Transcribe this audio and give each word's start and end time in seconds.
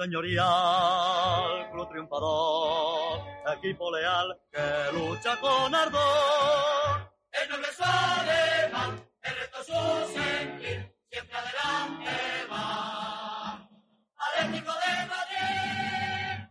señorial, 0.00 1.70
club 1.72 1.88
triunfador, 1.90 3.20
equipo 3.58 3.90
leal 3.92 4.40
que 4.50 4.92
lucha 4.96 5.38
con 5.40 5.74
ardor. 5.74 7.12
El 7.32 7.50
noble 7.50 7.66
es 7.68 7.80
alemán, 7.80 9.04
el 9.22 9.34
resto 9.36 9.58
su 9.64 9.72
sentir, 10.14 10.94
siempre 11.10 11.36
adelante 11.36 12.10
va. 12.50 13.68
Atlético 14.16 14.72
de 14.72 14.92
Madrid. 15.12 16.48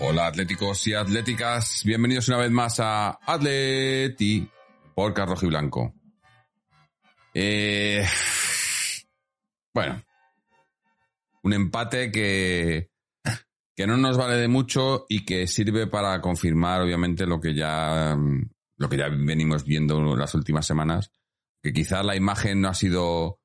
Hola 0.00 0.26
atléticos 0.26 0.86
y 0.88 0.94
atléticas, 0.94 1.82
bienvenidos 1.84 2.26
una 2.28 2.38
vez 2.38 2.50
más 2.50 2.80
a 2.80 3.20
Atleti 3.24 4.50
por 4.96 5.14
Rojo 5.16 5.46
y 5.46 5.48
Blanco. 5.48 5.94
Eh, 7.32 8.04
bueno, 9.72 10.02
un 11.50 11.54
empate 11.54 12.12
que, 12.12 12.90
que 13.76 13.86
no 13.86 13.96
nos 13.96 14.16
vale 14.16 14.36
de 14.36 14.46
mucho 14.46 15.06
y 15.08 15.24
que 15.24 15.48
sirve 15.48 15.88
para 15.88 16.20
confirmar, 16.20 16.80
obviamente, 16.80 17.26
lo 17.26 17.40
que 17.40 17.54
ya, 17.54 18.16
lo 18.76 18.88
que 18.88 18.96
ya 18.96 19.08
venimos 19.08 19.64
viendo 19.64 20.16
las 20.16 20.34
últimas 20.34 20.64
semanas, 20.64 21.10
que 21.62 21.72
quizás 21.72 22.04
la 22.04 22.14
imagen 22.14 22.60
no 22.60 22.68
ha 22.68 22.74
sido, 22.74 23.40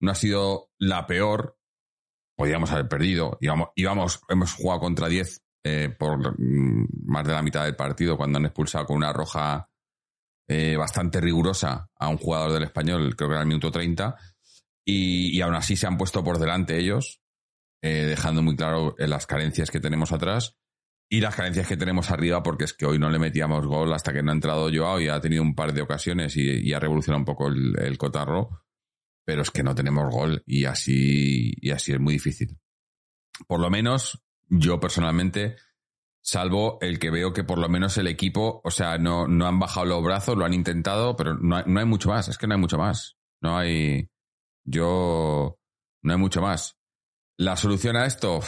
no 0.00 0.10
ha 0.10 0.14
sido 0.14 0.70
la 0.78 1.06
peor, 1.06 1.58
podíamos 2.36 2.72
haber 2.72 2.88
perdido, 2.88 3.36
íbamos, 3.40 3.68
íbamos 3.76 4.20
hemos 4.28 4.54
jugado 4.54 4.80
contra 4.80 5.08
10 5.08 5.42
eh, 5.64 5.94
por 5.96 6.40
mm, 6.40 6.86
más 7.04 7.26
de 7.26 7.32
la 7.34 7.42
mitad 7.42 7.64
del 7.64 7.76
partido 7.76 8.16
cuando 8.16 8.38
han 8.38 8.46
expulsado 8.46 8.86
con 8.86 8.96
una 8.96 9.12
roja 9.12 9.68
eh, 10.48 10.76
bastante 10.76 11.20
rigurosa 11.20 11.90
a 11.94 12.08
un 12.08 12.16
jugador 12.16 12.52
del 12.52 12.64
español, 12.64 13.14
creo 13.14 13.28
que 13.28 13.34
era 13.34 13.42
el 13.42 13.48
minuto 13.48 13.70
30, 13.70 14.16
y, 14.84 15.36
y 15.36 15.40
aún 15.42 15.54
así 15.54 15.76
se 15.76 15.86
han 15.86 15.98
puesto 15.98 16.24
por 16.24 16.38
delante 16.38 16.78
ellos, 16.78 17.21
eh, 17.82 18.04
dejando 18.06 18.42
muy 18.42 18.56
claro 18.56 18.94
eh, 18.98 19.06
las 19.06 19.26
carencias 19.26 19.70
que 19.70 19.80
tenemos 19.80 20.12
atrás 20.12 20.56
y 21.08 21.20
las 21.20 21.34
carencias 21.34 21.66
que 21.66 21.76
tenemos 21.76 22.10
arriba, 22.10 22.42
porque 22.42 22.64
es 22.64 22.72
que 22.72 22.86
hoy 22.86 22.98
no 22.98 23.10
le 23.10 23.18
metíamos 23.18 23.66
gol 23.66 23.92
hasta 23.92 24.12
que 24.12 24.22
no 24.22 24.30
ha 24.30 24.34
entrado 24.34 24.70
Joao 24.72 25.00
y 25.00 25.08
ha 25.08 25.20
tenido 25.20 25.42
un 25.42 25.54
par 25.54 25.74
de 25.74 25.82
ocasiones 25.82 26.36
y, 26.36 26.72
ha 26.72 26.80
revolucionado 26.80 27.18
un 27.18 27.26
poco 27.26 27.48
el, 27.48 27.78
el, 27.78 27.98
cotarro, 27.98 28.62
pero 29.24 29.42
es 29.42 29.50
que 29.50 29.62
no 29.62 29.74
tenemos 29.74 30.10
gol 30.10 30.42
y 30.46 30.64
así, 30.64 31.52
y 31.56 31.70
así 31.70 31.92
es 31.92 32.00
muy 32.00 32.14
difícil. 32.14 32.56
Por 33.46 33.60
lo 33.60 33.68
menos, 33.68 34.24
yo 34.48 34.80
personalmente, 34.80 35.56
salvo 36.22 36.78
el 36.80 36.98
que 36.98 37.10
veo 37.10 37.32
que 37.32 37.44
por 37.44 37.58
lo 37.58 37.68
menos 37.68 37.98
el 37.98 38.06
equipo, 38.06 38.62
o 38.64 38.70
sea, 38.70 38.96
no, 38.96 39.26
no 39.26 39.46
han 39.46 39.58
bajado 39.58 39.86
los 39.86 40.02
brazos, 40.02 40.38
lo 40.38 40.46
han 40.46 40.54
intentado, 40.54 41.14
pero 41.16 41.34
no 41.34 41.56
hay, 41.56 41.64
no 41.66 41.80
hay 41.80 41.86
mucho 41.86 42.08
más, 42.08 42.28
es 42.28 42.38
que 42.38 42.46
no 42.46 42.54
hay 42.54 42.60
mucho 42.60 42.78
más. 42.78 43.18
No 43.42 43.58
hay, 43.58 44.08
yo, 44.64 45.58
no 46.02 46.12
hay 46.12 46.18
mucho 46.18 46.40
más. 46.40 46.78
La 47.42 47.56
solución 47.56 47.96
a 47.96 48.06
esto, 48.06 48.38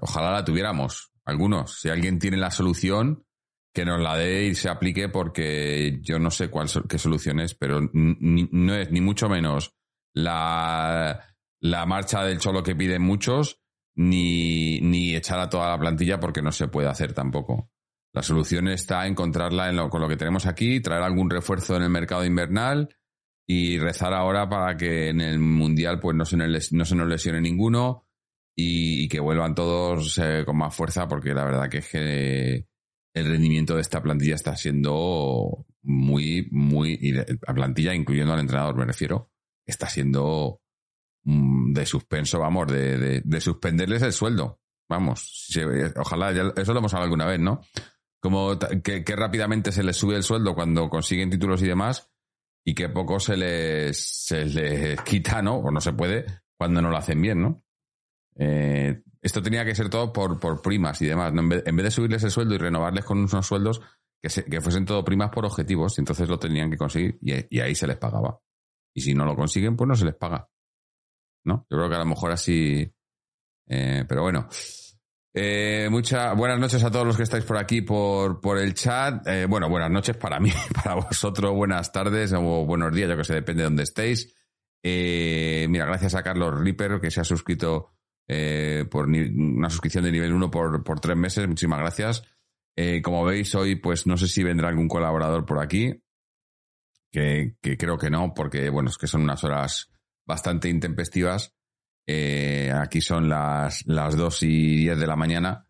ojalá 0.00 0.32
la 0.32 0.44
tuviéramos, 0.46 1.12
algunos. 1.26 1.78
Si 1.78 1.90
alguien 1.90 2.18
tiene 2.18 2.38
la 2.38 2.50
solución, 2.50 3.26
que 3.74 3.84
nos 3.84 4.00
la 4.00 4.16
dé 4.16 4.46
y 4.46 4.54
se 4.54 4.70
aplique 4.70 5.10
porque 5.10 5.98
yo 6.00 6.18
no 6.18 6.30
sé 6.30 6.48
cuál 6.48 6.66
qué 6.88 6.98
solución 6.98 7.38
es, 7.38 7.54
pero 7.54 7.82
no 7.92 8.74
es 8.74 8.90
ni 8.90 9.02
mucho 9.02 9.28
menos 9.28 9.74
la, 10.14 11.22
la 11.60 11.84
marcha 11.84 12.24
del 12.24 12.38
cholo 12.38 12.62
que 12.62 12.74
piden 12.74 13.02
muchos, 13.02 13.60
ni, 13.94 14.80
ni 14.80 15.14
echar 15.14 15.38
a 15.38 15.50
toda 15.50 15.68
la 15.68 15.78
plantilla 15.78 16.18
porque 16.18 16.40
no 16.40 16.50
se 16.50 16.68
puede 16.68 16.88
hacer 16.88 17.12
tampoco. 17.12 17.70
La 18.14 18.22
solución 18.22 18.68
está 18.68 19.06
encontrarla 19.06 19.68
en 19.68 19.76
lo, 19.76 19.90
con 19.90 20.00
lo 20.00 20.08
que 20.08 20.16
tenemos 20.16 20.46
aquí, 20.46 20.80
traer 20.80 21.02
algún 21.02 21.28
refuerzo 21.28 21.76
en 21.76 21.82
el 21.82 21.90
mercado 21.90 22.24
invernal 22.24 22.88
y 23.46 23.78
rezar 23.78 24.14
ahora 24.14 24.48
para 24.48 24.78
que 24.78 25.10
en 25.10 25.20
el 25.20 25.38
mundial 25.38 26.00
pues 26.00 26.16
no 26.16 26.24
se 26.24 26.38
nos, 26.38 26.72
no 26.72 26.86
se 26.86 26.96
nos 26.96 27.06
lesione 27.06 27.42
ninguno 27.42 28.06
y, 28.62 29.08
que 29.08 29.20
vuelvan 29.20 29.54
todos 29.54 30.18
eh, 30.18 30.42
con 30.44 30.56
más 30.56 30.74
fuerza 30.74 31.08
porque 31.08 31.34
la 31.34 31.44
verdad 31.44 31.68
que 31.68 31.78
es 31.78 31.88
que 31.88 32.66
el 33.14 33.26
rendimiento 33.26 33.74
de 33.74 33.80
esta 33.80 34.02
plantilla 34.02 34.34
está 34.34 34.56
siendo 34.56 35.66
muy, 35.82 36.48
muy, 36.50 36.98
y 37.00 37.12
la 37.12 37.24
plantilla 37.54 37.94
incluyendo 37.94 38.32
al 38.32 38.40
entrenador 38.40 38.76
me 38.76 38.84
refiero, 38.84 39.30
está 39.66 39.88
siendo 39.88 40.60
de 41.24 41.86
suspenso, 41.86 42.38
vamos, 42.38 42.68
de, 42.68 42.98
de, 42.98 43.20
de 43.24 43.40
suspenderles 43.40 44.02
el 44.02 44.12
sueldo. 44.12 44.60
Vamos, 44.88 45.48
ojalá, 45.96 46.32
ya, 46.32 46.52
eso 46.56 46.72
lo 46.72 46.80
hemos 46.80 46.92
hablado 46.94 47.04
alguna 47.04 47.26
vez, 47.26 47.38
¿no? 47.38 47.60
Como 48.20 48.58
que, 48.58 49.04
rápidamente 49.16 49.70
se 49.70 49.82
les 49.82 49.96
sube 49.96 50.16
el 50.16 50.22
sueldo 50.22 50.54
cuando 50.54 50.90
consiguen 50.90 51.30
títulos 51.30 51.62
y 51.62 51.68
demás, 51.68 52.10
y 52.64 52.74
que 52.74 52.88
poco 52.88 53.20
se 53.20 53.36
les, 53.36 53.96
se 54.26 54.44
les 54.44 55.00
quita, 55.02 55.42
¿no? 55.42 55.56
O 55.56 55.70
no 55.70 55.80
se 55.80 55.92
puede 55.92 56.26
cuando 56.58 56.82
no 56.82 56.90
lo 56.90 56.96
hacen 56.96 57.22
bien, 57.22 57.40
¿no? 57.40 57.62
Eh, 58.42 59.02
esto 59.20 59.42
tenía 59.42 59.66
que 59.66 59.74
ser 59.74 59.90
todo 59.90 60.12
por, 60.12 60.40
por 60.40 60.62
primas 60.62 61.00
y 61.02 61.06
demás. 61.06 61.32
En, 61.36 61.48
vez, 61.48 61.62
de 61.64 61.90
subirles 61.90 62.24
el 62.24 62.30
sueldo 62.30 62.54
y 62.54 62.58
renovarles 62.58 63.04
con 63.04 63.18
unos 63.18 63.46
sueldos, 63.46 63.82
que, 64.22 64.28
que 64.44 64.60
fuesen 64.62 64.86
todo 64.86 65.04
primas 65.04 65.30
por 65.30 65.44
objetivos, 65.44 65.98
y 65.98 66.00
entonces 66.00 66.28
lo 66.28 66.38
tenían 66.38 66.70
que 66.70 66.78
conseguir 66.78 67.18
y, 67.20 67.60
ahí 67.60 67.74
se 67.74 67.86
les 67.86 67.98
pagaba. 67.98 68.40
Y 68.94 69.02
si 69.02 69.14
no 69.14 69.26
lo 69.26 69.36
consiguen, 69.36 69.76
pues 69.76 69.86
no 69.88 69.94
se 69.94 70.06
les 70.06 70.14
paga. 70.14 70.48
¿no? 71.44 71.66
Yo 71.70 71.76
creo 71.76 71.88
que 71.88 71.96
a 71.96 72.00
lo 72.00 72.06
mejor 72.06 72.32
así. 72.32 72.90
Eh, 73.68 74.04
pero 74.08 74.22
bueno. 74.22 74.48
Eh, 75.32 75.88
buenas 75.88 76.58
noches 76.58 76.82
a 76.82 76.90
todos 76.90 77.06
los 77.06 77.16
que 77.16 77.22
estáis 77.22 77.44
por 77.44 77.56
aquí 77.56 77.82
por, 77.82 78.40
por 78.40 78.58
el 78.58 78.74
chat. 78.74 79.24
Eh, 79.28 79.46
bueno, 79.46 79.68
buenas 79.68 79.90
noches 79.90 80.16
para 80.16 80.40
mí, 80.40 80.50
para 80.74 80.94
vosotros, 80.94 81.54
buenas 81.54 81.92
tardes 81.92 82.32
o 82.32 82.66
buenos 82.66 82.92
días, 82.92 83.08
yo 83.08 83.16
que 83.16 83.24
sé, 83.24 83.34
depende 83.34 83.62
de 83.62 83.68
dónde 83.68 83.82
estéis. 83.84 84.34
Mira, 84.82 85.84
gracias 85.84 86.14
a 86.16 86.22
Carlos 86.22 86.58
Ripper 86.58 87.00
que 87.00 87.12
se 87.12 87.20
ha 87.20 87.24
suscrito 87.24 87.99
eh, 88.32 88.84
por 88.88 89.08
una 89.08 89.68
suscripción 89.70 90.04
de 90.04 90.12
nivel 90.12 90.32
1 90.32 90.50
por, 90.52 90.84
por 90.84 91.00
tres 91.00 91.16
meses. 91.16 91.48
Muchísimas 91.48 91.80
gracias. 91.80 92.22
como 93.02 93.24
veis, 93.24 93.52
hoy, 93.56 93.74
pues 93.74 94.06
no 94.06 94.16
sé 94.16 94.28
si 94.28 94.44
vendrá 94.44 94.68
algún 94.68 94.86
colaborador 94.86 95.44
por 95.44 95.58
aquí. 95.58 96.00
Que, 97.12 97.56
que 97.60 97.76
creo 97.76 97.98
que 97.98 98.08
no, 98.08 98.32
porque 98.34 98.70
bueno, 98.70 98.88
es 98.88 98.96
que 98.96 99.08
son 99.08 99.22
unas 99.22 99.42
horas 99.42 99.90
bastante 100.24 100.68
intempestivas. 100.68 101.56
Eh, 102.06 102.72
aquí 102.72 103.00
son 103.00 103.28
las, 103.28 103.84
las 103.86 104.16
2 104.16 104.42
y 104.44 104.76
10 104.76 104.98
de 105.00 105.06
la 105.08 105.16
mañana. 105.16 105.66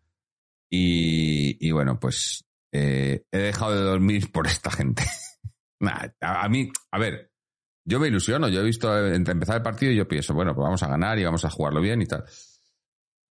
Y, 0.69 1.57
y 1.67 1.71
bueno, 1.71 1.99
pues 1.99 2.45
eh, 2.71 3.23
he 3.31 3.37
dejado 3.37 3.75
de 3.75 3.81
dormir 3.81 4.31
por 4.31 4.45
esta 4.45 4.69
gente. 4.69 5.03
a, 5.81 6.43
a, 6.43 6.47
mí, 6.47 6.71
a 6.91 6.99
ver, 6.99 7.31
yo 7.85 7.99
me 7.99 8.07
ilusiono. 8.07 8.49
Yo 8.49 8.61
he 8.61 8.65
visto 8.65 8.95
empezar 8.97 9.57
el 9.57 9.63
partido 9.63 9.91
y 9.91 9.97
yo 9.97 10.07
pienso, 10.07 10.35
bueno, 10.35 10.53
pues 10.53 10.63
vamos 10.63 10.83
a 10.83 10.87
ganar 10.87 11.17
y 11.17 11.23
vamos 11.23 11.43
a 11.43 11.49
jugarlo 11.49 11.81
bien 11.81 12.01
y 12.01 12.05
tal. 12.05 12.23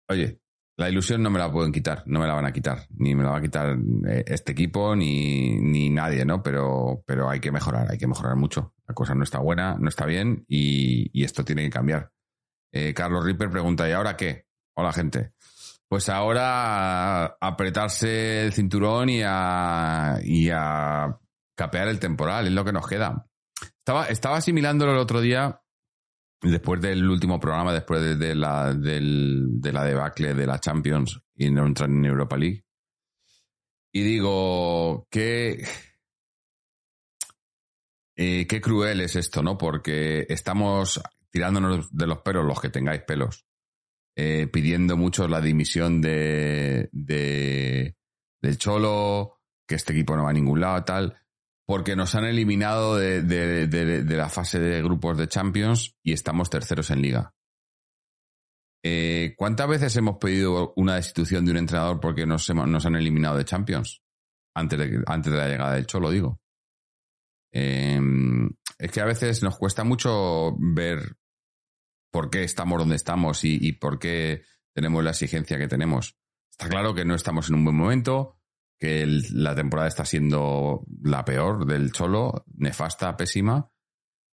Oye, 0.09 0.41
la 0.77 0.91
ilusión 0.91 1.23
no 1.23 1.31
me 1.31 1.39
la 1.39 1.51
pueden 1.53 1.73
quitar, 1.73 2.03
no 2.07 2.21
me 2.21 2.27
la 2.27 2.35
van 2.35 2.47
a 2.47 2.53
quitar, 2.53 2.87
ni 2.91 3.15
me 3.15 3.23
la 3.23 3.31
va 3.31 3.39
a 3.39 3.43
quitar 3.43 3.77
eh, 4.09 4.25
este 4.27 4.53
equipo 4.53 4.97
ni, 4.97 5.57
ni 5.61 5.89
nadie, 5.91 6.25
¿no? 6.25 6.43
Pero, 6.43 7.03
pero 7.07 7.31
hay 7.31 7.41
que 7.41 7.53
mejorar, 7.53 7.91
hay 7.91 7.99
que 7.99 8.09
mejorar 8.09 8.37
mucho. 8.37 8.75
La 8.87 8.95
cosa 8.95 9.15
no 9.15 9.23
está 9.23 9.39
buena, 9.39 9.77
no 9.79 9.89
está 9.89 10.05
bien 10.05 10.45
y, 10.49 11.11
y 11.19 11.25
esto 11.25 11.45
tiene 11.45 11.63
que 11.65 11.71
cambiar. 11.71 12.11
Eh, 12.73 12.93
Carlos 12.93 13.25
Ripper 13.25 13.51
pregunta, 13.51 13.89
¿y 13.89 13.93
ahora 13.93 14.17
qué? 14.17 14.47
Hola, 14.77 14.93
gente. 14.93 15.33
Pues 15.89 16.09
ahora 16.09 17.37
apretarse 17.41 18.47
el 18.47 18.53
cinturón 18.53 19.09
y 19.11 19.23
a, 19.25 20.19
y 20.25 20.51
a 20.53 21.17
capear 21.57 21.87
el 21.87 22.01
temporal, 22.01 22.49
es 22.49 22.53
lo 22.53 22.65
que 22.65 22.73
nos 22.73 22.89
queda. 22.89 23.29
Estaba, 23.79 24.07
estaba 24.07 24.39
asimilándolo 24.39 24.93
el 24.93 24.99
otro 24.99 25.21
día 25.21 25.61
después 26.45 26.81
del 26.81 27.09
último 27.09 27.41
programa, 27.41 27.73
después 27.73 28.19
de, 28.19 28.35
la, 28.35 28.75
de 28.75 29.73
la 29.73 29.85
debacle 29.85 30.35
de 30.35 30.47
la 30.47 30.59
Champions 30.59 31.21
y 31.35 31.51
no 31.51 31.67
entrar 31.67 31.89
en 31.89 32.05
Europa 32.05 32.37
League. 32.37 32.65
Y 33.93 34.03
digo, 34.03 35.07
qué, 35.11 35.65
eh, 38.17 38.47
qué 38.47 38.61
cruel 38.61 39.01
es 39.01 39.17
esto, 39.17 39.43
¿no? 39.43 39.57
Porque 39.57 40.27
estamos 40.29 41.01
tirándonos 41.31 41.97
de 41.97 42.07
los 42.07 42.19
pelos, 42.19 42.45
los 42.45 42.61
que 42.61 42.71
tengáis 42.71 43.03
pelos, 43.03 43.47
eh, 44.17 44.49
pidiendo 44.53 44.97
mucho 44.97 45.29
la 45.29 45.41
dimisión 45.41 46.01
de, 46.01 46.89
de, 46.93 47.97
del 48.41 48.59
Cholo, 48.59 49.41
que 49.67 49.77
este 49.77 49.93
equipo 49.93 50.17
no 50.17 50.25
va 50.25 50.31
a 50.31 50.35
ningún 50.35 50.61
lado, 50.61 50.85
tal 50.85 51.24
porque 51.67 51.97
nos 51.97 52.15
han 52.15 52.25
eliminado 52.25 52.97
de, 52.97 54.07
la 54.09 54.29
fase 54.29 54.59
de 54.59 54.83
grupos 54.83 55.17
de 55.17 55.29
Champions 55.29 55.97
y 56.03 56.13
estamos 56.13 56.51
terceros 56.51 56.91
en 56.91 57.03
liga. 57.03 57.35
Eh, 58.83 59.35
¿Cuántas 59.37 59.67
veces 59.69 59.97
hemos 59.97 60.19
pedido 60.19 60.75
una 60.77 60.97
destitución 60.97 61.45
de 61.45 61.53
un 61.53 61.57
entrenador 61.57 62.01
porque 62.01 62.27
nos, 62.27 62.51
han 62.51 62.97
eliminado 62.97 63.39
de 63.39 63.45
Champions? 63.45 64.03
Antes 64.55 64.79
de, 64.79 65.37
la 65.37 65.49
llegada 65.49 65.75
del 65.75 65.87
Cholo, 65.87 66.11
digo. 66.11 66.41
Eh, 67.53 68.01
es 68.79 68.91
que 68.91 69.01
a 69.01 69.07
veces 69.07 69.43
nos 69.43 69.57
cuesta 69.57 69.85
mucho 69.85 70.55
ver 70.59 71.17
por 72.13 72.31
qué 72.31 72.45
estamos 72.45 72.79
donde 72.79 72.97
estamos 72.97 73.45
y 73.45 73.73
por 73.73 73.99
qué 73.99 74.45
tenemos 74.75 75.03
la 75.03 75.11
exigencia 75.11 75.59
que 75.59 75.69
tenemos. 75.69 76.17
Está 76.51 76.69
claro 76.69 76.95
que 76.95 77.05
no 77.05 77.15
estamos 77.15 77.49
en 77.49 77.57
un 77.57 77.65
buen 77.65 77.77
momento, 77.77 78.39
que 78.79 79.03
el, 79.03 79.23
la 79.33 79.55
temporada 79.55 79.89
está 79.89 80.05
siendo 80.05 80.85
la 81.03 81.25
peor 81.25 81.67
del 81.67 81.93
Cholo, 81.93 82.45
nefasta, 82.57 83.17
pésima, 83.17 83.71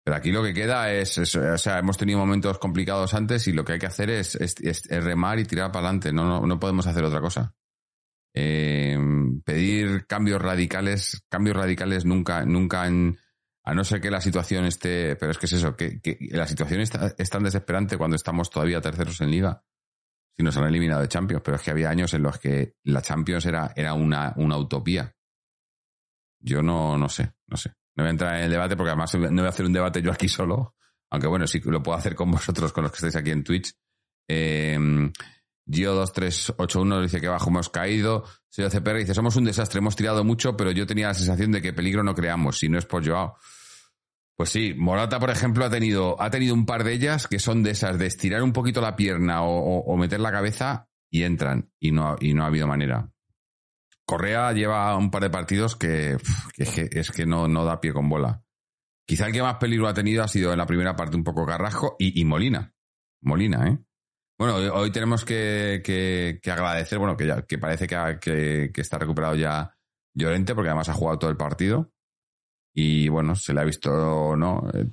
Pero 0.04 0.16
aquí 0.16 0.32
lo 0.32 0.42
que 0.42 0.52
queda 0.52 0.92
es, 0.92 1.16
o 1.36 1.58
sea, 1.58 1.78
hemos 1.78 1.96
tenido 1.96 2.18
momentos 2.18 2.58
complicados 2.58 3.14
antes 3.14 3.46
y 3.46 3.52
lo 3.52 3.64
que 3.64 3.74
hay 3.74 3.78
que 3.78 3.86
hacer 3.86 4.10
es- 4.10 4.34
es 4.34 4.82
remar 4.88 5.38
y 5.38 5.44
tirar 5.44 5.70
para 5.70 5.86
adelante. 5.86 6.12
No, 6.12 6.24
no, 6.24 6.44
no 6.46 6.58
podemos 6.58 6.86
hacer 6.88 7.04
otra 7.04 7.20
cosa. 7.20 7.54
Eh, 8.34 8.98
pedir 9.44 10.06
cambios 10.06 10.40
radicales, 10.42 11.22
cambios 11.28 11.56
radicales 11.56 12.04
nunca, 12.04 12.44
nunca 12.44 12.86
en, 12.86 13.18
a 13.62 13.74
no 13.74 13.84
ser 13.84 14.00
que 14.00 14.10
la 14.10 14.20
situación 14.20 14.64
esté, 14.64 15.16
pero 15.16 15.30
es 15.32 15.38
que 15.38 15.46
es 15.46 15.52
eso, 15.52 15.76
que, 15.76 16.00
que 16.00 16.16
la 16.30 16.46
situación 16.48 16.80
está, 16.80 17.14
es 17.16 17.30
tan 17.30 17.44
desesperante 17.44 17.96
cuando 17.98 18.16
estamos 18.16 18.50
todavía 18.50 18.80
terceros 18.80 19.20
en 19.20 19.30
liga. 19.30 19.62
Si 20.36 20.42
nos 20.42 20.56
han 20.56 20.64
eliminado 20.64 21.02
de 21.02 21.08
Champions, 21.08 21.42
pero 21.44 21.56
es 21.56 21.62
que 21.62 21.70
había 21.70 21.90
años 21.90 22.14
en 22.14 22.22
los 22.22 22.38
que 22.38 22.76
la 22.84 23.02
Champions 23.02 23.44
era, 23.46 23.72
era 23.76 23.94
una, 23.94 24.32
una 24.36 24.56
utopía. 24.56 25.14
Yo 26.40 26.62
no, 26.62 26.96
no 26.96 27.08
sé, 27.08 27.34
no 27.46 27.56
sé. 27.56 27.74
No 27.94 28.04
voy 28.04 28.08
a 28.08 28.10
entrar 28.10 28.36
en 28.36 28.44
el 28.44 28.50
debate 28.50 28.76
porque 28.76 28.90
además 28.90 29.14
no 29.14 29.42
voy 29.42 29.46
a 29.46 29.50
hacer 29.50 29.66
un 29.66 29.72
debate 29.72 30.00
yo 30.02 30.10
aquí 30.10 30.28
solo. 30.28 30.74
Aunque 31.10 31.28
bueno, 31.28 31.46
sí 31.46 31.60
lo 31.60 31.82
puedo 31.82 31.98
hacer 31.98 32.14
con 32.14 32.30
vosotros, 32.30 32.72
con 32.72 32.84
los 32.84 32.92
que 32.92 32.96
estáis 32.96 33.16
aquí 33.16 33.30
en 33.30 33.44
Twitch. 33.44 33.74
Eh, 34.28 34.78
Gio2381 35.68 37.02
dice 37.02 37.20
que 37.20 37.28
bajo 37.28 37.50
hemos 37.50 37.68
caído. 37.68 38.24
Señor 38.48 38.70
CPR 38.70 38.98
dice, 38.98 39.14
somos 39.14 39.36
un 39.36 39.44
desastre, 39.44 39.78
hemos 39.78 39.96
tirado 39.96 40.24
mucho, 40.24 40.56
pero 40.56 40.70
yo 40.70 40.86
tenía 40.86 41.08
la 41.08 41.14
sensación 41.14 41.52
de 41.52 41.62
que 41.62 41.72
peligro 41.72 42.02
no 42.02 42.14
creamos, 42.14 42.58
si 42.58 42.68
no 42.68 42.78
es 42.78 42.86
por 42.86 43.06
Joao. 43.06 43.36
Pues 44.36 44.50
sí, 44.50 44.74
Morata, 44.76 45.20
por 45.20 45.30
ejemplo, 45.30 45.64
ha 45.64 45.70
tenido, 45.70 46.20
ha 46.20 46.30
tenido 46.30 46.54
un 46.54 46.66
par 46.66 46.84
de 46.84 46.92
ellas 46.94 47.28
que 47.28 47.38
son 47.38 47.62
de 47.62 47.72
esas, 47.72 47.98
de 47.98 48.06
estirar 48.06 48.42
un 48.42 48.52
poquito 48.52 48.80
la 48.80 48.96
pierna 48.96 49.42
o, 49.42 49.96
meter 49.96 50.20
la 50.20 50.32
cabeza 50.32 50.88
y 51.10 51.22
entran. 51.24 51.70
Y 51.78 51.92
no, 51.92 52.16
y 52.18 52.34
no 52.34 52.42
ha 52.44 52.46
habido 52.46 52.66
manera. 52.66 53.10
Correa 54.04 54.52
lleva 54.52 54.96
un 54.96 55.10
par 55.10 55.22
de 55.22 55.30
partidos 55.30 55.76
que, 55.76 56.16
es 56.56 57.10
que, 57.10 57.26
no, 57.26 57.46
no 57.46 57.64
da 57.64 57.80
pie 57.80 57.92
con 57.92 58.08
bola. 58.08 58.42
Quizá 59.06 59.26
el 59.26 59.32
que 59.32 59.42
más 59.42 59.56
peligro 59.56 59.86
ha 59.86 59.94
tenido 59.94 60.22
ha 60.24 60.28
sido 60.28 60.52
en 60.52 60.58
la 60.58 60.66
primera 60.66 60.96
parte 60.96 61.16
un 61.16 61.24
poco 61.24 61.46
Carrasco 61.46 61.96
y, 61.98 62.24
Molina. 62.24 62.74
Molina, 63.20 63.68
¿eh? 63.68 63.78
Bueno, 64.38 64.56
hoy, 64.56 64.90
tenemos 64.90 65.24
que, 65.24 65.82
que- 65.84 66.50
agradecer, 66.50 66.98
bueno, 66.98 67.16
que, 67.16 67.26
ya, 67.26 67.42
que 67.42 67.58
parece 67.58 67.86
que- 67.86 68.70
que 68.72 68.80
está 68.80 68.98
recuperado 68.98 69.36
ya 69.36 69.76
Llorente, 70.14 70.54
porque 70.54 70.68
además 70.70 70.88
ha 70.88 70.94
jugado 70.94 71.18
todo 71.18 71.30
el 71.30 71.36
partido. 71.36 71.91
Y 72.74 73.08
bueno, 73.08 73.34
se 73.34 73.52
le 73.52 73.60
ha 73.60 73.64
visto, 73.64 74.36
¿no? 74.36 74.62
Eh, 74.72 74.86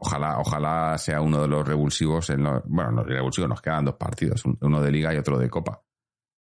Ojalá, 0.00 0.38
ojalá 0.38 0.96
sea 0.96 1.20
uno 1.20 1.42
de 1.42 1.48
los 1.48 1.66
revulsivos. 1.66 2.30
En 2.30 2.44
los, 2.44 2.62
bueno, 2.66 2.92
los 2.92 3.06
revulsivos 3.06 3.50
nos 3.50 3.60
quedan 3.60 3.84
dos 3.84 3.96
partidos, 3.96 4.44
un- 4.44 4.56
uno 4.60 4.80
de 4.80 4.92
Liga 4.92 5.12
y 5.12 5.16
otro 5.16 5.36
de 5.36 5.50
Copa. 5.50 5.82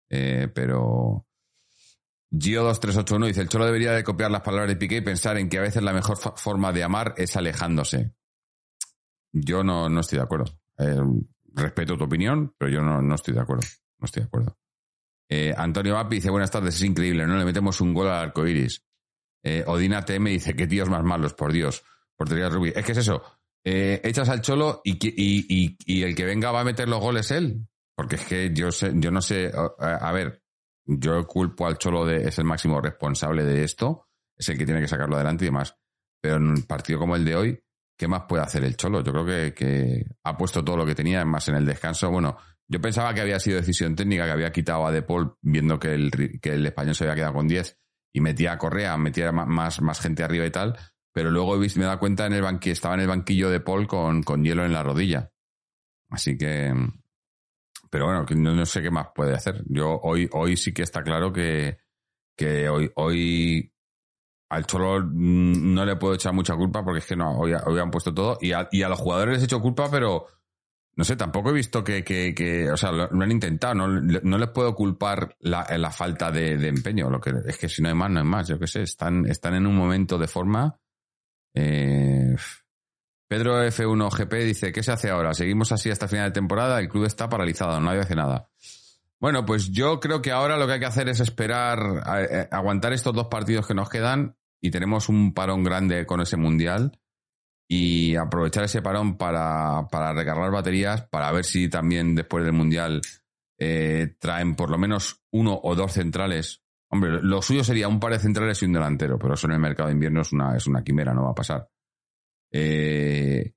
Eh, 0.09 0.48
pero 0.54 1.25
Gio2381 2.31 3.25
dice, 3.25 3.42
el 3.42 3.50
Cholo 3.50 3.65
debería 3.65 3.94
de 3.94 4.04
copiar 4.04 4.30
las 4.30 4.42
palabras 4.42 4.69
de 4.69 4.75
Piqué 4.75 4.98
y 4.98 5.01
pensar 5.01 5.38
en 5.38 5.50
que 5.50 5.57
a 5.57 5.62
veces 5.62 5.81
la 5.81 5.92
mejor 5.92 6.18
forma 6.18 6.71
de 6.71 6.83
amar 6.83 7.15
es 7.18 7.36
alejándose. 7.36 8.13
Yo 9.31 9.63
no, 9.63 9.89
no 9.89 10.01
estoy 10.01 10.18
de 10.19 10.24
acuerdo. 10.24 10.45
Eh, 10.77 11.00
respeto 11.56 11.98
tu 11.98 12.04
opinión, 12.04 12.54
pero 12.59 12.69
yo 12.71 12.81
no, 12.83 13.01
no 13.01 13.15
estoy 13.15 13.33
de 13.33 13.42
acuerdo. 13.42 13.63
No 13.98 14.06
estoy 14.06 14.21
de 14.21 14.27
acuerdo. 14.27 14.56
Antonio 15.57 15.95
Vapi 15.95 16.18
dice, 16.18 16.30
buenas 16.30 16.51
tardes, 16.51 16.75
es 16.75 16.83
increíble, 16.83 17.25
¿no? 17.25 17.36
Le 17.38 17.44
metemos 17.45 17.81
un 17.81 17.94
gol 17.94 18.07
al 18.07 18.25
arco 18.27 18.45
iris. 18.45 18.83
Eh, 19.44 19.63
Odina 19.66 20.04
TM 20.04 20.30
dice, 20.30 20.56
qué 20.56 20.68
tíos 20.68 20.89
más 20.89 21.04
malos, 21.04 21.34
por 21.34 21.51
Dios. 21.51 21.84
Portería 22.16 22.50
Rubí. 22.50 22.72
Es 22.75 22.86
que 22.86 22.92
es 22.92 22.98
eso. 22.98 23.22
Eh, 23.63 24.01
echas 24.04 24.30
al 24.30 24.42
cholo 24.42 24.81
y, 24.84 26.04
el 26.04 26.16
que 26.16 26.25
venga 26.25 26.51
va 26.51 26.62
a 26.62 26.66
meter 26.66 26.88
los 26.88 27.00
goles 27.00 27.31
él. 27.31 27.68
Porque 27.95 28.16
es 28.16 28.25
que 28.25 28.54
yo 28.54 28.72
sé, 28.72 28.92
yo 28.95 29.12
no 29.12 29.22
sé, 29.22 29.51
a, 29.80 30.12
ver, 30.12 30.44
yo 30.86 31.25
culpo 31.25 31.66
al 31.66 31.78
cholo 31.78 32.06
de, 32.06 32.28
es 32.28 32.38
el 32.38 32.45
máximo 32.45 32.80
responsable 32.80 33.44
de 33.44 33.63
esto, 33.63 34.07
es 34.38 34.48
el 34.50 34.57
que 34.57 34.66
tiene 34.66 34.81
que 34.81 34.88
sacarlo 34.88 35.16
adelante 35.16 35.45
y 35.45 35.48
demás. 35.48 35.75
Pero 36.22 36.36
en 36.36 36.48
un 36.48 36.63
partido 36.63 37.00
como 37.00 37.16
el 37.16 37.25
de 37.25 37.36
hoy, 37.36 37.60
¿qué 37.98 38.07
más 38.07 38.24
puede 38.28 38.44
hacer 38.44 38.63
el 38.63 38.78
cholo? 38.78 39.04
Yo 39.04 39.12
creo 39.12 39.54
que, 39.54 40.06
ha 40.24 40.38
puesto 40.38 40.63
todo 40.63 40.78
lo 40.78 40.86
que 40.86 40.94
tenía, 40.94 41.25
más 41.25 41.50
en 41.50 41.56
el 41.56 41.66
descanso. 41.66 42.12
Bueno, 42.12 42.38
yo 42.68 42.80
pensaba 42.80 43.13
que 43.16 43.22
había 43.22 43.40
sido 43.40 43.57
decisión 43.57 43.95
técnica, 43.95 44.25
que 44.25 44.31
había 44.31 44.51
quitado 44.51 44.86
a 44.86 44.92
De 44.92 45.01
Paul 45.01 45.36
viendo 45.42 45.80
que 45.80 45.95
el, 45.95 46.40
que 46.40 46.54
el 46.54 46.66
español 46.68 46.94
se 46.94 47.06
había 47.06 47.16
quedado 47.16 47.33
con 47.33 47.48
10 47.48 47.80
y 48.18 48.19
metía 48.19 48.58
Correa, 48.58 48.98
metía 48.98 49.31
más, 49.31 49.80
más 49.80 50.00
gente 50.00 50.24
arriba 50.24 50.46
y 50.46 50.52
tal. 50.52 50.75
Pero 51.14 51.30
luego 51.30 51.56
me 51.58 51.66
he 51.68 51.80
dado 51.80 52.00
cuenta 52.00 52.25
en 52.25 52.34
el 52.34 52.42
banquillo, 52.42 52.74
estaba 52.74 52.96
en 52.96 53.02
el 53.02 53.08
banquillo 53.08 53.52
de 53.52 53.60
Paul 53.60 53.88
con, 53.88 54.24
con 54.24 54.44
hielo 54.44 54.66
en 54.66 54.74
la 54.74 54.81
rodilla. 54.81 55.31
Así 56.10 56.36
que, 56.36 56.74
pero 57.92 58.06
bueno, 58.06 58.25
no, 58.36 58.56
no 58.56 58.66
sé 58.66 58.81
qué 58.81 58.90
más 58.90 59.10
puede 59.14 59.36
hacer. 59.36 59.64
Yo 59.68 60.00
hoy, 60.02 60.28
hoy 60.34 60.58
sí 60.58 60.74
que 60.74 60.81
está 60.81 61.04
claro 61.04 61.31
que, 61.31 61.78
que 62.36 62.68
hoy, 62.69 62.92
hoy 62.96 63.72
al 64.50 64.66
Cholo 64.66 65.04
no 65.04 65.86
le 65.86 65.96
puedo 65.98 66.16
echar 66.16 66.34
mucha 66.34 66.56
culpa 66.56 66.84
porque 66.84 67.00
es 67.00 67.06
que 67.06 67.16
no, 67.16 67.38
hoy, 67.38 67.54
hoy 67.54 67.80
han 67.80 67.92
puesto 67.92 68.14
todo 68.14 68.40
y 68.42 68.52
a, 68.52 68.68
y 68.72 68.81
a 68.81 68.90
los 68.90 69.00
jugadores 69.00 69.36
les 69.36 69.44
he 69.44 69.46
hecho 69.46 69.62
culpa, 69.62 69.92
pero 69.92 70.25
no 70.98 71.04
sé, 71.04 71.16
tampoco 71.16 71.52
he 71.52 71.54
visto 71.54 71.84
que, 71.84 72.04
que, 72.04 72.34
que 72.34 72.72
o 72.72 72.76
sea, 72.76 72.92
lo, 72.92 73.04
han 73.04 73.32
intentado, 73.32 73.76
no, 73.76 73.88
no 73.88 74.38
les 74.40 74.50
puedo 74.50 74.74
culpar 74.74 75.36
la, 75.40 75.64
falta 75.92 76.32
de, 76.32 76.54
empeño, 76.68 77.10
lo 77.12 77.22
que 77.22 77.32
es 77.46 77.58
que 77.58 77.70
si 77.70 77.84
no 77.84 77.90
hay 77.90 77.96
más, 77.96 78.10
no 78.10 78.20
hay 78.20 78.26
más, 78.26 78.48
yo 78.48 78.58
qué 78.58 78.66
sé, 78.66 78.82
están, 78.82 79.28
están 79.28 79.54
en 79.54 79.68
un 79.68 79.76
momento 79.76 80.18
de 80.18 80.28
forma. 80.28 80.80
Eh, 81.54 82.36
Pedro 83.28 83.64
F1 83.64 84.10
GP 84.10 84.34
dice, 84.46 84.72
¿qué 84.72 84.82
se 84.82 84.92
hace 84.92 85.10
ahora? 85.12 85.34
¿Seguimos 85.36 85.72
así 85.72 85.92
hasta 85.92 86.08
final 86.08 86.30
de 86.30 86.33
temporada? 86.33 86.80
El 86.80 86.90
club 86.90 87.06
está 87.06 87.30
paralizado, 87.30 87.80
nadie 87.80 88.00
hace 88.00 88.16
nada. 88.16 88.50
Bueno, 89.19 89.45
pues 89.45 89.71
yo 89.71 90.00
creo 90.00 90.21
que 90.21 90.31
ahora 90.31 90.57
lo 90.57 90.66
que 90.66 90.74
hay 90.74 90.80
que 90.80 90.86
hacer 90.88 91.10
es 91.10 91.19
esperar, 91.19 91.80
a- 92.06 92.16
a- 92.18 92.48
aguantar 92.57 92.94
estos 92.94 93.14
dos 93.14 93.28
partidos 93.28 93.68
que 93.68 93.74
nos 93.76 93.90
quedan 93.90 94.36
y 94.62 94.71
tenemos 94.71 95.10
un 95.10 95.33
parón 95.33 95.64
grande 95.64 96.06
con 96.07 96.21
ese 96.21 96.38
mundial 96.38 97.00
y 97.68 98.16
aprovechar 98.16 98.64
ese 98.64 98.81
parón 98.81 99.18
para, 99.18 99.88
para 99.92 100.14
recargar 100.14 100.52
baterías, 100.52 101.06
para 101.07 101.31
ver 101.31 101.44
si 101.44 101.69
también 101.69 102.16
después 102.16 102.44
del 102.45 102.54
mundial 102.54 103.02
eh, 103.59 104.16
traen 104.19 104.56
por 104.56 104.69
lo 104.69 104.78
menos 104.78 105.24
uno 105.31 105.59
o 105.62 105.76
dos 105.76 105.94
centrales. 105.94 106.64
Hombre, 106.90 107.21
lo 107.21 107.42
suyo 107.42 107.64
sería 107.64 107.90
un 107.90 108.00
par 108.00 108.14
de 108.14 108.19
centrales 108.19 108.62
y 108.62 108.66
un 108.66 108.74
delantero, 108.74 109.19
pero 109.19 109.33
eso 109.33 109.47
en 109.47 109.54
el 109.54 109.59
mercado 109.59 109.88
de 109.88 109.95
invierno 109.95 110.21
es 110.21 110.31
una, 110.31 110.56
es 110.56 110.68
una 110.68 110.83
quimera, 110.83 111.14
no 111.14 111.24
va 111.24 111.31
a 111.31 111.36
pasar. 111.36 111.69
Eh, 112.52 113.54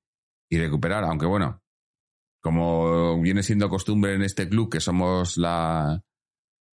y 0.50 0.58
recuperar, 0.58 1.04
aunque 1.04 1.26
bueno, 1.26 1.62
como 2.42 3.20
viene 3.20 3.44
siendo 3.44 3.68
costumbre 3.68 4.14
en 4.14 4.22
este 4.22 4.48
club, 4.48 4.70
que 4.70 4.80
somos 4.80 5.36
la, 5.36 6.02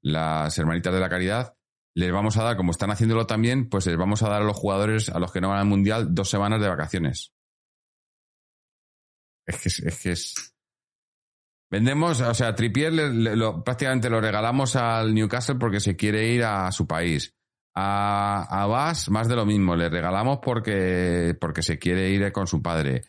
las 0.01 0.57
hermanitas 0.57 0.93
de 0.93 0.99
la 0.99 1.09
caridad, 1.09 1.56
les 1.97 2.11
vamos 2.11 2.37
a 2.37 2.43
dar, 2.43 2.57
como 2.57 2.69
están 2.69 2.91
haciéndolo 2.91 3.25
también, 3.25 3.69
pues 3.69 3.87
les 3.87 3.97
vamos 3.97 4.21
a 4.21 4.29
dar 4.29 4.43
a 4.43 4.45
los 4.45 4.55
jugadores, 4.55 5.09
a 5.09 5.17
los 5.17 5.31
que 5.31 5.41
no 5.41 5.49
van 5.49 5.57
al 5.57 5.65
mundial, 5.65 6.13
dos 6.13 6.29
semanas 6.29 6.61
de 6.61 6.67
vacaciones. 6.67 7.33
Es 9.47 9.57
que 9.59 9.69
es, 9.69 9.79
es 9.79 9.99
que 9.99 10.11
es. 10.11 10.55
Vendemos, 11.71 12.21
o 12.21 12.33
sea, 12.35 12.53
Tripier 12.53 12.93
prácticamente 13.65 14.11
lo 14.11 14.21
regalamos 14.21 14.75
al 14.75 15.15
Newcastle 15.15 15.55
porque 15.55 15.79
se 15.79 15.95
quiere 15.95 16.31
ir 16.31 16.43
a 16.43 16.71
su 16.71 16.85
país. 16.85 17.33
A, 17.73 18.45
a 18.47 18.67
Bas, 18.67 19.09
más 19.09 19.27
de 19.27 19.35
lo 19.35 19.47
mismo, 19.47 19.75
le 19.75 19.89
regalamos 19.89 20.37
porque, 20.39 21.35
porque 21.41 21.63
se 21.63 21.79
quiere 21.79 22.11
ir 22.11 22.31
con 22.31 22.45
su 22.45 22.61
padre. 22.61 23.05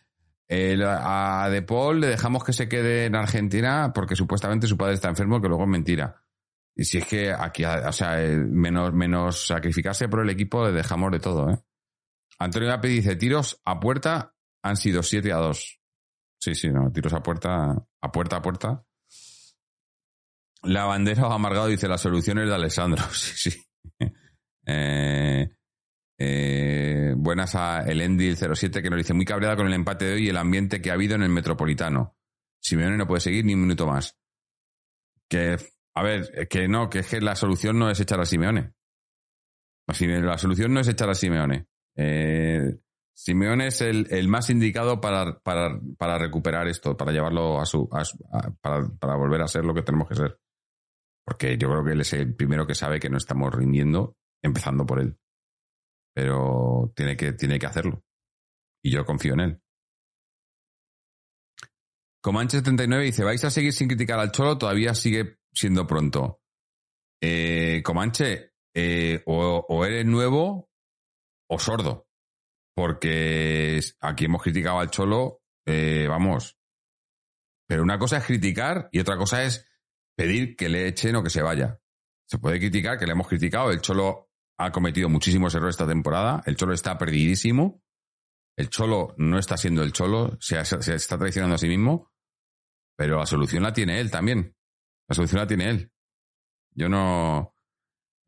A 0.49 1.49
De 1.50 1.61
Paul 1.61 2.00
le 2.00 2.07
dejamos 2.07 2.42
que 2.42 2.54
se 2.54 2.71
quede 2.71 3.04
en 3.04 3.16
Argentina 3.16 3.92
porque 3.95 4.16
supuestamente 4.16 4.66
su 4.66 4.78
padre 4.78 4.95
está 4.95 5.11
enfermo, 5.11 5.42
que 5.42 5.49
luego 5.49 5.64
es 5.64 5.68
mentira. 5.68 6.23
Y 6.80 6.85
si 6.85 6.99
es 6.99 7.06
que 7.06 7.32
aquí, 7.32 7.64
o 7.64 7.92
sea, 7.92 8.23
eh, 8.23 8.37
menos, 8.37 8.94
menos 8.94 9.49
sacrificarse 9.49 10.08
por 10.08 10.20
el 10.20 10.30
equipo, 10.30 10.70
dejamos 10.70 11.11
de 11.11 11.18
todo, 11.18 11.50
¿eh? 11.50 11.58
Antonio 12.38 12.68
Gapi 12.68 12.87
dice, 12.87 13.16
tiros 13.16 13.61
a 13.64 13.80
puerta 13.80 14.32
han 14.62 14.76
sido 14.76 15.02
7 15.02 15.32
a 15.32 15.38
2. 15.38 15.80
Sí, 16.38 16.54
sí, 16.54 16.68
no, 16.68 16.92
tiros 16.92 17.12
a 17.14 17.20
puerta, 17.20 17.75
a 18.00 18.12
puerta 18.12 18.37
a 18.37 18.42
puerta. 18.42 18.85
La 20.62 20.85
bandera 20.85 21.35
amargado 21.35 21.66
dice, 21.66 21.88
la 21.88 21.99
solución 21.99 22.38
es 22.38 22.49
de 22.49 22.54
Alessandro. 22.54 23.04
Sí, 23.12 23.50
sí. 23.50 23.62
Eh, 24.70 25.49
eh, 26.18 27.14
buenas 27.16 27.54
a 27.54 27.80
el 27.85 28.02
Endil07 28.02 28.82
que 28.82 28.90
nos 28.90 28.99
dice, 28.99 29.14
muy 29.14 29.25
cabreada 29.25 29.56
con 29.56 29.66
el 29.66 29.73
empate 29.73 30.04
de 30.04 30.12
hoy 30.12 30.26
y 30.26 30.28
el 30.28 30.37
ambiente 30.37 30.82
que 30.82 30.90
ha 30.90 30.92
habido 30.92 31.14
en 31.14 31.23
el 31.23 31.30
Metropolitano. 31.30 32.18
Simeone 32.61 32.99
no 32.99 33.06
puede 33.06 33.23
seguir 33.23 33.47
ni 33.47 33.54
un 33.54 33.62
minuto 33.62 33.87
más. 33.87 34.18
Que, 35.26 35.56
a 35.99 36.02
ver, 36.02 36.49
que 36.49 36.69
no, 36.69 36.88
que 36.88 37.00
es 37.00 37.09
que 37.09 37.21
la 37.21 37.35
solución 37.35 37.78
no 37.78 37.90
es 37.90 37.99
echar 37.99 38.21
a 38.21 38.25
Simeone. 38.25 38.73
La 39.87 40.38
solución 40.38 40.73
no 40.73 40.81
es 40.81 40.88
echar 40.88 41.11
a 41.11 41.14
Simeone. 41.14 41.67
Eh, 41.97 42.78
Simeone 43.14 43.67
es 43.67 43.81
el, 43.81 44.07
el 44.11 44.28
más 44.28 44.49
indicado 44.49 45.00
para, 45.00 45.40
para, 45.40 45.81
para 45.99 46.19
recuperar 46.19 46.69
esto, 46.69 46.97
para 46.97 47.11
llevarlo 47.11 47.61
a 47.61 47.67
su, 47.67 47.88
para 47.88 49.17
volver 49.17 49.43
a 49.43 49.49
ser 49.49 49.64
lo 49.64 49.75
que 49.75 49.83
tenemos 49.83 50.09
que 50.09 50.14
ser. 50.14 50.40
Porque 51.25 51.59
yo 51.59 51.69
creo 51.69 51.85
que 51.85 51.93
él 51.93 52.00
es 52.00 52.12
el 52.12 52.33
primero 52.35 52.64
que 52.64 52.76
sabe 52.76 53.00
que 53.00 53.11
no 53.11 53.17
estamos 53.17 53.52
rindiendo, 53.52 54.17
empezando 54.40 54.87
por 54.87 55.00
él. 55.00 55.19
Pero 56.14 56.93
tiene 56.95 57.17
que, 57.17 57.33
tiene 57.33 57.59
que 57.59 57.67
hacerlo. 57.67 58.05
Y 58.85 58.93
yo 58.93 59.05
confío 59.05 59.35
en 59.35 59.40
él. 59.40 59.62
Comanche79 62.23 63.02
dice, 63.02 63.25
¿vais 63.25 63.45
a 63.45 63.50
seguir 63.50 63.73
sin 63.73 63.88
criticar 63.88 64.21
al 64.21 64.33
Cholo? 64.33 64.59
Todavía 64.59 64.95
sigue 64.95 65.38
siendo 65.58 65.86
pronto. 65.86 66.40
Eh, 67.20 67.82
Comanche, 67.84 68.52
eh, 68.74 69.22
o, 69.26 69.84
eres 69.84 70.06
nuevo 70.06 70.70
o 71.50 71.58
sordo. 71.58 72.06
porque 72.74 73.80
aquí 74.00 74.26
hemos 74.26 74.40
criticado 74.40 74.78
al 74.78 74.90
Cholo, 74.90 75.42
eh, 75.66 76.06
vamos. 76.08 76.56
Pero 77.66 77.82
una 77.82 77.98
cosa 77.98 78.18
es 78.18 78.24
criticar 78.24 78.88
y 78.92 79.00
otra 79.00 79.16
cosa 79.16 79.42
es 79.42 79.66
pedir 80.16 80.54
que 80.54 80.68
le 80.68 80.86
echen 80.86 81.16
o 81.16 81.22
que 81.22 81.30
se 81.30 81.42
vaya. 81.42 81.80
Se 82.28 82.38
puede 82.38 82.60
criticar, 82.60 82.96
que 82.96 83.06
le 83.06 83.12
hemos 83.12 83.26
criticado. 83.26 83.72
El 83.72 83.80
Cholo 83.80 84.30
ha 84.58 84.70
cometido 84.70 85.08
muchísimos 85.08 85.54
errores 85.54 85.74
esta 85.74 85.88
temporada. 85.88 86.42
El 86.46 86.56
Cholo 86.56 86.72
está 86.72 86.96
perdidísimo. 86.96 87.82
El 88.56 88.70
Cholo 88.70 89.14
no 89.18 89.38
está 89.38 89.56
siendo 89.56 89.82
el 89.82 89.92
Cholo, 89.92 90.36
se, 90.40 90.64
se 90.64 90.94
está 90.94 91.18
traicionando 91.18 91.56
a 91.56 91.58
sí 91.58 91.68
mismo. 91.68 92.12
Pero 92.96 93.18
la 93.18 93.26
solución 93.26 93.64
la 93.64 93.72
tiene 93.72 94.00
él 94.00 94.10
también. 94.10 94.56
La 95.08 95.14
solución 95.14 95.40
la 95.40 95.46
tiene 95.46 95.70
él. 95.70 95.90
Yo 96.74 96.88
no. 96.88 97.54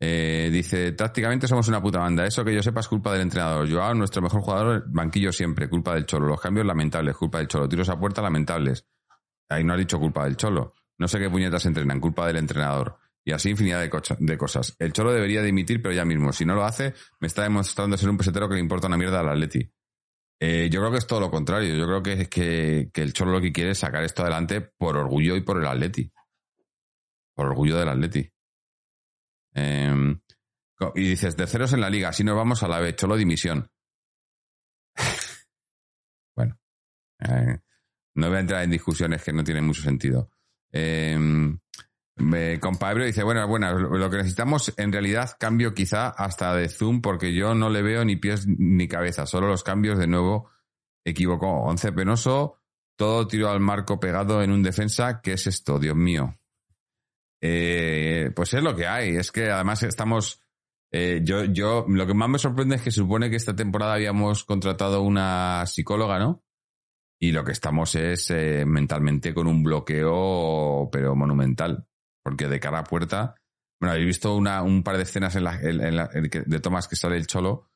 Eh, 0.02 0.48
dice, 0.50 0.92
tácticamente 0.92 1.46
somos 1.46 1.68
una 1.68 1.82
puta 1.82 1.98
banda. 1.98 2.24
Eso 2.24 2.44
que 2.44 2.54
yo 2.54 2.62
sepa 2.62 2.80
es 2.80 2.88
culpa 2.88 3.12
del 3.12 3.22
entrenador. 3.22 3.70
Joao, 3.70 3.94
nuestro 3.94 4.22
mejor 4.22 4.40
jugador, 4.40 4.84
banquillo 4.88 5.30
siempre, 5.30 5.68
culpa 5.68 5.94
del 5.94 6.06
Cholo. 6.06 6.26
Los 6.26 6.40
cambios 6.40 6.66
lamentables, 6.66 7.16
culpa 7.16 7.38
del 7.38 7.48
Cholo. 7.48 7.68
Tiros 7.68 7.88
a 7.90 7.98
puerta 7.98 8.22
lamentables. 8.22 8.86
Ahí 9.50 9.62
no 9.62 9.74
ha 9.74 9.76
dicho 9.76 9.98
culpa 9.98 10.24
del 10.24 10.36
Cholo. 10.36 10.74
No 10.98 11.06
sé 11.06 11.18
qué 11.18 11.28
puñetas 11.28 11.66
entrenan, 11.66 12.00
culpa 12.00 12.26
del 12.26 12.36
entrenador. 12.36 12.98
Y 13.24 13.32
así 13.32 13.50
infinidad 13.50 13.80
de, 13.80 14.38
cosas. 14.38 14.74
El 14.78 14.92
Cholo 14.92 15.12
debería 15.12 15.42
dimitir, 15.42 15.82
pero 15.82 15.94
ya 15.94 16.06
mismo. 16.06 16.32
Si 16.32 16.46
no 16.46 16.54
lo 16.54 16.64
hace, 16.64 16.94
me 17.20 17.26
está 17.26 17.42
demostrando 17.42 17.96
ser 17.98 18.08
un 18.08 18.16
pesetero 18.16 18.48
que 18.48 18.54
le 18.54 18.60
importa 18.60 18.86
una 18.86 18.96
mierda 18.96 19.20
al 19.20 19.28
Atleti. 19.28 19.70
Eh, 20.40 20.70
yo 20.72 20.80
creo 20.80 20.90
que 20.90 20.98
es 20.98 21.06
todo 21.06 21.20
lo 21.20 21.30
contrario. 21.30 21.74
Yo 21.74 21.86
creo 21.86 22.02
que, 22.02 22.28
que, 22.28 22.90
que 22.92 23.02
el 23.02 23.12
Cholo 23.12 23.32
lo 23.32 23.40
que 23.40 23.52
quiere 23.52 23.72
es 23.72 23.78
sacar 23.78 24.02
esto 24.02 24.22
adelante 24.22 24.62
por 24.62 24.96
orgullo 24.96 25.36
y 25.36 25.42
por 25.42 25.58
el 25.58 25.66
Atleti. 25.66 26.10
Por 27.40 27.46
orgullo 27.46 27.78
del 27.78 27.88
Atleti. 27.88 28.30
Em, 29.54 30.20
y 30.94 31.08
dices, 31.08 31.38
de 31.38 31.46
ceros 31.46 31.72
en 31.72 31.80
la 31.80 31.88
liga, 31.88 32.12
si 32.12 32.22
nos 32.22 32.36
vamos 32.36 32.62
a 32.62 32.68
la 32.68 32.80
B, 32.80 32.94
Cholo 32.94 33.16
dimisión. 33.16 33.70
bueno, 36.36 36.60
eh, 37.20 37.60
no 38.16 38.28
voy 38.28 38.36
a 38.36 38.40
entrar 38.40 38.62
en 38.62 38.72
discusiones 38.72 39.24
que 39.24 39.32
no 39.32 39.42
tienen 39.42 39.64
mucho 39.64 39.80
sentido. 39.80 40.28
Eh, 40.70 41.18
compadre 42.60 43.06
dice, 43.06 43.22
bueno, 43.22 43.48
bueno, 43.48 43.72
lo 43.72 44.10
que 44.10 44.18
necesitamos 44.18 44.74
en 44.76 44.92
realidad 44.92 45.30
cambio 45.40 45.72
quizá 45.72 46.10
hasta 46.10 46.54
de 46.54 46.68
Zoom 46.68 47.00
porque 47.00 47.32
yo 47.32 47.54
no 47.54 47.70
le 47.70 47.80
veo 47.80 48.04
ni 48.04 48.16
pies 48.16 48.46
ni 48.46 48.86
cabeza, 48.86 49.24
solo 49.24 49.48
los 49.48 49.64
cambios 49.64 49.98
de 49.98 50.08
nuevo 50.08 50.50
equivocó. 51.06 51.62
Once 51.62 51.90
penoso, 51.90 52.58
todo 52.96 53.26
tiro 53.26 53.48
al 53.48 53.60
marco 53.60 53.98
pegado 53.98 54.42
en 54.42 54.50
un 54.50 54.62
defensa, 54.62 55.22
¿qué 55.22 55.32
es 55.32 55.46
esto? 55.46 55.78
Dios 55.78 55.96
mío. 55.96 56.36
Eh, 57.40 58.30
pues 58.34 58.54
es 58.54 58.62
lo 58.62 58.74
que 58.74 58.86
hay. 58.86 59.16
Es 59.16 59.32
que 59.32 59.50
además 59.50 59.82
estamos. 59.82 60.40
Eh, 60.92 61.20
yo, 61.22 61.44
yo, 61.44 61.86
lo 61.88 62.06
que 62.06 62.14
más 62.14 62.28
me 62.28 62.38
sorprende 62.38 62.76
es 62.76 62.82
que 62.82 62.90
supone 62.90 63.30
que 63.30 63.36
esta 63.36 63.54
temporada 63.54 63.94
habíamos 63.94 64.44
contratado 64.44 65.02
una 65.02 65.64
psicóloga, 65.66 66.18
¿no? 66.18 66.42
Y 67.20 67.32
lo 67.32 67.44
que 67.44 67.52
estamos 67.52 67.94
es 67.94 68.30
eh, 68.30 68.64
mentalmente 68.66 69.32
con 69.34 69.46
un 69.46 69.62
bloqueo, 69.62 70.88
pero 70.90 71.14
monumental. 71.14 71.86
Porque 72.22 72.48
de 72.48 72.60
cara 72.60 72.80
a 72.80 72.84
puerta. 72.84 73.34
Bueno, 73.80 73.94
he 73.94 74.04
visto 74.04 74.34
una, 74.36 74.62
un 74.62 74.82
par 74.82 74.96
de 74.96 75.04
escenas 75.04 75.36
en 75.36 75.44
la, 75.44 75.56
de 75.58 76.60
Tomás 76.60 76.88
que 76.88 76.96
sale 76.96 77.16
el 77.16 77.26
cholo. 77.26 77.70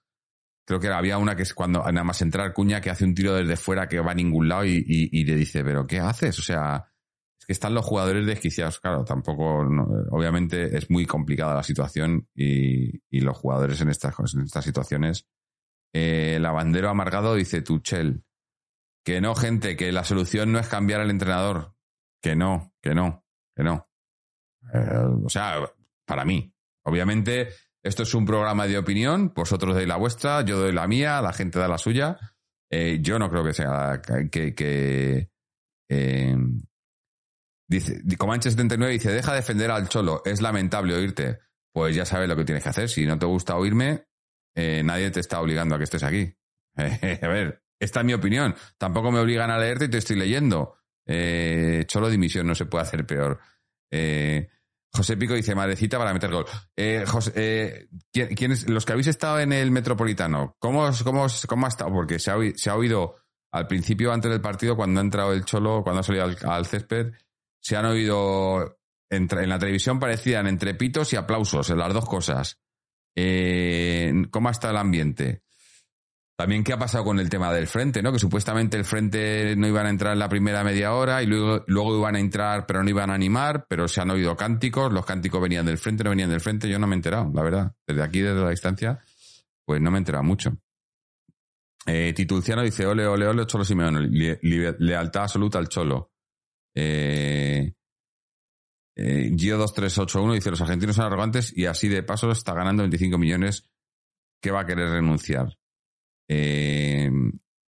Creo 0.66 0.80
que 0.80 0.88
había 0.88 1.18
una 1.18 1.36
que 1.36 1.42
es 1.42 1.54
cuando 1.54 1.80
nada 1.80 2.04
más 2.04 2.20
entrar 2.22 2.52
Cuña 2.52 2.80
que 2.80 2.90
hace 2.90 3.04
un 3.04 3.14
tiro 3.14 3.34
desde 3.34 3.56
fuera 3.56 3.86
que 3.86 4.00
va 4.00 4.12
a 4.12 4.14
ningún 4.14 4.48
lado 4.48 4.64
y, 4.64 4.84
y 4.86 5.24
le 5.24 5.34
dice, 5.34 5.62
¿pero 5.62 5.86
qué 5.86 6.00
haces? 6.00 6.38
O 6.38 6.42
sea, 6.42 6.93
están 7.48 7.74
los 7.74 7.84
jugadores 7.84 8.26
desquiciados, 8.26 8.80
claro, 8.80 9.04
tampoco, 9.04 9.58
obviamente 10.10 10.76
es 10.76 10.90
muy 10.90 11.06
complicada 11.06 11.54
la 11.54 11.62
situación 11.62 12.28
y, 12.34 13.00
los 13.20 13.36
jugadores 13.36 13.80
en 13.80 13.88
estas, 13.88 14.14
estas 14.44 14.64
situaciones. 14.64 15.26
Eh, 15.94 16.38
la 16.40 16.50
bandera 16.50 16.90
amargado 16.90 17.34
dice 17.34 17.62
Tuchel, 17.62 18.24
que 19.04 19.20
no, 19.20 19.34
gente, 19.34 19.76
que 19.76 19.92
la 19.92 20.04
solución 20.04 20.52
no 20.52 20.58
es 20.58 20.68
cambiar 20.68 21.00
al 21.00 21.10
entrenador, 21.10 21.74
que 22.22 22.34
no, 22.34 22.74
que 22.82 22.94
no, 22.94 23.24
que 23.54 23.62
no. 23.62 23.88
Eh, 24.72 25.24
o 25.24 25.28
sea, 25.28 25.60
para 26.04 26.24
mí, 26.24 26.52
obviamente, 26.84 27.48
esto 27.82 28.02
es 28.02 28.14
un 28.14 28.26
programa 28.26 28.66
de 28.66 28.78
opinión, 28.78 29.32
vosotros 29.34 29.76
deis 29.76 29.88
la 29.88 29.96
vuestra, 29.96 30.42
yo 30.42 30.58
doy 30.58 30.72
la 30.72 30.86
mía, 30.86 31.22
la 31.22 31.32
gente 31.32 31.58
da 31.58 31.68
la 31.68 31.78
suya. 31.78 32.18
Eh, 32.70 32.98
yo 33.00 33.18
no 33.18 33.30
creo 33.30 33.44
que 33.44 33.52
sea 33.52 34.00
que, 34.02 34.54
que 34.54 35.28
Dice, 37.66 38.02
Comanche79 38.04 38.90
dice, 38.90 39.10
deja 39.10 39.32
de 39.32 39.38
defender 39.38 39.70
al 39.70 39.88
cholo, 39.88 40.22
es 40.24 40.40
lamentable 40.40 40.94
oírte. 40.94 41.38
Pues 41.72 41.96
ya 41.96 42.04
sabes 42.04 42.28
lo 42.28 42.36
que 42.36 42.44
tienes 42.44 42.62
que 42.62 42.68
hacer. 42.70 42.88
Si 42.88 43.04
no 43.04 43.18
te 43.18 43.26
gusta 43.26 43.56
oírme, 43.56 44.04
eh, 44.54 44.82
nadie 44.84 45.10
te 45.10 45.20
está 45.20 45.40
obligando 45.40 45.74
a 45.74 45.78
que 45.78 45.84
estés 45.84 46.04
aquí. 46.04 46.32
a 46.76 47.28
ver, 47.28 47.62
esta 47.80 48.00
es 48.00 48.06
mi 48.06 48.14
opinión. 48.14 48.54
Tampoco 48.78 49.10
me 49.10 49.18
obligan 49.18 49.50
a 49.50 49.58
leerte 49.58 49.86
y 49.86 49.88
te 49.88 49.98
estoy 49.98 50.16
leyendo. 50.16 50.76
Eh, 51.06 51.84
cholo 51.86 52.08
dimisión, 52.08 52.46
no 52.46 52.54
se 52.54 52.66
puede 52.66 52.82
hacer 52.82 53.04
peor. 53.04 53.40
Eh, 53.90 54.48
José 54.92 55.16
Pico 55.16 55.34
dice, 55.34 55.56
madrecita 55.56 55.98
para 55.98 56.12
meter 56.12 56.30
gol. 56.30 56.46
José, 57.06 57.88
los 58.68 58.84
que 58.84 58.92
habéis 58.92 59.08
estado 59.08 59.40
en 59.40 59.52
el 59.52 59.72
Metropolitano, 59.72 60.54
¿cómo, 60.60 60.88
cómo, 61.02 61.26
cómo 61.48 61.66
ha 61.66 61.68
estado? 61.68 61.90
Porque 61.90 62.20
se 62.20 62.30
ha 62.30 62.76
oído 62.76 63.16
al 63.54 63.68
principio, 63.68 64.12
antes 64.12 64.32
del 64.32 64.40
partido, 64.40 64.74
cuando 64.74 64.98
ha 65.00 65.04
entrado 65.04 65.32
el 65.32 65.44
Cholo, 65.44 65.84
cuando 65.84 66.00
ha 66.00 66.02
salido 66.02 66.26
al 66.48 66.66
césped, 66.66 67.12
se 67.64 67.76
han 67.76 67.86
oído 67.86 68.76
en, 69.08 69.26
la 69.48 69.58
televisión 69.58 69.98
parecían 69.98 70.46
entre 70.46 70.74
pitos 70.74 71.12
y 71.12 71.16
aplausos, 71.16 71.70
en 71.70 71.78
las 71.78 71.94
dos 71.94 72.04
cosas. 72.04 72.60
Eh, 73.16 74.12
¿Cómo 74.30 74.50
está 74.50 74.70
el 74.70 74.76
ambiente? 74.76 75.42
También 76.36 76.64
qué 76.64 76.72
ha 76.72 76.78
pasado 76.78 77.04
con 77.04 77.20
el 77.20 77.30
tema 77.30 77.52
del 77.52 77.68
frente, 77.68 78.02
¿no? 78.02 78.12
Que 78.12 78.18
supuestamente 78.18 78.76
el 78.76 78.84
frente 78.84 79.54
no 79.56 79.68
iban 79.68 79.86
a 79.86 79.90
entrar 79.90 80.12
en 80.12 80.18
la 80.18 80.28
primera 80.28 80.64
media 80.64 80.92
hora 80.92 81.22
y 81.22 81.26
luego, 81.26 81.96
iban 81.96 82.16
a 82.16 82.20
entrar, 82.20 82.66
pero 82.66 82.82
no 82.82 82.90
iban 82.90 83.08
a 83.08 83.14
animar, 83.14 83.66
pero 83.68 83.86
se 83.88 84.00
han 84.00 84.10
oído 84.10 84.36
cánticos, 84.36 84.92
los 84.92 85.06
cánticos 85.06 85.40
venían 85.40 85.64
del 85.64 85.78
frente, 85.78 86.02
no 86.04 86.10
venían 86.10 86.30
del 86.30 86.40
frente, 86.40 86.68
yo 86.68 86.78
no 86.78 86.88
me 86.88 86.96
he 86.96 86.98
enterado, 86.98 87.30
la 87.32 87.42
verdad. 87.42 87.72
Desde 87.86 88.02
aquí, 88.02 88.20
desde 88.20 88.42
la 88.42 88.50
distancia, 88.50 88.98
pues 89.64 89.80
no 89.80 89.90
me 89.90 89.98
he 89.98 90.00
enterado 90.00 90.24
mucho. 90.24 90.52
Eh, 91.86 92.12
Titulciano 92.14 92.62
dice, 92.62 92.84
ole, 92.84 93.06
ole, 93.06 93.26
ole, 93.26 93.46
Cholo 93.46 93.64
Simeone, 93.64 94.08
lealtad 94.40 95.22
absoluta 95.22 95.58
al 95.58 95.68
Cholo. 95.68 96.13
Eh, 96.74 97.72
eh, 98.96 99.30
Gio2381 99.32 100.34
dice, 100.34 100.50
los 100.50 100.60
argentinos 100.60 100.96
son 100.96 101.06
arrogantes 101.06 101.56
y 101.56 101.66
así 101.66 101.88
de 101.88 102.02
paso 102.02 102.30
está 102.30 102.54
ganando 102.54 102.82
25 102.82 103.18
millones 103.18 103.70
que 104.40 104.50
va 104.50 104.60
a 104.60 104.66
querer 104.66 104.90
renunciar. 104.90 105.56
Eh, 106.28 107.10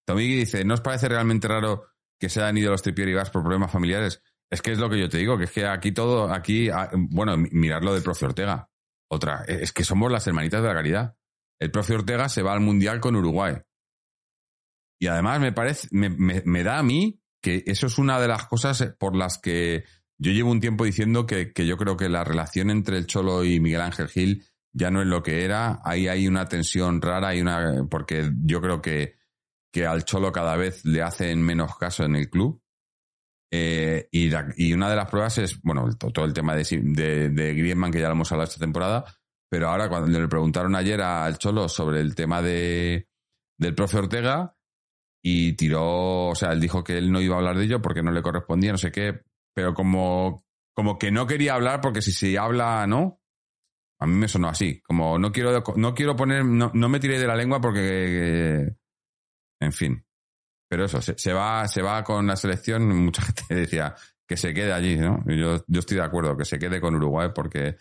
Tomigui 0.07 0.37
dice, 0.37 0.65
¿no 0.65 0.75
os 0.75 0.81
parece 0.81 1.09
realmente 1.09 1.49
raro 1.49 1.87
que 2.19 2.29
se 2.29 2.43
hayan 2.43 2.59
ido 2.59 2.71
los 2.71 2.83
Tripier 2.83 3.09
y 3.09 3.15
Gas 3.15 3.31
por 3.31 3.43
problemas 3.43 3.73
familiares? 3.73 4.23
Es 4.51 4.61
que 4.61 4.73
es 4.73 4.79
lo 4.79 4.91
que 4.91 5.01
yo 5.01 5.09
te 5.09 5.19
digo, 5.19 5.39
que 5.39 5.45
es 5.45 5.51
que 5.51 5.67
aquí 5.67 5.93
todo, 5.93 6.33
aquí, 6.33 6.69
ah, 6.69 6.91
bueno, 6.95 7.37
mirar 7.37 7.83
lo 7.83 7.95
del 7.95 8.03
profe 8.03 8.27
Ortega. 8.27 8.69
Otra, 9.11 9.45
es 9.47 9.73
que 9.73 9.85
somos 9.85 10.11
las 10.13 10.27
hermanitas 10.27 10.63
de 10.63 10.69
la 10.69 10.75
caridad. 10.75 11.17
El 11.59 11.71
profe 11.71 11.95
Ortega 11.95 12.29
se 12.29 12.43
va 12.43 12.53
al 12.53 12.61
Mundial 12.61 13.01
con 13.01 13.17
Uruguay. 13.17 13.57
Y 15.01 15.07
además 15.07 15.41
me 15.41 15.53
parece, 15.53 15.89
me 15.91 16.63
da 16.63 16.79
a 16.79 16.83
mí 16.83 17.24
que 17.45 17.63
eso 17.67 17.89
es 17.89 17.99
una 17.99 18.19
de 18.19 18.27
las 18.27 18.47
cosas 18.47 18.95
por 18.99 19.15
las 19.15 19.37
que 19.37 19.85
yo 20.17 20.33
llevo 20.33 20.51
un 20.51 20.61
tiempo 20.61 20.87
diciendo 20.87 21.27
que, 21.27 21.53
yo 21.55 21.77
creo 21.77 21.95
que 21.99 22.09
la 22.09 22.25
relación 22.25 22.71
entre 22.71 22.97
el 22.97 23.07
Cholo 23.07 23.45
y 23.45 23.61
Miguel 23.61 23.83
Ángel 23.83 24.09
Gil 24.09 24.45
ya 24.73 24.91
no 24.91 25.03
es 25.03 25.07
lo 25.07 25.23
que 25.23 25.45
era. 25.45 25.81
Ahí 25.85 26.09
hay 26.09 26.27
una 26.27 26.47
tensión 26.47 27.03
rara, 27.03 27.29
hay 27.29 27.43
una, 27.43 27.87
porque 27.91 28.31
yo 28.45 28.63
creo 28.63 28.81
que, 28.81 29.17
que 29.71 29.85
al 29.85 30.07
Cholo 30.07 30.33
cada 30.33 30.57
vez 30.57 30.87
le 30.87 31.03
hacen 31.03 31.43
menos 31.43 31.77
caso 31.77 32.05
en 32.05 32.17
el 32.17 32.31
club. 32.31 32.63
Eh, 33.51 34.09
y, 34.11 34.73
una 34.73 34.89
de 34.89 34.97
las 34.97 35.11
pruebas 35.11 35.37
es, 35.37 35.61
bueno, 35.61 35.87
todo 35.99 36.25
el 36.25 36.33
tema 36.33 36.57
de, 36.57 36.65
de, 36.65 37.29
de, 37.29 37.55
Griezmann, 37.55 37.93
que 37.93 38.01
ya 38.01 38.09
lo 38.09 38.15
hemos 38.15 38.33
hablado 38.33 38.49
esta 38.49 38.65
temporada, 38.65 39.05
pero 39.51 39.69
ahora 39.69 39.91
cuando 39.91 40.19
le 40.19 40.29
preguntaron 40.29 40.75
ayer 40.75 41.03
al 41.03 41.37
Cholo 41.37 41.69
sobre 41.69 42.01
el 42.01 42.15
tema 42.15 42.41
de, 42.41 43.07
del 43.59 43.75
profe 43.75 43.99
Ortega, 43.99 44.57
y 45.27 45.55
tiró, 45.55 46.29
o 46.29 46.35
sea, 46.35 46.53
él 46.53 46.61
dijo 46.61 46.85
que 46.85 46.99
él 46.99 47.11
no 47.11 47.19
iba 47.19 47.35
a 47.35 47.39
hablar 47.39 47.57
de 47.57 47.65
ello 47.65 47.81
porque 47.81 48.03
no 48.03 48.13
le 48.13 48.21
correspondía, 48.21 48.73
no 48.73 48.79
sé 48.79 48.93
qué, 48.93 49.23
pero 49.55 49.73
como, 49.73 50.45
como 50.75 50.99
que 50.99 51.11
no 51.11 51.27
quería 51.27 51.55
hablar 51.55 51.81
porque 51.81 52.03
si 52.03 52.13
se 52.13 52.37
habla, 52.37 52.87
¿no? 52.87 53.23
A 54.01 54.07
mí 54.07 54.13
me 54.17 54.29
sonó 54.29 54.51
así, 54.51 54.83
como 54.83 55.19
no 55.19 55.33
quiero, 55.33 55.65
no 55.77 55.95
quiero 55.95 56.15
poner, 56.15 56.45
no, 56.45 56.71
me 56.75 57.01
tiré 57.01 57.19
de 57.19 57.27
la 57.27 57.37
lengua 57.37 57.59
porque, 57.59 58.77
en 59.61 59.73
fin. 59.73 60.05
Pero 60.69 60.85
eso, 60.85 61.01
se, 61.01 61.33
va, 61.33 61.67
se 61.69 61.81
va 61.81 62.05
con 62.05 62.27
la 62.27 62.37
selección, 62.37 62.87
mucha 62.87 63.23
gente 63.49 63.55
decía 63.55 63.95
que 64.29 64.37
se 64.37 64.53
quede 64.53 64.75
allí, 64.75 64.97
¿no? 64.97 65.25
Yo, 65.27 65.65
yo 65.67 65.81
estoy 65.81 65.97
de 65.97 66.05
acuerdo, 66.05 66.37
que 66.37 66.45
se 66.45 66.59
quede 66.59 66.83
con 66.83 66.97
Uruguay 66.97 67.31
porque 67.35 67.69
eh, 67.69 67.77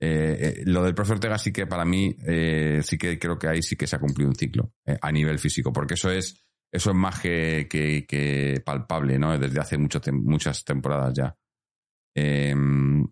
eh, 0.00 0.62
lo 0.64 0.82
del 0.82 0.96
profe 0.96 1.12
Ortega 1.12 1.38
sí 1.38 1.52
que 1.52 1.68
para 1.68 1.84
mí, 1.84 2.16
eh, 2.26 2.80
sí 2.82 2.98
que 2.98 3.20
creo 3.20 3.38
que 3.38 3.46
ahí 3.46 3.62
sí 3.62 3.76
que 3.76 3.86
se 3.86 3.94
ha 3.94 4.00
cumplido 4.00 4.30
un 4.30 4.36
ciclo 4.36 4.72
a 5.00 5.12
nivel 5.12 5.38
físico, 5.38 5.72
porque 5.72 5.94
eso 5.94 6.10
es 6.10 6.47
eso 6.70 6.90
es 6.90 6.96
más 6.96 7.20
que, 7.20 8.62
palpable, 8.64 9.18
¿no? 9.18 9.38
Desde 9.38 9.60
hace 9.60 9.78
muchas 9.78 10.64
temporadas 10.64 11.14
ya. 11.14 11.36
Em, 12.14 13.06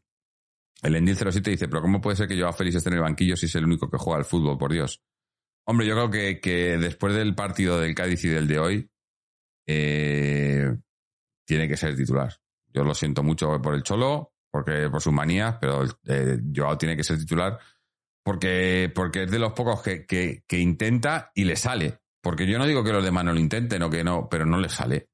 el 0.83 0.97
Endil 0.97 1.17
07 1.17 1.51
dice, 1.51 1.69
pero 1.69 1.83
¿cómo 1.83 2.01
puede 2.01 2.17
ser 2.17 2.29
que 2.29 2.37
yo 2.37 2.49
a 2.49 2.53
Félix 2.53 2.77
esté 2.77 2.91
en 2.91 2.97
el 2.97 3.03
banquillo 3.03 3.37
si 3.37 3.47
es 3.47 3.55
el 3.55 3.65
único 3.65 3.91
que 3.91 3.99
juega 3.99 4.19
al 4.19 4.25
fútbol, 4.25 4.59
por 4.59 4.73
Dios? 4.73 5.03
Hombre, 5.67 5.87
yo 5.87 5.95
creo 5.95 6.11
que, 6.11 6.41
que 6.41 6.79
después 6.79 7.15
del 7.15 7.35
partido 7.35 7.81
del 7.81 7.95
Cádiz 7.95 8.25
y 8.25 8.29
del 8.29 8.47
de 8.47 8.59
hoy, 8.59 8.91
eh, 9.67 10.77
tiene 11.47 11.69
que 11.69 11.77
ser 11.77 11.97
titular. 11.97 12.35
Yo 12.73 12.85
lo 12.85 12.95
siento 12.95 13.23
mucho 13.23 13.61
por 13.61 13.75
el 13.75 13.83
Cholo, 13.83 14.35
porque 14.51 14.89
por 14.91 15.01
sus 15.01 15.13
manías, 15.13 15.57
pero 15.61 15.85
eh, 16.05 16.39
Joao 16.55 16.79
tiene 16.79 16.97
que 16.97 17.05
ser 17.05 17.19
titular 17.19 17.59
porque, 18.25 18.91
porque 18.93 19.23
es 19.23 19.31
de 19.31 19.39
los 19.39 19.53
pocos 19.53 19.83
que, 19.83 20.05
que, 20.05 20.43
que, 20.49 20.59
intenta 20.59 21.31
y 21.35 21.45
le 21.45 21.55
sale. 21.55 22.01
Porque 22.27 22.45
yo 22.45 22.59
no 22.59 22.67
digo 22.67 22.83
que 22.83 22.93
los 22.93 23.05
demás 23.05 23.25
no 23.25 23.33
lo 23.33 23.39
intenten 23.39 23.81
o 23.85 23.89
que 23.89 24.03
no, 24.03 24.29
pero 24.29 24.45
no 24.45 24.59
le 24.59 24.69
sale. 24.69 25.11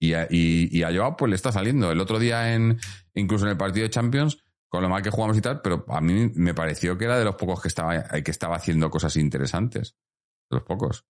Y 0.00 0.14
a, 0.14 0.26
y, 0.30 0.74
y 0.74 0.82
a 0.82 0.90
Joao 0.90 1.14
pues 1.14 1.28
le 1.28 1.36
está 1.36 1.52
saliendo. 1.52 1.92
El 1.92 2.00
otro 2.00 2.18
día, 2.18 2.54
en 2.54 2.78
incluso 3.12 3.44
en 3.44 3.50
el 3.50 3.58
partido 3.58 3.82
de 3.82 3.90
Champions, 3.90 4.42
con 4.66 4.80
lo 4.80 4.88
mal 4.88 5.02
que 5.02 5.10
jugamos 5.10 5.36
y 5.36 5.42
tal, 5.42 5.60
pero 5.60 5.84
a 5.88 6.00
mí 6.00 6.32
me 6.36 6.54
pareció 6.54 6.96
que 6.96 7.04
era 7.04 7.18
de 7.18 7.24
los 7.26 7.34
pocos 7.34 7.60
que 7.60 7.68
estaba, 7.68 8.04
que 8.04 8.30
estaba 8.30 8.56
haciendo 8.56 8.88
cosas 8.88 9.14
interesantes. 9.16 9.94
De 10.48 10.56
los 10.56 10.62
pocos. 10.62 11.04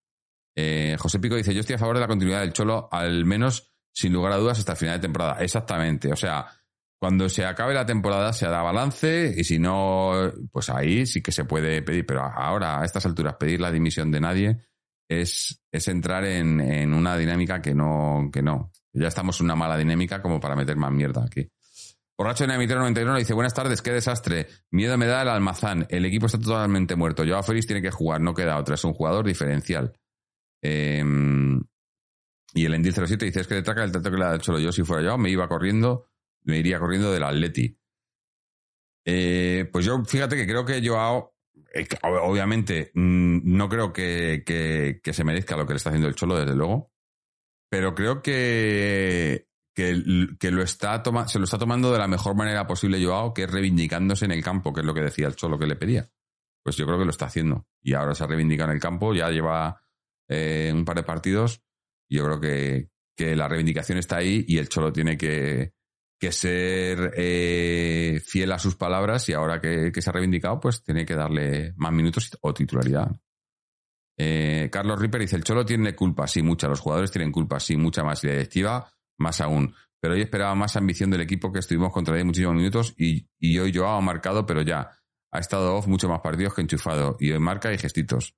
Eh, 0.57 0.97
José 0.99 1.21
Pico 1.21 1.37
dice, 1.37 1.55
yo 1.55 1.61
estoy 1.61 1.77
a 1.77 1.79
favor 1.79 1.95
de 1.95 2.01
la 2.01 2.09
continuidad 2.09 2.41
del 2.41 2.53
Cholo, 2.53 2.89
al 2.91 3.25
menos 3.25 3.73
sin 3.93 4.13
lugar 4.13 4.33
a 4.33 4.39
dudas 4.39 4.59
hasta 4.59 4.73
el 4.73 4.79
final 4.79 4.97
de 4.97 5.03
temporada. 5.03 5.41
Exactamente. 5.41 6.13
O 6.13 6.17
sea, 6.17 6.49
cuando 6.99 7.29
se 7.29 7.45
acabe 7.45 7.75
la 7.75 7.87
temporada 7.87 8.33
se 8.33 8.45
hará 8.45 8.61
balance 8.61 9.33
y 9.37 9.45
si 9.45 9.61
no, 9.61 10.33
pues 10.51 10.69
ahí 10.69 11.07
sí 11.07 11.23
que 11.23 11.31
se 11.31 11.45
puede 11.45 11.81
pedir. 11.83 12.05
Pero 12.07 12.23
ahora, 12.23 12.81
a 12.81 12.85
estas 12.85 13.07
alturas, 13.07 13.37
pedir 13.37 13.61
la 13.61 13.71
dimisión 13.71 14.11
de 14.11 14.21
nadie 14.21 14.59
es, 15.09 15.63
es 15.71 15.89
entrar 15.89 16.25
en, 16.25 16.61
en 16.61 16.95
una 16.95 17.17
dinámica 17.17 17.61
que 17.61 17.75
no, 17.75 18.31
que 18.33 18.43
no. 18.43 18.71
Ya 18.93 19.09
estamos 19.09 19.41
en 19.41 19.47
una 19.47 19.57
mala 19.57 19.77
dinámica 19.77 20.23
como 20.23 20.41
para 20.41 20.57
meter 20.57 20.77
más 20.77 20.93
mierda 20.93 21.25
aquí. 21.25 21.49
Borracho 22.17 22.47
de 22.47 22.57
91 22.57 23.17
dice, 23.17 23.35
buenas 23.35 23.55
tardes, 23.55 23.83
qué 23.83 23.91
desastre. 23.91 24.47
Miedo 24.71 24.97
me 24.97 25.07
da 25.07 25.23
el 25.23 25.29
almazán. 25.29 25.87
El 25.91 26.05
equipo 26.05 26.27
está 26.27 26.39
totalmente 26.39 26.95
muerto. 26.95 27.25
Joao 27.27 27.43
Félix 27.43 27.67
tiene 27.67 27.83
que 27.83 27.91
jugar, 27.91 28.21
no 28.21 28.35
queda 28.35 28.57
otra. 28.57 28.77
Es 28.77 28.85
un 28.85 28.95
jugador 28.95 29.27
diferencial. 29.27 29.93
Eh, 30.63 31.03
y 32.55 32.65
el 32.65 32.75
Endil 32.75 32.95
07 32.95 33.25
dice, 33.25 33.41
es 33.41 33.49
que 33.49 33.57
le 33.57 33.63
traca 33.63 33.83
el 33.83 33.91
trato 33.91 34.13
que 34.13 34.17
le 34.17 34.25
ha 34.25 34.37
hecho 34.37 34.57
yo. 34.61 34.71
Si 34.71 34.85
fuera 34.85 35.03
yo, 35.03 35.19
me 35.19 35.29
iba 35.29 35.49
corriendo 35.49 36.09
me 36.45 36.59
iría 36.59 36.79
corriendo 36.79 37.11
del 37.11 37.25
Atleti. 37.25 37.77
Eh, 39.07 39.69
pues 39.73 39.85
yo, 39.85 40.03
fíjate 40.05 40.37
que 40.37 40.47
creo 40.47 40.65
que 40.65 40.87
Joao, 40.87 41.34
obviamente, 42.03 42.91
mm, 42.95 43.41
no 43.57 43.69
creo 43.69 43.93
que, 43.93 44.43
que, 44.45 45.13
se 45.13 45.25
merezca 45.25 45.57
lo 45.57 45.67
que 45.67 45.75
le 45.75 45.77
está 45.79 45.91
haciendo 45.91 46.09
el 46.09 46.15
Cholo, 46.15 46.39
desde 46.39 46.55
luego, 46.55 46.93
pero 47.69 47.95
creo 47.95 48.23
que, 48.23 49.49
que, 49.75 50.51
lo 50.51 50.63
está 50.63 51.03
toma, 51.03 51.29
se 51.29 51.39
lo 51.39 51.45
está 51.45 51.59
tomando 51.59 51.93
de 51.93 51.99
la 51.99 52.09
mejor 52.09 52.35
manera 52.35 52.67
posible 52.67 53.05
Joao, 53.05 53.35
que 53.35 53.45
es 53.45 53.51
reivindicándose 53.51 54.25
en 54.25 54.33
el 54.33 54.43
campo, 54.43 54.73
que 54.73 54.81
es 54.81 54.87
lo 54.87 54.95
que 54.95 55.03
decía 55.03 55.27
el 55.27 55.37
Cholo 55.37 55.59
que 55.59 55.67
le 55.67 55.77
pedía. 55.77 56.09
Pues 56.63 56.77
yo 56.77 56.87
creo 56.87 56.99
que 56.99 57.05
lo 57.05 57.11
está 57.11 57.27
haciendo. 57.27 57.67
Y 57.83 57.95
ahora 57.95 58.15
se 58.15 58.25
ha 58.25 58.27
reivindicado 58.27 58.71
en 58.71 58.77
el 58.77 58.81
campo, 58.81 59.13
ya 59.13 59.29
lleva 59.29 59.83
eh, 60.29 60.73
un 60.75 60.85
par 60.85 60.97
de 60.97 61.03
partidos. 61.03 61.63
Y 62.09 62.17
yo 62.17 62.25
creo 62.25 62.41
que 62.41 62.89
la 63.37 63.49
reivindicación 63.49 63.99
está 63.99 64.17
ahí 64.17 64.45
y 64.49 64.59
el 64.59 64.69
Cholo 64.69 64.93
tiene 64.93 65.19
que, 65.19 65.75
que 66.19 66.33
ser 66.33 67.13
eh, 67.17 68.21
fiel 68.25 68.53
a 68.53 68.59
sus 68.59 68.77
palabras 68.77 69.29
y 69.29 69.33
ahora 69.33 69.61
que, 69.61 69.91
se 69.95 70.11
ha 70.11 70.13
reivindicado, 70.13 70.61
pues 70.61 70.83
tiene 70.83 71.05
que 71.05 71.15
darle 71.15 71.73
más 71.77 71.93
minutos 71.93 72.37
o 72.41 72.55
titularidad. 72.55 73.11
Eh, 74.17 74.69
Carlos 74.71 74.99
Ripper 74.99 75.21
dice, 75.21 75.37
el 75.37 75.45
Cholo 75.45 75.65
tiene 75.65 75.95
culpa, 75.95 76.27
sí, 76.27 76.43
mucha. 76.43 76.69
Los 76.69 76.81
jugadores 76.81 77.11
tienen 77.11 77.33
culpa, 77.33 77.59
sí, 77.61 77.77
mucha 77.77 78.05
más. 78.05 78.23
Y 78.23 78.29
la 78.29 78.35
directiva, 78.35 78.89
más 79.19 79.41
aún. 79.41 79.75
Pero 80.01 80.15
hoy 80.15 80.23
esperaba 80.23 80.55
más 80.55 80.77
ambición 80.77 81.11
del 81.11 81.23
equipo 81.23 81.53
que 81.53 81.59
estuvimos 81.59 81.93
contra 81.93 82.17
él 82.19 82.25
muchísimos 82.25 82.55
minutos 82.55 82.95
y, 82.97 83.27
y 83.39 83.59
hoy 83.59 83.73
Joao 83.75 83.97
ha 83.97 84.01
marcado, 84.01 84.47
pero 84.47 84.63
ya. 84.63 84.91
Ha 85.33 85.39
estado 85.41 85.75
off 85.75 85.89
mucho 85.89 86.09
más 86.09 86.21
partidos 86.21 86.55
que 86.55 86.61
enchufado. 86.61 87.17
Y 87.19 87.33
hoy 87.33 87.41
marca 87.41 87.73
y 87.73 87.79
gestitos. 87.79 88.37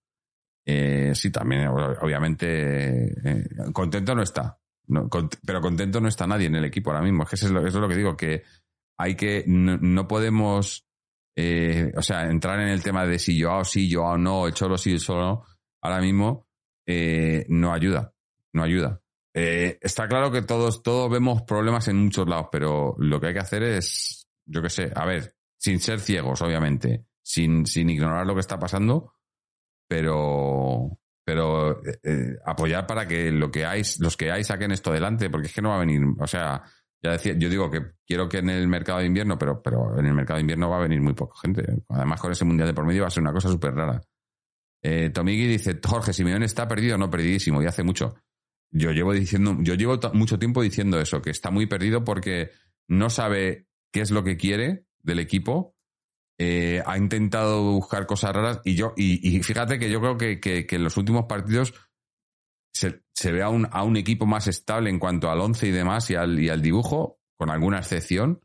Eh, 0.64 1.12
sí, 1.14 1.30
también, 1.30 1.68
obviamente, 1.68 3.04
eh, 3.06 3.48
contento 3.72 4.14
no 4.14 4.22
está. 4.22 4.58
Pero 5.44 5.60
contento 5.60 6.00
no 6.00 6.08
está 6.08 6.26
nadie 6.26 6.46
en 6.46 6.54
el 6.56 6.64
equipo 6.64 6.90
ahora 6.90 7.02
mismo. 7.02 7.22
Es 7.22 7.30
que 7.30 7.36
eso 7.36 7.46
es 7.46 7.74
lo, 7.74 7.88
que 7.88 7.96
digo, 7.96 8.16
que 8.16 8.42
hay 8.98 9.14
que, 9.14 9.44
no, 9.46 9.76
no 9.78 10.06
podemos, 10.06 10.86
eh, 11.36 11.92
o 11.96 12.02
sea, 12.02 12.24
entrar 12.24 12.60
en 12.60 12.68
el 12.68 12.82
tema 12.82 13.06
de 13.06 13.18
si 13.18 13.38
yo 13.38 13.64
sí, 13.64 13.88
yo 13.88 14.16
no, 14.16 14.46
el 14.46 14.54
cholo 14.54 14.78
sí, 14.78 14.92
el 14.92 15.00
solo 15.00 15.22
no, 15.22 15.44
ahora 15.82 16.00
mismo 16.00 16.46
eh, 16.86 17.44
no 17.48 17.72
ayuda, 17.72 18.12
no 18.52 18.62
ayuda. 18.62 19.00
Eh, 19.34 19.78
está 19.82 20.08
claro 20.08 20.30
que 20.30 20.42
todos, 20.42 20.82
todos 20.82 21.10
vemos 21.10 21.42
problemas 21.42 21.88
en 21.88 21.96
muchos 21.96 22.26
lados, 22.26 22.46
pero 22.50 22.94
lo 22.98 23.20
que 23.20 23.28
hay 23.28 23.34
que 23.34 23.40
hacer 23.40 23.62
es, 23.64 24.26
yo 24.46 24.62
qué 24.62 24.70
sé, 24.70 24.90
a 24.94 25.04
ver, 25.04 25.36
sin 25.58 25.78
ser 25.78 26.00
ciegos, 26.00 26.40
obviamente, 26.40 27.04
sin, 27.22 27.66
sin 27.66 27.90
ignorar 27.90 28.26
lo 28.26 28.34
que 28.34 28.40
está 28.40 28.58
pasando, 28.58 29.12
pero, 29.86 30.98
pero 31.26 31.84
eh, 31.84 31.98
eh, 32.04 32.36
apoyar 32.44 32.86
para 32.86 33.08
que 33.08 33.32
lo 33.32 33.50
que 33.50 33.66
hay, 33.66 33.82
los 33.98 34.16
que 34.16 34.30
hay 34.30 34.44
saquen 34.44 34.70
esto 34.70 34.90
adelante, 34.90 35.28
porque 35.28 35.48
es 35.48 35.52
que 35.52 35.60
no 35.60 35.70
va 35.70 35.76
a 35.76 35.80
venir, 35.80 36.00
o 36.20 36.26
sea, 36.28 36.62
ya 37.02 37.10
decía, 37.10 37.34
yo 37.36 37.48
digo 37.48 37.68
que 37.68 37.82
quiero 38.06 38.28
que 38.28 38.38
en 38.38 38.48
el 38.48 38.68
mercado 38.68 39.00
de 39.00 39.06
invierno, 39.06 39.36
pero, 39.36 39.60
pero 39.60 39.98
en 39.98 40.06
el 40.06 40.14
mercado 40.14 40.36
de 40.36 40.42
invierno 40.42 40.70
va 40.70 40.78
a 40.78 40.82
venir 40.82 41.00
muy 41.00 41.14
poca 41.14 41.34
gente. 41.42 41.64
Además, 41.88 42.20
con 42.20 42.30
ese 42.30 42.44
mundial 42.44 42.68
de 42.68 42.74
por 42.74 42.86
medio 42.86 43.02
va 43.02 43.08
a 43.08 43.10
ser 43.10 43.24
una 43.24 43.32
cosa 43.32 43.48
súper 43.48 43.74
rara. 43.74 44.00
Eh, 44.82 45.10
Tomigui 45.10 45.48
dice, 45.48 45.80
Jorge, 45.84 46.12
Simeone 46.12 46.46
está 46.46 46.68
perdido, 46.68 46.96
no 46.96 47.10
perdidísimo, 47.10 47.60
y 47.60 47.66
hace 47.66 47.82
mucho. 47.82 48.14
Yo 48.70 48.92
llevo 48.92 49.12
diciendo, 49.12 49.56
yo 49.60 49.74
llevo 49.74 49.98
mucho 50.12 50.38
tiempo 50.38 50.62
diciendo 50.62 51.00
eso, 51.00 51.20
que 51.20 51.30
está 51.30 51.50
muy 51.50 51.66
perdido 51.66 52.04
porque 52.04 52.50
no 52.86 53.10
sabe 53.10 53.66
qué 53.92 54.00
es 54.00 54.12
lo 54.12 54.22
que 54.22 54.36
quiere 54.36 54.86
del 55.02 55.18
equipo 55.18 55.75
eh, 56.38 56.82
ha 56.84 56.98
intentado 56.98 57.62
buscar 57.62 58.06
cosas 58.06 58.34
raras 58.34 58.60
y 58.64 58.74
yo, 58.74 58.92
y, 58.96 59.40
fíjate 59.42 59.78
que 59.78 59.90
yo 59.90 60.00
creo 60.00 60.18
que, 60.18 60.38
que, 60.38 60.66
en 60.68 60.84
los 60.84 60.96
últimos 60.98 61.24
partidos 61.24 61.72
se, 62.74 63.02
se 63.14 63.32
ve 63.32 63.42
a 63.42 63.48
un, 63.48 63.66
a 63.70 63.82
un, 63.84 63.96
equipo 63.96 64.26
más 64.26 64.46
estable 64.46 64.90
en 64.90 64.98
cuanto 64.98 65.30
al 65.30 65.40
once 65.40 65.66
y 65.66 65.70
demás 65.70 66.10
y 66.10 66.14
al, 66.14 66.38
y 66.38 66.50
al 66.50 66.60
dibujo, 66.60 67.20
con 67.38 67.50
alguna 67.50 67.78
excepción, 67.78 68.40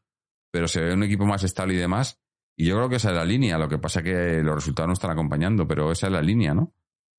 pero 0.51 0.69
se 0.69 0.81
ve 0.81 0.93
un 0.93 1.03
equipo 1.03 1.25
más 1.25 1.43
estable 1.43 1.73
y 1.73 1.77
demás. 1.77 2.21
Y 2.57 2.65
yo 2.65 2.75
creo 2.77 2.89
que 2.89 2.95
esa 2.95 3.09
es 3.09 3.15
la 3.15 3.25
línea, 3.25 3.57
lo 3.57 3.67
que 3.67 3.77
pasa 3.77 3.99
es 3.99 4.05
que 4.05 4.43
los 4.43 4.55
resultados 4.55 4.87
no 4.87 4.93
están 4.93 5.11
acompañando, 5.11 5.67
pero 5.67 5.91
esa 5.91 6.07
es 6.07 6.13
la 6.13 6.21
línea, 6.21 6.53
¿no? 6.53 6.73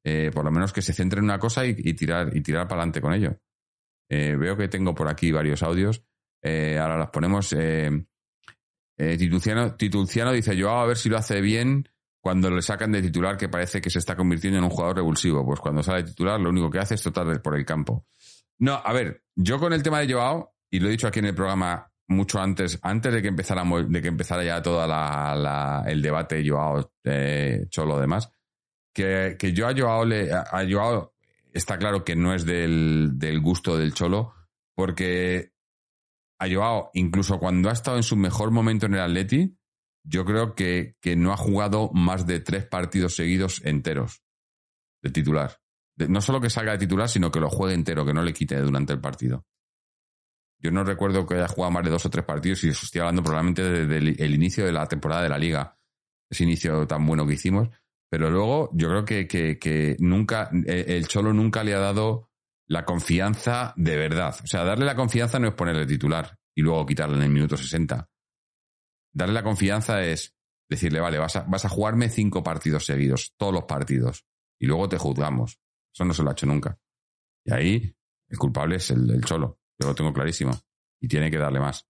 Eh, 0.04 0.30
por 0.32 0.44
lo 0.44 0.50
menos 0.50 0.72
que 0.72 0.82
se 0.82 0.92
centre 0.92 1.18
en 1.18 1.24
una 1.24 1.38
cosa 1.38 1.66
y, 1.66 1.74
tirar, 1.94 2.34
y 2.34 2.40
tirar 2.40 2.66
para 2.66 2.80
adelante 2.80 3.00
con 3.00 3.12
ello. 3.12 3.38
Eh, 4.08 4.36
veo 4.36 4.56
que 4.56 4.68
tengo 4.68 4.94
por 4.94 5.08
aquí 5.08 5.32
varios 5.32 5.62
audios. 5.62 6.02
Ahora 6.42 6.96
los 6.96 7.10
ponemos. 7.10 7.54
Eh, 8.96 9.16
Tituciano, 9.16 10.32
dice, 10.32 10.56
yo 10.56 10.70
a 10.70 10.86
ver 10.86 10.96
si 10.96 11.08
lo 11.08 11.18
hace 11.18 11.40
bien 11.40 11.88
cuando 12.20 12.50
le 12.50 12.62
sacan 12.62 12.92
de 12.92 13.02
titular 13.02 13.36
que 13.36 13.48
parece 13.48 13.80
que 13.80 13.90
se 13.90 13.98
está 13.98 14.14
convirtiendo 14.14 14.58
en 14.58 14.64
un 14.64 14.70
jugador 14.70 14.96
revulsivo. 14.96 15.44
Pues 15.44 15.58
cuando 15.58 15.82
sale 15.82 16.04
de 16.04 16.10
titular 16.10 16.38
lo 16.38 16.50
único 16.50 16.70
que 16.70 16.78
hace 16.78 16.94
es 16.94 17.02
trotar 17.02 17.42
por 17.42 17.56
el 17.56 17.64
campo. 17.64 18.06
No, 18.58 18.74
a 18.74 18.92
ver, 18.92 19.24
yo 19.34 19.58
con 19.58 19.72
el 19.72 19.82
tema 19.82 19.98
de 19.98 20.12
Joao, 20.12 20.54
y 20.70 20.78
lo 20.78 20.86
he 20.86 20.92
dicho 20.92 21.08
aquí 21.08 21.18
en 21.18 21.26
el 21.26 21.34
programa 21.34 21.90
mucho 22.06 22.40
antes, 22.40 22.78
antes 22.82 23.12
de 23.12 23.22
que 23.22 23.28
empezara, 23.28 23.64
de 23.64 24.02
que 24.02 24.08
empezara 24.08 24.44
ya 24.44 24.62
todo 24.62 24.86
la, 24.86 25.34
la, 25.34 25.84
el 25.86 26.00
debate 26.00 26.48
Joao, 26.48 26.92
eh, 27.02 27.66
Cholo, 27.70 27.98
demás, 27.98 28.30
que, 28.92 29.36
que 29.36 29.52
yo 29.52 29.66
a 29.66 29.74
Joao, 29.76 30.04
le, 30.04 30.32
a 30.32 30.64
Joao 30.70 31.12
está 31.52 31.76
claro 31.76 32.04
que 32.04 32.14
no 32.14 32.34
es 32.34 32.44
del, 32.44 33.10
del 33.14 33.40
gusto 33.40 33.76
del 33.76 33.94
Cholo, 33.94 34.32
porque 34.74 35.52
a 36.42 36.52
Joao, 36.52 36.90
incluso 36.94 37.38
cuando 37.38 37.70
ha 37.70 37.72
estado 37.72 37.96
en 37.96 38.02
su 38.02 38.16
mejor 38.16 38.50
momento 38.50 38.86
en 38.86 38.94
el 38.94 39.00
Atleti, 39.00 39.56
yo 40.04 40.24
creo 40.24 40.54
que, 40.56 40.96
que 41.00 41.14
no 41.14 41.32
ha 41.32 41.36
jugado 41.36 41.90
más 41.92 42.26
de 42.26 42.40
tres 42.40 42.66
partidos 42.66 43.14
seguidos 43.14 43.64
enteros 43.64 44.22
de 45.02 45.10
titular. 45.10 45.58
No 46.08 46.20
solo 46.20 46.40
que 46.40 46.50
salga 46.50 46.72
de 46.72 46.78
titular, 46.78 47.08
sino 47.08 47.30
que 47.30 47.38
lo 47.38 47.48
juegue 47.48 47.74
entero, 47.74 48.04
que 48.04 48.12
no 48.12 48.22
le 48.22 48.32
quite 48.32 48.56
durante 48.56 48.92
el 48.92 49.00
partido. 49.00 49.46
Yo 50.58 50.72
no 50.72 50.82
recuerdo 50.82 51.26
que 51.26 51.34
haya 51.34 51.46
jugado 51.46 51.70
más 51.70 51.84
de 51.84 51.90
dos 51.90 52.06
o 52.06 52.10
tres 52.10 52.24
partidos 52.24 52.64
y 52.64 52.70
eso 52.70 52.84
estoy 52.84 53.00
hablando 53.00 53.22
probablemente 53.22 53.62
desde 53.62 54.24
el, 54.24 54.34
inicio 54.34 54.64
de 54.64 54.72
la 54.72 54.86
temporada 54.86 55.22
de 55.22 55.28
la 55.28 55.38
liga. 55.38 55.78
Ese 56.28 56.42
inicio 56.42 56.86
tan 56.88 57.06
bueno 57.06 57.26
que 57.26 57.34
hicimos. 57.34 57.68
Pero 58.10 58.30
luego 58.30 58.70
yo 58.72 58.88
creo 58.88 59.04
que, 59.04 59.28
que, 59.28 59.58
que 59.58 59.96
nunca, 60.00 60.50
el 60.66 61.06
Cholo 61.06 61.32
nunca 61.32 61.62
le 61.62 61.74
ha 61.74 61.78
dado 61.78 62.31
la 62.72 62.86
confianza 62.86 63.74
de 63.76 63.96
verdad. 63.98 64.34
O 64.42 64.46
sea, 64.46 64.64
darle 64.64 64.86
la 64.86 64.96
confianza 64.96 65.38
no 65.38 65.48
es 65.48 65.54
ponerle 65.54 65.84
titular 65.84 66.38
y 66.54 66.62
luego 66.62 66.86
quitarle 66.86 67.16
en 67.16 67.24
el 67.24 67.28
minuto 67.28 67.54
60. 67.54 68.08
Darle 69.12 69.34
la 69.34 69.42
confianza 69.42 70.02
es 70.02 70.34
decirle, 70.70 70.98
vale, 71.00 71.18
vas 71.18 71.36
a, 71.36 71.42
vas 71.42 71.66
a 71.66 71.68
jugarme 71.68 72.08
cinco 72.08 72.42
partidos 72.42 72.86
seguidos, 72.86 73.34
todos 73.36 73.52
los 73.52 73.64
partidos, 73.64 74.24
y 74.58 74.64
luego 74.64 74.88
te 74.88 74.96
juzgamos. 74.96 75.60
Eso 75.92 76.06
no 76.06 76.14
se 76.14 76.22
lo 76.22 76.30
ha 76.30 76.32
hecho 76.32 76.46
nunca. 76.46 76.78
Y 77.44 77.52
ahí 77.52 77.94
el 78.30 78.38
culpable 78.38 78.76
es 78.76 78.90
el, 78.90 79.22
Cholo. 79.22 79.58
Yo 79.78 79.88
lo 79.88 79.94
tengo 79.94 80.10
clarísimo. 80.14 80.58
Y 80.98 81.08
tiene 81.08 81.30
que 81.30 81.36
darle 81.36 81.60
más. 81.60 81.86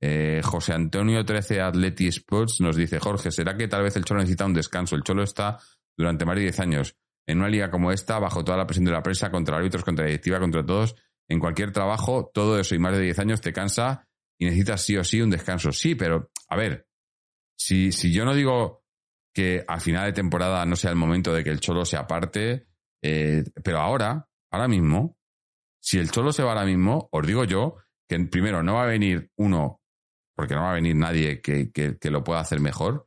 Eh, 0.00 0.40
José 0.42 0.72
Antonio 0.72 1.22
13 1.22 1.60
Atleti 1.60 2.06
Sports 2.06 2.62
nos 2.62 2.76
dice, 2.76 2.98
Jorge, 2.98 3.30
¿será 3.30 3.54
que 3.58 3.68
tal 3.68 3.82
vez 3.82 3.94
el 3.96 4.06
Cholo 4.06 4.20
necesita 4.20 4.46
un 4.46 4.54
descanso? 4.54 4.96
El 4.96 5.02
Cholo 5.02 5.22
está 5.22 5.58
durante 5.94 6.24
más 6.24 6.36
de 6.36 6.42
10 6.42 6.60
años 6.60 6.96
en 7.28 7.38
una 7.38 7.48
liga 7.48 7.70
como 7.70 7.92
esta, 7.92 8.18
bajo 8.18 8.42
toda 8.42 8.56
la 8.56 8.66
presión 8.66 8.86
de 8.86 8.92
la 8.92 9.02
prensa, 9.02 9.30
contra 9.30 9.58
árbitros, 9.58 9.84
contra 9.84 10.06
directiva, 10.06 10.40
contra 10.40 10.64
todos, 10.64 10.96
en 11.28 11.38
cualquier 11.38 11.72
trabajo, 11.72 12.30
todo 12.32 12.58
eso 12.58 12.74
y 12.74 12.78
más 12.78 12.96
de 12.96 13.02
10 13.02 13.18
años 13.18 13.40
te 13.42 13.52
cansa 13.52 14.08
y 14.38 14.46
necesitas 14.46 14.82
sí 14.82 14.96
o 14.96 15.04
sí 15.04 15.20
un 15.20 15.28
descanso. 15.28 15.70
Sí, 15.70 15.94
pero, 15.94 16.30
a 16.48 16.56
ver, 16.56 16.88
si, 17.54 17.92
si 17.92 18.12
yo 18.12 18.24
no 18.24 18.34
digo 18.34 18.82
que 19.34 19.62
al 19.68 19.80
final 19.80 20.06
de 20.06 20.12
temporada 20.14 20.64
no 20.64 20.74
sea 20.74 20.90
el 20.90 20.96
momento 20.96 21.34
de 21.34 21.44
que 21.44 21.50
el 21.50 21.60
Cholo 21.60 21.84
se 21.84 21.96
aparte. 21.96 22.66
Eh, 23.02 23.44
pero 23.62 23.78
ahora, 23.78 24.26
ahora 24.50 24.66
mismo, 24.66 25.16
si 25.80 25.98
el 25.98 26.10
Cholo 26.10 26.32
se 26.32 26.42
va 26.42 26.52
ahora 26.52 26.64
mismo, 26.64 27.08
os 27.12 27.26
digo 27.26 27.44
yo 27.44 27.76
que 28.08 28.18
primero 28.26 28.62
no 28.62 28.74
va 28.74 28.84
a 28.84 28.86
venir 28.86 29.30
uno, 29.36 29.82
porque 30.34 30.54
no 30.54 30.62
va 30.62 30.70
a 30.70 30.74
venir 30.74 30.96
nadie 30.96 31.42
que, 31.42 31.70
que, 31.70 32.10
lo 32.10 32.24
pueda 32.24 32.40
hacer 32.40 32.58
mejor. 32.58 33.06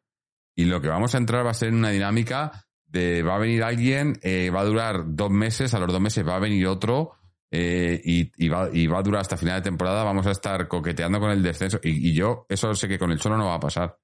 Y 0.55 0.65
lo 0.65 0.79
que 0.79 0.89
vamos 0.89 1.15
a 1.15 1.17
entrar 1.17 1.45
va 1.45 1.51
a 1.51 1.55
ser 1.55 1.69
en 1.69 1.75
una 1.75 1.89
dinámica 1.89 2.67
de 2.91 3.23
va 3.23 3.36
a 3.36 3.39
venir 3.39 3.63
alguien, 3.63 4.19
eh, 4.21 4.49
va 4.49 4.62
a 4.62 4.65
durar 4.65 5.04
dos 5.08 5.32
meses, 5.32 5.73
a 5.73 5.80
los 5.80 5.91
dos 5.91 6.01
meses 6.01 6.27
va 6.27 6.36
a 6.36 6.39
venir 6.39 6.67
otro. 6.67 7.13
Eh, 7.54 8.01
y, 8.06 8.47
va, 8.47 8.69
y, 8.71 8.88
va, 8.88 8.99
a 8.99 9.04
durar 9.04 9.21
hasta 9.21 9.36
final 9.36 9.60
de 9.60 9.69
temporada, 9.69 10.06
vamos 10.06 10.25
a 10.25 10.32
estar 10.32 10.69
coqueteando 10.69 11.19
con 11.19 11.32
el 11.32 11.43
descenso. 11.43 11.80
Y, 11.84 12.13
yo, 12.13 12.45
eso 12.47 12.73
sé 12.73 12.88
que 12.88 12.99
con 12.99 13.12
el 13.12 13.19
Cholo 13.19 13.38
no 13.38 13.47
va 13.47 13.56
a 13.56 13.60
pasar. 13.60 13.97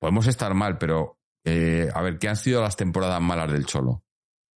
Podemos 0.00 0.26
estar 0.26 0.52
mal, 0.54 0.78
pero 0.78 1.18
eh, 1.44 1.88
a 1.94 2.02
ver, 2.02 2.18
¿qué 2.18 2.28
han 2.28 2.36
sido 2.36 2.60
las 2.60 2.76
temporadas 2.76 3.20
malas 3.20 3.52
del 3.52 3.66
Cholo? 3.66 4.04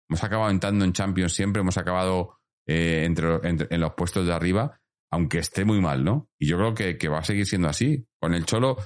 Hemos 0.09 0.23
acabado 0.23 0.51
entrando 0.51 0.85
en 0.85 0.93
Champions 0.93 1.33
siempre, 1.33 1.63
hemos 1.63 1.79
acabado 1.79 2.39
entre, 2.65 3.41
en 3.43 3.81
los 3.81 3.95
puestos 3.95 4.25
de 4.25 4.33
arriba, 4.33 4.81
aunque 5.11 5.39
esté 5.39 5.65
muy 5.65 5.81
mal, 5.81 6.05
¿no? 6.05 6.29
Y 6.39 6.47
yo 6.47 6.57
creo 6.59 6.75
que, 6.75 7.09
va 7.09 7.19
a 7.19 7.25
seguir 7.25 7.47
siendo 7.47 7.69
así. 7.69 8.07
Con 8.21 8.35
el 8.35 8.45
Cholo 8.45 8.77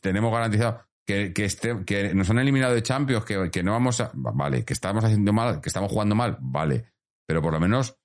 tenemos 0.00 0.32
garantizado 0.32 0.86
que, 1.06 1.32
que, 1.32 1.84
que 1.84 2.14
nos 2.14 2.30
han 2.30 2.38
eliminado 2.38 2.74
de 2.74 2.82
Champions, 2.82 3.24
que, 3.24 3.62
no 3.62 3.72
vamos 3.72 4.00
a. 4.00 4.10
Vale, 4.14 4.64
que 4.64 4.72
estamos 4.72 5.04
haciendo 5.04 5.32
mal, 5.32 5.60
que 5.60 5.68
estamos 5.68 5.90
jugando 5.90 6.14
mal, 6.14 6.38
vale. 6.40 6.92
Pero 7.26 7.42
por 7.42 7.52
lo 7.52 7.60
menos 7.60 7.98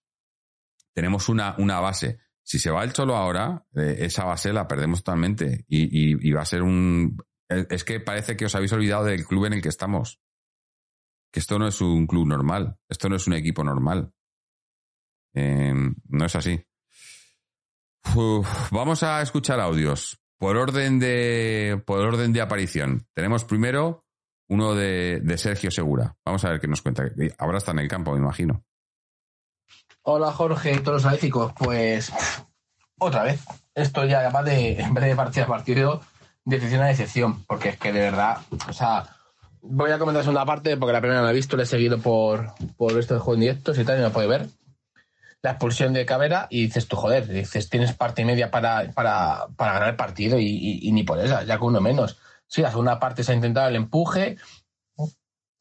tenemos 0.94 1.30
una, 1.30 1.56
una 1.58 1.80
base. 1.80 2.20
Si 2.44 2.60
se 2.60 2.72
va 2.72 2.84
el 2.84 2.94
Cholo 2.94 3.16
ahora, 3.16 3.66
eh, 3.76 3.98
esa 4.00 4.26
base 4.26 4.52
la 4.52 4.68
perdemos 4.68 5.04
totalmente. 5.04 5.66
y, 5.68 6.32
va 6.32 6.42
a 6.42 6.46
ser 6.46 6.62
un. 6.62 7.18
Es 7.48 7.84
que 7.84 8.00
parece 8.00 8.38
que 8.38 8.46
os 8.46 8.56
habéis 8.56 8.74
olvidado 8.74 9.06
del 9.06 9.26
club 9.26 9.46
en 9.46 9.54
el 9.54 9.62
que 9.62 9.70
estamos. 9.70 10.20
Que 11.32 11.40
esto 11.40 11.60
no 11.60 11.68
es 11.68 11.80
un 11.82 12.08
club 12.08 12.28
normal. 12.28 12.78
Esto 12.90 13.08
no 13.10 13.16
es 13.16 13.28
un 13.28 13.34
equipo 13.34 13.64
normal. 13.64 14.14
Em, 15.34 15.96
no 16.08 16.26
es 16.26 16.36
así. 16.36 16.64
vamos 18.72 19.04
a 19.04 19.22
escuchar 19.22 19.60
audios. 19.60 20.18
Por 20.39 20.56
orden 20.56 20.99
de. 20.99 21.82
Por 21.86 21.99
orden 21.99 22.32
de 22.32 22.41
aparición. 22.41 23.06
Tenemos 23.13 23.43
primero 23.43 24.06
uno 24.47 24.73
de, 24.73 25.21
Sergio 25.38 25.69
Segura. 25.69 26.15
Vamos 26.25 26.43
a 26.45 26.49
ver 26.49 26.62
qué 26.62 26.67
nos 26.67 26.82
cuenta. 26.82 27.04
Ahora 27.38 27.58
está 27.58 27.71
en 27.71 27.80
el 27.80 27.89
campo, 27.89 28.13
me 28.13 28.19
imagino. 28.19 28.63
Hola 30.02 30.32
Jorge 30.32 30.80
todos 30.80 30.95
los 30.95 31.06
analíticos. 31.06 31.52
Pues 31.54 32.12
otra 32.99 33.23
vez. 33.23 33.43
Esto 33.75 34.06
ya 34.06 34.21
además 34.21 34.45
de 34.45 34.80
en 34.80 34.93
vez 34.93 35.04
de 35.04 35.15
partido 35.15 35.45
a 35.45 35.49
partido 35.49 36.02
de 36.45 36.56
excepción 36.56 36.82
a 36.82 36.89
excepción, 36.89 37.43
porque 37.45 37.69
es 37.69 37.78
que 37.78 37.91
de 37.91 37.99
verdad, 37.99 38.38
o 38.67 38.73
sea, 38.73 39.04
voy 39.62 39.91
a 39.91 39.99
comentar 39.99 40.23
segunda 40.23 40.45
parte 40.45 40.78
porque 40.78 40.93
la 40.93 41.02
primera 41.02 41.19
no 41.19 41.25
la 41.25 41.32
he 41.32 41.36
visto, 41.36 41.58
la 41.58 41.63
he 41.63 41.67
seguido 41.67 41.99
por, 41.99 42.54
por 42.78 42.97
esto 42.97 43.13
de 43.13 43.19
juego 43.19 43.36
en 43.36 43.41
directos 43.41 43.78
y 43.78 43.84
tal, 43.84 43.99
y 43.99 44.02
no 44.02 44.12
puede 44.12 44.28
ver. 44.28 44.47
La 45.41 45.52
expulsión 45.52 45.93
de 45.93 46.06
Cabera 46.06 46.47
y 46.49 46.63
dices 46.63 46.88
tú, 46.88 46.95
joder, 46.95 47.28
dices, 47.28 47.69
tienes 47.69 47.93
parte 47.93 48.23
y 48.23 48.25
media 48.25 48.52
para, 48.52 48.91
para, 48.91 49.47
para 49.56 49.73
ganar 49.73 49.89
el 49.89 49.95
partido 49.95 50.38
y, 50.39 50.89
ni 50.91 51.04
por 51.04 51.19
esa, 51.19 51.43
ya 51.43 51.58
con 51.58 51.69
uno 51.69 51.82
menos. 51.82 52.17
Sí, 52.47 52.62
la 52.62 52.71
segunda 52.71 52.99
parte 52.99 53.23
se 53.23 53.32
ha 53.32 53.36
intentado 53.36 53.69
el 53.69 53.75
empuje, 53.75 54.38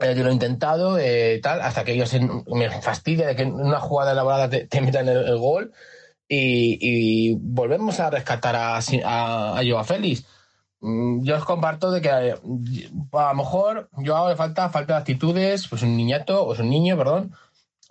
eh, 0.00 0.14
yo 0.16 0.24
lo 0.24 0.30
he 0.30 0.32
intentado, 0.32 0.98
eh, 0.98 1.38
tal, 1.42 1.60
hasta 1.60 1.84
que 1.84 1.92
ellos 1.92 2.12
me 2.46 2.70
fastidia 2.80 3.26
de 3.28 3.36
que 3.36 3.42
en 3.42 3.52
una 3.52 3.80
jugada 3.80 4.12
elaborada 4.12 4.48
te, 4.48 4.66
te 4.66 4.80
metan 4.80 5.08
el, 5.08 5.38
gol 5.38 5.72
y, 6.28 7.34
volvemos 7.36 8.00
a 8.00 8.10
rescatar 8.10 8.56
a, 8.56 8.76
a, 8.76 9.58
a 9.58 9.62
Joao 9.64 9.84
Félix 9.84 10.24
Mm, 10.80 11.24
yo 11.24 11.36
os 11.36 11.44
comparto 11.44 11.90
de 11.90 12.00
que 12.00 12.08
eh, 12.08 12.34
a 13.12 13.28
lo 13.30 13.34
mejor 13.34 13.90
yo 13.98 14.16
hago 14.16 14.28
de 14.28 14.36
falta, 14.36 14.70
falta 14.70 14.94
de 14.94 15.00
actitudes, 15.00 15.66
pues 15.68 15.82
un 15.82 15.96
niñato, 15.96 16.44
o 16.44 16.54
es 16.54 16.60
un 16.60 16.70
niño, 16.70 16.96
perdón, 16.96 17.34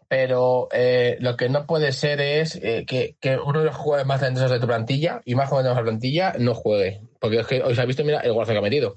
pero 0.08 0.70
eh, 0.72 1.18
lo 1.20 1.36
que 1.36 1.50
no 1.50 1.66
puede 1.66 1.92
ser 1.92 2.22
es 2.22 2.56
eh, 2.56 2.86
que, 2.86 3.16
uno 3.38 3.60
de 3.60 3.66
los 3.66 3.76
jugadores 3.76 4.08
más 4.08 4.22
talentosos 4.22 4.52
de 4.52 4.60
tu 4.60 4.68
plantilla 4.68 5.22
y 5.26 5.36
más 5.36 5.50
jóvenes 5.50 5.70
de 5.70 5.76
la 5.76 5.84
plantilla 5.84 6.34
no 6.40 6.54
juegue. 6.56 7.02
Porque 7.20 7.40
es 7.40 7.48
que 7.48 7.62
hoy 7.62 7.76
se 7.76 7.82
ha 7.82 7.86
visto, 7.86 8.04
mira, 8.06 8.22
el 8.22 8.32
golazo 8.32 8.54
que 8.54 8.60
ha 8.60 8.62
metido. 8.62 8.96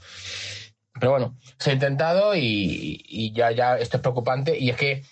Pero 0.99 1.13
bueno, 1.13 1.37
se 1.59 1.71
ha 1.71 1.73
intentado 1.73 2.35
y, 2.37 3.33
ya, 3.35 3.51
ya 3.51 3.77
esto 3.79 3.97
es 3.97 4.03
preocupante. 4.03 4.57
Y 4.59 4.71
es 4.71 4.77
que 4.77 5.03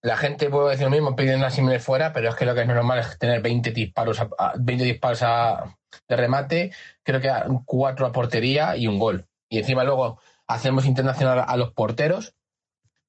la 0.00 0.16
gente 0.16 0.48
puede 0.48 0.70
decir 0.70 0.84
lo 0.84 0.90
mismo, 0.90 1.14
piden 1.14 1.44
a 1.44 1.50
Simenes 1.50 1.84
fuera, 1.84 2.12
pero 2.12 2.30
es 2.30 2.34
que 2.34 2.46
lo 2.46 2.54
que 2.54 2.62
es 2.62 2.66
normal 2.66 3.00
es 3.00 3.18
tener 3.18 3.42
20 3.42 3.72
disparos, 3.72 4.20
a, 4.20 4.54
20 4.58 4.84
disparos 4.84 5.22
a, 5.22 5.76
de 6.08 6.16
remate, 6.16 6.72
creo 7.02 7.20
que 7.20 7.30
cuatro 7.66 8.06
a 8.06 8.12
portería 8.12 8.76
y 8.76 8.86
un 8.86 8.98
gol. 8.98 9.26
Y 9.48 9.58
encima 9.58 9.84
luego 9.84 10.18
hacemos 10.46 10.86
internacional 10.86 11.44
a 11.46 11.56
los 11.56 11.72
porteros. 11.72 12.34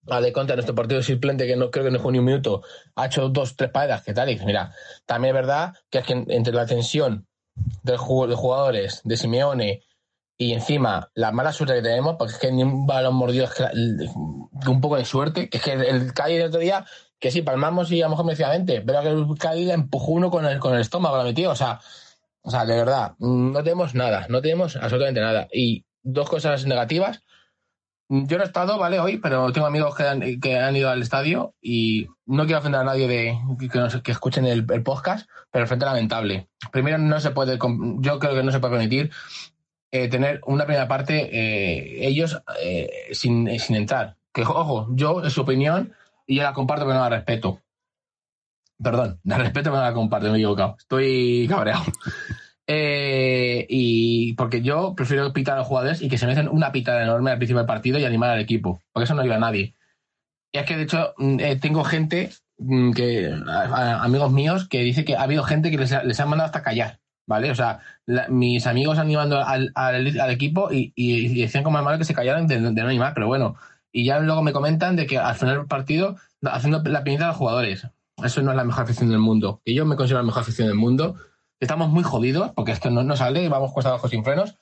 A 0.10 0.20
de 0.20 0.34
contra 0.34 0.56
nuestro 0.56 0.76
portero 0.76 1.02
suplente, 1.02 1.48
que 1.48 1.56
no 1.56 1.72
creo 1.72 1.86
que 1.86 1.92
no 1.92 2.00
jugó 2.00 2.12
ni 2.12 2.20
un 2.20 2.26
minuto, 2.26 2.62
ha 2.96 3.06
hecho 3.06 3.30
dos, 3.30 3.56
tres 3.56 3.72
paradas, 3.72 4.04
¿qué 4.04 4.14
tal? 4.14 4.30
Y 4.30 4.38
mira, 4.46 4.74
también 5.06 5.36
es 5.36 5.42
verdad 5.42 5.74
que 5.90 6.00
es 6.00 6.06
que 6.06 6.26
entre 6.28 6.54
la 6.54 6.66
tensión 6.66 7.28
del 7.84 7.98
juego, 7.98 8.28
de 8.28 8.36
jugadores, 8.36 9.02
de 9.04 9.18
Simeone, 9.18 9.84
y 10.38 10.54
encima 10.54 11.10
la 11.14 11.32
mala 11.32 11.54
suerte 11.54 11.76
que 11.76 11.82
tenemos, 11.82 12.16
porque 12.18 12.34
es 12.34 12.40
que 12.40 12.52
ni 12.52 12.64
un 12.64 12.86
balón 12.86 13.16
mordido, 13.16 13.46
es 13.46 13.54
que 13.54 14.70
un 14.70 14.82
poco 14.82 14.98
de 14.98 15.06
suerte, 15.06 15.50
que 15.50 15.58
es 15.58 15.64
que 15.64 15.74
el 15.74 16.14
Cádiz 16.14 16.38
del 16.38 16.48
otro 16.48 16.60
día, 16.60 16.86
que 17.20 17.32
sí, 17.32 17.42
palmamos 17.42 17.92
y 17.92 18.02
a 18.02 18.06
lo 18.06 18.12
mejor 18.12 18.26
merecidamente, 18.26 18.82
pero 18.82 19.02
que 19.02 19.10
el 19.10 19.26
Cádiz 19.40 19.68
le 19.68 19.74
empujó 19.74 20.12
uno 20.12 20.30
con 20.30 20.46
el, 20.46 20.60
con 20.60 20.74
el 20.74 20.82
estómago, 20.82 21.16
la 21.16 21.24
metió, 21.24 21.52
o 21.52 21.56
sea, 21.56 21.80
o 22.42 22.52
sea, 22.52 22.66
de 22.66 22.76
verdad, 22.76 23.14
no 23.20 23.64
tenemos 23.64 23.96
nada, 23.96 24.26
no 24.28 24.42
tenemos 24.42 24.76
absolutamente 24.76 25.22
nada. 25.22 25.48
Y 25.54 25.86
dos 26.04 26.30
cosas 26.30 26.66
negativas. 26.66 27.24
Yo 28.10 28.38
no 28.38 28.44
he 28.44 28.48
estado, 28.48 28.78
¿vale? 28.78 29.00
Hoy, 29.00 29.18
pero 29.18 29.52
tengo 29.52 29.66
amigos 29.66 29.96
que 29.96 30.04
han, 30.04 30.42
que 30.42 30.60
han 30.60 30.76
ido 30.76 30.90
al 30.90 31.02
estadio 31.02 31.56
y 31.62 32.08
no 32.26 32.46
quiero 32.46 32.60
ofender 32.60 32.82
a 32.82 32.84
nadie 32.84 33.08
de 33.08 33.40
que, 33.60 34.02
que 34.04 34.12
escuchen 34.12 34.46
el, 34.46 34.66
podcast, 34.84 35.28
pero 35.52 35.66
frente 35.68 35.86
lamentable. 35.86 36.50
Primero, 36.72 36.98
no 36.98 37.20
se 37.20 37.32
puede, 37.32 37.58
yo 38.00 38.20
creo 38.20 38.36
que 38.36 38.44
no 38.44 38.52
se 38.52 38.60
puede 38.60 38.74
permitir 38.74 39.12
eh, 39.92 40.10
tener 40.10 40.42
una 40.46 40.66
primera 40.66 40.88
parte 40.88 41.30
eh, 41.32 42.08
ellos 42.08 42.42
eh, 42.62 42.90
sin, 43.14 43.60
sin 43.60 43.76
entrar. 43.76 44.18
Que, 44.34 44.42
ojo, 44.42 44.88
yo, 44.92 45.24
es 45.24 45.34
su 45.34 45.42
opinión, 45.42 45.94
y 46.28 46.38
yo 46.38 46.44
la 46.44 46.54
comparto, 46.54 46.86
pero 46.86 46.96
no 46.96 47.04
la 47.04 47.10
respeto. 47.10 47.62
Perdón, 48.82 49.20
de 49.24 49.38
respeto 49.38 49.72
me 49.72 49.78
la 49.78 49.94
comparto, 49.94 50.28
me 50.28 50.34
he 50.34 50.38
equivocado. 50.38 50.76
Estoy 50.78 51.48
cabreado. 51.48 51.84
Eh, 52.68 53.66
y 53.70 54.34
porque 54.34 54.62
yo 54.62 54.94
prefiero 54.96 55.34
pitar 55.34 55.56
a 55.56 55.60
los 55.60 55.68
jugadores 55.68 56.02
y 56.02 56.08
que 56.08 56.18
se 56.18 56.26
me 56.26 56.32
hacen 56.32 56.48
una 56.48 56.72
pitada 56.72 57.04
enorme 57.04 57.32
al 57.32 57.38
principio 57.38 57.60
del 57.60 57.68
partido 57.68 58.00
y 58.00 58.06
animar 58.06 58.30
al 58.30 58.40
equipo, 58.40 58.82
porque 58.92 59.04
eso 59.06 59.16
no 59.16 59.22
ayuda 59.22 59.36
a 59.36 59.40
nadie. 59.40 59.74
Y 60.52 60.60
es 60.60 60.66
que 60.66 60.78
de 60.78 60.84
hecho 60.84 61.14
mm, 61.18 61.40
eh, 61.40 61.56
tengo 61.58 61.84
gente 61.84 62.30
mm, 62.58 62.92
que 62.94 63.34
amigos 63.48 64.32
míos 64.32 64.68
que 64.70 64.80
dice 64.80 65.04
que 65.04 65.16
ha 65.16 65.24
habido 65.24 65.44
gente 65.44 65.72
que 65.72 65.78
les, 65.78 65.92
les 66.06 66.20
han 66.20 66.30
mandado 66.30 66.46
hasta 66.46 66.64
callar, 66.64 67.00
¿vale? 67.28 67.52
O 67.52 67.56
sea, 67.56 67.80
mis 68.30 68.66
amigos 68.68 68.98
animando 68.98 69.44
al, 69.44 69.72
al, 69.76 70.32
equipo 70.32 70.72
y, 70.72 70.94
y, 70.96 71.42
decían 71.42 71.64
como 71.64 71.82
malo 71.82 71.98
que 71.98 72.06
se 72.06 72.14
callaran 72.14 72.48
de, 72.48 72.60
no 72.60 72.88
animar, 72.88 73.14
pero 73.14 73.28
bueno. 73.28 73.56
Y 73.92 74.06
ya 74.06 74.20
luego 74.20 74.42
me 74.42 74.54
comentan 74.54 74.96
de 74.96 75.06
que 75.06 75.20
al 75.20 75.36
final 75.36 75.58
del 75.58 75.68
partido 75.68 76.16
haciendo 76.44 76.82
la 76.84 77.04
pinita 77.04 77.26
a 77.26 77.28
los 77.30 77.38
jugadores. 77.38 77.88
Eso 78.24 78.42
no 78.42 78.52
es 78.52 78.58
la 78.58 78.64
mejor 78.64 78.84
afición 78.84 79.10
del 79.10 79.20
mundo. 79.20 79.62
Y 79.66 79.74
yo 79.76 79.86
me 79.86 79.96
considero 79.96 80.22
la 80.22 80.26
mejor 80.26 80.42
afición 80.42 80.68
del 80.68 80.78
mundo. 80.78 81.16
Estamos 81.60 81.90
muy 81.90 82.04
jodidos 82.04 82.52
porque 82.52 82.72
esto 82.72 82.90
no, 82.90 83.04
no 83.04 83.16
sale, 83.16 83.48
vamos 83.50 83.72
cuesta 83.72 83.90
abajo 83.90 84.08
sin 84.08 84.24
frenos. 84.24 84.58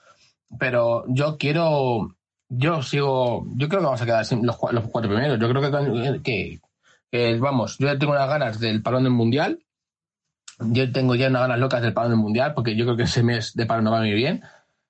Pero 0.59 1.05
yo 1.07 1.37
quiero, 1.37 2.15
yo 2.49 2.81
sigo, 2.83 3.45
yo 3.55 3.69
creo 3.69 3.79
que 3.79 3.85
vamos 3.85 4.01
a 4.01 4.05
quedar 4.05 4.25
los, 4.41 4.57
los 4.71 4.87
cuatro 4.89 5.09
primeros. 5.09 5.39
Yo 5.39 5.49
creo 5.49 6.21
que, 6.21 6.59
que, 7.11 7.39
vamos, 7.39 7.77
yo 7.77 7.87
ya 7.87 7.97
tengo 7.97 8.13
unas 8.13 8.27
ganas 8.27 8.59
del 8.59 8.81
parón 8.81 9.03
del 9.03 9.13
mundial. 9.13 9.59
Yo 10.59 10.91
tengo 10.91 11.15
ya 11.15 11.29
unas 11.29 11.43
ganas 11.43 11.59
locas 11.59 11.81
del 11.81 11.93
parón 11.93 12.11
del 12.11 12.19
mundial 12.19 12.53
porque 12.53 12.75
yo 12.75 12.85
creo 12.85 12.97
que 12.97 13.03
ese 13.03 13.23
mes 13.23 13.53
de 13.55 13.65
parón 13.65 13.85
no 13.85 13.91
va 13.91 13.99
muy 13.99 14.13
bien. 14.13 14.43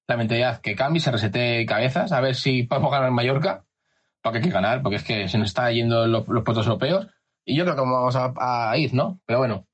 La 0.07 0.17
mentalidad 0.17 0.59
que 0.59 0.75
cambie, 0.75 0.99
se 0.99 1.11
resete 1.11 1.65
cabezas, 1.65 2.11
a 2.11 2.19
ver 2.19 2.35
si 2.35 2.63
podemos 2.63 2.91
ganar 2.91 3.07
en 3.07 3.13
Mallorca, 3.13 3.63
porque 4.21 4.39
hay 4.39 4.43
que 4.43 4.49
ganar, 4.49 4.81
porque 4.81 4.97
es 4.97 5.03
que 5.03 5.29
se 5.29 5.37
nos 5.37 5.49
está 5.49 5.71
yendo 5.71 6.07
los, 6.07 6.27
los 6.27 6.43
puestos 6.43 6.65
europeos 6.65 7.07
y 7.45 7.55
yo 7.55 7.63
creo 7.63 7.75
que 7.75 7.81
vamos 7.81 8.15
a, 8.15 8.77
ir, 8.77 8.93
¿no? 8.93 9.19
Pero 9.25 9.39
bueno. 9.39 9.67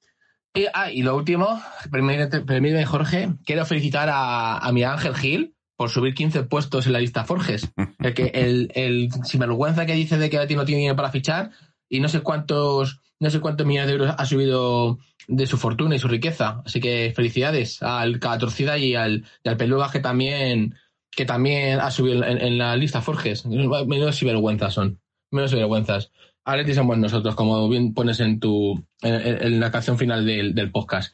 Y, 0.58 0.66
ah, 0.74 0.92
y 0.92 1.04
lo 1.04 1.16
último, 1.16 1.62
permíteme, 1.92 2.86
Jorge, 2.86 3.30
quiero 3.46 3.66
felicitar 3.66 4.10
a, 4.10 4.58
a 4.58 4.72
mi 4.72 4.84
Ángel 4.84 5.16
Gil 5.16 5.56
por 5.78 5.90
subir 5.90 6.16
15 6.16 6.44
puestos 6.44 6.88
en 6.88 6.94
la 6.94 7.00
lista 7.00 7.24
Forges. 7.24 7.72
El, 8.00 8.14
que, 8.14 8.32
el, 8.34 8.72
el 8.76 9.10
sinvergüenza 9.24 9.86
que 9.86 9.94
dice 9.94 10.18
de 10.18 10.30
que 10.30 10.38
no 10.56 10.66
tiene 10.66 10.80
dinero 10.80 10.96
para 10.96 11.12
fichar 11.12 11.52
y 11.90 12.00
no 12.00 12.10
sé 12.10 12.22
cuántos 12.22 13.02
no 13.20 13.30
sé 13.30 13.40
cuántos 13.40 13.66
millones 13.66 13.88
de 13.88 13.94
euros 13.94 14.16
ha 14.18 14.26
subido 14.26 15.00
de 15.28 15.48
su 15.48 15.58
fortuna 15.58 15.96
y 15.96 16.00
su 16.00 16.08
riqueza. 16.08 16.62
Así 16.66 16.80
que 16.80 17.12
felicidades 17.16 17.82
al 17.82 18.20
Catorcida 18.20 18.78
y 18.78 18.96
al, 18.96 19.26
y 19.44 19.50
al 19.50 19.58
Peluga 19.58 19.90
que 19.92 20.00
también, 20.00 20.76
que 21.12 21.26
también 21.26 21.80
ha 21.80 21.92
subido 21.92 22.24
en, 22.24 22.58
la 22.58 22.76
lista 22.76 23.02
Forges. 23.02 23.46
Menos 23.46 24.16
sinvergüenzas 24.16 24.74
son. 24.74 25.00
Menos 25.32 25.52
sinvergüenzas. 25.52 26.12
Aleti 26.48 26.74
somos 26.74 26.98
nosotros, 26.98 27.36
como 27.36 27.68
bien 27.68 27.94
pones 27.94 28.22
en 28.22 28.40
tu 28.40 28.82
en, 29.02 29.60
la 29.60 29.70
canción 29.70 29.98
final 29.98 30.26
del, 30.26 30.56
del 30.56 30.72
podcast. 30.72 31.14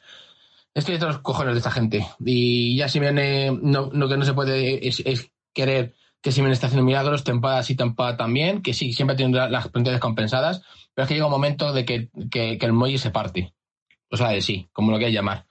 Es 0.74 0.84
que 0.84 0.92
hay 0.92 0.98
cojones 1.22 1.54
de 1.54 1.58
esta 1.58 1.72
gente. 1.72 2.06
Y 2.24 2.76
ya 2.76 2.88
si 2.88 3.00
viene, 3.00 3.50
no, 3.50 3.90
lo 3.92 4.08
que 4.08 4.16
no 4.16 4.24
se 4.24 4.32
puede 4.32 4.86
es, 4.86 5.02
querer 5.52 5.92
que 6.22 6.30
me 6.40 6.52
está 6.52 6.68
haciendo 6.68 6.84
milagros, 6.84 7.24
temporada 7.24 7.64
sí, 7.64 7.74
temporada 7.74 8.16
también, 8.16 8.62
que 8.62 8.74
sí, 8.74 8.92
siempre 8.92 9.16
tiene 9.16 9.36
las 9.50 9.68
pendientes 9.68 10.00
compensadas, 10.00 10.62
pero 10.94 11.04
es 11.04 11.08
que 11.08 11.14
llega 11.14 11.26
un 11.26 11.32
momento 11.32 11.72
de 11.72 11.84
que, 11.84 12.08
el 12.32 12.72
muelle 12.72 12.98
se 12.98 13.10
parte. 13.10 13.52
O 14.10 14.16
sea, 14.16 14.28
de 14.28 14.40
sí, 14.40 14.68
como 14.72 14.92
lo 14.92 14.98
quieras 14.98 15.14
llamar. 15.14 15.46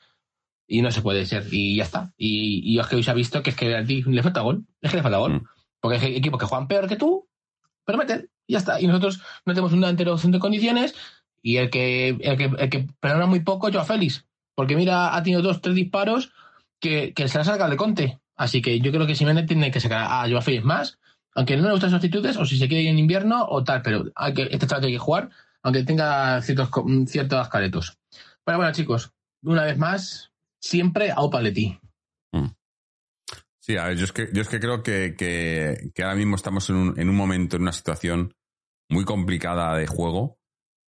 Y 0.66 0.82
no 0.82 0.92
se 0.92 1.02
puede 1.02 1.26
ser, 1.26 1.46
y 1.52 1.76
ya 1.76 1.84
está. 1.84 2.14
Y, 2.16 2.62
y 2.64 2.80
es 2.80 2.88
que 2.88 2.96
hoy 2.96 3.04
se 3.04 3.12
ha 3.12 3.16
visto 3.16 3.44
que 3.44 3.50
es 3.50 3.56
que 3.58 3.76
a 3.76 3.84
ti 3.84 4.02
le 4.04 4.24
falta 4.24 4.40
gol, 4.40 4.66
es 4.82 4.92
que 4.92 4.98
le 4.98 5.04
falta 5.04 5.18
gol. 5.18 5.34
Mm. 5.34 5.48
Porque 5.82 5.98
hay 5.98 6.16
equipos 6.16 6.40
que 6.40 6.46
juegan 6.46 6.70
peor 6.70 6.88
que 6.88 6.96
tú, 6.96 7.28
pero 7.86 7.98
meten, 7.98 8.30
y 8.48 8.54
ya 8.54 8.60
está. 8.60 8.80
Y 8.80 8.88
nosotros 8.88 9.22
no 9.46 9.54
tenemos 9.54 9.74
una 9.74 9.90
opción 10.12 10.32
de 10.32 10.40
condiciones, 10.40 10.96
y 11.42 11.58
el 11.58 11.70
que, 11.70 12.10
el 12.10 12.38
que, 12.38 12.46
el 12.46 12.70
que 12.70 12.88
perdona 13.00 13.26
muy 13.26 13.42
poco, 13.42 13.68
a 13.68 13.86
Félix. 13.86 14.26
Porque 14.56 14.76
mira, 14.76 15.16
ha 15.16 15.24
tenido 15.24 15.42
dos, 15.42 15.62
tres 15.62 15.76
disparos 15.76 16.32
que, 16.80 17.14
que 17.14 17.28
se 17.28 17.38
la 17.38 17.44
sacado 17.44 17.70
de 17.70 17.78
Conte. 17.78 18.20
Así 18.36 18.62
que 18.62 18.80
yo 18.80 18.92
creo 18.92 19.06
que 19.06 19.16
Simeone 19.16 19.44
tiene 19.44 19.72
que 19.72 19.80
sacar 19.80 20.04
a 20.04 20.30
Joao 20.30 20.42
Félix 20.42 20.64
más, 20.64 21.00
aunque 21.36 21.58
no 21.58 21.64
le 21.64 21.72
gustan 21.72 21.90
sus 21.90 21.98
actitudes, 21.98 22.38
o 22.38 22.46
si 22.46 22.58
se 22.58 22.68
quiere 22.68 22.84
ir 22.84 22.90
en 22.90 23.00
invierno 23.00 23.46
o 23.48 23.64
tal, 23.64 23.82
pero 23.82 24.06
hay 24.16 24.34
que, 24.34 24.44
este 24.44 24.68
trato 24.68 24.88
hay 24.88 24.94
que 24.94 25.00
jugar, 25.00 25.30
aunque 25.62 25.84
tenga 25.84 26.42
ciertos, 26.42 26.70
ciertos 27.08 27.50
caretos. 27.50 27.98
Pero 28.44 28.58
bueno, 28.58 28.74
chicos, 28.74 29.12
una 29.44 29.64
vez 29.64 29.78
más, 29.78 30.32
siempre 30.60 31.12
a 31.12 31.22
Opaletti. 31.22 31.80
Sí, 33.64 33.78
a 33.78 33.86
ver, 33.86 33.96
yo 33.96 34.04
es 34.04 34.12
que, 34.12 34.28
yo 34.34 34.42
es 34.42 34.50
que 34.50 34.60
creo 34.60 34.84
que, 34.84 35.16
que, 35.18 35.92
que 35.96 36.04
ahora 36.04 36.18
mismo 36.18 36.36
estamos 36.36 36.70
en 36.70 36.76
un, 36.76 37.00
en 37.00 37.08
un 37.08 37.16
momento, 37.16 37.56
en 37.56 37.62
una 37.62 37.72
situación 37.72 38.36
muy 38.90 39.06
complicada 39.06 39.78
de 39.78 39.88
juego 39.88 40.38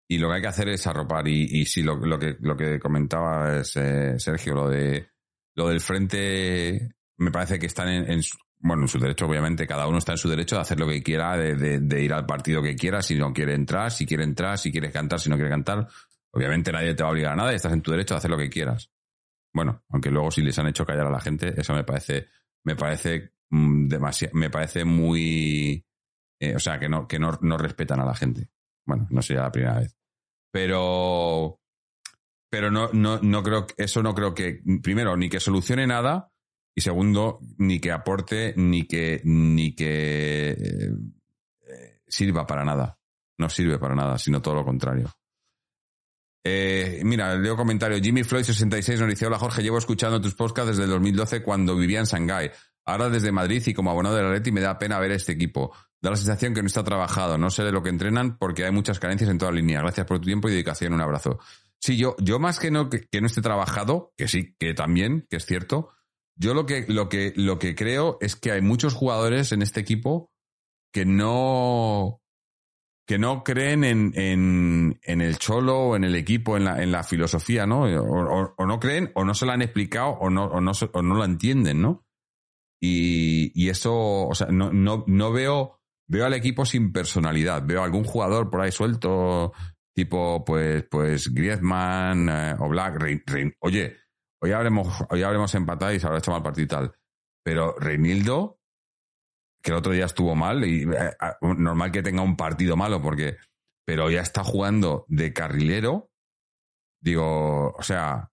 y 0.08 0.20
lo 0.20 0.30
que 0.30 0.36
hay 0.36 0.42
que 0.42 0.48
hacer 0.48 0.70
es 0.70 0.88
arropar. 0.88 1.28
Y, 1.28 1.50
y 1.52 1.66
sí, 1.66 1.84
lo, 1.84 1.98
lo, 1.98 2.18
que, 2.18 2.38
lo 2.40 2.56
que 2.56 2.80
comentaba 2.80 3.60
es, 3.60 3.76
eh, 3.76 4.18
Sergio, 4.20 4.56
lo 4.56 4.70
de 4.70 5.10
lo 5.54 5.68
del 5.68 5.82
frente 5.82 6.96
me 7.18 7.30
parece 7.30 7.60
que 7.60 7.66
están 7.66 7.90
en, 7.90 8.22
bueno, 8.60 8.84
en 8.84 8.88
su 8.88 9.00
derecho, 9.00 9.26
obviamente, 9.26 9.68
cada 9.68 9.86
uno 9.88 9.98
está 9.98 10.14
en 10.14 10.18
su 10.18 10.30
derecho 10.30 10.56
de 10.56 10.62
hacer 10.62 10.80
lo 10.80 10.88
que 10.88 11.04
quiera, 11.04 11.36
de, 11.36 12.02
ir 12.02 12.14
al 12.14 12.26
partido 12.26 12.64
que 12.64 12.76
quiera, 12.76 13.02
si 13.02 13.16
no 13.16 13.34
quiere 13.34 13.54
entrar, 13.54 13.92
si 13.92 14.06
quiere 14.06 14.24
entrar, 14.24 14.58
si 14.58 14.72
quiere 14.72 14.90
cantar, 14.92 15.20
si 15.20 15.30
no 15.30 15.36
quiere 15.36 15.50
cantar. 15.50 15.90
Obviamente 16.32 16.72
nadie 16.72 16.94
te 16.94 17.04
va 17.04 17.10
a 17.10 17.12
obligar 17.12 17.34
a 17.34 17.36
nada 17.36 17.52
y 17.52 17.56
estás 17.56 17.74
en 17.74 17.82
tu 17.82 17.92
derecho 17.92 18.14
de 18.14 18.20
hacer 18.20 18.32
lo 18.32 18.38
que 18.38 18.50
quieras. 18.50 18.90
Bueno, 19.54 19.84
aunque 19.90 20.10
luego 20.10 20.32
si 20.32 20.42
les 20.42 20.58
han 20.58 20.68
hecho 20.68 20.86
callar 20.86 21.08
a 21.08 21.12
la 21.12 21.20
gente, 21.20 21.54
eso 21.60 21.74
me 21.74 21.84
parece, 21.84 22.28
me 22.64 22.76
parece 22.76 23.34
mm, 23.50 23.88
demasiado, 23.88 24.34
me 24.36 24.50
parece 24.50 24.86
muy, 24.86 25.86
eh, 26.40 26.56
o 26.56 26.60
sea, 26.60 26.80
que 26.80 26.90
no, 26.90 27.08
que 27.08 27.20
no, 27.20 27.38
no 27.42 27.58
respetan 27.58 28.00
a 28.00 28.06
la 28.06 28.16
gente. 28.16 28.50
Bueno, 28.86 29.08
no 29.10 29.22
sería 29.22 29.44
la 29.44 29.52
primera 29.52 29.80
vez. 29.80 29.96
Pero, 30.52 31.60
pero 32.50 32.72
no, 32.72 32.90
no, 32.94 33.20
no 33.20 33.44
creo, 33.44 33.68
eso 33.78 34.04
no 34.04 34.14
creo 34.14 34.34
que, 34.34 34.62
primero, 34.82 35.16
ni 35.16 35.30
que 35.30 35.40
solucione 35.40 35.88
nada, 35.88 36.32
y 36.76 36.82
segundo, 36.82 37.40
ni 37.58 37.80
que 37.80 37.92
aporte 37.92 38.54
ni 38.56 38.88
que, 38.88 39.22
ni 39.24 39.76
que 39.76 40.52
eh, 40.52 42.02
sirva 42.08 42.46
para 42.46 42.64
nada. 42.64 42.98
No 43.38 43.50
sirve 43.50 43.80
para 43.80 43.96
nada, 43.96 44.18
sino 44.18 44.42
todo 44.42 44.56
lo 44.56 44.66
contrario. 44.66 45.10
Eh, 46.44 47.02
mira, 47.04 47.36
leo 47.36 47.56
comentario. 47.56 48.00
Jimmy 48.02 48.24
Floyd 48.24 48.44
66 48.44 49.00
nos 49.00 49.10
dice, 49.10 49.28
hola 49.28 49.38
Jorge, 49.38 49.62
llevo 49.62 49.78
escuchando 49.78 50.20
tus 50.20 50.34
podcasts 50.34 50.70
desde 50.70 50.84
el 50.84 50.90
2012 50.90 51.44
cuando 51.44 51.76
vivía 51.76 52.00
en 52.00 52.06
Shanghái. 52.06 52.52
Ahora 52.86 53.10
desde 53.10 53.32
Madrid 53.32 53.62
y 53.66 53.74
como 53.74 53.92
abonado 53.92 54.16
de 54.16 54.24
la 54.24 54.32
Leti 54.32 54.52
me 54.52 54.62
da 54.62 54.80
pena 54.80 55.00
ver 55.00 55.12
este 55.12 55.34
equipo. 55.34 55.74
Da 56.02 56.10
la 56.10 56.18
sensación 56.18 56.54
que 56.54 56.62
no 56.62 56.68
está 56.68 56.84
trabajado, 56.84 57.38
no 57.38 57.52
sé 57.52 57.64
de 57.64 57.72
lo 57.72 57.84
que 57.84 57.90
entrenan 57.90 58.38
porque 58.38 58.66
hay 58.66 58.72
muchas 58.72 59.00
carencias 59.00 59.30
en 59.30 59.38
toda 59.38 59.52
la 59.52 59.58
línea. 59.58 59.82
Gracias 59.82 60.08
por 60.08 60.20
tu 60.20 60.26
tiempo 60.26 60.50
y 60.50 60.52
dedicación. 60.52 60.94
Un 60.94 61.02
abrazo. 61.02 61.40
Sí, 61.80 61.98
yo, 61.98 62.16
yo 62.20 62.40
más 62.40 62.60
que 62.60 62.72
no, 62.72 62.90
que 62.90 63.22
no 63.22 63.28
esté 63.28 63.42
trabajado, 63.42 64.14
que 64.18 64.28
sí, 64.28 64.56
que 64.60 64.74
también, 64.74 65.28
que 65.30 65.38
es 65.38 65.46
cierto, 65.46 65.92
yo 66.36 66.54
lo 66.54 66.66
que, 66.66 66.86
lo 66.88 67.10
que, 67.10 67.34
lo 67.36 67.60
que 67.60 67.76
creo 67.76 68.18
es 68.22 68.36
que 68.36 68.52
hay 68.52 68.62
muchos 68.62 68.94
jugadores 68.94 69.52
en 69.52 69.62
este 69.62 69.80
equipo 69.80 70.32
que 70.92 71.06
no, 71.06 72.21
que 73.12 73.20
no 73.20 73.44
creen 73.44 73.84
en, 73.84 74.14
en, 74.16 74.98
en 75.04 75.20
el 75.20 75.38
cholo 75.38 75.78
o 75.80 75.96
en 75.98 76.06
el 76.06 76.16
equipo, 76.16 76.56
en 76.56 76.64
la, 76.64 76.82
en 76.82 76.94
la 76.94 77.04
filosofía, 77.04 77.68
¿no? 77.68 77.82
O, 77.82 78.66
no 78.66 78.80
creen, 78.80 79.12
o 79.16 79.26
no 79.26 79.34
se 79.34 79.46
lo 79.46 79.52
han 79.52 79.62
explicado, 79.62 80.12
o 80.12 80.30
no, 80.30 80.46
o 80.46 80.62
no, 80.62 80.72
o 80.94 81.02
no 81.02 81.16
lo 81.16 81.26
entienden, 81.26 81.82
¿no? 81.82 82.06
Y, 82.82 83.52
y 83.54 83.68
eso, 83.68 84.30
o 84.30 84.34
sea, 84.34 84.48
no, 84.48 84.72
no, 84.72 85.04
no 85.08 85.34
veo, 85.34 85.82
veo 86.08 86.26
al 86.26 86.36
equipo 86.36 86.66
sin 86.66 86.94
personalidad. 86.94 87.66
Veo 87.66 87.84
algún 87.84 88.06
jugador 88.06 88.50
por 88.50 88.62
ahí 88.62 88.72
suelto, 88.72 89.52
tipo, 89.94 90.46
pues, 90.46 90.86
pues 90.90 91.34
Griezmann 91.34 92.30
eh, 92.30 92.56
o 92.60 92.70
Black. 92.70 92.98
oye, 93.60 93.98
Hoy 94.42 94.54
habremos, 94.54 94.88
hoy 95.10 95.22
habremos 95.22 95.54
empatado 95.54 95.94
y 95.94 96.00
se 96.00 96.08
habrá 96.08 96.20
hecho 96.20 96.32
mal 96.32 96.44
partido 96.44 96.64
y 96.64 96.70
tal. 96.70 96.96
Pero 97.44 97.76
Reinildo, 97.78 98.61
que 99.62 99.72
el 99.72 99.78
otro 99.78 99.92
día 99.92 100.06
estuvo 100.06 100.36
mal, 100.36 100.64
y 100.66 100.84
eh, 100.84 101.16
normal 101.42 101.92
que 101.92 102.04
tenga 102.04 102.22
un 102.22 102.36
partido 102.36 102.76
malo, 102.76 103.02
porque. 103.02 103.38
Pero 103.86 104.10
ya 104.10 104.22
está 104.22 104.44
jugando 104.44 105.06
de 105.08 105.34
carrilero. 105.34 106.12
Digo, 107.02 107.72
o 107.72 107.84
sea, 107.84 108.32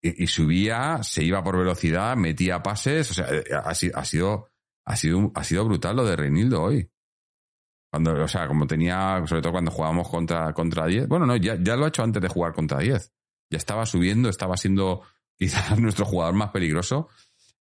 y, 0.00 0.26
subía, 0.28 1.02
se 1.02 1.24
iba 1.24 1.42
por 1.42 1.58
velocidad, 1.58 2.16
metía 2.16 2.62
pases, 2.62 3.10
o 3.10 3.14
sea, 3.14 3.26
eh, 3.30 3.44
ha, 3.52 3.74
sido, 3.74 3.98
ha 3.98 4.04
sido, 4.96 5.32
ha 5.34 5.44
sido 5.44 5.64
brutal 5.64 5.96
lo 5.96 6.04
de 6.04 6.16
Reinildo 6.16 6.62
hoy. 6.62 6.88
Cuando, 7.90 8.12
o 8.22 8.28
sea, 8.28 8.46
como 8.46 8.66
tenía, 8.66 9.22
sobre 9.26 9.42
todo 9.42 9.52
cuando 9.52 9.70
jugábamos 9.70 10.08
contra, 10.08 10.52
contra 10.52 10.86
10. 10.86 11.08
Bueno, 11.08 11.26
no, 11.26 11.36
ya, 11.36 11.56
ya 11.60 11.74
lo 11.74 11.86
ha 11.86 11.88
hecho 11.88 12.02
antes 12.02 12.22
de 12.22 12.28
jugar 12.28 12.52
contra 12.52 12.78
10. 12.78 13.12
Ya 13.50 13.56
estaba 13.56 13.86
subiendo, 13.86 14.28
estaba 14.28 14.56
siendo 14.56 15.02
quizás 15.38 15.78
nuestro 15.78 16.04
jugador 16.04 16.34
más 16.34 16.50
peligroso. 16.50 17.08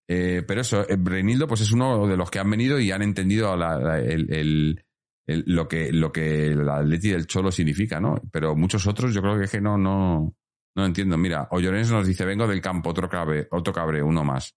Eh, 0.07 0.43
pero 0.47 0.61
eso, 0.61 0.87
eh, 0.87 0.97
Reinildo 1.01 1.47
pues 1.47 1.61
es 1.61 1.71
uno 1.71 2.07
de 2.07 2.15
los 2.15 2.31
que 2.31 2.39
han 2.39 2.49
venido 2.49 2.79
y 2.79 2.91
han 2.91 3.01
entendido 3.01 3.53
el, 3.53 4.83
lo 5.25 5.67
que 5.67 5.91
lo 5.91 6.11
que 6.11 6.55
la 6.55 6.77
Atleti 6.77 7.09
del 7.09 7.27
Cholo 7.27 7.51
significa, 7.51 7.99
¿no? 7.99 8.15
Pero 8.31 8.55
muchos 8.55 8.87
otros 8.87 9.13
yo 9.13 9.21
creo 9.21 9.37
que, 9.37 9.45
es 9.45 9.51
que 9.51 9.61
no, 9.61 9.77
no, 9.77 10.33
no 10.75 10.85
entiendo. 10.85 11.17
Mira, 11.17 11.47
Ollorens 11.51 11.91
nos 11.91 12.07
dice, 12.07 12.25
vengo 12.25 12.47
del 12.47 12.61
campo, 12.61 12.91
otro 12.91 13.09
cabre, 13.09 13.47
otro 13.51 13.73
cabre, 13.73 14.01
uno 14.01 14.23
más. 14.23 14.55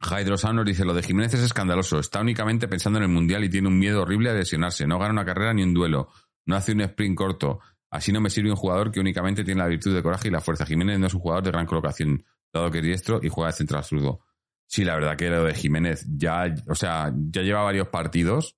Hydrosan 0.00 0.56
nos 0.56 0.66
dice, 0.66 0.84
lo 0.84 0.94
de 0.94 1.02
Jiménez 1.02 1.32
es 1.34 1.42
escandaloso, 1.42 2.00
está 2.00 2.20
únicamente 2.20 2.66
pensando 2.66 2.98
en 2.98 3.04
el 3.04 3.08
Mundial 3.08 3.44
y 3.44 3.48
tiene 3.48 3.68
un 3.68 3.78
miedo 3.78 4.02
horrible 4.02 4.30
a 4.30 4.34
lesionarse, 4.34 4.84
no 4.84 4.98
gana 4.98 5.12
una 5.12 5.24
carrera 5.24 5.54
ni 5.54 5.62
un 5.62 5.72
duelo, 5.72 6.08
no 6.44 6.56
hace 6.56 6.72
un 6.72 6.80
sprint 6.80 7.16
corto, 7.16 7.60
Así 7.92 8.10
no 8.10 8.22
me 8.22 8.30
sirve 8.30 8.48
un 8.48 8.56
jugador 8.56 8.90
que 8.90 9.00
únicamente 9.00 9.44
tiene 9.44 9.60
la 9.60 9.68
virtud 9.68 9.94
de 9.94 10.02
coraje 10.02 10.28
y 10.28 10.30
la 10.30 10.40
fuerza. 10.40 10.64
Jiménez 10.64 10.98
no 10.98 11.08
es 11.08 11.14
un 11.14 11.20
jugador 11.20 11.44
de 11.44 11.50
gran 11.50 11.66
colocación, 11.66 12.24
dado 12.52 12.70
que 12.70 12.78
es 12.78 12.84
diestro 12.84 13.20
y 13.22 13.28
juega 13.28 13.50
de 13.50 13.56
central 13.56 13.84
zurdo. 13.84 14.20
Sí, 14.66 14.84
la 14.84 14.94
verdad 14.94 15.16
que 15.16 15.28
lo 15.28 15.44
de 15.44 15.54
Jiménez 15.54 16.06
ya, 16.08 16.54
o 16.68 16.74
sea, 16.74 17.12
ya 17.14 17.42
lleva 17.42 17.62
varios 17.62 17.88
partidos 17.88 18.56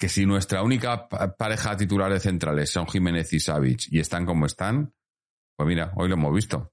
que 0.00 0.08
si 0.08 0.24
nuestra 0.24 0.62
única 0.62 1.08
pareja 1.08 1.76
titular 1.76 2.10
de 2.10 2.20
centrales 2.20 2.70
son 2.70 2.86
Jiménez 2.86 3.30
y 3.34 3.38
Savic 3.38 3.88
y 3.90 4.00
están 4.00 4.24
como 4.24 4.46
están, 4.46 4.94
pues 5.54 5.68
mira, 5.68 5.92
hoy 5.94 6.08
lo 6.08 6.14
hemos 6.14 6.34
visto. 6.34 6.72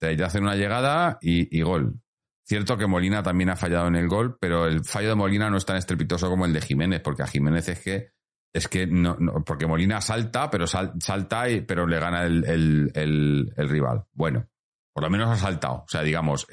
Te 0.00 0.20
hacen 0.24 0.42
una 0.42 0.56
llegada 0.56 1.18
y, 1.20 1.62
gol. 1.62 2.00
Cierto 2.44 2.76
que 2.76 2.88
Molina 2.88 3.22
también 3.22 3.50
ha 3.50 3.56
fallado 3.56 3.86
en 3.86 3.94
el 3.94 4.08
gol, 4.08 4.36
pero 4.40 4.66
el 4.66 4.84
fallo 4.84 5.10
de 5.10 5.14
Molina 5.14 5.48
no 5.48 5.56
es 5.56 5.64
tan 5.64 5.76
estrepitoso 5.76 6.28
como 6.28 6.44
el 6.44 6.52
de 6.52 6.60
Jiménez, 6.60 7.00
porque 7.00 7.22
a 7.22 7.28
Jiménez 7.28 7.68
es 7.68 7.78
que 7.78 8.08
es 8.52 8.66
que 8.66 8.88
no, 8.88 9.16
porque 9.46 9.68
Molina 9.68 10.00
salta, 10.00 10.50
pero 10.50 10.66
salta, 10.66 11.48
y, 11.48 11.60
pero 11.60 11.86
le 11.86 12.00
gana 12.00 12.24
el, 12.24 13.52
rival. 13.56 14.04
Bueno, 14.12 14.48
por 14.92 15.04
lo 15.04 15.10
menos 15.10 15.28
ha 15.30 15.36
saltado. 15.36 15.84
O 15.84 15.88
sea, 15.88 16.02
digamos, 16.02 16.46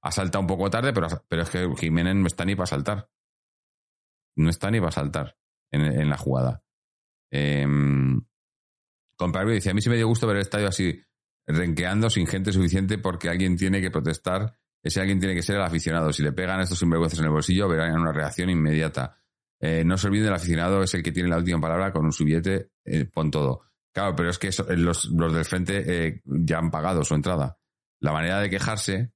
ha 0.00 0.12
saltado 0.12 0.40
un 0.40 0.46
poco 0.46 0.70
tarde, 0.70 0.92
pero, 0.92 1.08
pero 1.28 1.42
es 1.42 1.50
que 1.50 1.68
Jiménez 1.78 2.14
no 2.16 2.26
está 2.26 2.44
ni 2.44 2.54
para 2.54 2.66
saltar. 2.66 3.08
No 4.36 4.50
está 4.50 4.70
ni 4.70 4.80
para 4.80 4.92
saltar 4.92 5.36
en, 5.70 6.08
la 6.08 6.16
jugada. 6.16 6.62
Eh, 7.30 7.66
dice, 9.54 9.70
a 9.70 9.74
mí 9.74 9.80
sí 9.80 9.88
me 9.88 9.96
dio 9.96 10.08
gusto 10.08 10.26
ver 10.26 10.36
el 10.36 10.42
estadio 10.42 10.68
así 10.68 11.00
renqueando 11.46 12.08
sin 12.08 12.26
gente 12.26 12.52
suficiente 12.52 12.98
porque 12.98 13.28
alguien 13.28 13.56
tiene 13.56 13.80
que 13.80 13.90
protestar. 13.90 14.56
Ese 14.82 15.00
alguien 15.00 15.20
tiene 15.20 15.34
que 15.34 15.42
ser 15.42 15.56
el 15.56 15.62
aficionado. 15.62 16.12
Si 16.12 16.22
le 16.22 16.32
pegan 16.32 16.60
estos 16.60 16.78
sinvergüenzas 16.78 17.18
en 17.20 17.26
el 17.26 17.30
bolsillo, 17.30 17.68
verán 17.68 18.00
una 18.00 18.12
reacción 18.12 18.50
inmediata. 18.50 19.16
Eh, 19.60 19.84
no 19.84 19.96
se 19.96 20.08
olviden, 20.08 20.28
el 20.28 20.34
aficionado 20.34 20.82
es 20.82 20.92
el 20.94 21.02
que 21.02 21.12
tiene 21.12 21.28
la 21.28 21.36
última 21.36 21.60
palabra 21.60 21.92
con 21.92 22.04
un 22.04 22.12
subiete, 22.12 22.72
eh, 22.84 23.04
pon 23.04 23.30
todo. 23.30 23.62
Claro, 23.92 24.16
pero 24.16 24.30
es 24.30 24.38
que 24.38 24.48
eh, 24.48 24.76
los, 24.76 25.08
del 25.16 25.44
frente 25.44 26.20
ya 26.24 26.58
han 26.58 26.70
pagado 26.70 27.04
su 27.04 27.14
entrada. 27.14 27.58
La 28.02 28.12
manera 28.12 28.40
de 28.40 28.50
quejarse 28.50 29.12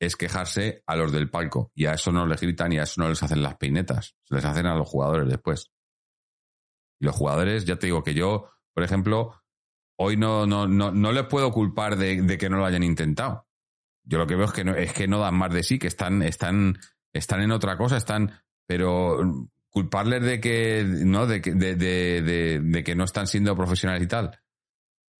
es 0.00 0.16
quejarse 0.16 0.82
a 0.86 0.96
los 0.96 1.12
del 1.12 1.30
palco. 1.30 1.70
Y 1.74 1.84
a 1.84 1.92
eso 1.92 2.10
no 2.12 2.26
les 2.26 2.40
gritan 2.40 2.72
y 2.72 2.78
a 2.78 2.84
eso 2.84 3.00
no 3.00 3.10
les 3.10 3.22
hacen 3.22 3.42
las 3.42 3.56
peinetas. 3.56 4.16
Se 4.24 4.34
les 4.34 4.44
hacen 4.44 4.64
a 4.66 4.74
los 4.74 4.88
jugadores 4.88 5.28
después. 5.28 5.70
Y 6.98 7.04
los 7.04 7.14
jugadores, 7.14 7.66
ya 7.66 7.76
te 7.76 7.88
digo 7.88 8.02
que 8.02 8.14
yo, 8.14 8.48
por 8.72 8.84
ejemplo, 8.84 9.42
hoy 9.98 10.16
no, 10.16 10.46
no, 10.46 10.66
no, 10.66 10.90
no 10.92 11.12
les 11.12 11.24
puedo 11.24 11.52
culpar 11.52 11.96
de, 11.96 12.38
que 12.38 12.48
no 12.48 12.56
lo 12.56 12.64
hayan 12.64 12.82
intentado. 12.82 13.46
Yo 14.02 14.16
lo 14.16 14.26
que 14.26 14.34
veo 14.34 14.46
es 14.46 14.52
que 14.52 14.64
no, 14.64 14.74
es 14.74 14.94
que 14.94 15.08
no 15.08 15.18
dan 15.18 15.36
más 15.36 15.52
de 15.52 15.62
sí, 15.62 15.78
que 15.78 15.88
están, 15.88 16.22
están, 16.22 16.78
están 17.12 17.42
en 17.42 17.50
otra 17.50 17.76
cosa, 17.76 17.98
están, 17.98 18.32
pero 18.66 19.50
culparles 19.68 20.22
de 20.22 20.40
que, 20.40 20.86
¿no? 20.86 21.26
De 21.26 21.40
de, 21.40 21.74
de, 22.62 22.84
que 22.84 22.94
no 22.94 23.04
están 23.04 23.26
siendo 23.26 23.54
profesionales 23.54 24.02
y 24.02 24.06
tal. 24.06 24.40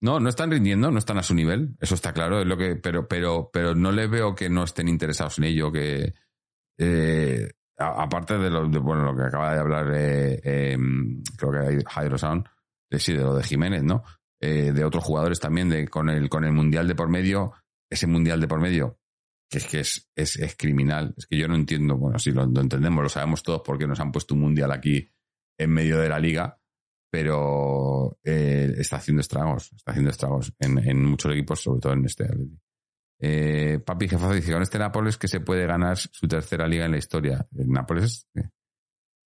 No, 0.03 0.21
no 0.21 0.29
están 0.29 0.51
rindiendo, 0.51 0.91
no 0.91 0.99
están 0.99 1.19
a 1.19 1.23
su 1.23 1.35
nivel, 1.35 1.75
eso 1.81 1.95
está 1.95 2.13
claro, 2.13 2.41
es 2.41 2.47
lo 2.47 2.57
que, 2.57 2.77
pero, 2.77 3.09
pero, 3.09 3.51
pero 3.53 3.75
no 3.75 3.93
les 3.93 4.11
veo 4.11 4.35
que 4.35 4.51
no 4.51 4.65
estén 4.65 4.89
interesados 4.89 5.39
en 5.39 5.45
ello, 5.45 5.73
que 5.73 6.13
eh, 6.79 7.51
aparte 7.79 8.37
de 8.37 8.51
lo, 8.51 8.69
bueno, 8.83 9.05
lo 9.05 9.17
que 9.17 9.23
acaba 9.23 9.55
de 9.55 9.61
hablar, 9.61 9.93
eh, 9.95 10.77
creo 11.37 11.53
que 11.53 11.85
Hydro 11.97 12.19
Sound, 12.19 12.47
de, 12.91 12.99
sí, 12.99 13.15
de 13.15 13.23
lo 13.23 13.37
de 13.37 13.43
Jiménez, 13.43 13.83
¿no? 13.83 14.05
de 14.39 14.85
otros 14.85 15.03
jugadores 15.03 15.41
también, 15.41 15.69
de, 15.71 15.89
con, 15.89 16.09
el, 16.09 16.29
con 16.29 16.45
el 16.45 16.53
Mundial 16.53 16.87
de 16.87 16.95
por 16.95 17.09
medio, 17.09 17.55
ese 17.91 18.07
Mundial 18.07 18.41
de 18.41 18.47
por 18.47 18.61
medio, 18.61 18.99
que 19.49 19.59
es 19.59 19.67
que 19.67 19.81
es, 19.81 20.09
es, 20.15 20.57
criminal. 20.57 21.15
Es 21.17 21.27
que 21.27 21.39
yo 21.39 21.49
no 21.49 21.55
entiendo, 21.55 21.97
bueno, 21.97 22.19
sí 22.19 22.33
lo, 22.33 22.43
entendemos, 22.45 23.03
lo 23.03 23.09
sabemos 23.09 23.43
todos 23.43 23.63
porque 23.65 23.87
nos 23.87 24.01
han 24.01 24.13
puesto 24.13 24.35
un 24.35 24.41
Mundial 24.41 24.73
aquí 24.73 25.09
en 25.59 25.71
medio 25.71 25.99
de 25.99 26.09
la 26.09 26.19
liga, 26.19 26.61
pero 27.11 28.19
eh, 28.25 28.75
está 28.79 28.97
haciendo 28.97 29.21
estragos, 29.21 29.73
está 29.75 29.93
haciendo 29.93 30.11
estragos 30.11 30.53
en, 30.59 31.05
muchos 31.05 31.33
equipos, 31.33 31.61
sobre 31.61 31.81
todo 31.81 31.93
en 31.93 32.05
este. 32.05 32.29
Eh, 33.19 33.81
Papi 33.85 34.09
Jefazo 34.09 34.35
dice, 34.35 34.53
con 34.53 34.63
este 34.63 34.79
Nápoles 34.79 35.17
que 35.17 35.29
se 35.29 35.41
puede 35.41 35.67
ganar 35.67 35.97
su 35.97 36.29
tercera 36.29 36.67
liga 36.67 36.85
en 36.85 36.93
la 36.93 36.99
historia. 36.99 37.47
¿El 37.57 37.69
Nápoles? 37.69 38.27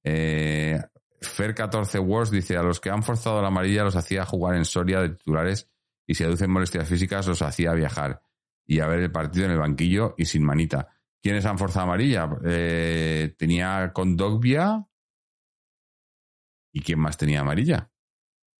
Eh, 0.05 0.79
Fer 1.21 1.55
14 1.55 1.99
Wars 1.99 2.31
dice, 2.31 2.57
a 2.57 2.62
los 2.62 2.81
que 2.81 2.90
han 2.90 3.03
forzado 3.03 3.43
la 3.43 3.49
amarilla 3.49 3.85
los 3.85 3.97
hacía 3.97 4.25
jugar 4.25 4.57
en 4.57 4.64
Soria 4.64 5.01
de 5.01 5.11
titulares 5.11 5.69
y 6.07 6.14
si 6.14 6.25
aducen 6.25 6.51
molestias 6.51 6.88
físicas 6.88 7.27
los 7.27 7.43
hacía 7.43 7.73
viajar 7.73 8.23
y 8.66 8.81
a 8.81 8.87
ver 8.87 9.01
el 9.01 9.12
partido 9.12 9.47
en 9.47 9.53
el 9.53 9.59
banquillo 9.59 10.14
y 10.16 10.25
sin 10.25 10.45
manita. 10.45 10.88
¿Quiénes 11.23 11.45
han 11.45 11.59
forzado 11.59 11.85
amarilla? 11.85 12.31
Eh, 12.45 13.35
tenía 13.37 13.93
Condogbia 13.93 14.87
¿Y 16.72 16.83
quién 16.83 17.00
más 17.00 17.16
tenía 17.16 17.40
amarilla? 17.40 17.90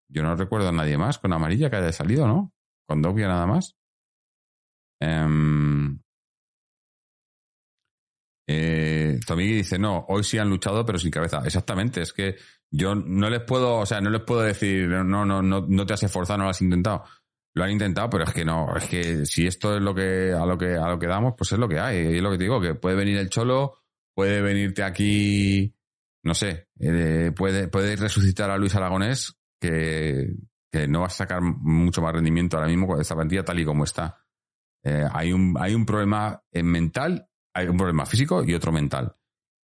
Yo 0.09 0.23
no 0.23 0.35
recuerdo 0.35 0.69
a 0.69 0.73
nadie 0.73 0.99
más 0.99 1.19
con 1.19 1.33
amarilla 1.33 1.71
que 1.71 1.77
haya 1.77 1.93
salido, 1.93 2.27
¿no? 2.27 2.53
Condogbia 2.87 3.29
nada 3.29 3.47
más. 3.47 3.77
Um, 5.01 6.01
eh, 8.49 9.21
dice, 9.37 9.79
no, 9.79 10.07
hoy 10.09 10.25
sí 10.25 10.39
han 10.39 10.51
luchado, 10.51 10.85
pero 10.85 10.99
sin 10.99 11.11
cabeza. 11.11 11.41
Exactamente, 11.45 12.03
es 12.03 12.13
que 12.13 12.37
yo 12.71 12.95
no 12.97 13.31
les 13.31 13.43
puedo, 13.43 13.77
o 13.79 13.87
sea, 13.87 14.01
no 14.01 14.11
les 14.11 14.23
puedo 14.23 14.43
decir, 14.43 14.89
no, 14.89 15.25
no, 15.25 15.41
no, 15.41 15.65
no 15.67 15.87
te 15.87 15.95
has 15.95 16.03
esforzado, 16.03 16.39
no 16.39 16.45
lo 16.45 16.51
has 16.51 16.63
intentado. 16.63 17.05
Lo 17.55 17.65
han 17.65 17.71
intentado, 17.71 18.11
pero 18.11 18.25
es 18.25 18.33
que 18.33 18.45
no, 18.45 18.77
es 18.77 18.87
que 18.87 19.27
si 19.27 19.47
esto 19.47 19.77
es 19.77 19.83
lo 19.83 19.95
que, 19.95 20.33
a 20.33 20.47
lo 20.47 20.57
que, 20.57 20.75
a 20.75 20.89
lo 20.89 20.99
que 20.99 21.07
damos, 21.07 21.35
pues 21.37 21.53
es 21.53 21.59
lo 21.59 21.69
que 21.69 21.79
hay. 21.79 22.15
Y 22.15 22.17
es 22.17 22.23
lo 22.23 22.31
que 22.31 22.39
te 22.39 22.45
digo, 22.45 22.61
que 22.61 22.75
puede 22.75 22.97
venir 22.97 23.19
el 23.19 23.31
cholo, 23.31 23.79
puede 24.15 24.41
venirte 24.41 24.83
aquí, 24.83 25.75
no 26.23 26.35
sé, 26.35 26.69
eh, 26.79 27.33
puede, 27.35 27.69
puede 27.69 27.97
resucitar 27.97 28.51
a 28.51 28.59
Luis 28.59 28.75
Aragonés, 28.75 29.37
que, 29.61 30.35
que 30.71 30.87
no 30.89 31.01
va 31.01 31.07
a 31.07 31.11
sacar 31.11 31.41
mucho 31.43 32.03
más 32.03 32.13
rendimiento 32.13 32.57
ahora 32.57 32.69
mismo 32.69 32.87
con 32.87 33.01
esta 33.01 33.15
plantilla 33.15 33.45
tal 33.45 33.59
y 33.59 33.65
como 33.65 33.85
está. 33.85 34.19
Eh, 34.85 35.07
hay, 35.13 35.33
un, 35.33 35.57
hay 35.59 35.75
un 35.75 35.85
problema 35.85 36.43
mental, 36.53 37.29
hay 37.55 37.69
un 37.69 37.77
problema 37.77 38.07
físico 38.07 38.45
y 38.45 38.55
otro 38.55 38.73
mental. 38.73 39.17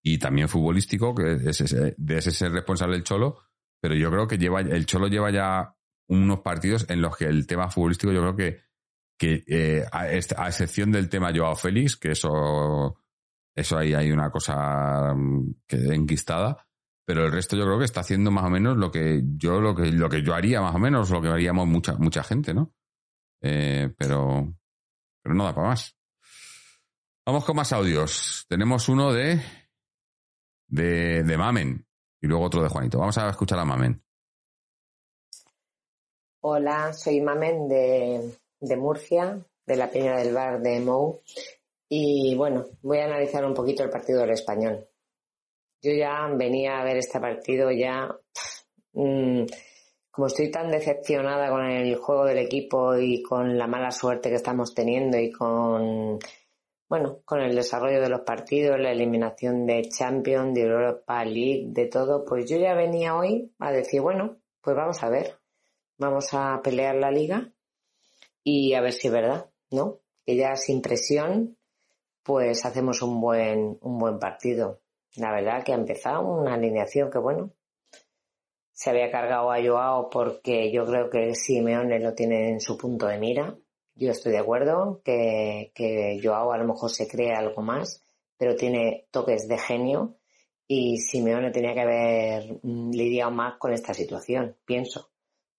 Y 0.03 0.17
también 0.19 0.49
futbolístico, 0.49 1.15
que 1.15 1.33
es, 1.33 1.61
ese, 1.61 1.95
de 1.97 2.17
ese 2.17 2.31
ser 2.31 2.51
responsable 2.51 2.95
el 2.95 3.03
Cholo, 3.03 3.39
pero 3.81 3.95
yo 3.95 4.11
creo 4.11 4.27
que 4.27 4.37
lleva, 4.37 4.61
el 4.61 4.85
Cholo 4.85 5.07
lleva 5.07 5.31
ya 5.31 5.75
unos 6.07 6.39
partidos 6.41 6.85
en 6.89 7.01
los 7.01 7.17
que 7.17 7.25
el 7.25 7.47
tema 7.47 7.69
futbolístico 7.69 8.11
yo 8.11 8.21
creo 8.21 8.35
que, 8.35 8.61
que 9.17 9.43
eh, 9.47 9.85
a, 9.91 10.13
excepción 10.13 10.91
del 10.91 11.09
tema 11.09 11.31
Joao 11.35 11.55
Félix, 11.55 11.95
que 11.95 12.11
eso, 12.11 12.97
eso 13.55 13.77
ahí 13.77 13.93
hay 13.93 14.11
una 14.11 14.29
cosa 14.29 15.13
mm, 15.15 15.55
que 15.67 15.77
enquistada, 15.93 16.67
pero 17.05 17.25
el 17.25 17.31
resto 17.31 17.55
yo 17.55 17.63
creo 17.63 17.79
que 17.79 17.85
está 17.85 18.01
haciendo 18.01 18.31
más 18.31 18.45
o 18.45 18.49
menos 18.49 18.77
lo 18.77 18.91
que 18.91 19.21
yo, 19.37 19.61
lo 19.61 19.75
que, 19.75 19.91
lo 19.91 20.09
que 20.09 20.23
yo 20.23 20.33
haría 20.33 20.61
más 20.61 20.75
o 20.75 20.79
menos, 20.79 21.09
lo 21.09 21.21
que 21.21 21.29
haríamos 21.29 21.67
mucha, 21.67 21.93
mucha 21.93 22.23
gente, 22.23 22.53
¿no? 22.53 22.73
Eh, 23.41 23.93
pero, 23.97 24.53
pero 25.21 25.35
no 25.35 25.45
da 25.45 25.53
para 25.53 25.67
más. 25.69 25.95
Vamos 27.25 27.45
con 27.45 27.55
más 27.55 27.71
audios. 27.73 28.45
Tenemos 28.49 28.89
uno 28.89 29.13
de, 29.13 29.41
de, 30.67 31.23
de 31.23 31.37
Mamen 31.37 31.85
y 32.21 32.27
luego 32.27 32.43
otro 32.43 32.61
de 32.61 32.69
Juanito. 32.69 32.99
Vamos 32.99 33.17
a 33.17 33.29
escuchar 33.29 33.59
a 33.59 33.65
Mamen. 33.65 34.03
Hola, 36.41 36.93
soy 36.93 37.21
Mamen 37.21 37.67
de, 37.67 38.37
de 38.59 38.77
Murcia, 38.77 39.43
de 39.65 39.75
la 39.75 39.89
Peña 39.89 40.17
del 40.17 40.33
Bar 40.33 40.61
de 40.61 40.79
Mou. 40.79 41.21
Y 41.89 42.35
bueno, 42.35 42.65
voy 42.81 42.99
a 42.99 43.05
analizar 43.05 43.45
un 43.45 43.53
poquito 43.53 43.83
el 43.83 43.89
partido 43.89 44.21
del 44.21 44.31
español. 44.31 44.87
Yo 45.81 45.91
ya 45.91 46.27
venía 46.35 46.79
a 46.79 46.83
ver 46.83 46.97
este 46.97 47.19
partido 47.19 47.71
ya. 47.71 48.09
Mmm, 48.93 49.45
como 50.09 50.27
estoy 50.27 50.49
tan 50.49 50.71
decepcionada 50.71 51.49
con 51.49 51.65
el 51.65 51.95
juego 51.97 52.25
del 52.25 52.37
equipo 52.37 52.95
y 52.97 53.21
con 53.21 53.57
la 53.57 53.67
mala 53.67 53.91
suerte 53.91 54.29
que 54.29 54.35
estamos 54.35 54.73
teniendo 54.73 55.17
y 55.17 55.29
con 55.31 56.19
bueno, 56.87 57.21
con 57.25 57.41
el 57.41 57.55
desarrollo 57.55 57.99
de 57.99 58.09
los 58.09 58.21
partidos, 58.21 58.79
la 58.79 58.91
eliminación 58.91 59.65
de 59.65 59.89
Champions, 59.89 60.53
de 60.53 60.61
Europa 60.61 61.25
League, 61.25 61.65
de 61.69 61.87
todo, 61.87 62.23
pues 62.25 62.49
yo 62.49 62.57
ya 62.57 62.75
venía 62.75 63.15
hoy 63.15 63.51
a 63.59 63.71
decir, 63.71 64.01
bueno, 64.01 64.37
pues 64.61 64.75
vamos 64.75 65.01
a 65.03 65.09
ver, 65.09 65.39
vamos 65.97 66.29
a 66.33 66.61
pelear 66.63 66.95
la 66.95 67.11
liga 67.11 67.51
y 68.43 68.73
a 68.75 68.81
ver 68.81 68.93
si 68.93 69.07
es 69.07 69.13
verdad, 69.13 69.49
¿no? 69.71 69.99
Que 70.25 70.35
ya 70.35 70.55
sin 70.55 70.81
presión, 70.81 71.57
pues 72.25 72.65
hacemos 72.65 73.03
un 73.03 73.21
buen, 73.21 73.77
un 73.81 73.99
buen 73.99 74.17
partido. 74.17 74.81
La 75.15 75.31
verdad 75.31 75.63
que 75.63 75.73
ha 75.73 75.75
empezado 75.75 76.21
una 76.21 76.55
alineación 76.55 77.11
que 77.11 77.19
bueno, 77.19 77.51
se 78.73 78.89
había 78.89 79.11
cargado 79.11 79.51
a 79.51 79.63
Joao 79.63 80.09
porque 80.09 80.71
yo 80.71 80.85
creo 80.85 81.09
que 81.11 81.35
Simeone 81.35 81.99
lo 81.99 82.15
tiene 82.15 82.49
en 82.49 82.59
su 82.59 82.77
punto 82.77 83.05
de 83.05 83.19
mira. 83.19 83.55
Yo 83.93 84.09
estoy 84.09 84.31
de 84.31 84.39
acuerdo 84.39 85.01
que, 85.05 85.71
que 85.75 86.19
Joao 86.21 86.51
a 86.51 86.57
lo 86.57 86.65
mejor 86.65 86.89
se 86.89 87.07
cree 87.07 87.31
algo 87.31 87.61
más, 87.61 88.03
pero 88.37 88.55
tiene 88.55 89.05
toques 89.11 89.47
de 89.47 89.59
genio 89.59 90.17
y 90.67 90.97
Simeone 90.97 91.51
tenía 91.51 91.75
que 91.75 91.81
haber 91.81 92.59
mm, 92.63 92.89
lidiado 92.89 93.31
más 93.31 93.57
con 93.59 93.71
esta 93.71 93.93
situación, 93.93 94.57
pienso. 94.65 95.11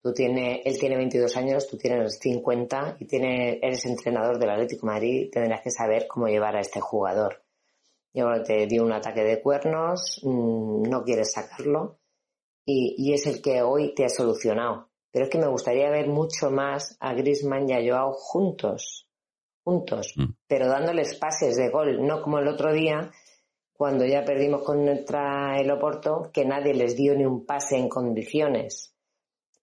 Tú 0.07 0.13
tienes, 0.13 0.61
él 0.65 0.79
tiene 0.79 0.97
22 0.99 1.37
años, 1.37 1.67
tú 1.67 1.77
tienes 1.77 2.21
50 2.21 2.99
y 3.01 3.07
tiene, 3.07 3.59
eres 3.61 3.87
entrenador 3.87 4.39
del 4.39 4.51
Atlético 4.51 4.87
de 4.87 4.93
Madrid, 4.93 5.31
tendrás 5.33 5.63
que 5.63 5.73
saber 5.73 6.07
cómo 6.07 6.29
llevar 6.29 6.55
a 6.55 6.61
este 6.61 6.81
jugador. 6.81 7.43
Yo 8.15 8.27
te 8.45 8.69
dio 8.69 8.85
un 8.85 8.93
ataque 8.93 9.25
de 9.25 9.43
cuernos, 9.43 10.21
mm, 10.23 10.83
no 10.83 11.03
quieres 11.03 11.33
sacarlo 11.33 11.99
y, 12.65 12.95
y, 12.97 13.15
es 13.15 13.27
el 13.27 13.43
que 13.43 13.63
hoy 13.63 13.97
te 13.97 14.05
ha 14.05 14.09
solucionado. 14.09 14.91
Pero 15.11 15.25
es 15.25 15.31
que 15.33 15.39
me 15.39 15.49
gustaría 15.49 15.91
ver 15.91 16.07
mucho 16.07 16.53
más 16.53 16.97
a 17.01 17.13
Griezmann 17.13 17.69
y 17.69 17.73
a 17.73 17.83
Joao 17.85 18.13
juntos, 18.13 19.09
juntos, 19.65 20.15
mm. 20.15 20.35
pero 20.47 20.69
dándoles 20.69 21.17
pases 21.17 21.57
de 21.57 21.69
gol, 21.69 22.07
no 22.07 22.23
como 22.23 22.39
el 22.39 22.47
otro 22.47 22.73
día 22.73 23.11
cuando 23.73 24.07
ya 24.07 24.25
perdimos 24.25 24.63
contra 24.63 25.61
el 25.61 25.69
Oporto, 25.69 26.31
que 26.33 26.45
nadie 26.45 26.75
les 26.75 26.95
dio 26.95 27.17
ni 27.17 27.27
un 27.27 27.45
pase 27.45 27.77
en 27.77 27.89
condiciones 27.89 28.96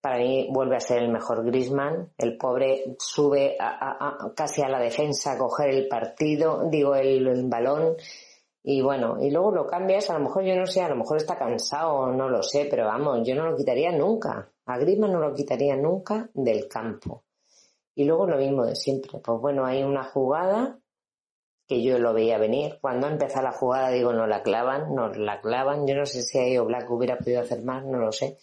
para 0.04 0.18
mí 0.18 0.50
vuelve 0.52 0.76
a 0.76 0.82
ser 0.82 1.02
el 1.02 1.10
mejor 1.10 1.46
Grisman. 1.46 2.12
El 2.18 2.36
pobre 2.36 2.98
sube 3.00 3.56
casi 4.36 4.62
a 4.62 4.68
la 4.68 4.78
defensa 4.78 5.32
a 5.32 5.38
coger 5.38 5.70
el 5.70 5.88
partido, 5.88 6.68
digo, 6.70 6.94
el, 6.94 7.46
balón. 7.46 7.96
Y 8.64 8.82
bueno, 8.82 9.16
y 9.22 9.32
luego 9.32 9.52
lo 9.52 9.66
cambias, 9.66 10.10
a 10.10 10.16
lo 10.16 10.26
mejor 10.26 10.44
yo 10.44 10.58
no 10.58 10.66
sé, 10.66 10.82
a 10.82 10.90
lo 10.90 10.98
mejor 10.98 11.16
está 11.16 11.38
cansado, 11.38 12.12
no 12.12 12.28
lo 12.28 12.44
sé, 12.44 12.68
pero 12.70 12.86
vamos, 12.86 13.26
yo 13.26 13.34
no 13.34 13.50
lo 13.50 13.56
quitaría 13.56 13.94
nunca. 13.94 14.52
A 14.66 14.78
Grisman 14.78 15.14
no 15.14 15.20
lo 15.20 15.34
quitaría 15.34 15.78
nunca 15.78 16.30
del 16.34 16.68
campo. 16.68 17.24
Y 17.96 18.04
luego 18.04 18.28
lo 18.28 18.36
mismo 18.36 18.66
de 18.66 18.76
siempre. 18.76 19.20
Pues 19.20 19.40
bueno, 19.40 19.66
hay 19.66 19.84
una 19.84 20.04
jugada 20.04 20.80
que 21.66 21.82
yo 21.82 21.98
lo 21.98 22.14
veía 22.14 22.38
venir. 22.38 22.78
Cuando 22.82 23.08
empezó 23.08 23.42
la 23.42 23.54
jugada, 23.54 23.90
digo, 23.90 24.12
no 24.12 24.28
la 24.28 24.44
clavan, 24.44 24.94
no 24.94 25.08
la 25.14 25.40
clavan. 25.40 25.88
Yo 25.88 25.96
no 25.96 26.06
sé 26.06 26.24
si 26.24 26.40
ahí 26.40 26.58
Black 26.58 26.92
hubiera 26.92 27.18
podido 27.18 27.40
hacer 27.40 27.64
más, 27.64 27.86
no 27.86 28.00
lo 28.00 28.12
sé. 28.12 28.38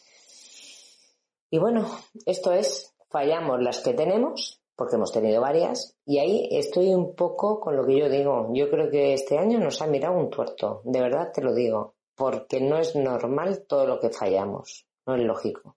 Y 1.50 1.58
bueno, 1.58 1.86
esto 2.26 2.52
es, 2.52 2.94
fallamos 3.08 3.60
las 3.60 3.80
que 3.80 3.92
tenemos, 3.92 4.62
porque 4.76 4.96
hemos 4.96 5.12
tenido 5.12 5.40
varias, 5.40 5.96
y 6.06 6.18
ahí 6.18 6.48
estoy 6.52 6.94
un 6.94 7.14
poco 7.14 7.60
con 7.60 7.76
lo 7.76 7.84
que 7.84 7.98
yo 7.98 8.08
digo. 8.08 8.50
Yo 8.54 8.70
creo 8.70 8.90
que 8.90 9.12
este 9.12 9.36
año 9.36 9.58
nos 9.58 9.82
ha 9.82 9.86
mirado 9.86 10.16
un 10.16 10.30
tuerto, 10.30 10.80
de 10.84 11.00
verdad 11.00 11.32
te 11.34 11.42
lo 11.42 11.52
digo, 11.52 11.96
porque 12.14 12.60
no 12.60 12.78
es 12.78 12.94
normal 12.96 13.64
todo 13.66 13.86
lo 13.86 13.98
que 13.98 14.10
fallamos, 14.10 14.86
no 15.06 15.16
es 15.16 15.22
lógico. 15.22 15.76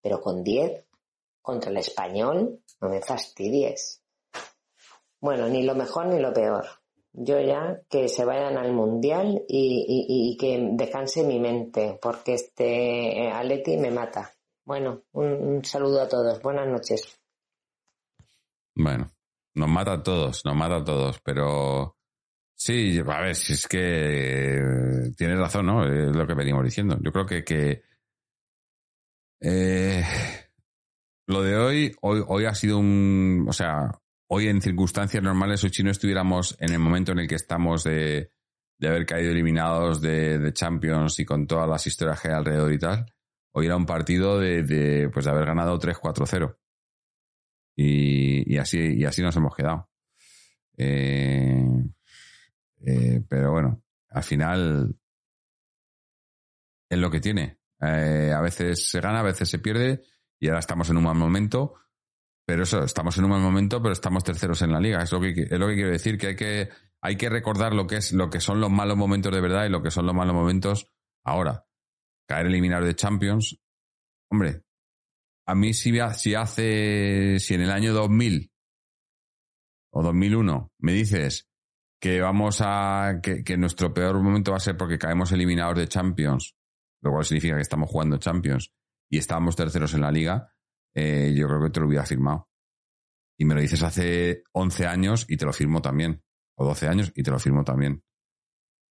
Pero 0.00 0.20
con 0.20 0.42
10 0.42 0.86
contra 1.42 1.70
el 1.70 1.76
español, 1.76 2.60
no 2.80 2.88
me 2.88 3.02
fastidies. 3.02 4.02
Bueno, 5.20 5.48
ni 5.48 5.62
lo 5.62 5.74
mejor 5.74 6.06
ni 6.06 6.18
lo 6.18 6.32
peor. 6.32 6.64
Yo 7.12 7.38
ya 7.40 7.80
que 7.88 8.08
se 8.08 8.24
vayan 8.24 8.56
al 8.56 8.72
mundial 8.72 9.44
y, 9.46 10.36
que 10.40 10.70
descanse 10.72 11.22
mi 11.22 11.38
mente, 11.38 11.98
porque 12.00 12.34
este 12.34 13.30
Aleti 13.30 13.76
me 13.76 13.90
mata. 13.90 14.32
Bueno, 14.64 15.02
un, 15.12 15.64
saludo 15.64 16.02
a 16.02 16.08
todos. 16.08 16.40
Buenas 16.42 16.68
noches. 16.68 17.20
Bueno, 18.74 19.10
nos 19.54 19.68
mata 19.68 19.94
a 19.94 20.02
todos, 20.02 20.44
nos 20.44 20.56
mata 20.56 20.76
a 20.76 20.84
todos, 20.84 21.20
pero 21.20 21.96
sí, 22.54 22.98
a 22.98 23.20
ver, 23.20 23.34
si 23.34 23.52
es 23.52 23.66
que 23.66 25.12
tienes 25.16 25.38
razón, 25.38 25.66
¿no? 25.66 25.84
Es 25.84 26.14
lo 26.14 26.26
que 26.26 26.34
venimos 26.34 26.64
diciendo. 26.64 26.96
Yo 27.00 27.12
creo 27.12 27.26
que, 27.26 27.44
que 27.44 27.82
eh, 29.40 30.04
lo 31.26 31.42
de 31.42 31.56
hoy, 31.56 31.96
hoy, 32.00 32.22
hoy 32.26 32.44
ha 32.46 32.54
sido 32.54 32.78
un, 32.78 33.46
o 33.48 33.52
sea, 33.52 33.90
hoy 34.28 34.48
en 34.48 34.62
circunstancias 34.62 35.22
normales, 35.22 35.62
hoy 35.64 35.70
si 35.70 35.82
no 35.82 35.90
estuviéramos 35.90 36.56
en 36.60 36.72
el 36.72 36.78
momento 36.78 37.12
en 37.12 37.18
el 37.18 37.28
que 37.28 37.34
estamos 37.34 37.84
de, 37.84 38.32
de 38.82 38.88
haber 38.88 39.06
caído 39.06 39.30
eliminados 39.30 40.00
de, 40.00 40.52
Champions 40.52 41.20
y 41.20 41.24
con 41.24 41.46
todas 41.46 41.68
las 41.68 41.86
historias 41.86 42.20
que 42.20 42.28
hay 42.28 42.34
alrededor 42.34 42.72
y 42.72 42.78
tal, 42.78 43.06
hoy 43.52 43.66
era 43.66 43.76
un 43.76 43.86
partido 43.86 44.38
de, 44.38 45.10
pues 45.12 45.24
de 45.24 45.30
haber 45.30 45.46
ganado 45.46 45.78
3-4-0. 45.78 46.56
Y, 47.74 48.58
así, 48.58 48.78
y 48.96 49.04
así 49.04 49.22
nos 49.22 49.36
hemos 49.36 49.54
quedado. 49.54 49.88
Eh, 50.76 51.64
eh, 52.84 53.22
pero 53.28 53.52
bueno, 53.52 53.82
al 54.10 54.22
final 54.22 54.94
es 56.88 56.98
lo 56.98 57.10
que 57.10 57.20
tiene. 57.20 57.58
Eh, 57.80 58.32
a 58.34 58.40
veces 58.40 58.90
se 58.90 59.00
gana, 59.00 59.20
a 59.20 59.24
veces 59.24 59.48
se 59.48 59.58
pierde 59.58 60.02
y 60.38 60.48
ahora 60.48 60.60
estamos 60.60 60.90
en 60.90 60.98
un 60.98 61.04
mal 61.04 61.16
momento. 61.16 61.74
Pero 62.44 62.64
eso, 62.64 62.82
estamos 62.84 63.16
en 63.18 63.24
un 63.24 63.30
mal 63.30 63.40
momento, 63.40 63.80
pero 63.80 63.92
estamos 63.92 64.24
terceros 64.24 64.62
en 64.62 64.72
la 64.72 64.80
liga. 64.80 65.02
Es 65.02 65.12
lo 65.12 65.20
que, 65.20 65.30
es 65.30 65.58
lo 65.58 65.68
que 65.68 65.74
quiero 65.74 65.90
decir, 65.90 66.18
que 66.18 66.26
hay 66.28 66.36
que 66.36 66.70
hay 67.02 67.16
que 67.16 67.28
recordar 67.28 67.74
lo 67.74 67.86
que 67.86 67.96
es 67.96 68.12
lo 68.12 68.30
que 68.30 68.40
son 68.40 68.60
los 68.60 68.70
malos 68.70 68.96
momentos 68.96 69.32
de 69.32 69.40
verdad 69.40 69.66
y 69.66 69.68
lo 69.68 69.82
que 69.82 69.90
son 69.90 70.06
los 70.06 70.14
malos 70.14 70.34
momentos 70.34 70.88
ahora. 71.24 71.66
Caer 72.26 72.46
eliminado 72.46 72.84
de 72.84 72.94
Champions, 72.94 73.58
hombre, 74.30 74.62
a 75.46 75.54
mí 75.54 75.74
si, 75.74 75.92
si 76.14 76.34
hace, 76.34 77.38
si 77.38 77.54
en 77.54 77.62
el 77.62 77.70
año 77.70 77.92
2000 77.92 78.50
o 79.94 80.02
2001 80.02 80.72
me 80.78 80.92
dices 80.92 81.48
que 82.00 82.20
vamos 82.20 82.58
a, 82.60 83.20
que, 83.22 83.56
nuestro 83.56 83.94
peor 83.94 84.20
momento 84.20 84.50
va 84.50 84.56
a 84.56 84.60
ser 84.60 84.76
porque 84.76 84.98
caemos 84.98 85.30
eliminados 85.30 85.78
de 85.78 85.86
Champions, 85.86 86.56
lo 87.00 87.12
cual 87.12 87.24
significa 87.24 87.54
que 87.54 87.62
estamos 87.62 87.88
jugando 87.88 88.16
Champions 88.18 88.72
y 89.08 89.18
estamos 89.18 89.54
terceros 89.54 89.94
en 89.94 90.00
la 90.00 90.10
liga, 90.10 90.52
eh, 90.94 91.32
yo 91.36 91.46
creo 91.46 91.62
que 91.62 91.70
te 91.70 91.80
lo 91.80 91.86
hubiera 91.86 92.04
firmado. 92.04 92.48
Y 93.38 93.44
me 93.44 93.54
lo 93.54 93.60
dices 93.60 93.82
hace 93.82 94.42
11 94.52 94.86
años 94.86 95.26
y 95.28 95.36
te 95.36 95.44
lo 95.44 95.52
firmo 95.52 95.80
también 95.80 96.22
o 96.56 96.64
12 96.64 96.88
años 96.88 97.12
y 97.14 97.22
te 97.22 97.30
lo 97.30 97.38
firmo 97.38 97.64
también. 97.64 98.02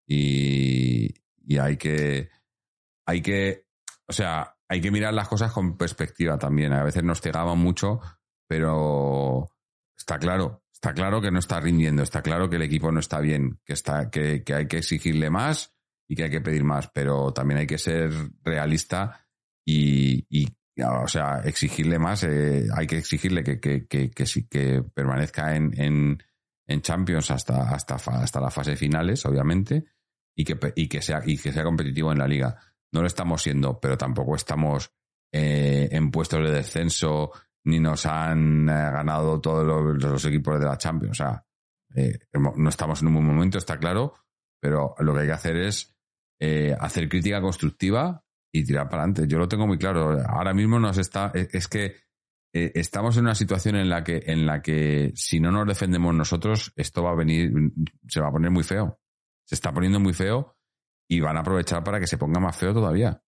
Y, 0.08 1.14
hay 1.60 1.78
que, 1.78 2.30
hay 3.06 3.22
que, 3.22 3.66
o 4.08 4.14
sea, 4.14 4.56
hay 4.68 4.82
que 4.82 4.92
mirar 4.92 5.14
las 5.14 5.28
cosas 5.28 5.52
con 5.52 5.78
perspectiva 5.78 6.38
también. 6.38 6.74
A 6.74 6.84
veces 6.84 7.04
nos 7.04 7.22
cegamos 7.22 7.58
mucho, 7.58 8.00
pero 8.48 9.50
está 9.98 10.18
claro, 10.20 10.64
está 10.74 10.94
claro 10.94 11.22
que 11.22 11.32
no 11.32 11.40
está 11.40 11.60
rindiendo, 11.60 12.04
está 12.04 12.22
claro 12.22 12.50
que 12.50 12.56
el 12.58 12.64
equipo 12.64 12.92
no 12.92 13.00
está 13.00 13.20
bien, 13.20 13.60
que, 13.66 13.74
está, 13.74 14.10
que, 14.10 14.44
hay 14.54 14.68
que 14.68 14.78
exigirle 14.78 15.30
más 15.30 15.74
y 16.08 16.16
que 16.16 16.24
hay 16.24 16.30
que 16.30 16.42
pedir 16.42 16.64
más, 16.64 16.90
pero 16.94 17.32
también 17.34 17.60
hay 17.60 17.68
que 17.68 17.78
ser 17.78 18.12
realista 18.44 19.28
y, 19.66 20.26
o 20.84 21.08
sea, 21.08 21.42
exigirle 21.46 22.00
más, 22.00 22.24
eh, 22.24 22.68
hay 22.76 22.88
que 22.88 22.98
exigirle 22.98 23.44
que, 23.44 23.60
que, 23.60 23.88
que, 23.88 24.10
que 24.10 24.84
permanezca 24.94 25.56
en, 25.56 26.18
en 26.72 26.82
Champions 26.82 27.30
hasta, 27.32 27.70
hasta, 27.70 27.96
hasta 27.96 28.40
las 28.40 28.54
fases 28.54 28.80
finales, 28.80 29.26
obviamente, 29.26 29.86
y 30.36 30.44
que, 30.44 30.58
y, 30.76 30.88
que 30.88 31.02
sea, 31.02 31.22
y 31.26 31.38
que 31.38 31.52
sea 31.52 31.64
competitivo 31.64 32.12
en 32.12 32.20
la 32.20 32.28
liga. 32.28 32.58
No 32.94 33.02
lo 33.02 33.08
estamos 33.08 33.42
siendo, 33.42 33.80
pero 33.80 33.98
tampoco 33.98 34.36
estamos 34.36 34.92
eh, 35.32 35.90
en 35.92 36.12
puestos 36.12 36.44
de 36.44 36.52
descenso 36.52 37.32
ni 37.64 37.80
nos 37.80 38.06
han 38.06 38.68
eh, 38.68 38.72
ganado 38.72 39.40
todos 39.40 39.66
los, 40.02 40.26
equipos 40.26 40.60
de 40.60 40.66
la 40.66 40.78
Champions. 40.78 41.20
O 41.20 41.24
sea, 41.24 41.46
eh, 41.96 42.20
no 42.34 42.70
estamos 42.70 43.02
en 43.02 43.08
un 43.08 43.16
buen 43.16 43.28
momento, 43.28 43.58
está 43.58 43.78
claro, 43.78 44.16
pero 44.60 44.96
lo 45.00 45.14
que 45.14 45.22
hay 45.22 45.28
que 45.28 45.34
hacer 45.34 45.58
es 45.58 45.96
hacer 46.80 47.08
crítica 47.08 47.40
constructiva 47.40 48.26
y 48.52 48.64
tirar 48.64 48.90
para 48.90 49.04
adelante. 49.04 49.28
Yo 49.28 49.38
lo 49.38 49.48
tengo 49.48 49.68
muy 49.68 49.78
claro. 49.78 50.20
Ahora 50.28 50.56
mismo 50.56 50.80
nos 50.80 50.98
está, 50.98 51.32
es 51.36 51.68
que 51.68 51.98
eh, 52.54 52.72
estamos 52.76 53.16
en 53.16 53.24
una 53.24 53.36
situación 53.36 53.78
en 53.78 53.90
la 53.90 54.04
que, 54.04 54.24
en 54.26 54.46
la 54.46 54.62
que 54.62 55.14
si 55.16 55.40
no 55.40 55.52
nos 55.52 55.66
defendemos 55.68 56.14
nosotros, 56.14 56.74
esto 56.76 57.04
va 57.04 57.12
a 57.12 57.16
venir, 57.16 57.52
se 58.08 58.20
va 58.20 58.28
a 58.28 58.32
poner 58.32 58.52
muy 58.52 58.64
feo. 58.64 59.00
Se 59.46 59.56
está 59.56 59.74
poniendo 59.74 60.00
muy 60.00 60.14
feo 60.14 60.56
y 61.12 61.20
van 61.20 61.36
a 61.36 61.42
aprovechar 61.42 61.84
para 61.84 62.00
que 62.00 62.08
se 62.08 62.18
ponga 62.18 62.40
más 62.40 62.56
feo 62.56 62.74
todavía. 62.74 63.22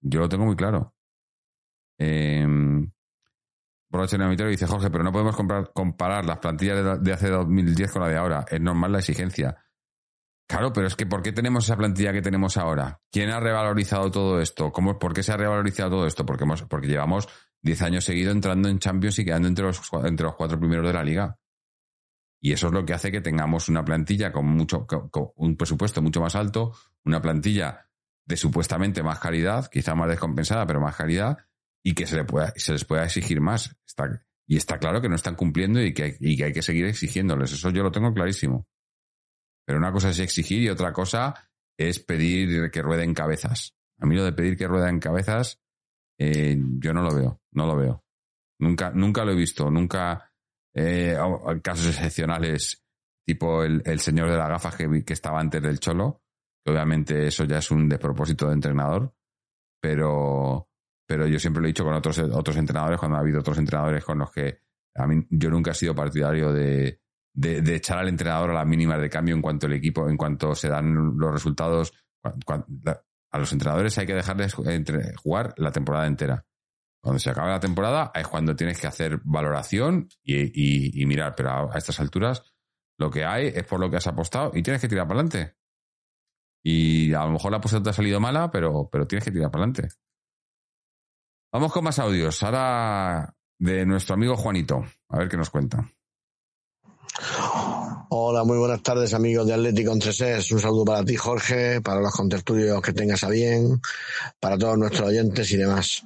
Yo 0.00 0.18
lo 0.18 0.28
tengo 0.28 0.46
muy 0.46 0.56
claro. 0.56 0.96
Eh, 1.96 2.44
dice 4.48 4.66
Jorge, 4.66 4.90
pero 4.90 5.04
no 5.04 5.12
podemos 5.12 5.36
comparar 5.72 6.24
las 6.24 6.38
plantillas 6.38 7.00
de, 7.00 7.12
hace 7.12 7.30
2010 7.30 7.92
con 7.92 8.02
la 8.02 8.08
de 8.08 8.16
ahora. 8.16 8.44
Es 8.50 8.60
normal 8.60 8.90
la 8.90 8.98
exigencia. 8.98 9.56
Claro, 10.48 10.72
pero 10.72 10.88
es 10.88 10.96
que 10.96 11.06
¿por 11.06 11.22
qué 11.22 11.30
tenemos 11.30 11.64
esa 11.64 11.76
plantilla 11.76 12.12
que 12.12 12.20
tenemos 12.20 12.56
ahora? 12.56 13.00
¿Quién 13.12 13.30
ha 13.30 13.38
revalorizado 13.38 14.10
todo 14.10 14.40
esto? 14.40 14.72
¿Cómo, 14.72 14.98
¿Por 14.98 15.14
qué 15.14 15.22
se 15.22 15.32
ha 15.32 15.36
revalorizado 15.36 15.90
todo 15.90 16.06
esto? 16.08 16.26
Porque, 16.26 16.42
hemos, 16.42 16.62
porque 16.62 16.88
llevamos 16.88 17.28
10 17.62 17.80
años 17.82 18.04
seguidos 18.04 18.34
entrando 18.34 18.68
en 18.68 18.80
Champions 18.80 19.20
y 19.20 19.24
quedando 19.24 19.46
entre 19.46 19.66
los, 19.66 19.80
entre 20.02 20.26
los 20.26 20.34
cuatro 20.34 20.58
primeros 20.58 20.84
de 20.84 20.92
la 20.92 21.04
liga. 21.04 21.38
Y 22.44 22.52
eso 22.52 22.66
es 22.66 22.74
lo 22.74 22.84
que 22.84 22.92
hace 22.92 23.10
que 23.10 23.22
tengamos 23.22 23.70
una 23.70 23.82
plantilla 23.86 24.30
con 24.30 24.44
mucho, 24.44 24.86
con, 24.86 25.08
un 25.36 25.56
presupuesto 25.56 26.02
mucho 26.02 26.20
más 26.20 26.36
alto, 26.36 26.76
una 27.06 27.22
plantilla 27.22 27.88
de 28.26 28.36
supuestamente 28.36 29.02
más 29.02 29.18
calidad, 29.18 29.70
quizá 29.70 29.94
más 29.94 30.10
descompensada, 30.10 30.66
pero 30.66 30.78
más 30.78 30.94
calidad, 30.94 31.38
y 31.82 31.94
que 31.94 32.06
se, 32.06 32.16
le 32.16 32.24
pueda, 32.24 32.52
se 32.54 32.72
les 32.72 32.84
pueda 32.84 33.04
exigir 33.04 33.40
más. 33.40 33.74
Está, 33.86 34.22
y 34.46 34.58
está 34.58 34.78
claro 34.78 35.00
que 35.00 35.08
no 35.08 35.14
están 35.14 35.36
cumpliendo 35.36 35.80
y 35.80 35.94
que, 35.94 36.18
y 36.20 36.36
que 36.36 36.44
hay 36.44 36.52
que 36.52 36.60
seguir 36.60 36.84
exigiéndoles. 36.84 37.50
Eso 37.50 37.70
yo 37.70 37.82
lo 37.82 37.90
tengo 37.90 38.12
clarísimo. 38.12 38.68
Pero 39.64 39.78
una 39.78 39.90
cosa 39.90 40.10
es 40.10 40.18
exigir 40.18 40.64
y 40.64 40.68
otra 40.68 40.92
cosa 40.92 41.48
es 41.78 41.98
pedir 41.98 42.70
que 42.70 42.82
rueden 42.82 43.14
cabezas. 43.14 43.74
A 43.98 44.04
mí 44.04 44.16
lo 44.16 44.22
de 44.22 44.34
pedir 44.34 44.58
que 44.58 44.68
rueden 44.68 45.00
cabezas 45.00 45.62
eh, 46.18 46.58
yo 46.58 46.92
no 46.92 47.00
lo 47.00 47.14
veo, 47.14 47.40
no 47.52 47.66
lo 47.66 47.74
veo. 47.74 48.04
Nunca, 48.58 48.90
nunca 48.90 49.24
lo 49.24 49.32
he 49.32 49.36
visto, 49.36 49.70
nunca 49.70 50.33
eh, 50.74 51.16
casos 51.62 51.86
excepcionales 51.86 52.84
tipo 53.24 53.64
el, 53.64 54.00
señor 54.00 54.30
de 54.30 54.36
las 54.36 54.48
gafas 54.48 54.76
que, 54.76 55.04
que 55.04 55.12
estaba 55.12 55.40
antes 55.40 55.62
del 55.62 55.80
Cholo, 55.80 56.22
que 56.64 56.72
obviamente 56.72 57.26
eso 57.26 57.44
ya 57.44 57.58
es 57.58 57.70
un 57.70 57.88
despropósito 57.88 58.48
de 58.48 58.54
entrenador, 58.54 59.14
pero, 59.80 60.68
pero 61.06 61.26
yo 61.26 61.38
siempre 61.38 61.62
lo 61.62 61.66
he 61.66 61.70
dicho 61.72 61.84
con 61.84 61.94
otros, 61.94 62.18
otros 62.18 62.56
entrenadores, 62.56 62.98
cuando 62.98 63.16
ha 63.16 63.20
habido 63.20 63.40
otros 63.40 63.58
entrenadores 63.58 64.04
con 64.04 64.18
los 64.18 64.30
que 64.30 64.60
a 64.94 65.06
mí, 65.06 65.26
yo 65.30 65.50
nunca 65.50 65.72
he 65.72 65.74
sido 65.74 65.94
partidario 65.94 66.52
de, 66.52 67.00
de, 67.32 67.74
echar 67.74 67.98
al 67.98 68.08
entrenador 68.08 68.50
a 68.50 68.54
las 68.54 68.66
mínimas 68.66 69.00
de 69.00 69.10
cambio 69.10 69.34
en 69.34 69.42
cuanto 69.42 69.66
el 69.66 69.72
equipo, 69.72 70.08
en 70.08 70.16
cuanto 70.16 70.54
se 70.54 70.68
dan 70.68 71.18
los 71.18 71.32
resultados 71.32 71.92
a 72.22 73.38
los 73.38 73.52
entrenadores 73.52 73.98
hay 73.98 74.06
que 74.06 74.14
dejarles 74.14 74.54
jugar 74.54 75.52
la 75.56 75.72
temporada 75.72 76.06
entera. 76.06 76.46
Cuando 77.04 77.18
se 77.18 77.28
acabe 77.28 77.50
la 77.50 77.60
temporada 77.60 78.10
es 78.14 78.26
cuando 78.26 78.56
tienes 78.56 78.80
que 78.80 78.86
hacer 78.86 79.20
valoración 79.24 80.08
y, 80.22 81.04
mirar, 81.04 81.34
pero 81.36 81.70
a, 81.70 81.76
estas 81.76 82.00
alturas 82.00 82.42
lo 82.96 83.10
que 83.10 83.26
hay 83.26 83.48
es 83.48 83.62
por 83.64 83.78
lo 83.78 83.90
que 83.90 83.98
has 83.98 84.06
apostado 84.06 84.52
y 84.54 84.62
tienes 84.62 84.80
que 84.80 84.88
tirar 84.88 85.06
para 85.06 85.20
adelante. 85.20 85.54
Y 86.64 87.12
a 87.12 87.26
lo 87.26 87.32
mejor 87.32 87.50
la 87.50 87.58
apuesta 87.58 87.82
te 87.82 87.90
ha 87.90 87.92
salido 87.92 88.20
mala, 88.20 88.50
pero, 88.50 88.88
tienes 89.06 89.22
que 89.22 89.30
tirar 89.30 89.50
para 89.50 89.64
adelante. 89.64 89.94
Vamos 91.52 91.70
con 91.74 91.84
más 91.84 91.98
audios. 91.98 92.42
Ahora 92.42 93.34
de 93.58 93.84
nuestro 93.84 94.14
amigo 94.14 94.34
Juanito. 94.34 94.82
A 95.10 95.18
ver 95.18 95.28
qué 95.28 95.36
nos 95.36 95.50
cuenta. 95.50 95.86
Hola, 98.08 98.44
muy 98.44 98.56
buenas 98.56 98.82
tardes 98.82 99.12
amigos 99.12 99.46
de 99.46 99.52
Atlético 99.52 99.92
Entreses. 99.92 100.50
Un 100.52 100.60
saludo 100.60 100.86
para 100.86 101.04
ti 101.04 101.16
Jorge, 101.16 101.82
para 101.82 102.00
los 102.00 102.12
contertulios 102.12 102.80
que 102.80 102.94
tengas 102.94 103.24
a 103.24 103.28
bien, 103.28 103.82
para 104.40 104.56
todos 104.56 104.78
nuestros 104.78 105.08
oyentes 105.08 105.52
y 105.52 105.58
demás. 105.58 106.02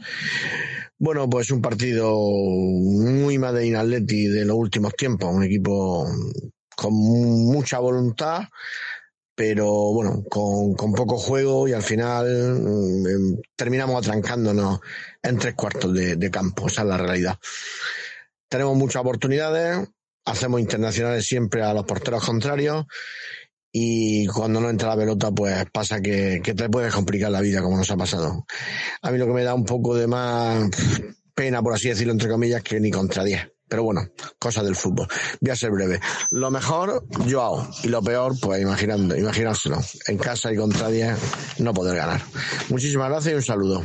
Bueno, 1.00 1.30
pues 1.30 1.52
un 1.52 1.62
partido 1.62 2.12
muy 2.12 3.38
Madrid 3.38 3.76
Atleti 3.76 4.26
de 4.26 4.44
los 4.44 4.56
últimos 4.56 4.94
tiempos, 4.96 5.32
un 5.32 5.44
equipo 5.44 6.04
con 6.74 6.92
mucha 6.92 7.78
voluntad, 7.78 8.42
pero 9.32 9.92
bueno, 9.92 10.24
con, 10.28 10.74
poco 10.94 11.16
juego 11.16 11.68
y 11.68 11.72
al 11.72 11.84
final 11.84 12.60
mm, 12.60 13.40
terminamos 13.54 14.04
atrancándonos 14.04 14.80
en 15.22 15.38
tres 15.38 15.54
cuartos 15.54 15.94
de, 15.94 16.16
de 16.16 16.30
campo, 16.32 16.66
esa 16.66 16.82
es 16.82 16.88
la 16.88 16.96
realidad. 16.96 17.38
Tenemos 18.48 18.76
muchas 18.76 19.00
oportunidades, 19.00 19.88
hacemos 20.24 20.60
internacionales 20.60 21.24
siempre 21.24 21.62
a 21.62 21.74
los 21.74 21.84
porteros 21.84 22.24
contrarios 22.24 22.86
y 23.72 24.26
cuando 24.26 24.60
no 24.60 24.70
entra 24.70 24.88
la 24.88 24.96
pelota 24.96 25.30
pues 25.30 25.66
pasa 25.70 26.00
que, 26.00 26.40
te 26.40 26.68
puedes 26.68 26.92
complicar 26.92 27.30
la 27.30 27.40
vida 27.40 27.62
como 27.62 27.76
nos 27.76 27.90
ha 27.90 27.96
pasado. 27.96 28.46
A 29.02 29.10
mí 29.10 29.18
lo 29.18 29.26
que 29.26 29.32
me 29.32 29.44
da 29.44 29.54
un 29.54 29.64
poco 29.64 29.94
de 29.94 30.06
más 30.06 30.70
pena, 31.34 31.62
por 31.62 31.74
así 31.74 31.88
decirlo, 31.88 32.12
entre 32.12 32.28
comillas, 32.28 32.62
que 32.62 32.80
ni 32.80 32.90
contra 32.90 33.24
10. 33.24 33.52
Pero 33.68 33.82
bueno, 33.82 34.00
cosas 34.38 34.64
del 34.64 34.74
fútbol. 34.74 35.06
Voy 35.40 35.50
a 35.50 35.56
ser 35.56 35.70
breve. 35.70 36.00
Lo 36.30 36.50
mejor, 36.50 37.06
Joao. 37.30 37.68
Y 37.84 37.88
lo 37.88 38.02
peor, 38.02 38.34
pues 38.40 38.62
imaginando, 38.62 39.14
imaginárselo. 39.14 39.78
En 40.06 40.16
casa 40.16 40.50
y 40.50 40.56
contra 40.56 40.88
10 40.88 41.60
no 41.60 41.74
poder 41.74 41.96
ganar. 41.96 42.22
Muchísimas 42.70 43.10
gracias 43.10 43.32
y 43.34 43.36
un 43.36 43.42
saludo. 43.42 43.82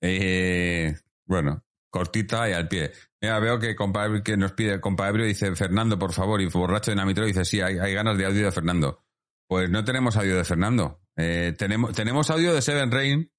Eh, 0.00 0.94
bueno, 1.26 1.62
cortita 1.90 2.48
y 2.48 2.52
al 2.52 2.68
pie. 2.68 2.92
Mira, 3.20 3.38
veo 3.40 3.58
que, 3.58 3.74
compadre, 3.74 4.22
que 4.22 4.36
nos 4.36 4.52
pide 4.52 4.80
compadre 4.80 5.26
dice 5.26 5.54
Fernando, 5.56 5.98
por 5.98 6.12
favor, 6.12 6.40
y 6.40 6.46
borracho 6.46 6.90
de 6.90 6.96
Namitro 6.96 7.24
dice 7.24 7.44
sí, 7.44 7.60
hay, 7.60 7.94
ganas 7.94 8.16
de 8.16 8.26
audio 8.26 8.44
de 8.44 8.52
Fernando. 8.52 9.04
Pues 9.46 9.70
no 9.70 9.84
tenemos 9.84 10.16
audio 10.16 10.36
de 10.36 10.44
Fernando. 10.44 11.00
Eh, 11.16 11.54
tenemos, 11.56 11.92
tenemos 11.92 12.30
audio 12.30 12.54
de 12.54 12.62
Seven 12.62 12.90
Rain, 12.90 13.30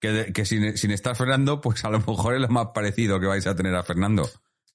que, 0.00 0.32
que 0.32 0.44
sin, 0.44 0.76
sin, 0.78 0.92
estar 0.92 1.16
Fernando, 1.16 1.60
pues 1.60 1.84
a 1.84 1.90
lo 1.90 1.98
mejor 1.98 2.34
es 2.34 2.40
lo 2.40 2.48
más 2.48 2.68
parecido 2.74 3.18
que 3.20 3.26
vais 3.26 3.46
a 3.46 3.56
tener 3.56 3.74
a 3.74 3.82
Fernando. 3.82 4.28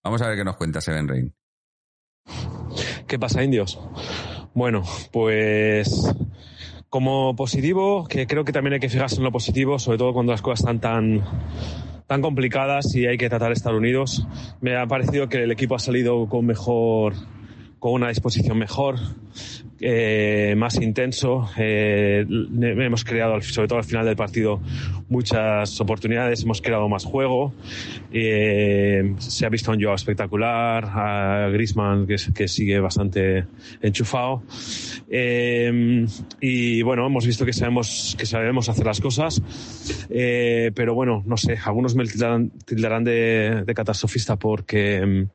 Vamos 0.03 0.21
a 0.21 0.27
ver 0.27 0.37
qué 0.37 0.43
nos 0.43 0.57
cuenta 0.57 0.81
Seven 0.81 1.07
Rain. 1.07 1.33
¿Qué 3.07 3.17
pasa, 3.17 3.43
indios? 3.43 3.79
Bueno, 4.53 4.83
pues 5.11 6.13
como 6.89 7.35
positivo, 7.35 8.05
que 8.07 8.27
creo 8.27 8.45
que 8.45 8.51
también 8.51 8.75
hay 8.75 8.79
que 8.79 8.89
fijarse 8.89 9.15
en 9.15 9.23
lo 9.23 9.31
positivo, 9.31 9.79
sobre 9.79 9.97
todo 9.97 10.13
cuando 10.13 10.31
las 10.31 10.43
cosas 10.43 10.59
están 10.59 10.79
tan, 10.79 11.23
tan 12.07 12.21
complicadas 12.21 12.95
y 12.95 13.07
hay 13.07 13.17
que 13.17 13.29
tratar 13.29 13.49
de 13.49 13.53
estar 13.53 13.73
unidos. 13.73 14.25
Me 14.61 14.77
ha 14.77 14.85
parecido 14.87 15.29
que 15.29 15.43
el 15.43 15.51
equipo 15.51 15.75
ha 15.75 15.79
salido 15.79 16.27
con 16.27 16.45
mejor, 16.45 17.13
con 17.83 17.91
una 17.91 18.07
disposición 18.07 18.57
mejor, 18.57 18.95
eh, 19.81 20.53
más 20.55 20.75
intenso. 20.75 21.49
Eh, 21.57 22.25
hemos 22.29 23.03
creado, 23.03 23.41
sobre 23.41 23.67
todo 23.67 23.79
al 23.79 23.83
final 23.83 24.05
del 24.05 24.15
partido, 24.15 24.61
muchas 25.09 25.81
oportunidades, 25.81 26.43
hemos 26.43 26.61
creado 26.61 26.87
más 26.87 27.03
juego. 27.03 27.53
Eh, 28.13 29.15
se 29.17 29.45
ha 29.45 29.49
visto 29.49 29.71
un 29.71 29.83
Joao 29.83 29.95
espectacular, 29.95 30.85
a 30.85 31.49
Grisman 31.49 32.07
que, 32.07 32.47
sigue 32.47 32.79
bastante 32.79 33.47
enchufado. 33.81 34.43
Y 36.39 36.81
bueno, 36.83 37.05
hemos 37.05 37.25
visto 37.25 37.45
que 37.45 37.51
sabemos, 37.51 38.15
que 38.17 38.25
sabemos 38.25 38.69
hacer 38.69 38.85
las 38.85 39.01
cosas. 39.01 39.41
Pero 40.07 40.95
bueno, 40.95 41.21
no 41.25 41.35
sé, 41.35 41.59
algunos 41.65 41.95
me 41.95 42.05
tildarán, 42.05 43.03
de 43.03 43.73
catastrofista 43.75 44.37
porque 44.37 45.27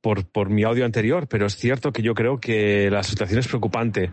por, 0.00 0.26
por 0.26 0.50
mi 0.50 0.64
audio 0.64 0.84
anterior, 0.84 1.26
pero 1.28 1.46
es 1.46 1.56
cierto 1.56 1.92
que 1.92 2.02
yo 2.02 2.14
creo 2.14 2.38
que 2.38 2.90
la 2.90 3.02
situación 3.02 3.40
es 3.40 3.48
preocupante. 3.48 4.10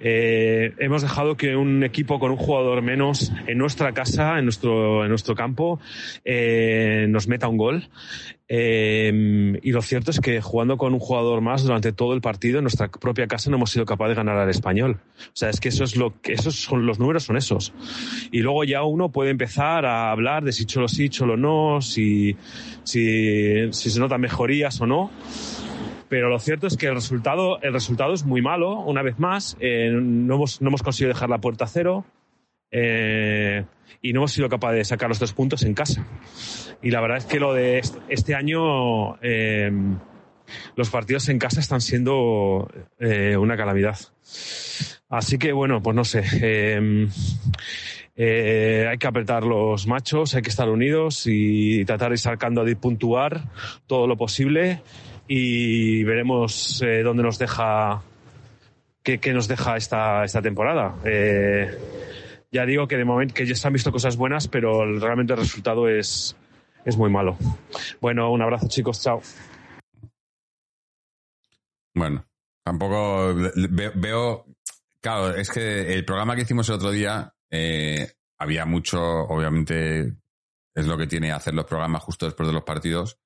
Eh, 0.00 0.74
hemos 0.78 1.02
dejado 1.02 1.36
que 1.36 1.56
un 1.56 1.82
equipo 1.82 2.18
con 2.18 2.30
un 2.30 2.36
jugador 2.36 2.82
menos 2.82 3.32
en 3.46 3.58
nuestra 3.58 3.92
casa, 3.92 4.38
en 4.38 4.44
nuestro, 4.44 5.04
en 5.04 5.08
nuestro 5.08 5.34
campo, 5.34 5.80
eh, 6.24 7.06
nos 7.08 7.26
meta 7.26 7.48
un 7.48 7.56
gol. 7.56 7.88
Eh, 8.52 9.60
y 9.62 9.70
lo 9.70 9.80
cierto 9.80 10.10
es 10.10 10.18
que 10.18 10.40
jugando 10.40 10.76
con 10.76 10.92
un 10.92 10.98
jugador 10.98 11.40
más 11.40 11.62
durante 11.62 11.92
todo 11.92 12.14
el 12.14 12.20
partido 12.20 12.58
en 12.58 12.64
nuestra 12.64 12.88
propia 12.88 13.28
casa 13.28 13.48
no 13.48 13.56
hemos 13.56 13.70
sido 13.70 13.86
capaces 13.86 14.10
de 14.10 14.14
ganar 14.16 14.38
al 14.38 14.50
español. 14.50 14.98
O 15.20 15.30
sea, 15.34 15.50
es 15.50 15.60
que 15.60 15.68
eso 15.68 15.84
es 15.84 15.94
lo 15.94 16.20
que 16.20 16.32
esos 16.32 16.56
son 16.56 16.84
los 16.84 16.98
números 16.98 17.22
son 17.22 17.36
esos. 17.36 17.72
Y 18.32 18.40
luego 18.40 18.64
ya 18.64 18.82
uno 18.82 19.10
puede 19.10 19.30
empezar 19.30 19.86
a 19.86 20.10
hablar 20.10 20.42
de 20.42 20.50
si 20.50 20.64
cholo 20.64 20.88
sí, 20.88 21.08
cholo 21.08 21.36
no, 21.36 21.80
si, 21.80 22.36
si, 22.82 23.72
si 23.72 23.88
se 23.88 24.00
notan 24.00 24.20
mejorías 24.20 24.80
o 24.80 24.86
no. 24.86 25.12
Pero 26.08 26.28
lo 26.28 26.40
cierto 26.40 26.66
es 26.66 26.76
que 26.76 26.86
el 26.86 26.94
resultado, 26.94 27.62
el 27.62 27.72
resultado 27.72 28.14
es 28.14 28.24
muy 28.24 28.42
malo, 28.42 28.80
una 28.80 29.02
vez 29.02 29.20
más. 29.20 29.56
Eh, 29.60 29.92
no, 29.92 30.34
hemos, 30.34 30.60
no 30.60 30.70
hemos 30.70 30.82
conseguido 30.82 31.14
dejar 31.14 31.30
la 31.30 31.38
puerta 31.38 31.66
a 31.66 31.68
cero. 31.68 32.04
Eh, 32.70 33.64
y 34.02 34.12
no 34.12 34.20
hemos 34.20 34.32
sido 34.32 34.48
capaces 34.48 34.78
de 34.78 34.84
sacar 34.84 35.08
los 35.08 35.18
tres 35.18 35.32
puntos 35.32 35.62
en 35.62 35.74
casa. 35.74 36.06
Y 36.82 36.90
la 36.90 37.00
verdad 37.00 37.18
es 37.18 37.26
que 37.26 37.40
lo 37.40 37.52
de 37.52 37.82
este 38.08 38.34
año, 38.34 39.16
eh, 39.22 39.70
los 40.76 40.90
partidos 40.90 41.28
en 41.28 41.38
casa 41.38 41.60
están 41.60 41.80
siendo 41.80 42.70
eh, 42.98 43.36
una 43.36 43.56
calamidad. 43.56 43.98
Así 45.08 45.38
que 45.38 45.52
bueno, 45.52 45.82
pues 45.82 45.96
no 45.96 46.04
sé. 46.04 46.22
Hay 48.16 48.98
que 48.98 49.06
apretar 49.06 49.44
los 49.44 49.86
machos, 49.86 50.34
hay 50.34 50.42
que 50.42 50.50
estar 50.50 50.68
unidos 50.68 51.24
y 51.26 51.84
tratar 51.84 52.10
de 52.10 52.14
ir 52.14 52.18
sacando 52.18 52.62
a 52.62 52.66
puntuar 52.76 53.44
todo 53.86 54.06
lo 54.06 54.16
posible 54.16 54.82
y 55.26 56.04
veremos 56.04 56.82
dónde 57.02 57.22
nos 57.22 57.38
deja, 57.38 58.02
qué, 59.02 59.18
qué, 59.18 59.32
nos 59.32 59.48
deja 59.48 59.76
esta, 59.76 60.24
esta 60.24 60.42
temporada. 60.42 60.96
Ya 62.52 62.66
digo 62.66 62.88
que 62.88 62.96
de 62.96 63.04
momento 63.04 63.34
que 63.34 63.46
ya 63.46 63.54
se 63.54 63.66
han 63.66 63.72
visto 63.72 63.92
cosas 63.92 64.16
buenas, 64.16 64.48
pero 64.48 64.98
realmente 64.98 65.32
el 65.34 65.38
resultado 65.38 65.88
es, 65.88 66.36
es 66.84 66.96
muy 66.96 67.08
malo. 67.08 67.36
Bueno, 68.00 68.30
un 68.32 68.42
abrazo 68.42 68.66
chicos, 68.68 69.00
chao. 69.00 69.22
Bueno, 71.94 72.26
tampoco 72.64 73.34
veo, 73.70 73.92
veo, 73.94 74.46
claro, 75.00 75.34
es 75.34 75.50
que 75.50 75.92
el 75.92 76.04
programa 76.04 76.34
que 76.34 76.42
hicimos 76.42 76.68
el 76.68 76.76
otro 76.76 76.90
día 76.90 77.32
eh, 77.50 78.12
había 78.38 78.64
mucho, 78.66 79.00
obviamente, 79.00 80.16
es 80.74 80.86
lo 80.86 80.96
que 80.96 81.06
tiene 81.06 81.30
hacer 81.30 81.54
los 81.54 81.66
programas 81.66 82.02
justo 82.02 82.26
después 82.26 82.48
de 82.48 82.54
los 82.54 82.64
partidos. 82.64 83.18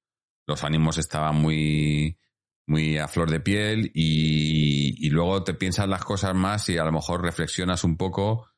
Los 0.47 0.65
ánimos 0.65 0.99
estaban 0.99 1.37
muy, 1.37 2.19
muy 2.67 2.99
a 2.99 3.09
flor 3.09 3.31
de 3.31 3.41
piel 3.41 3.91
y, 3.95 5.07
y 5.07 5.11
luego 5.11 5.45
te 5.45 5.55
piensas 5.55 5.89
las 5.89 6.05
cosas 6.05 6.35
más 6.35 6.69
y 6.69 6.77
a 6.77 6.85
lo 6.85 6.93
mejor 6.93 7.23
reflexionas 7.23 7.85
un 7.85 7.97
poco 7.97 8.54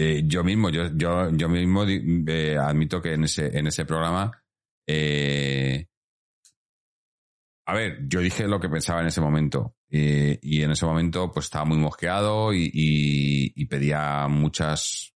eh, 0.00 0.22
yo 0.24 0.44
mismo, 0.44 0.70
yo, 0.70 0.84
yo, 0.94 1.28
yo 1.32 1.48
mismo 1.48 1.84
eh, 1.84 2.56
admito 2.56 3.02
que 3.02 3.14
en 3.14 3.24
ese, 3.24 3.58
en 3.58 3.66
ese 3.66 3.84
programa, 3.84 4.30
eh, 4.86 5.88
a 7.66 7.74
ver, 7.74 8.06
yo 8.06 8.20
dije 8.20 8.46
lo 8.46 8.60
que 8.60 8.68
pensaba 8.68 9.00
en 9.00 9.08
ese 9.08 9.20
momento. 9.20 9.74
Eh, 9.90 10.38
y 10.40 10.62
en 10.62 10.70
ese 10.70 10.86
momento, 10.86 11.32
pues 11.32 11.46
estaba 11.46 11.64
muy 11.64 11.78
mosqueado 11.78 12.52
y, 12.54 13.66
pedía 13.68 14.28
muchas, 14.28 15.14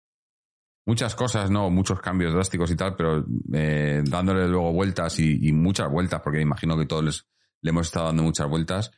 muchas 0.85 1.15
cosas, 1.15 1.49
¿no? 1.49 1.71
Muchos 1.71 2.01
cambios 2.01 2.35
drásticos 2.35 2.73
y 2.73 2.77
tal, 2.77 2.97
pero 2.97 3.25
dándole 3.25 4.49
luego 4.49 4.73
vueltas 4.73 5.21
y, 5.21 5.53
muchas 5.53 5.89
vueltas, 5.93 6.21
porque 6.25 6.41
imagino 6.41 6.77
que 6.77 6.87
todos 6.87 7.05
les, 7.05 7.29
le 7.61 7.71
hemos 7.71 7.87
estado 7.87 8.07
dando 8.07 8.25
muchas 8.25 8.49
vueltas. 8.49 8.91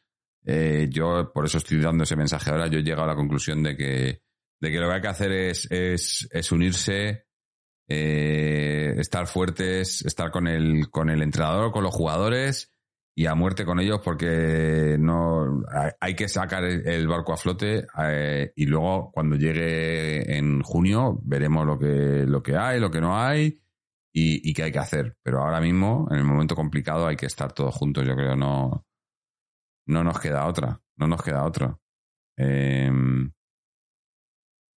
Yo, 0.88 1.30
por 1.32 1.44
eso 1.44 1.58
estoy 1.58 1.78
dando 1.82 2.04
ese 2.04 2.16
mensaje 2.16 2.50
ahora, 2.50 2.68
yo 2.68 2.78
he 2.78 2.82
llegado 2.82 3.04
a 3.04 3.08
la 3.08 3.16
conclusión 3.16 3.62
de 3.62 3.76
que, 3.76 4.23
de 4.60 4.70
que 4.70 4.78
lo 4.78 4.88
que 4.88 4.94
hay 4.94 5.00
que 5.00 5.08
hacer 5.08 5.32
es, 5.32 5.70
es, 5.70 6.28
es 6.30 6.52
unirse, 6.52 7.26
eh, 7.88 8.94
estar 8.98 9.26
fuertes, 9.26 10.04
estar 10.04 10.30
con 10.30 10.46
el, 10.46 10.90
con 10.90 11.10
el 11.10 11.22
entrenador, 11.22 11.70
con 11.72 11.82
los 11.82 11.94
jugadores 11.94 12.74
y 13.16 13.26
a 13.26 13.34
muerte 13.34 13.64
con 13.64 13.78
ellos 13.78 14.00
porque 14.02 14.96
no 14.98 15.62
hay 16.00 16.16
que 16.16 16.28
sacar 16.28 16.64
el 16.64 17.06
barco 17.06 17.32
a 17.32 17.36
flote 17.36 17.86
eh, 17.98 18.52
y 18.56 18.66
luego 18.66 19.12
cuando 19.12 19.36
llegue 19.36 20.36
en 20.36 20.62
junio 20.62 21.20
veremos 21.22 21.64
lo 21.64 21.78
que, 21.78 22.24
lo 22.26 22.42
que 22.42 22.56
hay, 22.56 22.80
lo 22.80 22.90
que 22.90 23.00
no 23.00 23.16
hay 23.16 23.60
y, 24.16 24.52
qué 24.54 24.64
hay 24.64 24.72
que 24.72 24.78
hacer. 24.78 25.16
Pero 25.22 25.42
ahora 25.42 25.60
mismo, 25.60 26.06
en 26.10 26.18
el 26.18 26.24
momento 26.24 26.54
complicado, 26.54 27.06
hay 27.06 27.16
que 27.16 27.26
estar 27.26 27.52
todos 27.52 27.74
juntos, 27.74 28.06
yo 28.06 28.14
creo, 28.14 28.36
no, 28.36 28.86
no 29.86 30.04
nos 30.04 30.20
queda 30.20 30.46
otra, 30.46 30.80
no 30.96 31.08
nos 31.08 31.20
queda 31.22 31.44
otra. 31.44 31.76
Eh, 32.36 32.90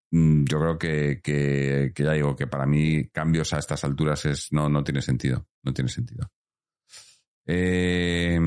yo 0.09 0.59
creo 0.59 0.77
que, 0.77 1.21
que, 1.21 1.91
ya 1.95 2.13
digo 2.13 2.35
que 2.35 2.47
para 2.47 2.65
mí 2.65 3.09
cambios 3.09 3.53
a 3.53 3.59
estas 3.59 3.83
alturas 3.83 4.25
es 4.25 4.51
no, 4.51 4.69
no 4.69 4.83
tiene 4.83 5.01
sentido. 5.01 5.47
No 5.63 5.73
tiene 5.73 5.89
sentido. 5.89 6.31
Eh, 7.45 8.39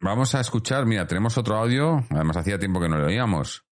vamos 0.00 0.34
a 0.34 0.40
escuchar, 0.40 0.86
mira, 0.86 1.06
tenemos 1.06 1.38
otro 1.38 1.56
audio, 1.56 2.04
además 2.10 2.36
hacía 2.36 2.58
tiempo 2.58 2.80
que 2.80 2.88
no 2.88 2.98
lo 2.98 3.06
oíamos. 3.06 3.64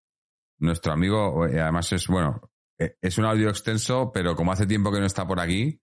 Nuestro 0.59 0.93
amigo, 0.93 1.47
eh, 1.47 1.61
además 1.61 1.93
es, 1.93 2.07
bueno, 2.07 2.41
eh, 2.79 2.97
es 3.01 3.19
un 3.19 3.25
audio 3.25 3.49
extenso, 3.49 4.13
pero 4.13 4.37
como 4.37 4.53
hace 4.53 4.67
tiempo 4.67 4.93
que 4.93 5.01
no 5.01 5.07
está 5.07 5.27
por 5.27 5.41
aquí, 5.41 5.81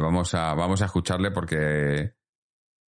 vamos, 0.00 0.34
a, 0.34 0.54
vamos 0.54 0.82
a 0.82 0.84
escucharle 0.84 1.32
porque, 1.32 2.14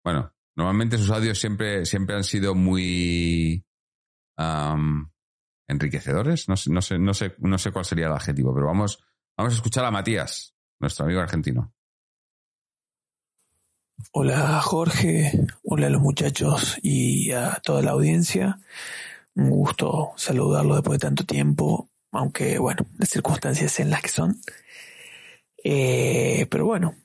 bueno, 0.04 0.34
normalmente 0.58 0.97
sus 0.97 1.12
audios 1.12 1.39
siempre, 1.39 1.86
siempre 1.86 2.16
han 2.16 2.26
sido 2.26 2.56
muy... 2.56 3.66
enriquecedores, 5.68 6.49
no 6.49 6.57
sé, 6.57 6.72
no 6.72 6.82
sé, 6.82 6.99
no 6.99 7.14
sé, 7.14 7.36
no 7.39 7.57
sé 7.57 7.72
cuál 7.72 7.86
sería 7.86 8.07
el 8.07 8.14
adjetivo, 8.14 8.53
pero 8.53 8.68
vamos, 8.68 9.03
vamos 9.38 9.53
a 9.53 9.55
escuchar 9.55 9.86
a 9.86 9.91
Matías, 9.91 10.55
nuestro 10.80 11.05
amigo 11.05 11.22
argentino. 11.22 11.74
Hola 14.11 14.61
Jorge, 14.61 15.32
hola 15.64 15.88
a 15.88 15.89
los 15.89 16.01
muchachos 16.01 16.78
y 16.82 17.32
a 17.32 17.59
toda 17.64 17.82
la 17.82 17.91
audiencia. 17.91 18.59
Un 19.36 19.49
gusto 19.49 20.11
saludarlo 20.18 20.76
después 20.76 20.99
de 20.99 21.07
tanto 21.07 21.24
tiempo, 21.26 21.89
aunque 22.11 22.59
bueno, 22.59 22.86
las 22.97 23.09
circunstancias 23.09 23.80
en 23.80 23.89
las 23.89 24.01
que 24.01 24.09
son. 24.09 24.41
Eh, 25.64 26.45
pero 26.49 26.66
bueno, 26.66 26.95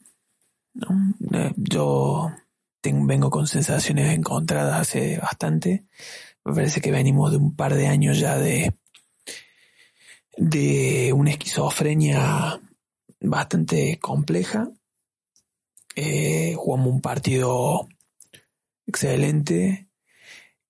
¿no? 0.74 0.88
eh, 1.32 1.52
yo 1.56 2.32
tengo, 2.80 3.06
vengo 3.06 3.30
con 3.30 3.46
sensaciones 3.46 4.12
encontradas 4.12 4.80
hace 4.80 5.18
bastante. 5.18 5.86
Me 6.48 6.54
parece 6.54 6.80
que 6.80 6.90
venimos 6.90 7.30
de 7.30 7.36
un 7.36 7.54
par 7.54 7.74
de 7.74 7.88
años 7.88 8.18
ya 8.18 8.38
de, 8.38 8.72
de 10.38 11.12
una 11.12 11.32
esquizofrenia 11.32 12.58
bastante 13.20 13.98
compleja. 13.98 14.70
Eh, 15.94 16.54
jugamos 16.56 16.88
un 16.88 17.02
partido 17.02 17.86
excelente 18.86 19.90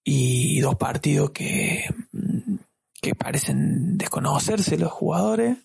y 0.03 0.59
dos 0.59 0.75
partidos 0.75 1.31
que, 1.31 1.85
que 3.01 3.15
parecen 3.15 3.97
desconocerse 3.97 4.79
los 4.79 4.91
jugadores. 4.91 5.59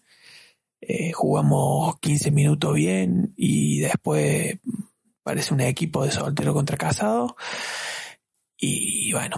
Eh, 0.79 1.11
jugamos 1.11 1.99
15 2.01 2.29
minutos 2.29 2.75
bien 2.75 3.33
y 3.35 3.79
después 3.79 4.59
parece 5.23 5.55
un 5.55 5.61
equipo 5.61 6.05
de 6.05 6.11
soltero 6.11 6.53
contra 6.53 6.77
casado. 6.77 7.35
Y 8.59 9.11
bueno, 9.11 9.37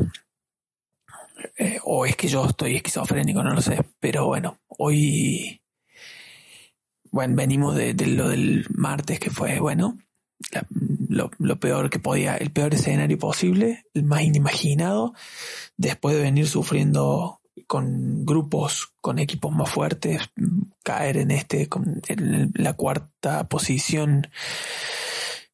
eh, 1.57 1.79
o 1.83 2.05
es 2.05 2.15
que 2.15 2.27
yo 2.27 2.45
estoy 2.45 2.75
esquizofrénico, 2.75 3.43
no 3.43 3.53
lo 3.53 3.61
sé, 3.61 3.79
pero 3.99 4.25
bueno, 4.25 4.59
hoy, 4.67 5.61
bueno, 7.11 7.35
venimos 7.35 7.75
de, 7.75 7.93
lo 7.93 8.29
del 8.29 8.65
martes 8.69 9.19
que 9.19 9.29
fue, 9.29 9.59
bueno, 9.59 9.97
lo, 11.09 11.59
peor 11.59 11.89
que 11.89 11.99
podía, 11.99 12.35
el 12.37 12.51
peor 12.51 12.73
escenario 12.73 13.17
posible, 13.17 13.85
el 13.93 14.03
más 14.03 14.21
inimaginado, 14.21 15.13
después 15.77 16.15
de 16.15 16.23
venir 16.23 16.47
sufriendo 16.47 17.41
con 17.67 18.25
grupos, 18.25 18.93
con 19.01 19.17
equipos 19.19 19.51
más 19.53 19.69
fuertes, 19.69 20.29
caer 20.83 21.17
en 21.17 21.31
este, 21.31 21.67
con, 21.67 22.01
en 22.07 22.51
la 22.55 22.73
cuarta 22.73 23.47
posición. 23.47 24.27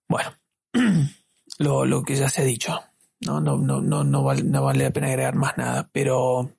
Bueno, 0.07 0.31
lo 1.59 2.03
que 2.03 2.15
ya 2.15 2.29
se 2.29 2.41
ha 2.41 2.45
dicho. 2.45 2.79
No, 3.25 3.39
no, 3.39 3.57
no, 3.57 3.81
no, 3.81 4.03
no, 4.03 4.23
vale, 4.23 4.43
no 4.43 4.63
vale 4.63 4.83
la 4.83 4.91
pena 4.91 5.07
agregar 5.07 5.35
más 5.35 5.57
nada, 5.57 5.89
pero 5.91 6.49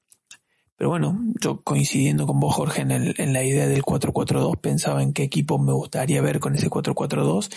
pero 0.82 0.90
bueno, 0.90 1.16
yo 1.40 1.62
coincidiendo 1.62 2.26
con 2.26 2.40
vos, 2.40 2.56
Jorge, 2.56 2.82
en, 2.82 2.90
el, 2.90 3.14
en 3.18 3.32
la 3.32 3.44
idea 3.44 3.68
del 3.68 3.84
4-4-2, 3.84 4.58
pensaba 4.60 5.00
en 5.00 5.12
qué 5.12 5.22
equipo 5.22 5.56
me 5.56 5.72
gustaría 5.72 6.20
ver 6.20 6.40
con 6.40 6.56
ese 6.56 6.68
4-4-2 6.68 7.54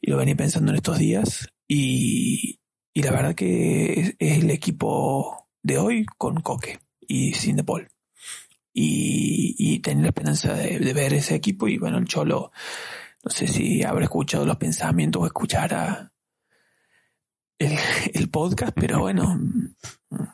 y 0.00 0.10
lo 0.12 0.18
venía 0.18 0.36
pensando 0.36 0.70
en 0.70 0.76
estos 0.76 0.98
días 0.98 1.48
y, 1.66 2.60
y 2.92 3.02
la 3.02 3.10
verdad 3.10 3.34
que 3.34 3.92
es, 4.00 4.14
el 4.20 4.52
equipo 4.52 5.48
de 5.64 5.78
hoy 5.78 6.06
con 6.16 6.42
Coque 6.42 6.78
y 7.00 7.32
sin 7.32 7.56
De 7.56 7.64
Paul. 7.64 7.88
Y, 8.72 9.56
y 9.58 9.80
tenía 9.80 10.02
la 10.02 10.08
esperanza 10.10 10.54
de, 10.54 10.78
de, 10.78 10.92
ver 10.92 11.12
ese 11.12 11.34
equipo 11.34 11.66
y 11.66 11.78
bueno, 11.78 11.98
el 11.98 12.06
Cholo, 12.06 12.52
no 13.24 13.30
sé 13.32 13.48
si 13.48 13.82
habrá 13.82 14.04
escuchado 14.04 14.46
los 14.46 14.58
pensamientos 14.58 15.22
o 15.22 15.26
escuchara 15.26 16.12
el, 18.12 18.28
podcast, 18.30 18.72
pero 18.74 19.00
bueno, 19.00 19.38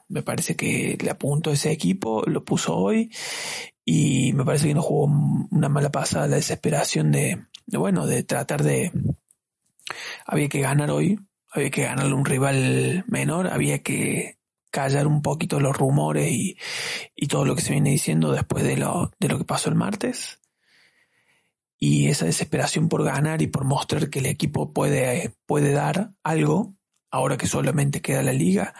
me 0.08 0.22
parece 0.22 0.56
que 0.56 0.96
le 1.00 1.10
apuntó 1.10 1.50
ese 1.50 1.70
equipo, 1.70 2.22
lo 2.26 2.44
puso 2.44 2.76
hoy 2.76 3.10
y 3.84 4.32
me 4.32 4.44
parece 4.44 4.68
que 4.68 4.74
no 4.74 4.82
jugó 4.82 5.04
una 5.50 5.68
mala 5.68 5.90
pasada 5.90 6.28
la 6.28 6.36
desesperación 6.36 7.12
de, 7.12 7.46
de, 7.66 7.78
bueno, 7.78 8.06
de 8.06 8.22
tratar 8.22 8.62
de... 8.62 8.92
Había 10.26 10.48
que 10.48 10.60
ganar 10.60 10.90
hoy, 10.90 11.18
había 11.50 11.70
que 11.70 11.82
ganarle 11.82 12.14
un 12.14 12.24
rival 12.24 13.04
menor, 13.08 13.48
había 13.48 13.82
que 13.82 14.38
callar 14.70 15.06
un 15.06 15.22
poquito 15.22 15.60
los 15.60 15.76
rumores 15.76 16.30
y, 16.30 16.56
y 17.16 17.26
todo 17.26 17.44
lo 17.44 17.56
que 17.56 17.62
se 17.62 17.72
viene 17.72 17.90
diciendo 17.90 18.32
después 18.32 18.64
de 18.64 18.76
lo, 18.76 19.10
de 19.18 19.28
lo 19.28 19.38
que 19.38 19.44
pasó 19.44 19.68
el 19.68 19.74
martes. 19.74 20.40
Y 21.78 22.08
esa 22.08 22.26
desesperación 22.26 22.88
por 22.88 23.04
ganar 23.04 23.42
y 23.42 23.46
por 23.46 23.64
mostrar 23.64 24.10
que 24.10 24.18
el 24.18 24.26
equipo 24.26 24.72
puede, 24.72 25.34
puede 25.46 25.72
dar 25.72 26.12
algo, 26.22 26.76
ahora 27.10 27.36
que 27.36 27.46
solamente 27.46 28.00
queda 28.00 28.22
la 28.22 28.32
liga, 28.32 28.74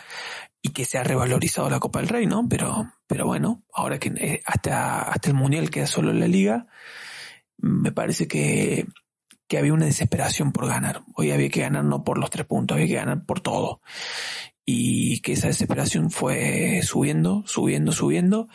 y 0.63 0.71
que 0.71 0.85
se 0.85 0.99
ha 0.99 1.03
revalorizado 1.03 1.71
la 1.71 1.81
Copa 1.81 2.01
del 2.01 2.09
Rey, 2.09 2.27
¿no? 2.27 2.47
Pero, 2.49 2.93
pero 3.07 3.27
bueno, 3.27 3.63
ahora 3.73 3.99
que 3.99 4.13
eh, 4.17 4.43
hasta, 4.45 5.03
hasta 5.03 5.29
el 5.31 5.35
Mundial 5.35 5.71
queda 5.71 5.87
solo 5.87 6.13
la 6.13 6.29
liga, 6.29 6.67
me 7.57 7.93
parece 7.93 8.29
que, 8.29 8.87
que 9.49 9.59
había 9.59 9.73
una 9.73 9.87
desesperación 9.87 10.53
por 10.53 10.67
ganar. 10.67 11.03
Hoy 11.15 11.31
había 11.31 11.49
que 11.49 11.63
ganar 11.63 11.85
no 11.85 12.05
por 12.05 12.19
los 12.19 12.31
tres 12.31 12.47
puntos, 12.47 12.77
había 12.77 12.89
que 12.89 12.95
ganar 12.95 13.25
por 13.25 13.41
todo. 13.41 13.81
Y 14.65 15.21
que 15.21 15.33
esa 15.33 15.49
desesperación 15.49 16.11
fue 16.11 16.81
subiendo, 16.85 17.43
subiendo, 17.47 17.93
subiendo. 17.93 18.49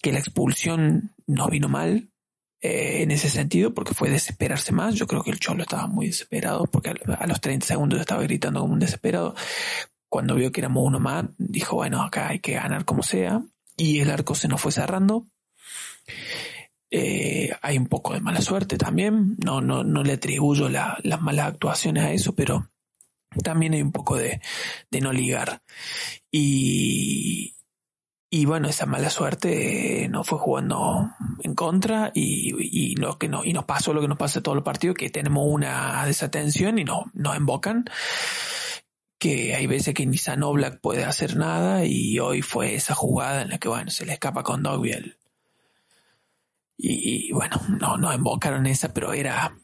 Que 0.00 0.12
la 0.12 0.18
expulsión 0.18 1.14
nos 1.26 1.50
vino 1.50 1.68
mal, 1.68 2.10
eh, 2.64 3.02
en 3.02 3.10
ese 3.10 3.28
sentido, 3.28 3.74
porque 3.74 3.92
fue 3.92 4.08
desesperarse 4.08 4.70
más. 4.70 4.94
Yo 4.94 5.08
creo 5.08 5.24
que 5.24 5.32
el 5.32 5.40
Cholo 5.40 5.64
estaba 5.64 5.88
muy 5.88 6.06
desesperado, 6.06 6.64
porque 6.66 6.90
a, 6.90 7.26
los 7.26 7.40
30 7.40 7.66
segundos 7.66 8.00
estaba 8.00 8.22
gritando 8.22 8.60
como 8.60 8.74
un 8.74 8.78
desesperado 8.78 9.34
cuando 10.08 10.36
vio 10.36 10.52
que 10.52 10.60
éramos 10.60 10.84
uno 10.86 11.00
más, 11.00 11.24
dijo, 11.38 11.74
bueno, 11.76 12.02
acá 12.02 12.28
hay 12.28 12.38
que 12.38 12.52
ganar 12.52 12.84
como 12.84 13.02
sea. 13.02 13.42
Y 13.76 13.98
el 13.98 14.10
arco 14.10 14.36
se 14.36 14.46
nos 14.46 14.60
fue 14.60 14.70
cerrando. 14.70 15.26
Eh, 16.88 17.50
hay 17.62 17.78
un 17.78 17.86
poco 17.86 18.12
de 18.12 18.20
mala 18.20 18.42
suerte 18.42 18.78
también. 18.78 19.36
No, 19.44 19.60
no, 19.60 19.82
no 19.82 20.04
le 20.04 20.12
atribuyo 20.12 20.68
la, 20.68 20.98
las 21.02 21.20
malas 21.20 21.48
actuaciones 21.48 22.04
a 22.04 22.12
eso, 22.12 22.34
pero 22.34 22.70
también 23.42 23.72
hay 23.72 23.82
un 23.82 23.90
poco 23.90 24.16
de, 24.16 24.40
de 24.88 25.00
no 25.00 25.12
ligar. 25.12 25.62
Y, 26.30 27.56
y 28.34 28.46
bueno, 28.46 28.66
esa 28.66 28.86
mala 28.86 29.10
suerte 29.10 30.08
nos 30.08 30.26
fue 30.26 30.38
jugando 30.38 31.10
en 31.42 31.54
contra 31.54 32.10
y, 32.14 32.54
y, 32.58 32.94
que 33.18 33.28
no, 33.28 33.44
y 33.44 33.52
nos 33.52 33.66
pasó 33.66 33.92
lo 33.92 34.00
que 34.00 34.08
nos 34.08 34.16
pasa 34.16 34.40
todos 34.40 34.56
los 34.56 34.64
partidos, 34.64 34.96
que 34.96 35.10
tenemos 35.10 35.44
una 35.46 36.02
desatención 36.06 36.78
y 36.78 36.84
no, 36.84 37.10
nos 37.12 37.36
embocan 37.36 37.84
que 39.18 39.54
hay 39.54 39.66
veces 39.66 39.92
que 39.92 40.06
ni 40.06 40.16
Black 40.54 40.80
puede 40.80 41.04
hacer 41.04 41.36
nada 41.36 41.84
y 41.84 42.18
hoy 42.20 42.40
fue 42.40 42.74
esa 42.74 42.94
jugada 42.94 43.42
en 43.42 43.50
la 43.50 43.58
que, 43.58 43.68
bueno, 43.68 43.90
se 43.90 44.06
le 44.06 44.14
escapa 44.14 44.42
con 44.42 44.62
Dogville. 44.62 45.18
Y, 46.78 47.32
bueno, 47.32 47.60
no, 47.68 47.98
no 47.98 48.14
invocaron 48.14 48.64
esa, 48.64 48.94
pero 48.94 49.12
era, 49.12 49.54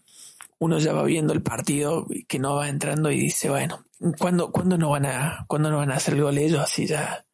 uno 0.59 0.79
ya 0.79 0.93
va 0.93 1.05
viendo 1.05 1.33
el 1.33 1.41
partido 1.41 2.07
que 2.29 2.39
no 2.39 2.57
va 2.57 2.69
entrando 2.69 3.11
y 3.11 3.19
dice, 3.19 3.49
bueno, 3.49 3.83
¿cuándo, 4.19 4.53
¿cuándo 4.53 4.77
no 4.77 4.91
van 4.91 5.07
a, 5.07 5.47
cuándo 5.49 5.71
no 5.71 5.79
van 5.79 5.91
a 5.91 5.97
hacer 5.97 6.15
el 6.15 6.23
gol 6.23 6.37
ellos? 6.37 6.61
Así 6.61 6.87
ya, 6.87 7.25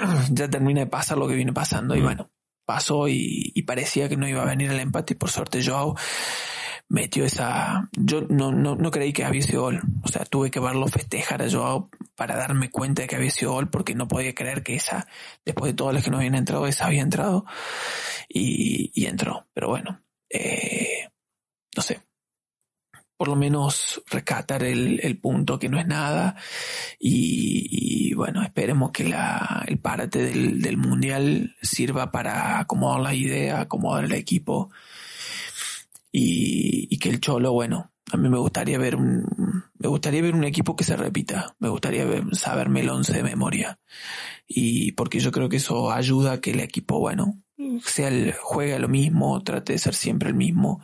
ya 0.30 0.48
termina 0.48 0.80
de 0.80 0.86
pasar 0.86 1.18
lo 1.18 1.28
que 1.28 1.34
viene 1.34 1.52
pasando 1.52 1.94
y 1.96 2.00
bueno, 2.00 2.30
pasó 2.64 3.08
y, 3.08 3.52
y 3.54 3.62
parecía 3.62 4.08
que 4.08 4.16
no 4.16 4.28
iba 4.28 4.42
a 4.42 4.46
venir 4.46 4.70
el 4.70 4.80
empate 4.80 5.14
y 5.14 5.16
por 5.16 5.30
suerte 5.30 5.64
Joao 5.64 5.96
metió 6.88 7.24
esa, 7.24 7.88
yo 7.92 8.22
no, 8.28 8.52
no, 8.52 8.76
no 8.76 8.90
creí 8.90 9.14
que 9.14 9.24
había 9.24 9.42
sido 9.42 9.62
gol, 9.62 9.80
o 10.04 10.08
sea, 10.08 10.26
tuve 10.26 10.50
que 10.50 10.60
verlo 10.60 10.86
festejar 10.88 11.42
a 11.42 11.50
Joao 11.50 11.88
para 12.14 12.36
darme 12.36 12.70
cuenta 12.70 13.00
de 13.00 13.08
que 13.08 13.16
había 13.16 13.30
sido 13.30 13.52
gol 13.52 13.70
porque 13.70 13.94
no 13.94 14.08
podía 14.08 14.34
creer 14.34 14.62
que 14.62 14.74
esa, 14.74 15.06
después 15.44 15.72
de 15.72 15.76
todas 15.76 15.94
las 15.94 16.04
que 16.04 16.10
no 16.10 16.18
habían 16.18 16.34
entrado, 16.34 16.66
esa 16.66 16.86
había 16.86 17.00
entrado 17.00 17.46
y, 18.28 18.92
y 18.94 19.06
entró, 19.06 19.46
pero 19.54 19.68
bueno, 19.68 20.02
eh, 20.28 21.08
no 21.74 21.82
sé, 21.82 22.02
por 23.22 23.28
lo 23.28 23.36
menos 23.36 24.02
rescatar 24.10 24.64
el, 24.64 24.98
el, 25.00 25.16
punto 25.16 25.56
que 25.56 25.68
no 25.68 25.78
es 25.78 25.86
nada. 25.86 26.34
Y, 26.98 28.12
bueno, 28.14 28.42
esperemos 28.42 28.90
que 28.90 29.04
la, 29.04 29.64
el 29.68 29.78
párate 29.78 30.24
del, 30.24 30.60
del, 30.60 30.76
mundial 30.76 31.54
sirva 31.62 32.10
para 32.10 32.58
acomodar 32.58 33.00
la 33.00 33.14
idea, 33.14 33.60
acomodar 33.60 34.06
el 34.06 34.12
equipo. 34.14 34.72
Y, 36.10 36.98
que 36.98 37.10
el 37.10 37.20
Cholo, 37.20 37.52
bueno, 37.52 37.92
a 38.10 38.16
mí 38.16 38.28
me 38.28 38.38
gustaría 38.38 38.76
ver 38.76 38.96
un, 38.96 39.24
me 39.78 39.86
gustaría 39.86 40.20
ver 40.20 40.34
un 40.34 40.42
equipo 40.42 40.74
que 40.74 40.82
se 40.82 40.96
repita, 40.96 41.54
me 41.60 41.68
gustaría 41.68 42.04
saberme 42.32 42.80
el 42.80 42.90
once 42.90 43.12
de 43.12 43.22
memoria. 43.22 43.78
Y 44.48 44.90
porque 44.92 45.20
yo 45.20 45.30
creo 45.30 45.48
que 45.48 45.58
eso 45.58 45.92
ayuda 45.92 46.32
a 46.32 46.40
que 46.40 46.50
el 46.50 46.58
equipo, 46.58 46.98
bueno, 46.98 47.40
sea 47.84 48.08
el, 48.08 48.32
juegue 48.32 48.78
lo 48.78 48.88
mismo, 48.88 49.42
trate 49.42 49.74
de 49.74 49.78
ser 49.78 49.94
siempre 49.94 50.28
el 50.28 50.34
mismo 50.34 50.82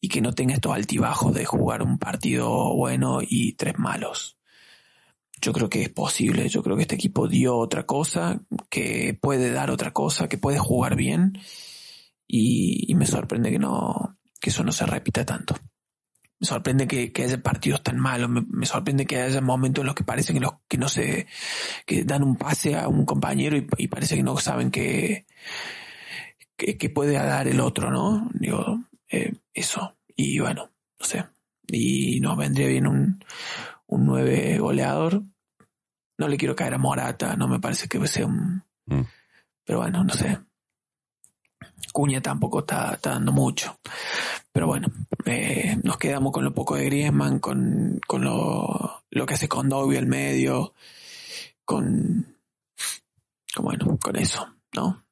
y 0.00 0.08
que 0.08 0.20
no 0.20 0.32
tenga 0.32 0.54
estos 0.54 0.74
altibajos 0.74 1.34
de 1.34 1.44
jugar 1.44 1.82
un 1.82 1.98
partido 1.98 2.74
bueno 2.74 3.20
y 3.22 3.52
tres 3.54 3.78
malos. 3.78 4.36
Yo 5.40 5.52
creo 5.52 5.68
que 5.68 5.82
es 5.82 5.88
posible, 5.88 6.48
yo 6.48 6.62
creo 6.62 6.76
que 6.76 6.82
este 6.82 6.96
equipo 6.96 7.28
dio 7.28 7.56
otra 7.56 7.86
cosa, 7.86 8.40
que 8.68 9.16
puede 9.20 9.52
dar 9.52 9.70
otra 9.70 9.92
cosa, 9.92 10.28
que 10.28 10.38
puede 10.38 10.58
jugar 10.58 10.96
bien 10.96 11.38
y, 12.26 12.92
me 12.96 13.06
sorprende 13.06 13.50
que 13.50 13.58
no, 13.58 14.18
que 14.40 14.50
eso 14.50 14.64
no 14.64 14.72
se 14.72 14.86
repita 14.86 15.24
tanto. 15.24 15.56
Me 16.40 16.46
sorprende 16.46 16.86
que, 16.86 17.12
que 17.12 17.24
haya 17.24 17.40
partidos 17.40 17.82
tan 17.82 17.98
malos, 17.98 18.30
me, 18.30 18.66
sorprende 18.66 19.06
que 19.06 19.20
haya 19.20 19.40
momentos 19.40 19.82
en 19.82 19.86
los 19.86 19.94
que 19.94 20.04
parece 20.04 20.32
que, 20.32 20.40
los, 20.40 20.52
que 20.68 20.78
no 20.78 20.88
se, 20.88 21.26
que 21.86 22.04
dan 22.04 22.22
un 22.22 22.36
pase 22.36 22.76
a 22.76 22.88
un 22.88 23.04
compañero 23.04 23.56
y, 23.56 23.66
y 23.76 23.88
parece 23.88 24.16
que 24.16 24.22
no 24.22 24.36
saben 24.38 24.70
que, 24.70 25.26
que, 26.58 26.76
que, 26.76 26.90
puede 26.90 27.12
dar 27.12 27.46
el 27.48 27.60
otro, 27.60 27.90
¿no? 27.90 28.28
Digo, 28.34 28.80
eh, 29.10 29.32
eso. 29.54 29.96
Y 30.14 30.40
bueno, 30.40 30.70
no 30.98 31.06
sé. 31.06 31.24
Y 31.68 32.20
nos 32.20 32.36
vendría 32.36 32.66
bien 32.66 32.86
un, 32.86 33.24
un 33.86 34.04
nueve 34.04 34.58
goleador. 34.58 35.22
No 36.18 36.28
le 36.28 36.36
quiero 36.36 36.56
caer 36.56 36.74
a 36.74 36.78
Morata, 36.78 37.36
no 37.36 37.46
me 37.46 37.60
parece 37.60 37.88
que 37.88 38.04
sea 38.08 38.26
un... 38.26 38.64
Mm. 38.86 39.02
Pero 39.64 39.78
bueno, 39.78 40.02
no 40.02 40.12
sé. 40.12 40.38
Cuña 41.92 42.20
tampoco 42.20 42.60
está, 42.60 42.94
está 42.94 43.10
dando 43.10 43.32
mucho. 43.32 43.78
Pero 44.50 44.66
bueno, 44.66 44.88
eh, 45.26 45.78
nos 45.84 45.96
quedamos 45.96 46.32
con 46.32 46.42
lo 46.42 46.52
poco 46.52 46.74
de 46.74 46.86
Griezmann, 46.86 47.38
con, 47.38 48.00
con 48.04 48.22
lo, 48.22 49.04
lo 49.10 49.26
que 49.26 49.34
hace 49.34 49.48
con 49.48 49.68
Dobby 49.68 49.96
al 49.96 50.06
medio, 50.06 50.74
con, 51.64 52.36
con, 53.54 53.64
bueno, 53.64 53.96
con 54.00 54.16
eso, 54.16 54.54
¿no? 54.74 55.04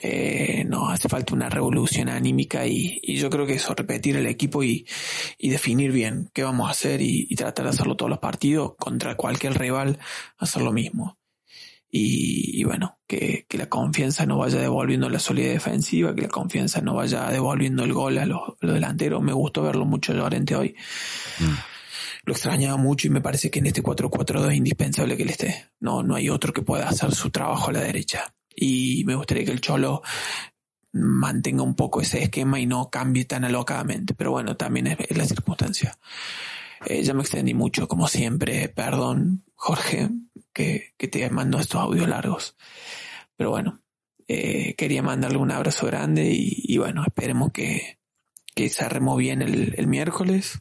Eh, 0.00 0.64
nos 0.66 0.92
hace 0.92 1.08
falta 1.08 1.34
una 1.34 1.48
revolución 1.48 2.08
anímica 2.08 2.66
y, 2.66 3.00
y, 3.02 3.16
yo 3.16 3.30
creo 3.30 3.46
que 3.46 3.54
eso, 3.54 3.74
repetir 3.74 4.16
el 4.16 4.26
equipo 4.26 4.62
y, 4.62 4.86
y 5.38 5.50
definir 5.50 5.90
bien 5.92 6.30
qué 6.32 6.44
vamos 6.44 6.68
a 6.68 6.70
hacer 6.70 7.00
y, 7.00 7.26
y, 7.28 7.34
tratar 7.34 7.64
de 7.64 7.70
hacerlo 7.70 7.96
todos 7.96 8.10
los 8.10 8.20
partidos 8.20 8.74
contra 8.78 9.16
cualquier 9.16 9.58
rival, 9.58 9.98
hacer 10.38 10.62
lo 10.62 10.72
mismo 10.72 11.18
y, 11.90 12.60
y 12.60 12.64
bueno, 12.64 12.98
que, 13.06 13.46
que, 13.48 13.56
la 13.56 13.68
confianza 13.68 14.26
no 14.26 14.38
vaya 14.38 14.58
devolviendo 14.58 15.08
la 15.08 15.18
solidez 15.18 15.54
defensiva, 15.54 16.14
que 16.14 16.22
la 16.22 16.28
confianza 16.28 16.80
no 16.82 16.94
vaya 16.94 17.30
devolviendo 17.30 17.84
el 17.84 17.92
gol 17.92 18.18
a 18.18 18.26
los, 18.26 18.40
a 18.40 18.66
los 18.66 18.74
delanteros. 18.74 19.22
Me 19.22 19.32
gustó 19.32 19.62
verlo 19.62 19.86
mucho 19.86 20.12
Llorente 20.12 20.54
hoy. 20.54 20.76
Mm. 21.38 21.54
Lo 22.24 22.32
extrañaba 22.34 22.76
mucho 22.76 23.06
y 23.06 23.10
me 23.10 23.22
parece 23.22 23.50
que 23.50 23.60
en 23.60 23.66
este 23.66 23.82
4-4-2 23.82 24.50
es 24.50 24.56
indispensable 24.56 25.16
que 25.16 25.22
él 25.22 25.30
esté. 25.30 25.70
No, 25.80 26.02
no 26.02 26.14
hay 26.14 26.28
otro 26.28 26.52
que 26.52 26.60
pueda 26.60 26.88
hacer 26.88 27.14
su 27.14 27.30
trabajo 27.30 27.70
a 27.70 27.72
la 27.72 27.80
derecha. 27.80 28.34
Y 28.60 29.04
me 29.04 29.14
gustaría 29.14 29.44
que 29.44 29.52
el 29.52 29.60
Cholo 29.60 30.02
mantenga 30.92 31.62
un 31.62 31.74
poco 31.74 32.00
ese 32.00 32.22
esquema 32.22 32.58
y 32.58 32.66
no 32.66 32.90
cambie 32.90 33.24
tan 33.24 33.44
alocadamente. 33.44 34.14
Pero 34.14 34.32
bueno, 34.32 34.56
también 34.56 34.88
es, 34.88 35.16
la 35.16 35.24
circunstancia. 35.24 35.98
Eh, 36.86 37.02
ya 37.02 37.14
me 37.14 37.22
extendí 37.22 37.54
mucho, 37.54 37.88
como 37.88 38.08
siempre. 38.08 38.68
Perdón, 38.68 39.44
Jorge, 39.54 40.10
que, 40.52 40.94
que 40.96 41.08
te 41.08 41.28
mando 41.30 41.58
estos 41.58 41.80
audios 41.80 42.08
largos. 42.08 42.56
Pero 43.36 43.50
bueno, 43.50 43.80
eh, 44.26 44.74
quería 44.74 45.02
mandarle 45.02 45.38
un 45.38 45.50
abrazo 45.50 45.86
grande 45.86 46.30
y, 46.30 46.76
bueno, 46.76 47.02
esperemos 47.02 47.50
que, 47.50 47.98
que 48.54 48.68
cerremos 48.68 49.16
bien 49.16 49.40
el, 49.40 49.74
el, 49.78 49.86
miércoles, 49.86 50.60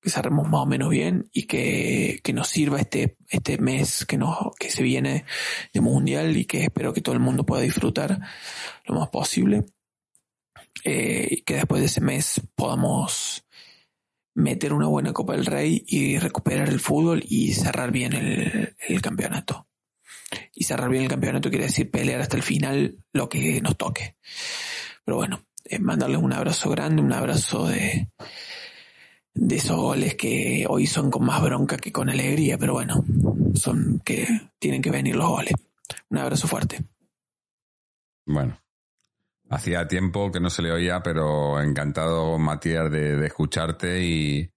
que 0.00 0.10
cerremos 0.10 0.48
más 0.48 0.62
o 0.62 0.66
menos 0.66 0.88
bien 0.88 1.28
y 1.32 1.44
que, 1.44 2.20
que 2.22 2.32
nos 2.32 2.48
sirva 2.48 2.80
este, 2.80 3.16
este 3.28 3.58
mes 3.58 4.06
que, 4.06 4.16
nos, 4.16 4.36
que 4.58 4.70
se 4.70 4.82
viene 4.82 5.24
de 5.72 5.80
mundial 5.80 6.36
y 6.36 6.46
que 6.46 6.64
espero 6.64 6.92
que 6.92 7.02
todo 7.02 7.14
el 7.14 7.20
mundo 7.20 7.44
pueda 7.44 7.62
disfrutar 7.62 8.18
lo 8.86 8.94
más 8.94 9.08
posible. 9.10 9.64
Eh, 10.84 11.28
y 11.30 11.42
que 11.42 11.56
después 11.56 11.80
de 11.80 11.86
ese 11.86 12.00
mes 12.00 12.40
podamos 12.54 13.44
meter 14.34 14.72
una 14.72 14.86
buena 14.86 15.12
Copa 15.12 15.34
del 15.34 15.44
Rey 15.44 15.84
y 15.86 16.18
recuperar 16.18 16.68
el 16.68 16.80
fútbol 16.80 17.22
y 17.28 17.52
cerrar 17.52 17.90
bien 17.90 18.14
el, 18.14 19.02
campeonato 19.02 19.68
y 20.54 20.64
cerrar 20.64 20.88
bien 20.88 21.02
el 21.02 21.08
campeonato 21.08 21.50
quiere 21.50 21.66
decir 21.66 21.90
pelear 21.90 22.20
hasta 22.20 22.36
el 22.36 22.42
final 22.42 22.98
lo 23.12 23.28
que 23.28 23.60
nos 23.60 23.76
toque. 23.76 24.16
Pero 25.04 25.16
bueno, 25.16 25.44
eh, 25.64 25.78
mandarles 25.78 26.18
un 26.18 26.32
abrazo 26.32 26.70
grande, 26.70 27.02
un 27.02 27.12
abrazo 27.12 27.66
de, 27.66 28.08
de 29.34 29.56
esos 29.56 29.76
goles 29.76 30.14
que 30.16 30.66
hoy 30.68 30.86
son 30.86 31.10
con 31.10 31.24
más 31.24 31.42
bronca 31.42 31.76
que 31.76 31.92
con 31.92 32.08
alegría, 32.08 32.58
pero 32.58 32.74
bueno, 32.74 33.04
son 33.54 34.00
que 34.04 34.26
tienen 34.58 34.82
que 34.82 34.90
venir 34.90 35.16
los 35.16 35.28
goles. 35.28 35.54
Un 36.08 36.18
abrazo 36.18 36.48
fuerte. 36.48 36.84
Bueno, 38.26 38.60
hacía 39.48 39.88
tiempo 39.88 40.30
que 40.30 40.40
no 40.40 40.50
se 40.50 40.62
le 40.62 40.72
oía, 40.72 41.02
pero 41.02 41.60
encantado, 41.60 42.38
Matías, 42.38 42.90
de, 42.90 43.24
escucharte 43.26 44.02
y, 44.02 44.50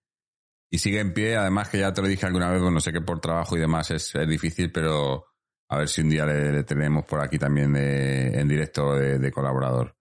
y, 0.70 0.78
sigue 0.78 1.00
en 1.00 1.14
pie. 1.14 1.36
Además, 1.36 1.70
que 1.70 1.80
ya 1.80 1.94
te 1.94 2.02
lo 2.02 2.08
dije 2.08 2.26
alguna 2.26 2.52
vez, 2.52 2.62
bueno, 2.62 2.80
sé 2.80 2.92
que 2.92 3.02
por 3.02 3.20
trabajo 3.20 3.58
y 3.58 3.60
demás 3.60 3.90
es, 3.92 4.14
es 4.14 4.28
difícil, 4.28 4.72
pero 4.72 5.26
a 5.70 5.78
ver 5.78 5.90
si 5.90 6.02
un 6.02 6.10
día 6.10 6.26
le, 6.26 6.64
tenemos 6.64 7.06
por 7.06 7.20
aquí 7.20 7.40
también 7.40 7.76
en 7.76 8.48
directo 8.48 8.96
de, 8.96 9.32
colaborador. 9.32 9.96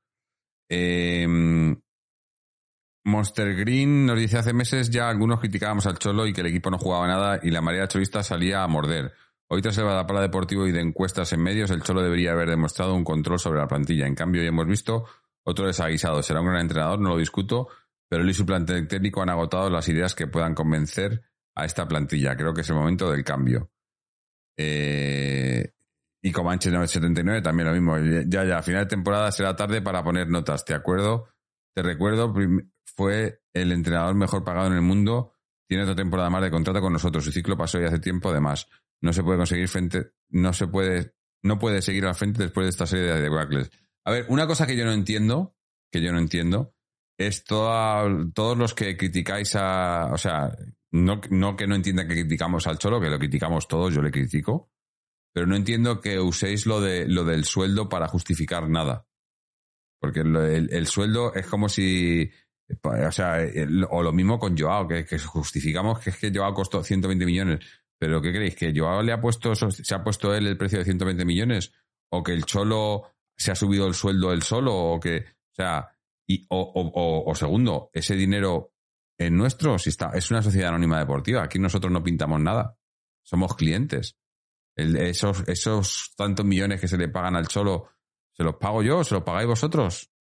Em, 0.68 1.80
Monster 3.05 3.55
Green 3.57 4.07
nos 4.07 4.18
dice 4.18 4.38
hace 4.38 4.53
meses 4.53 4.90
ya 4.90 5.09
algunos 5.09 5.40
criticábamos 5.40 5.86
al 5.86 5.98
Cholo 5.98 6.26
y 6.26 6.32
que 6.32 6.40
el 6.40 6.46
equipo 6.46 6.70
no 6.70 6.78
jugaba 6.78 7.07
nada 7.07 7.40
y 7.42 7.50
la 7.50 7.61
marea 7.61 7.88
cholista 7.88 8.22
salía 8.22 8.62
a 8.62 8.68
morder. 8.68 9.12
Hoy 9.48 9.61
tras 9.61 9.76
el 9.78 9.84
Badapala 9.84 10.20
Deportivo 10.20 10.66
y 10.66 10.72
de 10.72 10.80
encuestas 10.80 11.32
en 11.32 11.42
medios, 11.42 11.70
el 11.70 11.82
Cholo 11.82 12.00
debería 12.00 12.32
haber 12.32 12.48
demostrado 12.48 12.94
un 12.94 13.05
control 13.05 13.38
sobre 13.38 13.59
la 13.59 13.68
plantilla. 13.68 14.07
En 14.07 14.14
cambio, 14.14 14.40
ya 14.40 14.48
hemos 14.48 14.66
visto 14.66 15.05
otro 15.42 15.66
desaguisado. 15.66 16.22
Será 16.22 16.40
un 16.40 16.46
gran 16.46 16.61
entrenador, 16.61 17.00
no 17.00 17.11
lo 17.11 17.18
discuto, 17.18 17.68
pero 18.09 18.22
él 18.22 18.30
y 18.30 18.34
su 18.34 18.46
plantel 18.46 18.88
técnico 18.88 19.20
han 19.20 19.28
agotado 19.28 19.68
las 19.68 19.88
ideas 19.88 20.14
que 20.14 20.26
puedan 20.26 20.55
convencer 20.55 21.22
a 21.55 21.64
esta 21.64 21.86
plantilla. 21.86 22.36
Creo 22.36 22.55
que 22.55 22.62
es 22.62 22.68
el 22.70 22.76
momento 22.76 23.11
del 23.11 23.24
cambio. 23.24 23.70
Eh, 24.57 25.72
y 26.22 26.32
Comanche 26.32 26.70
979 26.70 27.42
también 27.42 27.68
lo 27.68 27.74
mismo. 27.74 27.98
Ya, 28.28 28.44
ya, 28.44 28.59
a 28.59 28.62
final 28.62 28.84
de 28.84 28.90
temporada 28.90 29.30
será 29.32 29.57
tarde 29.57 29.82
para 29.82 30.05
poner 30.05 30.28
notas, 30.28 30.64
¿te 30.64 30.72
acuerdo? 30.72 31.28
Te 31.74 31.82
recuerdo, 31.82 32.32
fue 32.97 33.43
el 33.53 33.72
entrenador 33.72 34.14
mejor 34.14 34.45
pagado 34.45 34.68
en 34.68 34.74
el 34.74 34.82
mundo. 34.82 35.34
Tiene 35.68 35.84
otra 35.84 35.97
temporada 35.97 36.30
más 36.30 36.43
de 36.43 36.51
contrato 36.51 36.80
con 36.80 36.93
nosotros. 36.93 37.24
Su 37.24 37.32
ciclo 37.32 37.57
pasó 37.57 37.80
ya 37.80 37.88
hace 37.88 37.99
tiempo, 37.99 38.30
además. 38.30 38.68
No 39.01 39.12
se 39.12 39.22
puede 39.22 39.38
conseguir 39.38 39.68
frente, 39.68 40.12
no 40.28 40.53
se 40.53 40.66
puede, 40.68 41.14
no 41.43 41.59
puede 41.59 41.82
seguir 41.82 42.07
al 42.07 42.14
frente 42.14 42.43
después 42.43 42.66
de 42.66 42.70
esta 42.70 42.86
serie 42.86 43.12
de 43.12 43.20
debacles. 43.20 43.70
A 44.05 44.12
ver, 44.12 44.26
una 44.28 44.47
cosa 44.47 44.66
que 44.66 44.76
yo 44.76 44.84
no 44.84 44.93
entiendo, 44.93 45.57
que 45.90 46.03
yo 46.03 46.12
no 46.12 46.18
entiendo, 46.18 46.74
es 47.18 47.45
todos 47.45 48.59
los 48.59 48.74
que 48.74 48.97
criticáis 48.97 49.55
a, 49.57 50.11
o 50.12 50.18
sea, 50.18 50.57
no, 50.93 51.20
no 51.30 51.57
que 51.57 51.66
no 51.66 51.74
entiendan 51.74 52.09
que 52.09 52.14
criticamos 52.14 52.66
al 52.66 52.78
Cholo, 52.78 53.01
que 53.01 53.09
lo 53.09 53.18
criticamos 53.18 53.68
todos, 53.68 53.95
yo 53.95 54.03
le 54.03 54.11
critico, 54.11 54.70
pero 55.32 55.47
no 55.47 55.57
entiendo 55.57 56.01
que 56.01 56.18
uséis 56.20 56.66
lo, 56.66 56.80
de, 56.80 57.07
lo 57.09 57.24
del 57.24 57.45
sueldo 57.45 57.88
para 57.88 58.09
justificar 58.09 58.68
nada. 58.68 59.07
Porque 60.01 60.20
el, 60.20 60.86
sueldo 60.88 61.32
es 61.34 61.47
como 61.47 61.68
si, 61.68 62.30
o 62.82 63.12
sea, 63.12 63.38
o 63.90 64.02
lo 64.02 64.12
mismo 64.12 64.38
con 64.38 64.56
Joao, 64.56 64.86
que, 64.88 65.04
justificamos 65.18 66.00
que 66.00 66.10
es 66.10 66.18
que 66.18 66.32
Joao 66.34 66.54
costó 66.54 66.82
120 66.82 67.24
millones. 67.26 67.60
Pero 67.98 68.20
¿qué 68.20 68.32
creéis? 68.32 68.56
¿Que 68.56 68.72
Joao 68.76 69.02
le 69.02 69.12
ha 69.12 69.20
puesto, 69.20 69.54
se 69.54 69.94
ha 69.94 70.02
puesto 70.02 70.34
él 70.34 70.46
el 70.46 70.56
precio 70.56 70.78
de 70.78 70.84
120 70.84 71.24
millones? 71.24 71.72
¿O 72.10 72.22
que 72.22 72.32
el 72.32 72.44
Cholo 72.44 73.04
se 73.36 73.52
ha 73.52 73.54
subido 73.54 73.86
el 73.86 73.94
sueldo 73.94 74.32
él 74.32 74.42
solo? 74.42 74.74
¿O 74.74 75.00
que, 75.00 75.18
o 75.18 75.54
sea, 75.54 75.88
y, 76.26 76.46
o, 76.48 77.32
segundo, 77.34 77.90
ese 77.92 78.14
dinero 78.14 78.72
en 79.18 79.36
nuestro, 79.36 79.78
si 79.78 79.90
está, 79.90 80.10
es 80.14 80.30
una 80.30 80.42
sociedad 80.42 80.70
anónima 80.70 80.98
deportiva. 80.98 81.42
Aquí 81.42 81.58
nosotros 81.58 81.92
no 81.92 82.02
pintamos 82.02 82.40
nada. 82.40 82.76
Somos 83.22 83.54
clientes. 83.54 84.16
esos 84.76 86.12
tantos 86.16 86.44
millones 86.46 86.80
que 86.80 86.88
se 86.88 86.96
le 86.98 87.08
pagan 87.08 87.36
al 87.36 87.48
Cholo, 87.48 87.90
¿se 88.32 88.42
los 88.42 88.56
pago 88.56 88.82
yo? 88.82 89.04
¿Se 89.04 89.14
los 89.14 89.22
pagáis 89.22 89.46
vosotros? 89.46 90.11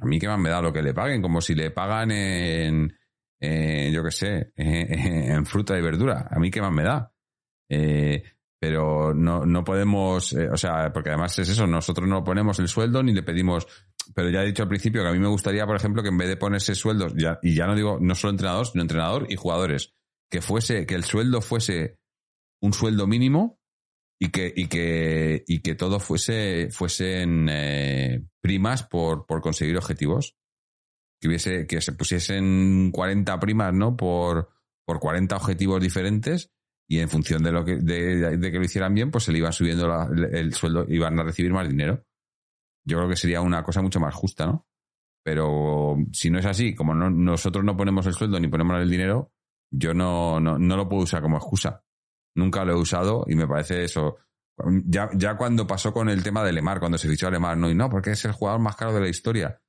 A 0.00 0.06
mí 0.06 0.18
qué 0.18 0.28
más 0.28 0.38
me 0.38 0.50
da 0.50 0.62
lo 0.62 0.72
que 0.72 0.82
le 0.82 0.94
paguen, 0.94 1.20
como 1.20 1.40
si 1.40 1.54
le 1.54 1.70
pagan 1.70 2.10
en, 2.10 2.92
yo 3.40 4.02
qué 4.04 4.10
sé, 4.10 4.52
en, 4.56 5.44
fruta 5.46 5.78
y 5.78 5.82
verdura. 5.82 6.28
A 6.30 6.38
mí 6.38 6.50
qué 6.50 6.60
más 6.60 6.72
me 6.72 6.82
da. 6.82 7.12
Eh, 7.68 8.22
pero 8.58 9.14
no, 9.14 9.46
no 9.46 9.64
podemos, 9.64 10.32
eh, 10.34 10.48
o 10.50 10.56
sea, 10.56 10.92
porque 10.92 11.10
además 11.10 11.38
es 11.38 11.48
eso, 11.48 11.66
nosotros 11.66 12.06
no 12.06 12.22
ponemos 12.22 12.58
el 12.58 12.68
sueldo 12.68 13.02
ni 13.02 13.14
le 13.14 13.22
pedimos, 13.22 13.66
pero 14.14 14.28
ya 14.28 14.42
he 14.42 14.46
dicho 14.46 14.62
al 14.62 14.68
principio 14.68 15.02
que 15.02 15.08
a 15.08 15.12
mí 15.12 15.18
me 15.18 15.28
gustaría, 15.28 15.66
por 15.66 15.76
ejemplo, 15.76 16.02
que 16.02 16.10
en 16.10 16.18
vez 16.18 16.28
de 16.28 16.36
ponerse 16.36 16.74
sueldos, 16.74 17.14
ya, 17.16 17.38
y 17.42 17.54
ya 17.54 17.66
no 17.66 17.74
digo 17.74 17.98
no 18.00 18.14
solo 18.14 18.32
entrenador, 18.32 18.66
sino 18.66 18.82
entrenador 18.82 19.26
y 19.30 19.36
jugadores, 19.36 19.94
que 20.30 20.42
fuese, 20.42 20.84
que 20.84 20.94
el 20.94 21.04
sueldo 21.04 21.40
fuese 21.40 21.98
un 22.60 22.74
sueldo 22.74 23.06
mínimo 23.06 23.59
y 24.20 24.28
que, 24.28 24.52
y 24.54 24.66
que, 24.66 25.44
y 25.46 25.60
que 25.60 25.74
todo 25.74 25.98
fuese, 25.98 26.68
fuesen 26.70 27.48
eh, 27.50 28.22
primas 28.42 28.82
por, 28.82 29.24
por 29.26 29.40
conseguir 29.40 29.76
objetivos. 29.78 30.36
Que 31.20 31.28
hubiese, 31.28 31.66
que 31.66 31.80
se 31.80 31.92
pusiesen 31.92 32.90
40 32.92 33.40
primas, 33.40 33.74
¿no? 33.74 33.96
Por, 33.96 34.50
por 34.86 35.00
40 35.00 35.36
objetivos 35.36 35.82
diferentes 35.82 36.50
y 36.86 36.98
en 36.98 37.08
función 37.08 37.42
de 37.42 37.52
lo 37.52 37.64
que, 37.64 37.76
de, 37.76 38.38
que 38.40 38.58
lo 38.58 38.64
hicieran 38.64 38.94
bien, 38.94 39.10
pues 39.10 39.24
se 39.24 39.32
le 39.32 39.38
iba 39.38 39.52
subiendo 39.52 40.10
el 40.32 40.52
sueldo, 40.54 40.84
iban 40.88 41.18
a 41.18 41.22
recibir 41.22 41.52
más 41.52 41.68
dinero. 41.68 42.04
Yo 42.84 42.96
creo 42.98 43.08
que 43.08 43.16
sería 43.16 43.40
una 43.40 43.62
cosa 43.62 43.80
mucho 43.80 44.00
más 44.00 44.14
justa, 44.14 44.46
¿no? 44.46 44.66
Pero 45.22 45.96
si 46.12 46.30
no 46.30 46.38
es 46.38 46.46
así, 46.46 46.74
como 46.74 46.94
nosotros 46.94 47.64
no 47.64 47.76
ponemos 47.76 48.06
el 48.06 48.14
sueldo 48.14 48.40
ni 48.40 48.48
ponemos 48.48 48.80
el 48.80 48.90
dinero, 48.90 49.32
yo 49.70 49.94
no, 49.94 50.40
no, 50.40 50.58
no, 50.58 50.76
lo 50.76 50.88
puedo 50.88 51.04
usar 51.04 51.22
como 51.22 51.36
excusa. 51.36 51.84
Nunca 52.34 52.64
lo 52.64 52.72
he 52.72 52.76
usado 52.76 53.24
y 53.26 53.34
me 53.34 53.46
parece 53.46 53.84
eso. 53.84 54.18
Ya, 54.84 55.08
ya 55.14 55.36
cuando 55.36 55.66
pasó 55.66 55.92
con 55.92 56.08
el 56.08 56.22
tema 56.22 56.44
de 56.44 56.52
Lemar, 56.52 56.80
cuando 56.80 56.98
se 56.98 57.08
fichó 57.08 57.28
a 57.28 57.30
Lemar, 57.30 57.56
no, 57.56 57.70
y 57.70 57.74
no, 57.74 57.88
porque 57.88 58.10
es 58.10 58.24
el 58.24 58.32
jugador 58.32 58.60
más 58.60 58.76
caro 58.76 58.92
de 58.92 59.00
la 59.00 59.08
historia. 59.08 59.60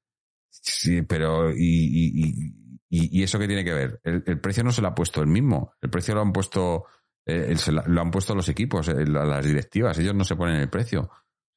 Sí, 0.49 1.01
pero 1.03 1.51
¿y, 1.51 2.53
y, 2.89 3.23
eso 3.23 3.39
qué 3.39 3.47
tiene 3.47 3.63
que 3.63 3.73
ver? 3.73 4.01
El, 4.03 4.23
el, 4.25 4.39
precio 4.41 4.63
no 4.63 4.71
se 4.73 4.81
lo 4.81 4.89
ha 4.89 4.95
puesto 4.95 5.21
el 5.21 5.27
mismo. 5.27 5.73
El 5.81 5.89
precio 5.89 6.13
lo 6.13 6.21
han 6.21 6.33
puesto, 6.33 6.85
eh, 7.25 7.55
lo 7.87 8.01
han 8.01 8.11
puesto 8.11 8.35
los 8.35 8.49
equipos, 8.49 8.89
eh, 8.89 9.05
las 9.05 9.45
directivas. 9.45 9.97
Ellos 9.97 10.13
no 10.13 10.25
se 10.25 10.35
ponen 10.35 10.57
el 10.57 10.69
precio 10.69 11.09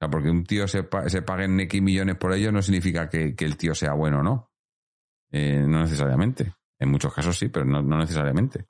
porque 0.09 0.31
un 0.31 0.45
tío 0.45 0.67
se, 0.69 0.87
se 1.07 1.23
pague 1.23 1.45
en 1.45 1.61
X 1.61 1.83
millones 1.83 2.17
por 2.17 2.33
ello 2.33 2.53
no 2.53 2.63
significa 2.63 3.09
que, 3.09 3.35
el 3.37 3.57
tío 3.57 3.75
sea 3.75 3.93
bueno, 3.95 4.23
¿no? 4.23 4.51
Eh, 5.31 5.65
no 5.67 5.81
necesariamente. 5.81 6.53
En 6.79 6.91
muchos 6.91 7.15
casos 7.15 7.39
sí, 7.39 7.49
pero 7.49 7.65
no, 7.65 7.83
necesariamente. 7.83 8.67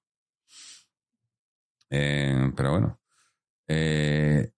Eh, 1.91 2.53
pero 2.57 2.71
bueno. 2.71 3.01
Eh, 3.69 4.51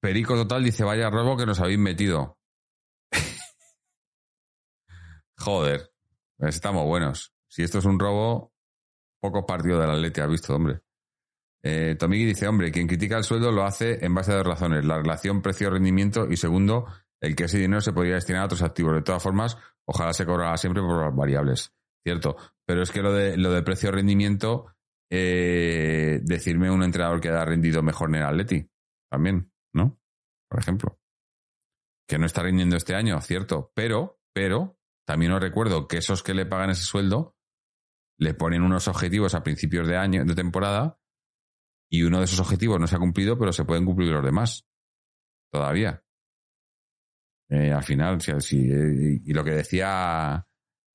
Perico 0.00 0.34
Total 0.34 0.62
dice, 0.62 0.84
vaya 0.84 1.10
robo 1.10 1.36
que 1.36 1.46
nos 1.46 1.60
habéis 1.60 1.78
metido. 1.78 2.38
Joder, 5.38 5.90
estamos 6.38 6.86
buenos. 6.86 7.32
Si 7.48 7.62
esto 7.62 7.78
es 7.78 7.84
un 7.84 7.98
robo, 7.98 8.52
pocos 9.20 9.44
partidos 9.46 9.80
del 9.80 9.90
Atleti 9.90 10.20
ha 10.20 10.26
visto, 10.26 10.54
hombre. 10.54 10.80
Eh, 11.62 11.96
Tomigui 11.98 12.24
dice, 12.24 12.46
hombre, 12.46 12.70
quien 12.70 12.86
critica 12.86 13.18
el 13.18 13.24
sueldo 13.24 13.50
lo 13.50 13.64
hace 13.64 14.04
en 14.04 14.14
base 14.14 14.32
a 14.32 14.36
dos 14.36 14.46
razones. 14.46 14.84
La 14.84 14.98
relación 14.98 15.42
precio-rendimiento 15.42 16.28
y 16.30 16.36
segundo, 16.36 16.86
el 17.20 17.34
que 17.34 17.44
ese 17.44 17.58
dinero 17.58 17.80
se 17.80 17.92
podría 17.92 18.14
destinar 18.14 18.42
a 18.42 18.46
otros 18.46 18.62
activos. 18.62 18.94
De 18.94 19.02
todas 19.02 19.22
formas, 19.22 19.58
ojalá 19.84 20.12
se 20.12 20.24
cobrara 20.24 20.56
siempre 20.56 20.82
por 20.82 21.04
las 21.04 21.14
variables. 21.14 21.72
Cierto. 22.04 22.36
Pero 22.64 22.82
es 22.82 22.92
que 22.92 23.02
lo 23.02 23.12
de, 23.12 23.36
lo 23.36 23.50
de 23.50 23.62
precio-rendimiento, 23.62 24.66
eh, 25.10 26.20
decirme 26.22 26.70
un 26.70 26.82
entrenador 26.82 27.20
que 27.20 27.28
ha 27.28 27.44
rendido 27.44 27.82
mejor 27.82 28.10
en 28.10 28.16
el 28.16 28.24
Atleti. 28.24 28.70
También, 29.10 29.52
¿no? 29.72 29.98
Por 30.48 30.60
ejemplo. 30.60 31.00
Que 32.06 32.18
no 32.18 32.26
está 32.26 32.42
rindiendo 32.42 32.76
este 32.76 32.94
año, 32.94 33.20
cierto. 33.20 33.72
Pero, 33.74 34.20
pero, 34.32 34.78
también 35.06 35.32
os 35.32 35.40
recuerdo 35.40 35.88
que 35.88 35.98
esos 35.98 36.22
que 36.22 36.34
le 36.34 36.46
pagan 36.46 36.70
ese 36.70 36.82
sueldo 36.82 37.36
le 38.18 38.34
ponen 38.34 38.62
unos 38.62 38.88
objetivos 38.88 39.34
a 39.34 39.42
principios 39.42 39.86
de 39.86 39.96
año, 39.96 40.24
de 40.24 40.34
temporada, 40.34 40.98
y 41.90 42.02
uno 42.02 42.18
de 42.18 42.24
esos 42.24 42.40
objetivos 42.40 42.78
no 42.80 42.86
se 42.86 42.96
ha 42.96 42.98
cumplido, 42.98 43.38
pero 43.38 43.52
se 43.52 43.64
pueden 43.64 43.84
cumplir 43.84 44.10
los 44.10 44.24
demás. 44.24 44.66
Todavía. 45.50 46.02
Eh, 47.50 47.72
al 47.72 47.82
final, 47.82 48.20
sí, 48.20 48.70
eh, 48.70 49.20
y 49.24 49.32
lo 49.32 49.42
que 49.42 49.52
decía, 49.52 50.46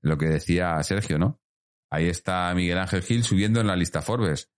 lo 0.03 0.18
que 0.18 0.28
decía 0.28 0.82
Sergio, 0.84 1.18
¿no? 1.18 1.41
Ahí 1.93 2.07
está 2.07 2.51
Miguel 2.55 2.79
Ángel 2.79 3.03
Gil 3.03 3.23
subiendo 3.23 3.61
en 3.61 3.67
la 3.67 3.75
lista 3.75 4.01
Forbes. 4.01 4.51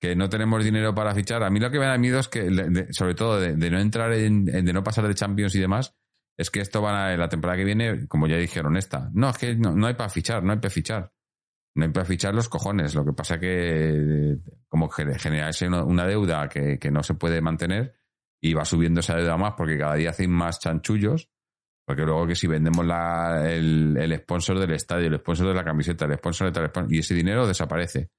Que 0.00 0.16
no 0.16 0.28
tenemos 0.28 0.64
dinero 0.64 0.92
para 0.92 1.14
fichar. 1.14 1.44
A 1.44 1.50
mí 1.50 1.60
lo 1.60 1.70
que 1.70 1.78
me 1.78 1.86
da 1.86 1.96
miedo 1.96 2.18
es 2.18 2.26
que, 2.26 2.50
sobre 2.90 3.14
todo, 3.14 3.38
de, 3.38 3.70
no 3.70 3.78
entrar 3.78 4.12
en, 4.12 4.44
de 4.44 4.72
no 4.72 4.82
pasar 4.82 5.06
de 5.06 5.14
Champions 5.14 5.54
y 5.54 5.60
demás, 5.60 5.94
es 6.36 6.50
que 6.50 6.58
esto 6.60 6.82
van 6.82 6.96
a, 6.96 7.16
la 7.16 7.28
temporada 7.28 7.56
que 7.58 7.64
viene, 7.64 8.08
como 8.08 8.26
ya 8.26 8.36
dijeron 8.36 8.76
esta. 8.76 9.08
No, 9.14 9.30
es 9.30 9.38
que 9.38 9.54
no, 9.54 9.86
hay 9.86 9.94
para 9.94 10.10
fichar, 10.10 10.42
no 10.42 10.50
hay 10.52 10.58
para 10.58 10.70
fichar. 10.70 11.12
No 11.76 11.84
hay 11.84 11.92
para 11.92 12.04
fichar 12.06 12.34
los 12.34 12.48
cojones. 12.48 12.96
Lo 12.96 13.04
que 13.04 13.12
pasa 13.12 13.38
que, 13.38 14.38
como 14.68 14.90
gener- 14.90 15.20
generarse 15.20 15.68
una, 15.68 15.84
una 15.84 16.06
deuda 16.08 16.48
que, 16.48 16.80
que 16.80 16.90
no 16.90 17.04
se 17.04 17.14
puede 17.14 17.40
mantener 17.40 17.94
y 18.42 18.52
va 18.52 18.64
subiendo 18.64 18.98
esa 18.98 19.14
deuda 19.14 19.36
más 19.36 19.54
porque 19.56 19.78
cada 19.78 19.94
día 19.94 20.10
hacen 20.10 20.32
más 20.32 20.58
chanchullos. 20.58 21.30
Porque 21.86 22.02
luego 22.02 22.26
que 22.26 22.34
si 22.34 22.46
vendemos 22.46 22.86
el, 23.44 24.18
sponsor 24.22 24.58
del 24.58 24.72
estadio, 24.72 25.08
el 25.08 25.18
sponsor 25.18 25.48
de 25.48 25.54
la 25.54 25.64
camiseta, 25.64 26.06
el 26.06 26.16
sponsor 26.16 26.46
de 26.46 26.52
tal 26.52 26.68
sponsor, 26.68 26.92
y 26.92 26.98
ese 26.98 27.14
dinero 27.14 27.46
desaparece. 27.46 28.10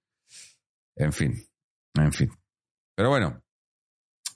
En 0.95 1.11
fin, 1.11 1.33
en 1.95 2.13
fin. 2.13 2.31
Pero 2.95 3.09
bueno, 3.09 3.43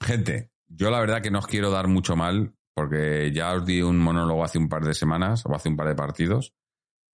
gente, 0.02 0.52
yo 0.68 0.90
la 0.90 1.00
verdad 1.00 1.22
que 1.22 1.32
no 1.32 1.40
os 1.40 1.48
quiero 1.48 1.70
dar 1.70 1.88
mucho 1.88 2.16
mal 2.16 2.54
porque 2.74 3.32
ya 3.32 3.54
os 3.54 3.66
di 3.66 3.82
un 3.82 4.00
monólogo 4.00 4.44
hace 4.44 4.58
un 4.58 4.70
par 4.70 4.84
de 4.84 4.94
semanas 4.94 5.46
o 5.46 5.54
hace 5.54 5.70
un 5.70 5.76
par 5.76 5.88
de 5.88 5.96
partidos 5.96 6.56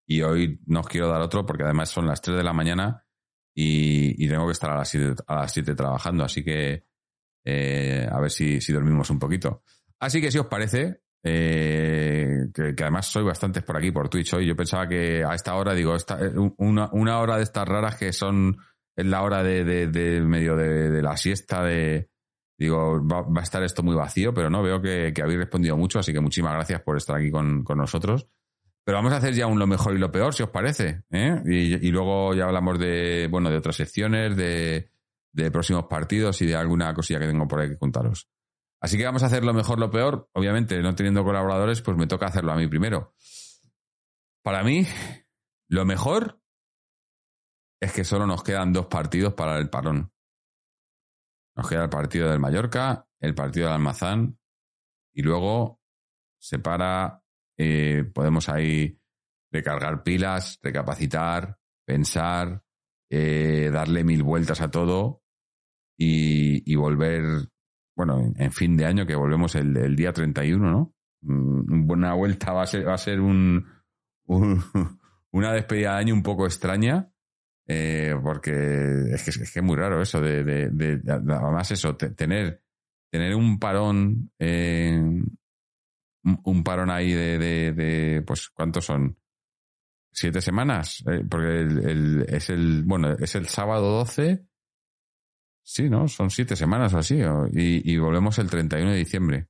y 0.07 0.21
hoy 0.21 0.61
no 0.67 0.81
os 0.81 0.87
quiero 0.87 1.07
dar 1.07 1.21
otro 1.21 1.45
porque 1.45 1.63
además 1.63 1.89
son 1.89 2.07
las 2.07 2.21
3 2.21 2.37
de 2.37 2.43
la 2.43 2.53
mañana 2.53 3.05
y, 3.53 4.27
tengo 4.27 4.45
que 4.45 4.51
estar 4.51 4.71
a 4.71 4.77
las 4.77 4.89
7, 4.89 5.23
a 5.27 5.35
las 5.35 5.53
7 5.53 5.75
trabajando, 5.75 6.23
así 6.25 6.43
que 6.43 6.85
eh, 7.45 8.07
a 8.11 8.19
ver 8.19 8.29
si, 8.29 8.59
si 8.59 8.73
dormimos 8.73 9.09
un 9.09 9.17
poquito. 9.17 9.63
Así 9.99 10.19
que 10.19 10.29
si 10.29 10.37
os 10.37 10.47
parece, 10.47 11.04
eh, 11.27 12.49
que, 12.53 12.75
además 12.83 13.07
soy 13.07 13.23
bastantes 13.23 13.63
por 13.63 13.75
aquí, 13.75 13.91
por 13.91 14.09
Twitch 14.09 14.35
hoy, 14.35 14.45
yo 14.45 14.55
pensaba 14.55 14.87
que 14.87 15.23
a 15.23 15.33
esta 15.33 15.55
hora, 15.55 15.73
digo, 15.73 15.95
esta, 15.95 16.23
eh, 16.23 16.31
una, 16.57 16.87
una 16.91 17.19
hora 17.19 17.37
de 17.37 17.43
estas 17.43 17.67
raras 17.67 17.95
que 17.95 18.13
son 18.13 18.55
es 18.95 19.05
la 19.07 19.23
hora 19.23 19.41
de, 19.41 19.63
de- 19.63 20.21
medio 20.21 20.55
de, 20.55 21.01
la 21.01 21.17
siesta, 21.17 21.63
de 21.63 22.09
digo, 22.59 23.01
va, 23.05 23.23
va 23.23 23.41
a 23.41 23.43
estar 23.43 23.63
esto 23.63 23.81
muy 23.81 23.95
vacío, 23.95 24.35
pero 24.35 24.51
no, 24.51 24.61
veo 24.61 24.79
que, 24.79 25.11
habéis 25.21 25.39
respondido 25.39 25.75
mucho, 25.75 25.97
así 25.97 26.13
que 26.13 26.21
muchísimas 26.21 26.53
gracias 26.53 26.81
por 26.83 26.95
estar 26.95 27.15
aquí 27.15 27.31
con, 27.31 27.63
con 27.63 27.79
nosotros. 27.79 28.27
Pero 28.85 28.99
vamos 28.99 29.13
a 29.13 29.17
hacer 29.17 29.33
ya 29.33 29.47
un 29.47 29.57
lo 29.57 29.65
mejor 29.65 29.95
y 29.95 29.97
lo 29.97 30.11
peor, 30.11 30.31
si 30.35 30.43
os 30.43 30.49
parece. 30.51 31.01
¿eh? 31.09 31.41
Y 31.43 31.89
luego 31.89 32.35
ya 32.35 32.45
hablamos 32.45 32.77
de, 32.77 33.27
bueno, 33.31 33.49
de 33.49 33.57
otras 33.57 33.77
secciones, 33.77 34.37
de, 34.37 34.91
de 35.33 35.51
próximos 35.51 35.85
partidos 35.89 36.39
y 36.43 36.45
de 36.45 36.55
alguna 36.55 36.93
cosilla 36.93 37.19
que 37.19 37.25
tengo 37.25 37.47
por 37.47 37.61
ahí 37.61 37.69
que 37.69 37.77
contaros. 37.79 38.29
Así 38.85 38.99
que 38.99 39.05
vamos 39.05 39.23
a 39.23 39.25
hacer 39.25 39.43
lo 39.43 39.51
mejor, 39.51 39.79
lo 39.79 39.89
peor. 39.89 40.29
Obviamente, 40.33 40.79
no 40.79 40.93
teniendo 40.93 41.23
colaboradores, 41.23 41.81
pues 41.81 41.97
me 41.97 42.05
toca 42.05 42.27
hacerlo 42.27 42.51
a 42.51 42.55
mí 42.55 42.67
primero. 42.67 43.15
Para 44.43 44.63
mí, 44.63 44.85
lo 45.69 45.85
mejor 45.85 46.39
es 47.81 47.91
que 47.93 48.03
solo 48.03 48.27
nos 48.27 48.43
quedan 48.43 48.73
dos 48.73 48.85
partidos 48.85 49.33
para 49.33 49.57
el 49.57 49.71
parón. 49.71 50.13
Nos 51.55 51.67
queda 51.67 51.85
el 51.85 51.89
partido 51.89 52.29
del 52.29 52.39
Mallorca, 52.39 53.07
el 53.19 53.33
partido 53.33 53.65
del 53.65 53.73
Almazán 53.73 54.37
y 55.15 55.23
luego 55.23 55.81
se 56.39 56.59
para, 56.59 57.23
eh, 57.57 58.03
podemos 58.13 58.49
ahí 58.49 59.01
recargar 59.51 60.03
pilas, 60.03 60.59
recapacitar, 60.61 61.57
pensar, 61.87 62.63
eh, 63.09 63.71
darle 63.73 64.03
mil 64.03 64.21
vueltas 64.21 64.61
a 64.61 64.69
todo 64.69 65.23
y, 65.97 66.71
y 66.71 66.75
volver, 66.75 67.49
bueno, 67.95 68.33
en, 68.37 68.51
fin 68.51 68.75
de 68.77 68.85
año, 68.85 69.05
que 69.05 69.15
volvemos 69.15 69.55
el, 69.55 69.75
el 69.77 69.95
día 69.95 70.11
31, 70.13 70.71
¿no? 70.71 70.93
Mm, 71.21 71.89
Una 71.89 72.13
vuelta 72.13 72.51
va 72.53 72.63
a 72.63 72.67
ser, 72.67 72.87
va 72.87 72.93
a 72.93 72.97
ser 72.97 73.19
un, 73.21 73.65
un- 74.25 74.63
una 75.31 75.53
despedida 75.53 75.93
de 75.93 75.99
año 75.99 76.13
un 76.13 76.23
poco 76.23 76.45
extraña. 76.45 77.09
eh, 77.67 78.13
porque 78.21 78.51
es 79.11 79.23
que, 79.23 79.29
es 79.43 79.51
que 79.51 79.59
es 79.59 79.65
muy 79.65 79.75
raro 79.75 80.01
eso 80.01 80.21
de, 80.21 80.43
de- 80.43 80.69
de- 80.69 80.97
de- 80.99 81.11
además 81.33 81.71
eso 81.71 81.95
te- 81.95 82.11
tener 82.11 82.61
tener 83.11 83.33
un 83.35 83.57
parón 83.59 84.29
eh, 84.39 85.01
un, 86.43 86.63
parón 86.63 86.89
ahí 86.91 87.11
de, 87.13 87.37
pues 88.25 88.49
cuántos 88.49 88.85
son 88.85 89.17
siete 90.11 90.41
semanas 90.41 91.03
Eh, 91.07 91.23
porque 91.29 91.61
el, 91.61 91.89
el- 91.89 92.25
es 92.29 92.49
el 92.49 92.83
bueno 92.83 93.11
es 93.19 93.35
el 93.35 93.47
sábado 93.47 93.91
12 93.99 94.45
sí 95.65 95.89
no 95.89 96.07
son 96.07 96.29
siete 96.29 96.55
semanas 96.55 96.93
o 96.93 96.99
así 96.99 97.19
y, 97.53 97.91
y 97.93 97.97
volvemos 97.97 98.37
el 98.39 98.49
31 98.49 98.91
de 98.91 98.97
diciembre 98.97 99.47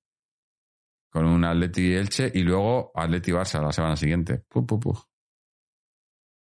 con 1.11 1.25
un 1.25 1.43
Atleti 1.45 1.93
Elche 1.93 2.31
y 2.33 2.43
luego 2.43 2.91
Atleti 2.95 3.31
Barça 3.31 3.61
la 3.61 3.71
semana 3.71 3.95
siguiente 3.95 4.39
Pu, 4.49 4.65
pu, 4.65 4.79
pu. 4.79 4.97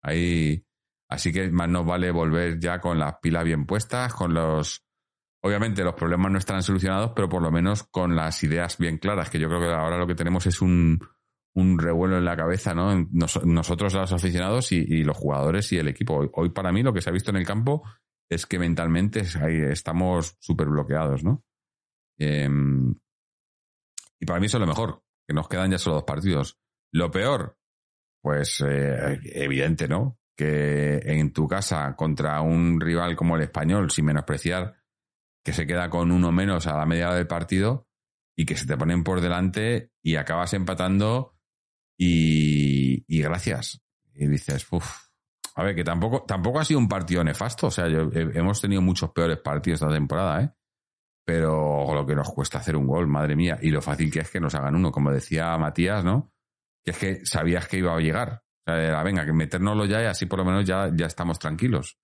ahí 0.03 0.65
así 1.11 1.33
que 1.33 1.51
más 1.51 1.69
nos 1.69 1.87
vale 1.87 2.11
volver 2.11 2.59
ya 2.59 2.81
con 2.81 2.99
las 2.99 3.17
pilas 3.21 3.45
bien 3.45 3.67
puestas 3.67 4.13
con 4.15 4.35
los 4.35 4.85
Obviamente 5.41 5.85
los 5.85 5.95
problemas 5.95 6.33
no 6.33 6.39
estarán 6.39 6.65
solucionados, 6.65 7.13
pero 7.15 7.29
por 7.29 7.41
lo 7.41 7.53
menos 7.53 7.85
con 7.85 8.17
las 8.17 8.43
ideas 8.43 8.77
bien 8.77 8.99
claras, 8.99 9.31
que 9.31 9.39
yo 9.39 9.47
creo 9.47 9.61
que 9.61 9.73
ahora 9.73 9.97
lo 9.97 10.05
que 10.09 10.17
tenemos 10.17 10.45
es 10.47 10.61
un, 10.61 10.99
un 11.55 11.79
revuelo 11.79 12.19
en 12.19 12.25
la 12.25 12.37
cabeza, 12.37 12.75
¿no? 12.75 13.07
Nos- 13.13 13.45
nosotros 13.47 13.95
los 13.95 14.13
aficionados 14.13 14.73
y, 14.73 15.05
los 15.05 15.17
jugadores 15.17 15.71
y 15.73 15.79
el 15.79 15.87
equipo. 15.87 16.29
Hoy 16.35 16.49
para 16.51 16.73
mí 16.73 16.83
lo 16.83 16.93
que 16.93 17.01
se 17.01 17.11
ha 17.11 17.13
visto 17.13 17.31
en 17.31 17.37
el 17.37 17.47
campo 17.47 17.85
es 18.29 18.47
que 18.47 18.59
mentalmente 18.59 19.23
estamos 19.71 20.37
súper 20.39 20.69
bloqueados, 20.69 21.25
¿no? 21.25 21.45
Em, 22.19 22.95
y 24.21 24.27
para 24.27 24.41
mí 24.41 24.47
eso 24.47 24.59
es 24.59 24.61
lo 24.61 24.67
mejor, 24.67 25.03
que 25.27 25.35
nos 25.35 25.49
quedan 25.49 25.71
ya 25.71 25.79
solo 25.79 25.97
dos 25.97 26.05
partidos. 26.05 26.59
Lo 26.93 27.11
peor, 27.11 27.59
pues 28.21 28.63
eh, 28.67 29.21
evidente, 29.25 29.89
¿no? 29.89 30.19
Que 30.37 30.99
en 31.05 31.33
tu 31.33 31.49
casa 31.49 31.95
contra 31.97 32.41
un 32.43 32.81
rival 32.81 33.17
como 33.17 33.37
el 33.37 33.43
español, 33.43 33.91
sin 33.91 34.07
menospreciar 34.07 34.77
que 35.45 35.53
se 35.53 35.67
queda 35.67 35.89
con 35.89 36.11
uno 36.11 36.31
menos 36.33 36.67
a 36.67 36.77
la 36.77 36.87
media 36.87 37.13
del 37.13 37.27
partido 37.27 37.89
y 38.37 38.45
que 38.45 38.57
se 38.57 38.67
te 38.67 38.77
ponen 38.77 39.03
por 39.03 39.21
delante 39.21 39.93
y 40.03 40.17
acabas 40.17 40.53
empatando 40.53 41.37
y, 41.97 43.05
y 43.09 43.23
gracias. 43.23 43.81
Y 44.13 44.27
dices, 44.27 44.67
uff. 44.71 45.08
A 45.59 45.65
ver, 45.65 45.75
que 45.75 45.83
tampoco, 45.83 46.23
tampoco 46.25 46.61
ha 46.61 46.65
sido 46.65 46.79
un 46.79 46.89
partido 46.89 47.25
nefasto. 47.25 47.67
O 47.67 47.71
sea, 47.71 47.89
yo- 47.89 48.11
he- 48.13 48.39
hemos 48.39 48.61
tenido 48.61 48.81
muchos 48.81 49.11
peores 49.11 49.39
partidos 49.39 49.83
esta 49.83 49.93
temporada, 49.93 50.43
¿eh? 50.43 50.51
Pero 51.27 51.93
lo 51.95 52.07
que 52.07 52.15
nos 52.15 52.31
cuesta 52.31 52.59
hacer 52.59 52.77
un 52.77 52.87
gol, 52.87 53.07
madre 53.07 53.37
mía. 53.37 53.59
Y 53.61 53.71
lo 53.71 53.83
fácil 53.83 54.11
que 54.11 54.21
es 54.21 54.31
que 54.31 54.41
nos 54.41 54.55
hagan 54.55 54.77
uno, 54.77 54.91
como 54.93 55.11
decía 55.11 55.57
Matías, 55.59 56.05
¿no? 56.05 56.33
Que 56.85 56.93
es 56.93 56.99
que 56.99 57.27
sabías 57.27 57.69
que 57.69 57.79
iba 57.79 57.95
a 57.95 58.01
llegar. 58.01 58.43
O 58.67 58.71
sea, 58.71 58.83
era, 58.83 59.03
venga, 59.03 59.27
que 59.27 59.33
metérnoslo 59.33 59.85
ya 59.85 60.01
y 60.03 60.07
así 60.07 60.27
por 60.27 60.39
lo 60.39 60.45
menos 60.45 60.65
ya, 60.65 60.91
ya 60.95 61.07
estamos 61.07 61.39
tranquilos. 61.39 61.99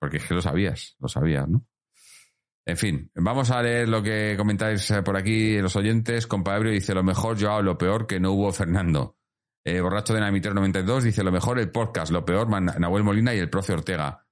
Porque 0.00 0.16
es 0.18 0.26
que 0.26 0.34
lo 0.34 0.40
sabías, 0.40 0.96
lo 0.98 1.08
sabías, 1.08 1.46
¿no? 1.48 1.66
En 2.66 2.76
fin, 2.76 3.10
vamos 3.16 3.50
a 3.50 3.60
leer 3.62 3.88
lo 3.88 4.02
que 4.02 4.34
comentáis 4.38 4.88
eh, 4.92 5.02
por 5.02 5.16
aquí 5.16 5.58
los 5.58 5.74
oyentes. 5.76 6.26
Compa 6.26 6.56
Ebrio 6.56 6.72
dice 6.72 6.94
lo 6.94 7.02
mejor 7.02 7.38
Joao, 7.40 7.60
lo 7.62 7.76
peor 7.76 8.06
que 8.06 8.20
no 8.20 8.32
hubo 8.32 8.52
Fernando. 8.52 9.16
Eh, 9.64 9.80
Borracho 9.80 10.14
de 10.14 10.20
Namitero 10.20 10.54
92 10.54 11.04
dice 11.04 11.22
lo 11.22 11.32
mejor 11.32 11.58
el 11.58 11.70
podcast, 11.70 12.10
lo 12.12 12.24
peor 12.24 12.48
Man- 12.48 12.74
Nahuel 12.78 13.04
Molina 13.04 13.34
y 13.34 13.38
el 13.38 13.50
profe 13.50 13.72
Ortega. 13.74 14.26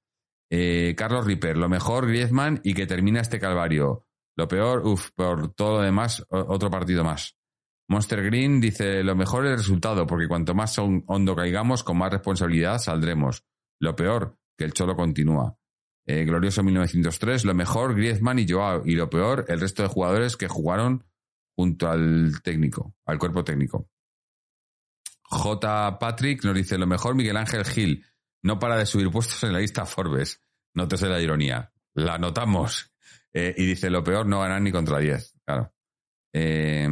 Eh, 0.51 0.95
Carlos 0.97 1.27
Ripper, 1.27 1.57
lo 1.59 1.69
mejor 1.69 2.07
Griezmann 2.07 2.61
y 2.65 2.73
que 2.75 2.87
termina 2.87 3.21
este 3.21 3.39
calvario. 3.39 4.07
Lo 4.37 4.49
peor, 4.49 4.87
uff, 4.87 5.11
por 5.15 5.53
todo 5.55 5.79
lo 5.79 5.83
demás, 5.83 6.25
otro 6.31 6.71
partido 6.71 7.05
más. 7.05 7.37
Monster 7.91 8.23
Green 8.23 8.61
dice 8.61 9.03
lo 9.03 9.17
mejor 9.17 9.47
el 9.47 9.57
resultado, 9.57 10.07
porque 10.07 10.29
cuanto 10.29 10.55
más 10.55 10.79
hon- 10.79 11.05
hondo 11.07 11.35
caigamos, 11.37 11.83
con 11.83 11.99
más 11.99 12.13
responsabilidad 12.13 12.79
saldremos. 12.79 13.45
Lo 13.81 13.95
peor, 13.97 14.37
que 14.57 14.65
el 14.65 14.73
cholo 14.73 14.95
continúa. 14.97 15.57
Eh, 16.07 16.25
glorioso 16.25 16.63
1903, 16.63 17.45
lo 17.45 17.55
mejor 17.55 17.95
Griezmann 17.95 18.39
y 18.39 18.47
Joao, 18.49 18.83
y 18.87 18.95
lo 18.95 19.11
peor 19.11 19.45
el 19.49 19.61
resto 19.61 19.83
de 19.83 19.89
jugadores 19.89 20.37
que 20.39 20.49
jugaron 20.49 21.05
junto 21.57 21.89
al 21.91 22.41
técnico, 22.43 22.95
al 23.07 23.19
cuerpo 23.19 23.45
técnico. 23.45 23.89
J. 25.31 25.99
Patrick 25.99 26.45
nos 26.45 26.55
dice 26.55 26.79
lo 26.79 26.87
mejor 26.87 27.15
Miguel 27.15 27.37
Ángel 27.37 27.65
Gil, 27.65 28.05
no 28.43 28.59
para 28.59 28.77
de 28.77 28.87
subir 28.87 29.11
puestos 29.11 29.43
en 29.45 29.53
la 29.53 29.59
lista 29.59 29.85
Forbes. 29.85 30.43
Nótese 30.75 31.09
la 31.09 31.21
ironía. 31.21 31.73
La 31.95 32.19
notamos. 32.19 32.93
Eh, 33.33 33.55
y 33.57 33.67
dice 33.67 33.91
lo 33.91 34.03
peor 34.03 34.27
no 34.27 34.41
ganar 34.41 34.63
ni 34.63 34.73
contra 34.73 34.99
10. 34.99 35.35
Claro. 35.45 35.73
Eh, 36.33 36.89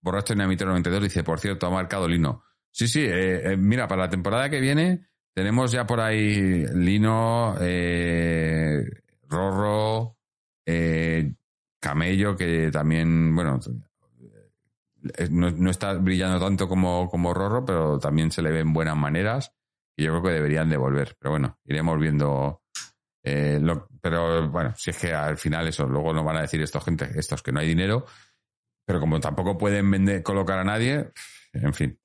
Borracho 0.00 0.34
en 0.34 0.38
92 0.38 1.02
dice, 1.02 1.24
por 1.24 1.40
cierto, 1.40 1.66
ha 1.66 1.70
marcado 1.70 2.06
Lino. 2.06 2.44
Sí, 2.70 2.86
sí, 2.86 3.00
eh, 3.00 3.52
eh, 3.52 3.56
mira, 3.56 3.88
para 3.88 4.02
la 4.02 4.10
temporada 4.10 4.48
que 4.50 4.60
viene 4.60 5.08
tenemos 5.34 5.72
ya 5.72 5.86
por 5.86 6.00
ahí 6.00 6.66
Lino, 6.74 7.56
Rorro, 9.28 10.16
Camello, 11.80 12.36
que 12.36 12.70
también, 12.70 13.34
bueno, 13.34 13.60
no, 15.30 15.70
está 15.70 15.94
brillando 15.94 16.38
tanto 16.38 16.68
como, 16.68 17.08
como 17.08 17.34
Rorro, 17.34 17.64
pero 17.64 17.98
también 17.98 18.30
se 18.30 18.42
le 18.42 18.50
ven 18.50 18.72
buenas 18.72 18.96
maneras 18.96 19.52
y 19.96 20.04
yo 20.04 20.12
creo 20.12 20.22
que 20.22 20.30
deberían 20.30 20.68
de 20.68 20.76
volver. 20.76 21.16
Pero 21.18 21.32
bueno, 21.32 21.58
iremos 21.64 21.98
viendo. 21.98 22.62
eh, 23.22 23.60
pero 24.00 24.48
bueno, 24.48 24.74
si 24.76 24.90
es 24.90 24.98
que 24.98 25.12
al 25.12 25.38
final 25.38 25.66
eso, 25.68 25.86
luego 25.86 26.12
nos 26.12 26.24
van 26.24 26.36
a 26.36 26.42
decir 26.42 26.60
estos 26.62 26.84
gente, 26.84 27.08
estos 27.16 27.42
que 27.42 27.52
no 27.52 27.60
hay 27.60 27.68
dinero. 27.68 28.04
pero 28.84 29.00
como 29.00 29.18
tampoco 29.20 29.58
pueden 29.58 29.90
vender, 29.90 30.22
colocar 30.22 30.58
a 30.58 30.64
nadie, 30.64 31.10
en 31.52 31.74
fin. 31.74 31.98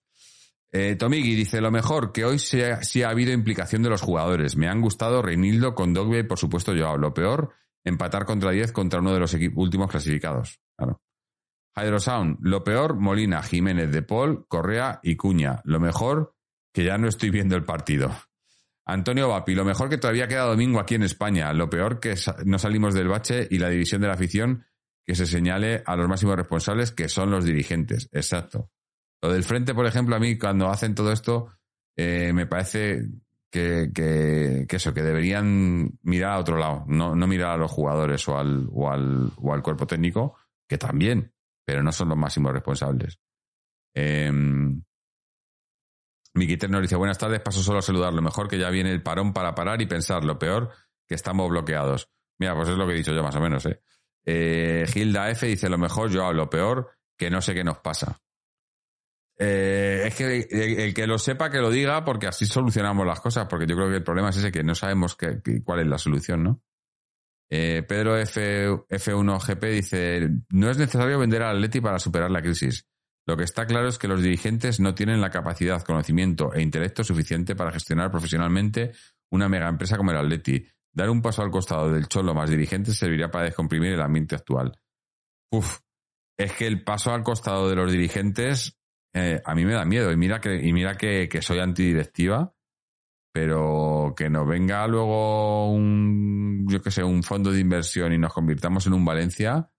Eh, 0.74 0.97
dice, 1.12 1.60
lo 1.60 1.70
mejor, 1.70 2.14
que 2.14 2.24
hoy 2.24 2.39
sí 2.39 2.62
ha, 2.62 2.80
ha 2.80 3.10
habido 3.10 3.34
implicación 3.34 3.84
de 3.84 3.89
los 3.89 4.02
jugadores. 4.02 4.56
Me 4.56 4.70
han 4.70 4.82
gustado 4.82 5.22
Reinildo 5.22 5.76
con 5.76 5.93
Dogbe 5.93 6.24
por 6.24 6.39
supuesto 6.39 6.74
yo. 6.74 6.97
Lo 6.97 7.14
peor, 7.14 7.54
empatar 7.84 8.26
contra 8.26 8.52
10 8.52 8.72
contra 8.72 9.02
uno 9.02 9.14
de 9.14 9.20
los 9.20 9.36
últimos 9.56 9.89
clasificados. 9.91 10.60
Claro. 10.78 11.02
Hydrosound, 11.76 12.38
lo 12.42 12.64
peor, 12.64 12.96
Molina, 12.96 13.42
Jiménez, 13.42 13.92
De 13.92 14.02
Paul, 14.02 14.46
Correa 14.48 15.00
y 15.04 15.16
Cuña. 15.16 15.62
Lo 15.64 15.80
mejor, 15.80 16.36
que 16.74 16.84
ya 16.84 16.98
no 16.98 17.08
estoy 17.08 17.30
viendo 17.30 17.56
el 17.56 17.64
partido. 17.64 18.12
Antonio 18.86 19.30
Vapi, 19.30 19.56
lo 19.56 19.64
mejor 19.64 19.90
que 19.90 19.98
todavía 19.98 20.28
queda 20.28 20.44
domingo 20.44 20.80
aquí 20.80 20.96
en 20.96 21.04
España. 21.04 21.54
Lo 21.54 21.70
peor 21.70 22.00
que 22.00 22.16
no 22.46 22.60
salimos 22.60 22.94
del 22.94 23.08
bache 23.08 23.48
y 23.50 23.58
la 23.58 23.70
división 23.70 24.02
de 24.02 24.08
la 24.08 24.16
afición 24.16 24.66
que 25.06 25.16
se 25.16 25.26
señale 25.26 25.82
a 25.86 25.96
los 25.96 26.08
máximos 26.08 26.36
responsables 26.36 26.92
que 26.92 27.08
son 27.08 27.32
los 27.32 27.46
dirigentes. 27.46 28.10
Exacto. 28.12 28.70
Lo 29.22 29.32
del 29.32 29.44
frente, 29.44 29.74
por 29.74 29.86
ejemplo, 29.86 30.16
a 30.16 30.20
mí 30.20 30.38
cuando 30.38 30.70
hacen 30.70 30.96
todo 30.96 31.12
esto, 31.12 31.54
eh, 31.96 32.32
me 32.34 32.48
parece 32.48 33.08
que 33.52 34.66
eso, 34.70 34.94
que 34.94 35.04
deberían 35.04 36.00
mirar 36.04 36.32
a 36.34 36.40
otro 36.40 36.58
lado, 36.58 36.86
no, 36.88 37.16
no 37.16 37.28
mirar 37.28 37.52
a 37.52 37.58
los 37.58 37.70
jugadores 37.70 38.28
o 38.30 38.38
al, 38.38 38.68
o, 38.72 38.90
al, 38.90 39.32
o 39.36 39.54
al 39.54 39.62
cuerpo 39.62 39.86
técnico, 39.86 40.38
que 40.68 40.78
también, 40.78 41.34
pero 41.66 41.84
no 41.84 41.91
son 41.91 42.09
los 42.09 42.18
máximos 42.18 42.53
responsables. 42.53 43.20
Eh, 43.95 44.32
dice, 46.34 46.95
buenas 46.95 47.18
tardes, 47.18 47.41
paso 47.41 47.62
solo 47.62 47.80
a 47.80 47.82
saludar. 47.82 48.14
Lo 48.14 48.22
mejor 48.22 48.47
que 48.47 48.57
ya 48.57 48.70
viene 48.70 48.91
el 48.91 49.03
parón 49.03 49.34
para 49.34 49.53
parar 49.55 49.82
y 49.82 49.86
pensar. 49.86 50.24
Lo 50.24 50.39
peor, 50.39 50.72
que 51.07 51.16
estamos 51.16 51.49
bloqueados. 51.49 52.09
Mira, 52.39 52.55
pues 52.55 52.70
es 52.70 52.78
lo 52.78 52.88
que 52.88 52.93
he 52.93 52.97
dicho 52.97 53.14
yo 53.14 53.24
más 53.24 53.36
o 53.36 53.41
menos, 53.41 53.66
¿eh? 53.66 53.82
Eh, 54.26 54.86
Gilda 54.88 55.30
F 55.30 55.45
dice, 55.47 55.70
lo 55.70 55.78
mejor, 55.78 56.09
yo 56.09 56.32
lo 56.34 56.49
peor, 56.49 56.91
que 57.18 57.30
no 57.30 57.41
sé 57.41 57.53
qué 57.53 57.64
nos 57.64 57.80
pasa. 57.80 58.20
Eh, 59.38 60.03
es 60.05 60.16
que 60.16 60.47
el, 60.86 60.93
que 60.93 61.07
lo 61.07 61.18
sepa, 61.18 61.49
que 61.49 61.57
lo 61.57 61.72
diga, 61.72 62.05
porque 62.05 62.28
así 62.28 62.45
solucionamos 62.45 63.05
las 63.07 63.20
cosas, 63.20 63.47
porque 63.49 63.66
yo 63.66 63.76
creo 63.76 63.89
que 63.89 63.97
el 63.97 64.03
problema 64.03 64.30
es 64.30 64.38
ese, 64.38 64.51
que 64.51 64.64
no 64.64 64.76
sabemos 64.76 65.16
qué- 65.16 65.41
cuál 65.64 65.80
es 65.80 65.88
la 65.88 65.97
solución, 65.97 66.43
¿no? 66.43 66.62
Eh, 67.54 67.84
Pedro 67.86 68.18
F, 68.18 68.70
F1GP 68.89 69.72
dice, 69.72 70.30
no 70.52 70.70
es 70.70 70.78
necesario 70.78 71.20
vender 71.20 71.43
al 71.43 71.58
Atleti 71.58 71.82
para 71.82 71.99
superar 71.99 72.32
la 72.32 72.41
crisis. 72.41 72.88
Lo 73.28 73.36
que 73.36 73.43
está 73.43 73.66
claro 73.66 73.89
es 73.89 73.97
que 73.97 74.08
los 74.08 74.24
dirigentes 74.24 74.80
no 74.80 74.95
tienen 74.95 75.20
la 75.20 75.30
capacidad, 75.30 75.84
conocimiento 75.84 76.54
e 76.54 76.62
intelecto 76.62 77.04
suficiente 77.04 77.54
para 77.54 77.72
gestionar 77.72 78.10
profesionalmente 78.10 78.93
una 79.32 79.49
mega 79.49 79.68
empresa 79.68 79.97
como 79.97 80.12
el 80.12 80.18
Atleti. 80.18 80.66
Dar 80.93 81.10
un 81.10 81.22
paso 81.22 81.41
al 81.41 81.52
costado 81.52 81.91
del 81.91 82.08
cholo 82.08 82.34
más 82.34 82.49
dirigentes 82.49 82.97
serviría 82.97 83.30
para 83.30 83.45
descomprimir 83.45 83.91
el 83.91 84.02
ambiente 84.02 84.36
actual. 84.36 84.80
Uf, 85.52 85.80
es 86.38 86.54
que 86.54 86.68
el 86.68 86.84
paso 86.86 87.14
al 87.14 87.24
costado 87.24 87.70
de 87.70 87.76
los 87.76 87.91
dirigentes 87.91 88.78
eh, 89.14 89.41
a 89.43 89.56
mí 89.56 89.66
me 89.66 89.74
da 89.74 89.84
miedo. 89.84 90.10
Y 90.12 90.16
mira 90.16 90.39
que, 90.39 90.56
y 90.56 90.72
mira 90.72 90.95
que, 90.95 91.28
que 91.28 91.41
soy 91.41 91.60
antidirectiva, 91.60 92.54
pero 93.32 94.14
que 94.16 94.30
nos 94.30 94.48
venga 94.48 94.86
luego 94.88 95.72
un, 95.72 96.66
yo 96.70 96.82
qué 96.82 96.92
sé, 96.92 97.04
un 97.04 97.24
fondo 97.24 97.52
de 97.52 97.60
inversión 97.60 98.14
y 98.14 98.18
nos 98.18 98.34
convirtamos 98.34 98.86
en 98.88 98.94
un 98.94 99.06
Valencia, 99.06 99.70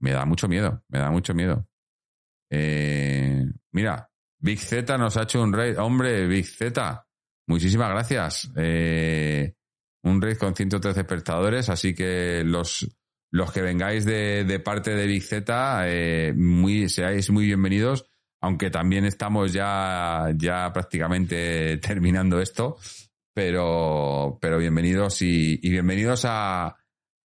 me 0.00 0.12
da 0.12 0.24
mucho 0.24 0.48
miedo, 0.48 0.82
me 0.88 0.98
da 0.98 1.10
mucho 1.10 1.34
miedo. 1.34 1.68
Eh, 2.50 3.44
mira, 3.72 4.10
Big 4.38 4.58
Z 4.58 4.96
nos 4.98 5.16
ha 5.16 5.22
hecho 5.22 5.42
un 5.42 5.52
raid. 5.52 5.78
Hombre, 5.78 6.26
Big 6.26 6.46
Z, 6.46 7.06
muchísimas 7.46 7.90
gracias. 7.90 8.50
Eh, 8.56 9.54
un 10.02 10.20
raid 10.20 10.36
con 10.36 10.54
113 10.54 11.00
espectadores, 11.00 11.68
así 11.68 11.94
que 11.94 12.42
los, 12.44 12.86
los 13.30 13.52
que 13.52 13.62
vengáis 13.62 14.04
de, 14.04 14.44
de 14.44 14.60
parte 14.60 14.94
de 14.94 15.06
Big 15.06 15.22
Z, 15.22 15.82
eh, 15.88 16.32
muy, 16.34 16.88
seáis 16.88 17.30
muy 17.30 17.46
bienvenidos, 17.46 18.06
aunque 18.44 18.70
también 18.70 19.06
estamos 19.06 19.54
ya, 19.54 20.26
ya 20.36 20.70
prácticamente 20.70 21.78
terminando 21.78 22.40
esto, 22.40 22.76
pero, 23.32 24.36
pero 24.38 24.58
bienvenidos 24.58 25.22
y, 25.22 25.56
bienvenidos 25.62 26.26
a, 26.26 26.76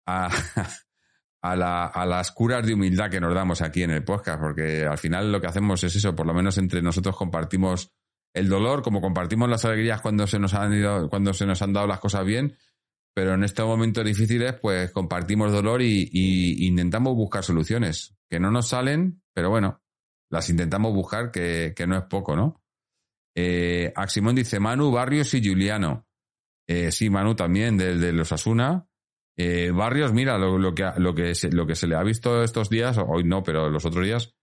a, 0.07 0.29
a, 1.43 1.57
la- 1.57 1.87
a 1.87 2.05
las 2.05 2.33
curas 2.33 2.67
de 2.67 2.75
humildad 2.75 3.11
que 3.11 3.19
nos 3.21 3.35
damos 3.35 3.63
aquí 3.63 3.83
en 3.83 3.93
el 3.93 4.05
podcast, 4.05 4.39
porque 4.41 4.85
al 4.85 4.99
final 4.99 5.33
lo 5.33 5.41
que 5.41 5.47
hacemos 5.47 5.83
es 5.85 5.97
eso, 5.97 6.15
por 6.15 6.27
lo 6.27 6.35
menos 6.35 6.59
entre 6.59 6.83
nosotros 6.83 7.17
compartimos 7.17 7.91
el 8.35 8.51
dolor, 8.51 8.83
como 8.83 9.01
compartimos 9.01 9.49
las 9.49 9.65
alegrías 9.65 10.03
cuando 10.03 10.27
se 10.27 10.39
nos 10.39 10.53
han 10.53 10.75
ido, 10.75 11.09
cuando 11.09 11.33
se 11.33 11.47
nos 11.47 11.63
han 11.63 11.73
dado 11.73 11.87
las 11.87 12.01
cosas 12.01 12.27
bien, 12.27 12.59
pero 13.15 13.33
en 13.33 13.43
estos 13.43 13.67
momentos 13.67 14.05
difíciles, 14.05 14.53
pues 14.61 14.91
compartimos 14.91 15.51
dolor 15.51 15.81
y, 15.81 16.11
y 16.13 16.67
intentamos 16.67 17.15
buscar 17.15 17.43
soluciones, 17.43 18.15
que 18.29 18.39
no 18.39 18.51
nos 18.51 18.69
salen, 18.69 19.23
pero 19.33 19.49
bueno, 19.49 19.81
las 20.31 20.51
intentamos 20.51 20.93
buscar, 20.93 21.31
que, 21.31 21.73
que 21.77 21.87
no 21.87 21.97
es 21.97 22.05
poco, 22.05 22.37
¿no? 22.37 22.63
Eh, 23.37 23.93
Aximón 23.95 24.35
dice 24.35 24.59
Manu, 24.59 24.91
Barrios 24.91 25.35
y 25.35 25.47
Juliano. 25.47 26.07
Eh, 26.67 26.91
sí, 26.91 27.11
Manu 27.11 27.35
también, 27.35 27.77
del 27.77 28.01
de 28.01 28.13
los 28.13 28.33
Asuna. 28.33 28.89
Eh, 29.37 29.71
Barrios, 29.71 30.15
mira, 30.15 30.39
lo, 30.39 30.59
lo, 30.59 30.75
que, 30.75 30.91
lo, 30.97 31.15
que 31.15 31.35
se, 31.35 31.53
lo 31.53 31.67
que 31.67 31.75
se 31.75 31.87
le 31.87 31.97
ha 31.97 32.03
visto 32.03 32.43
estos 32.43 32.71
días, 32.71 32.97
hoy 32.99 33.25
no, 33.25 33.43
pero 33.43 33.69
los 33.69 33.85
otros 33.85 34.05
días, 34.05 34.35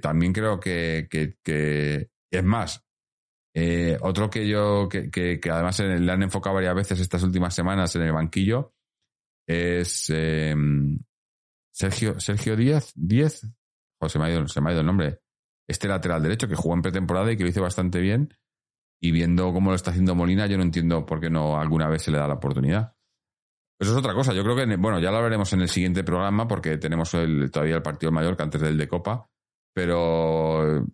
también 0.00 0.32
creo 0.32 0.60
que, 0.60 1.08
que, 1.10 2.08
es 2.30 2.44
más. 2.44 2.84
otro 4.00 4.28
que 4.28 4.46
yo, 4.46 4.88
que, 4.88 5.40
además 5.50 5.80
le 5.80 6.12
han 6.12 6.22
enfocado 6.22 6.56
varias 6.56 6.74
veces 6.74 7.00
estas 7.00 7.22
últimas 7.22 7.54
semanas 7.54 7.96
en 7.96 8.02
el 8.02 8.12
banquillo, 8.12 8.74
es 9.46 10.12
Sergio, 11.72 12.20
Sergio 12.20 12.56
Díaz, 12.56 12.92
10, 12.94 13.46
Joder, 14.00 14.10
se 14.10 14.18
me, 14.18 14.24
ha 14.26 14.30
ido, 14.30 14.48
se 14.48 14.60
me 14.60 14.70
ha 14.70 14.72
ido 14.72 14.80
el 14.80 14.86
nombre. 14.86 15.20
Este 15.66 15.88
lateral 15.88 16.22
derecho 16.22 16.48
que 16.48 16.54
jugó 16.54 16.74
en 16.74 16.82
pretemporada 16.82 17.30
y 17.32 17.36
que 17.36 17.44
lo 17.44 17.50
hizo 17.50 17.62
bastante 17.62 18.00
bien. 18.00 18.34
Y 19.00 19.12
viendo 19.12 19.52
cómo 19.52 19.70
lo 19.70 19.76
está 19.76 19.90
haciendo 19.90 20.14
Molina, 20.14 20.46
yo 20.46 20.56
no 20.56 20.62
entiendo 20.62 21.06
por 21.06 21.20
qué 21.20 21.30
no 21.30 21.60
alguna 21.60 21.88
vez 21.88 22.02
se 22.02 22.10
le 22.10 22.18
da 22.18 22.26
la 22.26 22.34
oportunidad. 22.34 22.94
Eso 23.80 23.92
es 23.92 23.98
otra 23.98 24.14
cosa. 24.14 24.32
Yo 24.32 24.42
creo 24.42 24.56
que, 24.56 24.76
bueno, 24.76 24.98
ya 24.98 25.10
lo 25.10 25.22
veremos 25.22 25.52
en 25.52 25.60
el 25.60 25.68
siguiente 25.68 26.02
programa 26.02 26.48
porque 26.48 26.78
tenemos 26.78 27.10
todavía 27.10 27.76
el 27.76 27.82
partido 27.82 28.10
mayor 28.10 28.36
que 28.36 28.42
antes 28.42 28.60
del 28.60 28.76
de 28.76 28.88
Copa. 28.88 29.28
Pero 29.72 30.78
eh, 30.78 30.84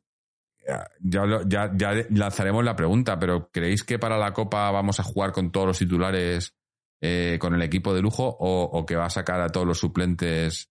ya, 1.01 1.25
ya, 1.47 1.93
lanzaremos 2.11 2.65
la 2.65 2.77
pregunta, 2.77 3.19
pero 3.19 3.49
¿creéis 3.51 3.85
que 3.85 3.99
para 3.99 4.19
la 4.19 4.33
Copa 4.33 4.71
vamos 4.71 5.01
a 5.01 5.03
jugar 5.03 5.33
con 5.33 5.51
todos 5.51 5.67
los 5.69 5.79
titulares 5.79 6.55
eh, 7.01 7.39
con 7.39 7.55
el 7.55 7.63
equipo 7.63 7.95
de 7.95 8.01
lujo 8.01 8.25
o, 8.41 8.87
que 8.87 8.97
va 8.97 9.07
a 9.07 9.11
sacar 9.11 9.41
a 9.41 9.51
todos 9.51 9.67
los 9.67 9.79
suplentes 9.79 10.71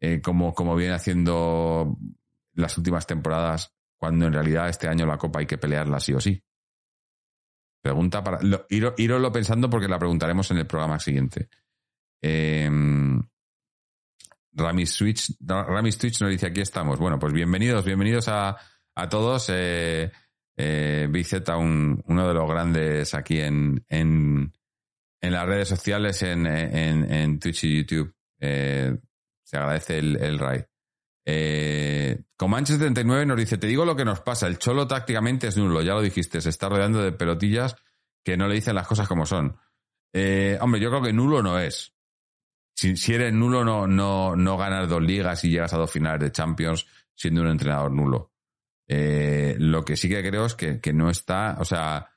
eh, 0.00 0.20
como, 0.20 0.54
como 0.54 0.76
viene 0.76 0.94
haciendo 0.94 1.96
las 2.54 2.76
últimas 2.78 3.06
temporadas 3.06 3.72
cuando 3.96 4.26
en 4.26 4.32
realidad 4.32 4.68
este 4.68 4.88
año 4.88 5.06
la 5.06 5.18
Copa 5.18 5.40
hay 5.40 5.46
que 5.46 5.58
pelearla 5.58 6.00
sí 6.00 6.12
o 6.12 6.20
sí? 6.20 6.42
Pregunta 7.82 8.24
para. 8.24 8.40
Lo, 8.42 8.66
iro- 8.70 8.94
iroslo 8.96 9.30
pensando 9.30 9.68
porque 9.68 9.88
la 9.88 9.98
preguntaremos 9.98 10.50
en 10.50 10.58
el 10.58 10.66
programa 10.66 10.98
siguiente. 10.98 11.48
Eh, 12.22 12.70
Ramis 14.52 14.90
Switch, 14.92 15.36
Ramis 15.46 15.98
Twitch 15.98 16.20
nos 16.22 16.30
dice: 16.30 16.46
aquí 16.46 16.60
estamos. 16.62 16.98
Bueno, 16.98 17.18
pues 17.18 17.32
bienvenidos, 17.32 17.84
bienvenidos 17.84 18.28
a, 18.28 18.56
a 18.94 19.08
todos. 19.08 19.50
Eh, 19.52 20.10
eh, 20.56 21.08
un- 21.58 22.02
uno 22.06 22.28
de 22.28 22.34
los 22.34 22.48
grandes 22.48 23.12
aquí 23.14 23.40
en, 23.40 23.84
en, 23.88 24.52
en 25.20 25.32
las 25.32 25.46
redes 25.46 25.68
sociales, 25.68 26.22
en, 26.22 26.46
en, 26.46 27.12
en 27.12 27.38
Twitch 27.38 27.64
y 27.64 27.78
YouTube. 27.78 28.14
Eh, 28.40 28.96
se 29.54 29.58
agradece 29.58 29.98
el, 29.98 30.16
el 30.16 30.38
raid. 30.38 30.62
Eh, 31.24 32.22
Comanche79 32.36 33.24
nos 33.24 33.36
dice, 33.36 33.56
te 33.56 33.68
digo 33.68 33.84
lo 33.84 33.94
que 33.94 34.04
nos 34.04 34.20
pasa, 34.20 34.48
el 34.48 34.58
cholo 34.58 34.88
tácticamente 34.88 35.46
es 35.46 35.56
nulo, 35.56 35.80
ya 35.80 35.94
lo 35.94 36.02
dijiste, 36.02 36.40
se 36.40 36.50
está 36.50 36.68
rodeando 36.68 37.00
de 37.00 37.12
pelotillas 37.12 37.76
que 38.24 38.36
no 38.36 38.48
le 38.48 38.56
dicen 38.56 38.74
las 38.74 38.88
cosas 38.88 39.06
como 39.06 39.24
son. 39.26 39.56
Eh, 40.12 40.58
hombre, 40.60 40.80
yo 40.80 40.90
creo 40.90 41.02
que 41.02 41.12
nulo 41.12 41.42
no 41.42 41.58
es. 41.58 41.94
Si, 42.74 43.14
eres 43.14 43.32
nulo, 43.32 43.64
no, 43.64 43.86
no, 43.86 44.34
no 44.34 44.56
ganas 44.56 44.88
dos 44.88 45.00
ligas 45.00 45.44
y 45.44 45.50
llegas 45.50 45.72
a 45.72 45.78
dos 45.78 45.90
finales 45.90 46.20
de 46.20 46.32
Champions 46.32 46.86
siendo 47.14 47.42
un 47.42 47.48
entrenador 47.48 47.92
nulo. 47.92 48.32
Eh, 48.88 49.54
lo 49.58 49.84
que 49.84 49.96
sí 49.96 50.08
que 50.08 50.28
creo 50.28 50.46
es 50.46 50.54
que, 50.54 50.80
que 50.80 50.92
no 50.92 51.08
está, 51.08 51.56
o 51.60 51.64
sea, 51.64 52.10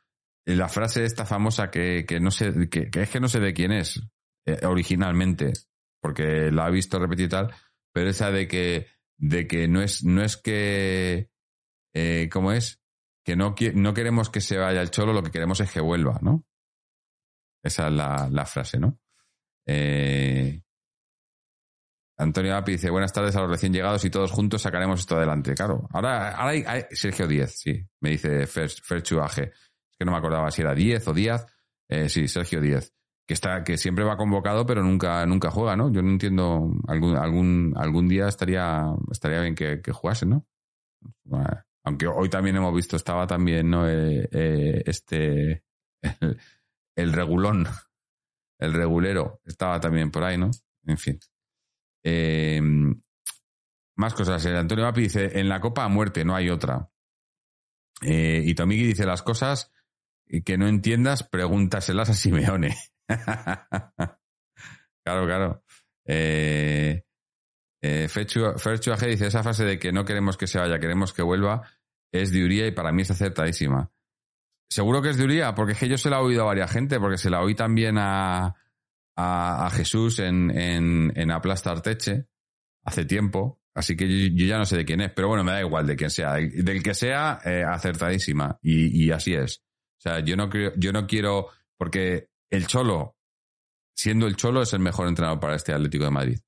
la 0.46 0.68
frase 0.70 1.06
esta 1.06 1.26
famosa 1.26 1.70
que, 1.70 2.06
que 2.08 2.20
no 2.20 2.32
sé, 2.32 2.68
que 2.70 2.90
es 2.92 3.10
que 3.10 3.20
no 3.20 3.30
sé 3.30 3.40
de 3.40 3.54
quién 3.54 3.72
es 3.72 4.02
eh, 4.48 4.66
originalmente, 4.66 5.54
porque 6.08 6.52
la 6.54 6.68
ha 6.68 6.70
visto 6.70 7.00
repetir 7.00 7.26
y 7.26 7.30
tal, 7.30 7.54
pero 7.92 8.10
esa 8.10 8.32
de 8.32 8.48
que, 8.48 8.88
de 9.18 9.46
que 9.46 9.68
no 9.68 9.82
es, 9.82 10.06
no 10.06 10.24
es 10.24 10.38
que, 10.38 11.30
eh, 11.94 12.30
¿cómo 12.32 12.54
es? 12.54 12.82
Que 13.26 13.36
no, 13.36 13.56
no 13.74 13.94
queremos 13.94 14.30
que 14.30 14.40
se 14.40 14.58
vaya 14.58 14.82
el 14.82 14.90
cholo, 14.90 15.12
lo 15.12 15.22
que 15.22 15.32
queremos 15.32 15.60
es 15.60 15.70
que 15.70 15.82
vuelva, 15.82 16.18
¿no? 16.22 16.46
Esa 17.62 17.88
es 17.88 17.94
la, 17.94 18.30
la 18.32 18.46
frase, 18.46 18.80
¿no? 18.80 19.02
Eh, 19.66 20.62
Antonio 22.18 22.56
Api 22.56 22.72
dice, 22.72 22.90
buenas 22.90 23.12
tardes 23.12 23.36
a 23.36 23.42
los 23.42 23.50
recién 23.50 23.74
llegados 23.74 24.06
y 24.06 24.10
todos 24.10 24.32
juntos 24.32 24.62
sacaremos 24.62 25.02
esto 25.02 25.18
adelante. 25.18 25.56
Claro, 25.56 25.90
ahora, 25.92 26.38
ahora 26.38 26.52
hay, 26.52 26.86
Sergio 26.92 27.28
Díez, 27.28 27.60
sí, 27.60 27.86
me 28.00 28.12
dice 28.12 28.48
Fer, 28.48 28.72
AG. 28.72 29.40
Es 29.40 29.98
que 30.00 30.06
no 30.06 30.14
me 30.14 30.18
acordaba 30.20 30.50
si 30.52 30.62
era 30.62 30.74
Díez 30.74 31.06
o 31.06 31.14
Díaz. 31.14 31.46
Eh, 31.90 32.08
sí, 32.08 32.30
Sergio 32.30 32.62
Díez. 32.62 32.94
Que 33.28 33.34
está, 33.34 33.64
que 33.66 33.78
siempre 33.78 34.06
va 34.06 34.16
convocado, 34.16 34.66
pero 34.66 34.82
nunca, 34.82 35.26
nunca 35.26 35.52
juega, 35.52 35.76
¿no? 35.76 35.92
Yo 35.92 36.02
no 36.02 36.10
entiendo, 36.12 36.72
algún, 36.88 37.18
algún, 37.18 37.74
algún 37.76 38.08
día 38.08 38.30
estaría, 38.30 38.86
estaría 39.12 39.42
bien 39.42 39.54
que, 39.54 39.82
que 39.82 39.92
jugase, 39.92 40.26
¿no? 40.26 40.48
Aunque 41.84 42.08
hoy 42.08 42.30
también 42.30 42.56
hemos 42.56 42.74
visto, 42.74 42.96
estaba 42.96 43.28
también, 43.28 43.70
¿no? 43.70 43.88
Eh, 43.88 44.30
eh, 44.32 44.82
este, 44.86 45.64
el, 46.02 46.40
el, 46.96 47.14
regulón, 47.14 47.68
el 48.60 48.74
regulero, 48.74 49.42
estaba 49.44 49.82
también 49.82 50.10
por 50.10 50.24
ahí, 50.24 50.38
¿no? 50.38 50.50
En 50.86 50.98
fin. 50.98 51.20
Eh, 52.06 52.62
más 53.98 54.14
cosas. 54.14 54.46
Antonio 54.46 54.86
Mapi 54.86 55.02
dice, 55.02 55.38
en 55.38 55.50
la 55.50 55.60
Copa 55.60 55.84
a 55.84 55.90
muerte, 55.90 56.24
no 56.24 56.34
hay 56.34 56.50
otra. 56.50 56.90
y 58.02 58.56
Tomigi 58.56 58.86
dice 58.86 59.06
las 59.06 59.22
cosas 59.22 59.74
que 60.46 60.58
no 60.58 60.68
entiendas, 60.70 61.24
pregúntaselas 61.24 62.10
a 62.10 62.14
Simeone. 62.14 62.74
claro, 65.04 65.26
claro. 65.26 65.64
Eh, 66.06 67.04
eh, 67.82 68.08
dice, 69.08 69.28
esa 69.28 69.44
fase 69.44 69.66
de 69.66 69.80
que 69.80 69.92
no 69.92 70.06
queremos 70.06 70.38
que 70.38 70.48
se 70.48 70.60
vaya, 70.60 70.80
queremos 70.80 71.14
que 71.14 71.22
vuelva, 71.22 71.68
es 72.12 72.32
de 72.32 72.44
Uría 72.44 72.68
y 72.68 72.72
para 72.72 72.92
mí 72.92 73.04
es 73.04 73.12
acertadísima. 73.12 73.92
Seguro 74.70 75.02
que 75.02 75.10
es 75.10 75.18
de 75.18 75.24
Uría, 75.24 75.56
porque 75.56 75.74
es 75.74 75.80
que 75.80 75.88
yo 75.88 75.98
se 75.98 76.10
la 76.10 76.18
he 76.18 76.22
oído 76.22 76.44
a 76.44 76.48
varias 76.48 76.72
gente, 76.72 77.00
porque 77.00 77.18
se 77.18 77.30
la 77.30 77.42
oí 77.42 77.56
también 77.56 77.98
a, 77.98 78.56
a, 79.16 79.70
Jesús 79.72 80.20
en, 80.20 80.52
en, 80.52 81.12
en 81.16 81.32
Aplastar 81.32 81.82
Teche 81.82 82.28
hace 82.84 83.06
tiempo, 83.06 83.62
así 83.74 83.96
que 83.96 84.08
yo, 84.08 84.46
ya 84.46 84.58
no 84.58 84.66
sé 84.66 84.78
de 84.78 84.86
quién 84.86 85.02
es, 85.02 85.12
pero 85.12 85.28
bueno, 85.28 85.44
me 85.44 85.52
da 85.52 85.62
igual 85.62 85.88
de 85.88 85.96
quién 85.96 86.10
sea. 86.10 86.34
Del, 86.34 86.84
que 86.84 86.94
sea, 86.94 87.40
eh, 87.46 87.64
acertadísima, 87.64 88.58
y, 88.62 89.06
y, 89.06 89.12
así 89.12 89.34
es. 89.34 89.64
O 90.00 90.02
sea, 90.02 90.20
yo 90.20 90.36
no, 90.36 90.50
creo, 90.50 90.74
yo 90.76 90.92
no 90.92 91.08
quiero, 91.08 91.48
porque 91.78 92.30
el 92.50 92.68
Cholo, 92.68 93.16
siendo 93.96 94.28
el 94.28 94.36
Cholo, 94.36 94.62
es 94.62 94.74
el 94.74 94.80
mejor 94.80 95.08
entrenador 95.08 95.40
para 95.40 95.56
este 95.56 95.74
Atlético 95.74 96.06
de 96.06 96.12
Madrid. 96.12 96.40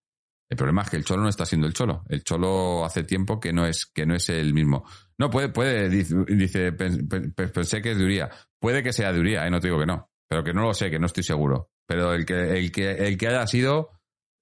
El 0.49 0.57
problema 0.57 0.81
es 0.81 0.89
que 0.89 0.97
el 0.97 1.05
Cholo 1.05 1.21
no 1.21 1.29
está 1.29 1.45
siendo 1.45 1.67
el 1.67 1.73
Cholo. 1.73 2.03
El 2.09 2.23
Cholo 2.23 2.83
hace 2.83 3.03
tiempo 3.03 3.39
que 3.39 3.53
no 3.53 3.67
es, 3.67 3.85
que 3.85 4.05
no 4.05 4.15
es 4.15 4.29
el 4.29 4.53
mismo. 4.53 4.83
No, 5.17 5.29
puede, 5.29 5.49
puede, 5.49 5.89
dice, 5.89 6.71
pensé 6.71 7.81
que 7.81 7.91
es 7.91 7.97
de 7.97 8.03
Uría. 8.03 8.29
Puede 8.59 8.81
que 8.81 8.91
sea 8.91 9.13
de 9.13 9.19
Uría, 9.19 9.45
eh, 9.45 9.51
no 9.51 9.59
te 9.59 9.67
digo 9.67 9.79
que 9.79 9.85
no. 9.85 10.09
Pero 10.27 10.43
que 10.43 10.53
no 10.53 10.63
lo 10.63 10.73
sé, 10.73 10.89
que 10.89 10.97
no 10.99 11.05
estoy 11.05 11.23
seguro. 11.23 11.69
Pero 11.85 12.13
el 12.13 12.25
que, 12.25 12.57
el 12.57 12.71
que, 12.71 12.91
el 12.91 13.17
que 13.17 13.27
haya 13.27 13.45
sido, 13.45 13.91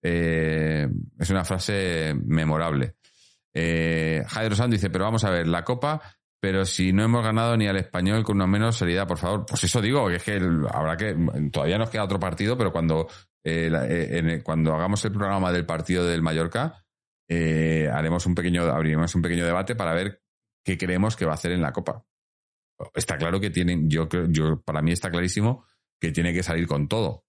eh, 0.02 0.88
es 1.20 1.30
una 1.30 1.44
frase 1.44 2.14
memorable. 2.26 2.96
Eh, 3.54 4.24
Jairo 4.28 4.68
dice, 4.68 4.90
pero 4.90 5.06
vamos 5.06 5.24
a 5.24 5.30
ver, 5.30 5.48
la 5.48 5.64
Copa 5.64 6.02
pero 6.40 6.66
si 6.66 6.94
no 6.94 7.04
hemos 7.04 7.24
ganado 7.24 7.58
ni 7.58 7.68
al 7.68 7.78
español 7.78 8.24
con 8.24 8.36
una 8.36 8.48
menos 8.48 8.78
seriedad, 8.78 9.08
por 9.08 9.18
favor, 9.18 9.46
pues 9.46 9.64
eso 9.64 9.82
digo, 9.82 10.08
que 10.08 10.16
es 10.16 10.24
que 10.24 10.40
habrá 10.72 10.96
que, 10.96 11.16
todavía 11.52 11.78
nos 11.78 11.90
queda 11.90 12.04
otro 12.04 12.20
partido, 12.20 12.58
pero 12.58 12.72
cuando, 12.72 13.08
eh, 13.44 13.72
eh, 13.74 14.42
cuando 14.44 14.74
hagamos 14.74 15.04
el 15.06 15.12
programa 15.12 15.52
del 15.52 15.66
partido 15.66 16.06
del 16.06 16.22
Mallorca, 16.22 16.86
eh, 17.28 17.90
haremos 17.92 18.26
un 18.26 18.36
pequeño, 18.36 18.64
abriremos 18.64 19.14
un 19.16 19.22
pequeño 19.22 19.46
debate 19.46 19.76
para 19.76 19.94
ver 19.94 20.22
qué 20.64 20.78
creemos 20.78 21.16
que 21.16 21.26
va 21.26 21.32
a 21.32 21.36
hacer 21.36 21.52
en 21.52 21.62
la 21.62 21.74
Copa. 21.74 22.06
Está 22.94 23.18
claro 23.18 23.40
que 23.40 23.50
tienen, 23.50 23.90
yo 23.90 24.08
yo, 24.30 24.62
para 24.62 24.82
mí 24.84 24.92
está 24.92 25.10
clarísimo 25.10 25.66
que 26.00 26.12
tiene 26.12 26.34
que 26.34 26.44
salir 26.44 26.68
con 26.68 26.88
todo. 26.88 27.26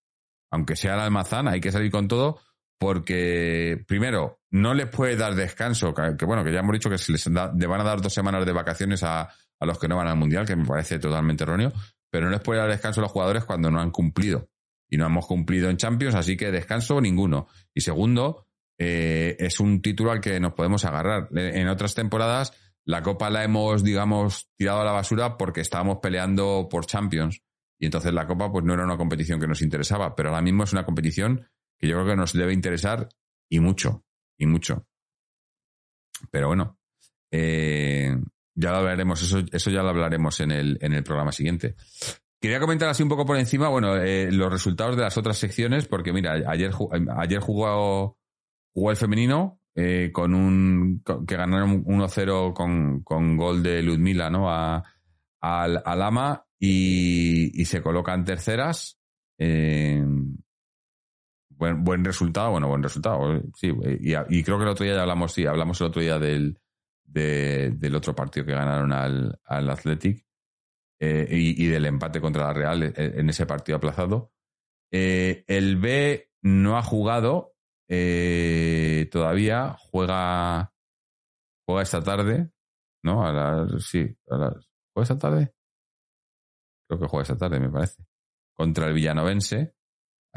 Aunque 0.50 0.76
sea 0.76 0.94
el 0.94 1.00
almazán, 1.00 1.48
hay 1.48 1.60
que 1.60 1.72
salir 1.72 1.90
con 1.90 2.08
todo 2.08 2.40
porque, 2.78 3.84
primero, 3.86 4.40
no 4.50 4.72
les 4.74 4.86
puede 4.86 5.16
dar 5.16 5.34
descanso, 5.34 5.92
que, 5.92 6.24
bueno, 6.24 6.44
que 6.44 6.52
ya 6.52 6.60
hemos 6.60 6.72
dicho 6.72 6.88
que 6.88 6.98
se 6.98 7.12
les 7.12 7.26
le 7.26 7.66
van 7.66 7.80
a 7.80 7.84
dar 7.84 8.00
dos 8.00 8.14
semanas 8.14 8.46
de 8.46 8.52
vacaciones 8.52 9.02
a, 9.02 9.22
a, 9.22 9.66
los 9.66 9.78
que 9.78 9.88
no 9.88 9.96
van 9.96 10.06
al 10.06 10.16
Mundial, 10.16 10.46
que 10.46 10.56
me 10.56 10.64
parece 10.64 10.98
totalmente 10.98 11.42
erróneo, 11.42 11.72
pero 12.10 12.26
no 12.26 12.32
les 12.32 12.40
puede 12.40 12.60
dar 12.60 12.70
descanso 12.70 13.00
a 13.00 13.02
los 13.02 13.12
jugadores 13.12 13.44
cuando 13.44 13.70
no 13.70 13.80
han 13.80 13.90
cumplido. 13.90 14.48
Y 14.90 14.96
no 14.96 15.06
hemos 15.06 15.26
cumplido 15.26 15.68
en 15.68 15.76
Champions, 15.76 16.14
así 16.14 16.36
que 16.36 16.50
descanso 16.50 17.00
ninguno. 17.00 17.48
Y 17.74 17.82
segundo, 17.82 18.46
eh, 18.78 19.36
es 19.38 19.60
un 19.60 19.82
título 19.82 20.12
al 20.12 20.20
que 20.20 20.40
nos 20.40 20.54
podemos 20.54 20.84
agarrar. 20.84 21.28
En 21.32 21.68
otras 21.68 21.94
temporadas, 21.94 22.52
la 22.84 23.02
Copa 23.02 23.28
la 23.28 23.44
hemos, 23.44 23.84
digamos, 23.84 24.48
tirado 24.56 24.80
a 24.80 24.84
la 24.84 24.92
basura 24.92 25.36
porque 25.36 25.60
estábamos 25.60 25.98
peleando 26.00 26.68
por 26.70 26.86
Champions. 26.86 27.42
Y 27.78 27.86
entonces 27.86 28.14
la 28.14 28.26
Copa, 28.26 28.50
pues 28.50 28.64
no 28.64 28.72
era 28.72 28.84
una 28.84 28.96
competición 28.96 29.38
que 29.38 29.46
nos 29.46 29.60
interesaba, 29.60 30.14
pero 30.16 30.30
ahora 30.30 30.40
mismo 30.40 30.64
es 30.64 30.72
una 30.72 30.84
competición 30.84 31.46
que 31.78 31.86
yo 31.86 31.94
creo 31.96 32.06
que 32.06 32.16
nos 32.16 32.32
debe 32.32 32.52
interesar 32.52 33.08
y 33.48 33.60
mucho, 33.60 34.04
y 34.36 34.46
mucho. 34.46 34.86
Pero 36.30 36.48
bueno, 36.48 36.78
eh, 37.30 38.16
ya 38.54 38.70
lo 38.70 38.78
hablaremos, 38.78 39.22
eso, 39.22 39.42
eso 39.52 39.70
ya 39.70 39.82
lo 39.82 39.90
hablaremos 39.90 40.40
en 40.40 40.50
el, 40.50 40.78
en 40.80 40.92
el 40.92 41.04
programa 41.04 41.32
siguiente. 41.32 41.76
Quería 42.40 42.60
comentar 42.60 42.88
así 42.88 43.02
un 43.02 43.08
poco 43.08 43.26
por 43.26 43.36
encima, 43.36 43.68
bueno, 43.68 43.96
eh, 43.96 44.30
los 44.30 44.52
resultados 44.52 44.96
de 44.96 45.02
las 45.02 45.16
otras 45.16 45.38
secciones, 45.38 45.86
porque 45.86 46.12
mira, 46.12 46.34
ayer, 46.46 46.72
ayer 47.16 47.40
jugó, 47.40 48.16
jugó 48.72 48.90
el 48.90 48.96
femenino 48.96 49.60
eh, 49.74 50.10
con 50.12 50.34
un 50.34 51.02
que 51.26 51.36
ganaron 51.36 51.84
1-0 51.84 52.52
con, 52.52 53.02
con, 53.02 53.36
gol 53.36 53.62
de 53.62 53.82
Ludmila, 53.82 54.30
¿no? 54.30 54.50
A, 54.50 54.82
al, 55.40 55.82
Ama 56.02 56.44
y, 56.58 57.60
y, 57.60 57.64
se 57.64 57.80
colocan 57.80 58.24
terceras. 58.24 58.98
Buen, 61.58 61.84
buen 61.84 62.04
resultado, 62.04 62.52
bueno, 62.52 62.68
buen 62.68 62.82
resultado, 62.82 63.42
sí, 63.54 63.72
y, 64.00 64.14
y, 64.14 64.42
creo 64.44 64.56
que 64.56 64.64
el 64.64 64.70
otro 64.70 64.84
día 64.84 64.94
ya 64.94 65.02
hablamos, 65.02 65.32
sí, 65.32 65.44
hablamos 65.44 65.80
el 65.80 65.88
otro 65.88 66.00
día 66.00 66.18
del, 66.18 66.58
de, 67.04 67.70
del 67.76 67.96
otro 67.96 68.14
partido 68.14 68.46
que 68.46 68.52
ganaron 68.52 68.92
al, 68.92 69.38
al 69.44 69.70
Athletic 69.70 70.24
eh, 71.00 71.26
y, 71.30 71.64
y, 71.64 71.66
del 71.66 71.86
empate 71.86 72.20
contra 72.20 72.46
la 72.46 72.52
Real 72.52 72.82
eh, 72.84 72.92
en 72.96 73.28
ese 73.28 73.44
partido 73.44 73.76
aplazado. 73.76 74.32
Eh, 74.90 75.44
el 75.46 75.76
B 75.76 76.30
no 76.42 76.78
ha 76.78 76.82
jugado 76.82 77.54
eh, 77.88 79.08
todavía, 79.10 79.76
juega, 79.78 80.72
juega 81.66 81.82
esta 81.82 82.02
tarde, 82.02 82.50
¿no? 83.02 83.26
A 83.26 83.66
sí, 83.80 84.16
a 84.30 84.54
¿juega 84.94 85.02
esta 85.02 85.18
tarde? 85.18 85.54
Creo 86.88 87.00
que 87.00 87.06
juega 87.06 87.22
esta 87.22 87.36
tarde, 87.36 87.60
me 87.60 87.68
parece. 87.68 88.04
Contra 88.54 88.86
el 88.86 88.94
Villanovense 88.94 89.74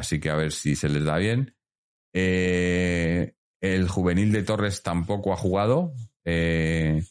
Así 0.01 0.19
que 0.19 0.31
a 0.31 0.35
ver 0.35 0.51
si 0.51 0.75
se 0.75 0.89
les 0.89 1.03
da 1.03 1.17
bien. 1.17 1.55
Eh, 2.11 3.35
el 3.61 3.87
juvenil 3.87 4.31
de 4.31 4.41
Torres 4.41 4.81
tampoco 4.81 5.31
ha 5.31 5.37
jugado. 5.37 5.93
Eh, 6.25 7.03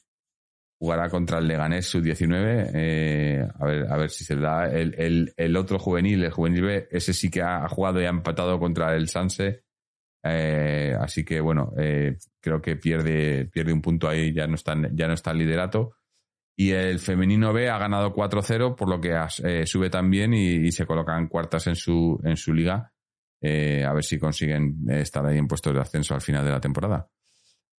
jugará 0.76 1.08
contra 1.08 1.38
el 1.38 1.46
Leganés 1.46 1.86
sub-19. 1.86 2.70
Eh, 2.74 3.48
a, 3.60 3.64
ver, 3.64 3.86
a 3.88 3.96
ver 3.96 4.10
si 4.10 4.24
se 4.24 4.34
le 4.34 4.42
da. 4.42 4.68
El, 4.68 5.56
otro 5.56 5.78
juvenil, 5.78 6.24
el 6.24 6.32
juvenil 6.32 6.62
B, 6.62 6.88
ese 6.90 7.12
sí 7.12 7.30
que 7.30 7.42
ha 7.42 7.68
jugado 7.68 8.02
y 8.02 8.06
ha 8.06 8.08
empatado 8.08 8.58
contra 8.58 8.96
el 8.96 9.06
Sanse. 9.06 9.62
Así 10.20 11.24
que 11.24 11.40
bueno, 11.40 11.72
creo 12.40 12.60
que 12.60 12.74
pierde, 12.74 13.44
pierde 13.44 13.72
un 13.72 13.82
punto 13.82 14.08
ahí, 14.08 14.34
ya 14.34 14.48
no 14.48 14.56
está, 14.56 14.76
ya 14.92 15.06
no 15.06 15.14
está 15.14 15.30
el 15.30 15.38
liderato. 15.38 15.94
Y 16.60 16.72
el 16.72 16.98
femenino 16.98 17.54
B 17.54 17.70
ha 17.70 17.78
ganado 17.78 18.12
4-0, 18.12 18.76
por 18.76 18.90
lo 18.90 19.00
que 19.00 19.18
eh, 19.44 19.64
sube 19.64 19.88
también 19.88 20.34
y, 20.34 20.70
se 20.72 20.84
colocan 20.84 21.26
cuartas 21.26 21.66
en 21.68 21.74
su, 21.74 22.20
en 22.22 22.36
su 22.36 22.52
liga. 22.52 22.92
Eh, 23.40 23.82
a 23.82 23.94
ver 23.94 24.04
si 24.04 24.18
consiguen 24.18 24.76
estar 24.90 25.24
ahí 25.24 25.38
en 25.38 25.48
puestos 25.48 25.72
de 25.72 25.80
ascenso 25.80 26.12
al 26.12 26.20
final 26.20 26.44
de 26.44 26.50
la 26.50 26.60
temporada. 26.60 27.08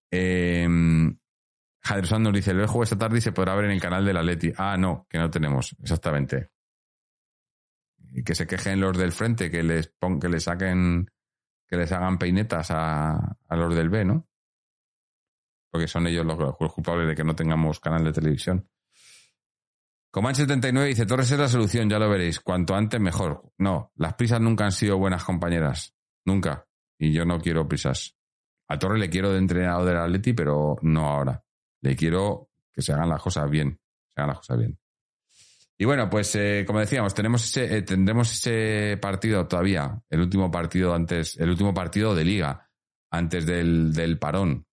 Eh, 0.09 0.67
nos 0.67 2.33
dice, 2.33 2.49
el 2.49 2.65
juego 2.65 2.81
esta 2.81 2.97
tarde 2.97 3.19
y 3.19 3.21
se 3.21 3.31
podrá 3.31 3.53
ver 3.53 3.65
en 3.65 3.71
el 3.73 3.79
canal 3.79 4.03
de 4.03 4.13
la 4.13 4.23
Leti. 4.23 4.51
Ah, 4.57 4.75
no, 4.77 5.05
que 5.07 5.19
no 5.19 5.29
tenemos, 5.29 5.75
exactamente. 5.79 6.49
Que 8.25 8.33
se 8.33 8.47
quejen 8.47 8.79
los 8.79 8.97
del 8.97 9.11
frente, 9.11 9.51
que 9.51 9.61
les 9.61 9.89
pon, 9.89 10.19
que 10.19 10.27
les 10.27 10.45
saquen, 10.45 11.05
que 11.67 11.77
les 11.77 11.91
hagan 11.91 12.17
peinetas 12.17 12.71
a, 12.71 13.37
a 13.47 13.55
los 13.55 13.75
del 13.75 13.89
B, 13.89 14.05
¿no? 14.05 14.30
Porque 15.71 15.87
son 15.87 16.05
ellos 16.07 16.25
los, 16.25 16.55
culpables 16.73 17.07
de 17.07 17.15
que 17.15 17.23
no 17.23 17.33
tengamos 17.33 17.79
canal 17.79 18.03
de 18.03 18.11
televisión. 18.11 18.67
Comanche79 20.13 20.87
dice, 20.87 21.05
Torres 21.05 21.31
es 21.31 21.39
la 21.39 21.47
solución, 21.47 21.89
ya 21.89 21.97
lo 21.97 22.09
veréis. 22.09 22.41
Cuanto 22.41 22.75
antes, 22.75 22.99
mejor. 22.99 23.53
No, 23.57 23.93
las 23.95 24.15
prisas 24.15 24.41
nunca 24.41 24.65
han 24.65 24.73
sido 24.73 24.97
buenas 24.97 25.23
compañeras. 25.23 25.95
Nunca. 26.25 26.67
Y 26.99 27.13
yo 27.13 27.23
no 27.23 27.39
quiero 27.39 27.67
prisas. 27.69 28.17
A 28.67 28.77
Torres 28.77 28.99
le 28.99 29.09
quiero 29.09 29.31
de 29.31 29.37
entrenador 29.37 29.85
del 29.85 29.97
Atleti, 29.97 30.33
pero 30.33 30.75
no 30.81 31.07
ahora. 31.07 31.41
Le 31.81 31.95
quiero 31.95 32.49
que 32.73 32.81
se 32.81 32.91
hagan 32.91 33.07
las 33.07 33.21
cosas 33.21 33.49
bien. 33.49 33.79
Se 34.09 34.19
hagan 34.19 34.29
las 34.29 34.39
cosas 34.39 34.57
bien. 34.57 34.77
Y 35.77 35.85
bueno, 35.85 36.09
pues 36.09 36.35
eh, 36.35 36.65
como 36.67 36.79
decíamos, 36.79 37.13
tenemos 37.15 37.57
eh, 37.57 37.81
tendremos 37.81 38.31
ese 38.31 38.97
partido 39.01 39.47
todavía, 39.47 39.99
el 40.11 40.21
último 40.21 40.51
partido 40.51 40.93
antes, 40.93 41.37
el 41.37 41.49
último 41.49 41.73
partido 41.73 42.13
de 42.13 42.23
liga, 42.23 42.69
antes 43.09 43.47
del, 43.47 43.91
del 43.91 44.19
parón 44.19 44.67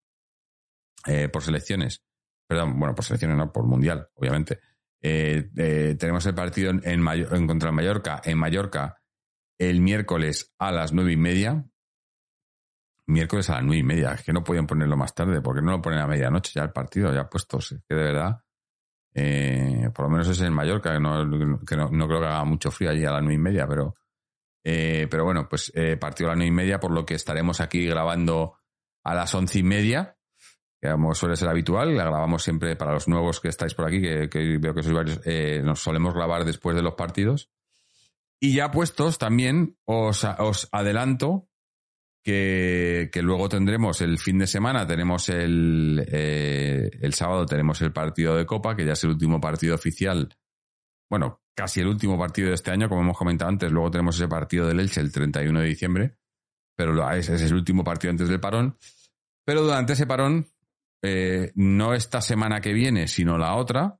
eh, 1.07 1.29
por 1.29 1.41
selecciones. 1.41 2.03
Perdón, 2.47 2.79
bueno, 2.79 2.93
por 2.93 3.03
selecciones 3.03 3.38
no, 3.38 3.51
por 3.51 3.65
mundial, 3.65 4.07
obviamente. 4.13 4.59
Eh, 5.01 5.49
eh, 5.57 5.95
tenemos 5.97 6.25
el 6.25 6.35
partido 6.35 6.69
en, 6.69 6.81
en, 6.84 7.07
en, 7.07 7.47
contra 7.47 7.71
Mallorca, 7.71 8.21
en 8.23 8.38
Mallorca, 8.38 9.01
el 9.57 9.81
miércoles 9.81 10.53
a 10.59 10.71
las 10.71 10.93
nueve 10.93 11.13
y 11.13 11.17
media. 11.17 11.65
Miércoles 13.07 13.49
a 13.49 13.55
las 13.55 13.63
nueve 13.63 13.79
y 13.79 13.84
media. 13.84 14.13
Es 14.13 14.23
que 14.23 14.34
no 14.34 14.43
podían 14.43 14.67
ponerlo 14.67 14.97
más 14.97 15.13
tarde, 15.15 15.41
porque 15.41 15.61
no 15.61 15.71
lo 15.71 15.81
ponen 15.81 15.99
a 15.99 16.07
medianoche 16.07 16.51
ya 16.53 16.63
el 16.63 16.71
partido, 16.71 17.13
ya 17.13 17.29
puestos. 17.29 17.71
Es 17.71 17.84
que 17.88 17.95
de 17.95 18.03
verdad, 18.03 18.41
eh, 19.13 19.89
por 19.93 20.05
lo 20.05 20.11
menos 20.11 20.27
es 20.27 20.41
en 20.41 20.53
Mallorca, 20.53 20.93
que, 20.93 20.99
no, 20.99 21.25
no, 21.25 21.59
creo 22.07 22.19
que 22.19 22.27
haga 22.27 22.43
mucho 22.43 22.71
frío 22.71 22.91
allí 22.91 23.05
a 23.05 23.11
las 23.11 23.21
nueve 23.21 23.35
y 23.35 23.39
media, 23.39 23.65
pero 23.67 23.95
Eh, 24.69 25.07
pero 25.09 25.23
bueno, 25.23 25.47
pues 25.47 25.71
partido 25.97 26.29
a 26.29 26.31
las 26.34 26.39
nueve 26.39 26.49
y 26.49 26.51
media, 26.51 26.77
por 26.77 26.91
lo 26.91 27.05
que 27.05 27.13
estaremos 27.13 27.61
aquí 27.61 27.85
grabando 27.85 28.57
a 29.05 29.15
las 29.15 29.34
once 29.34 29.59
y 29.59 29.63
media, 29.63 30.16
que 30.82 30.90
como 30.90 31.14
suele 31.16 31.36
ser 31.36 31.49
habitual, 31.49 31.95
la 31.95 32.04
grabamos 32.04 32.44
siempre 32.44 32.76
para 32.76 32.94
los 32.94 33.08
nuevos 33.08 33.40
que 33.40 33.49
estáis 33.49 33.74
por 33.74 33.88
aquí, 33.88 34.02
que, 34.02 34.58
veo 34.60 34.74
que 34.74 34.84
sois 34.84 34.95
varios, 34.95 35.22
eh, 35.26 35.62
nos 35.64 35.80
solemos 35.80 36.14
grabar 36.14 36.45
después 36.45 36.76
de 36.76 36.84
los 36.84 36.95
partidos. 36.95 37.49
Y 38.40 38.54
ya 38.54 38.70
puestos, 38.70 39.18
también 39.18 39.78
os, 39.86 40.24
os 40.24 40.70
adelanto 40.72 41.49
que, 42.24 43.10
que, 43.12 43.22
luego 43.24 43.49
tendremos 43.49 44.02
el 44.02 44.20
fin 44.20 44.38
de 44.38 44.45
semana, 44.45 44.86
tenemos 44.86 45.30
el, 45.30 46.06
eh, 46.12 46.91
el 47.02 47.14
sábado 47.14 47.45
tenemos 47.45 47.82
el 47.82 47.91
partido 47.91 48.36
de 48.36 48.45
Copa, 48.45 48.76
que 48.76 48.86
ya 48.86 48.94
es 48.94 49.04
el 49.04 49.12
último 49.12 49.41
partido 49.41 49.74
oficial, 49.74 50.30
bueno, 51.10 51.41
casi 51.56 51.80
el 51.80 51.88
último 51.88 52.18
partido 52.18 52.49
de 52.49 52.56
este 52.56 52.72
año, 52.72 52.90
como 52.90 53.02
hemos 53.02 53.18
comentado 53.18 53.49
antes, 53.49 53.72
luego 53.72 53.91
tenemos 53.91 54.16
ese 54.16 54.28
partido 54.28 54.68
del 54.68 54.80
Elche 54.80 55.02
el 55.02 55.12
31 55.12 55.62
de 55.62 55.68
diciembre, 55.68 56.18
pero 56.76 57.10
ese 57.12 57.36
es 57.36 57.41
el 57.44 57.56
último 57.56 57.84
partido 57.84 58.12
antes 58.12 58.30
del 58.30 58.40
parón. 58.40 58.78
Pero 59.45 59.64
durante 59.64 59.94
ese 59.94 60.06
parón, 60.06 60.48
eh, 61.02 61.52
no 61.56 61.94
esta 61.94 62.22
semana 62.22 62.61
que 62.61 62.74
viene, 62.74 63.07
sino 63.07 63.38
la 63.38 63.56
otra, 63.56 63.99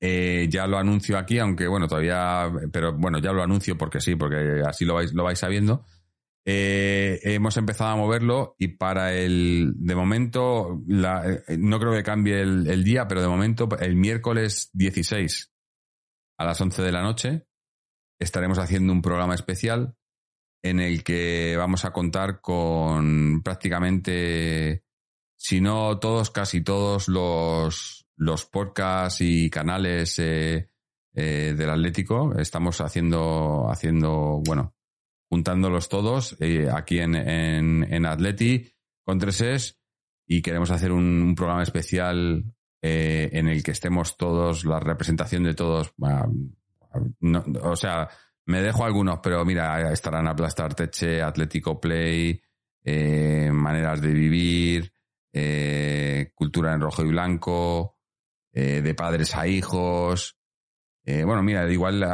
eh, 0.00 0.46
ya 0.50 0.66
lo 0.66 0.78
anuncio 0.78 1.18
aquí, 1.18 1.38
aunque 1.38 1.66
bueno, 1.66 1.88
todavía, 1.88 2.50
pero 2.72 2.96
bueno, 2.96 3.18
ya 3.18 3.32
lo 3.32 3.42
anuncio 3.42 3.76
porque 3.76 4.00
sí, 4.00 4.16
porque 4.16 4.62
así 4.66 4.84
lo 4.84 4.94
vais, 4.94 5.12
lo 5.12 5.24
vais 5.24 5.38
sabiendo. 5.38 5.84
Eh, 6.46 7.20
hemos 7.22 7.56
empezado 7.58 7.90
a 7.90 7.96
moverlo 7.96 8.54
y 8.58 8.68
para 8.68 9.12
el, 9.12 9.74
de 9.76 9.94
momento, 9.94 10.82
no 10.86 11.78
creo 11.80 11.92
que 11.92 12.02
cambie 12.02 12.40
el, 12.40 12.66
el, 12.66 12.82
día, 12.82 13.06
pero 13.06 13.20
de 13.20 13.28
momento, 13.28 13.68
el 13.78 13.94
miércoles 13.94 14.70
16 14.72 15.52
a 16.38 16.44
las 16.44 16.60
11 16.60 16.82
de 16.82 16.92
la 16.92 17.02
noche, 17.02 17.46
estaremos 18.18 18.58
haciendo 18.58 18.92
un 18.92 19.02
programa 19.02 19.34
especial 19.34 19.94
en 20.62 20.80
el 20.80 21.02
que 21.02 21.56
vamos 21.56 21.84
a 21.84 21.92
contar 21.92 22.40
con 22.40 23.42
prácticamente, 23.42 24.84
si 25.42 25.62
no 25.62 25.98
todos, 25.98 26.30
casi 26.30 26.60
todos 26.60 27.08
los, 27.08 28.06
los 28.16 28.44
podcasts 28.44 29.22
y 29.22 29.48
canales 29.48 30.18
eh, 30.18 30.68
eh, 31.14 31.54
del 31.56 31.70
Atlético. 31.70 32.34
Estamos 32.38 32.78
haciendo, 32.82 33.66
haciendo, 33.70 34.42
bueno, 34.44 34.74
juntándolos 35.30 35.88
todos 35.88 36.36
eh, 36.40 36.68
aquí 36.70 36.98
en, 36.98 37.14
en, 37.14 37.90
en, 37.90 38.04
Atleti 38.04 38.70
con 39.02 39.18
3 39.18 39.80
y 40.26 40.42
queremos 40.42 40.70
hacer 40.70 40.92
un, 40.92 41.34
programa 41.34 41.62
especial 41.62 42.44
en 42.82 43.48
el 43.48 43.62
que 43.62 43.70
estemos 43.70 44.18
todos, 44.18 44.66
la 44.66 44.78
representación 44.78 45.44
de 45.44 45.54
todos. 45.54 45.94
O 47.62 47.76
sea, 47.76 48.08
me 48.44 48.60
dejo 48.60 48.84
algunos, 48.84 49.20
pero 49.22 49.42
mira, 49.46 49.90
estarán 49.90 50.28
Aplastar 50.28 50.74
Teche, 50.74 51.22
Atlético 51.22 51.80
Play, 51.80 52.40
Maneras 52.84 54.00
de 54.00 54.12
Vivir, 54.12 54.92
eh, 55.32 56.32
Cultura 56.34 56.74
en 56.74 56.80
Rojo 56.80 57.04
y 57.04 57.08
Blanco, 57.08 57.98
eh, 58.52 58.82
de 58.82 58.94
padres 58.94 59.34
a 59.34 59.46
hijos. 59.46 60.36
Eh, 61.04 61.24
bueno, 61.24 61.42
mira, 61.42 61.70
igual 61.70 62.04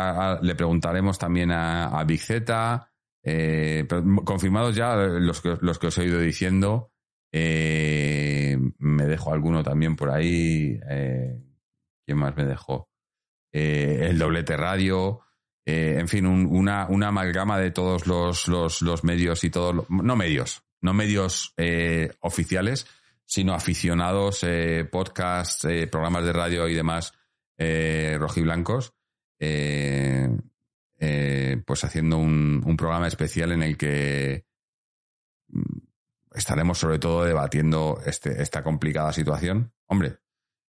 le 0.42 0.54
preguntaremos 0.54 1.18
también 1.18 1.50
a, 1.50 1.98
a 1.98 2.06
pero 3.22 4.04
confirmados 4.24 4.76
ya 4.76 4.94
los 4.94 5.40
que, 5.40 5.56
los 5.60 5.78
que 5.78 5.88
os 5.88 5.98
he 5.98 6.04
ido 6.04 6.20
diciendo. 6.20 6.92
me 7.32 9.06
dejo 9.06 9.32
alguno 9.32 9.62
también 9.62 9.96
por 9.96 10.10
ahí. 10.10 10.78
¿Quién 12.04 12.18
más 12.18 12.36
me 12.36 12.44
dejó? 12.44 12.88
el 13.52 14.18
doblete 14.18 14.56
radio. 14.56 15.26
Eh, 15.68 15.96
en 15.98 16.06
fin, 16.06 16.26
un, 16.26 16.46
una, 16.46 16.86
una, 16.88 17.08
amalgama 17.08 17.58
de 17.58 17.72
todos 17.72 18.06
los, 18.06 18.46
los, 18.46 18.82
los 18.82 19.02
medios 19.02 19.42
y 19.42 19.50
todos, 19.50 19.74
los, 19.74 19.90
no 19.90 20.14
medios, 20.14 20.62
no 20.80 20.94
medios 20.94 21.54
eh, 21.56 22.12
oficiales, 22.20 22.86
sino 23.26 23.54
aficionados, 23.54 24.42
eh, 24.44 24.88
podcasts, 24.90 25.64
eh, 25.64 25.86
programas 25.86 26.24
de 26.24 26.32
radio 26.32 26.68
y 26.68 26.74
demás 26.74 27.12
eh, 27.58 28.16
rojiblancos, 28.18 28.94
eh, 29.38 30.28
pues 31.66 31.84
haciendo 31.84 32.18
un, 32.18 32.76
programa 32.78 33.08
especial 33.08 33.52
en 33.52 33.62
el 33.62 33.76
que 33.76 34.46
mm, 35.48 35.78
estaremos 36.34 36.78
sobre 36.78 36.98
todo 36.98 37.24
debatiendo 37.24 38.00
este, 38.06 38.40
esta 38.40 38.62
complicada 38.62 39.12
situación. 39.12 39.72
Hombre, 39.86 40.20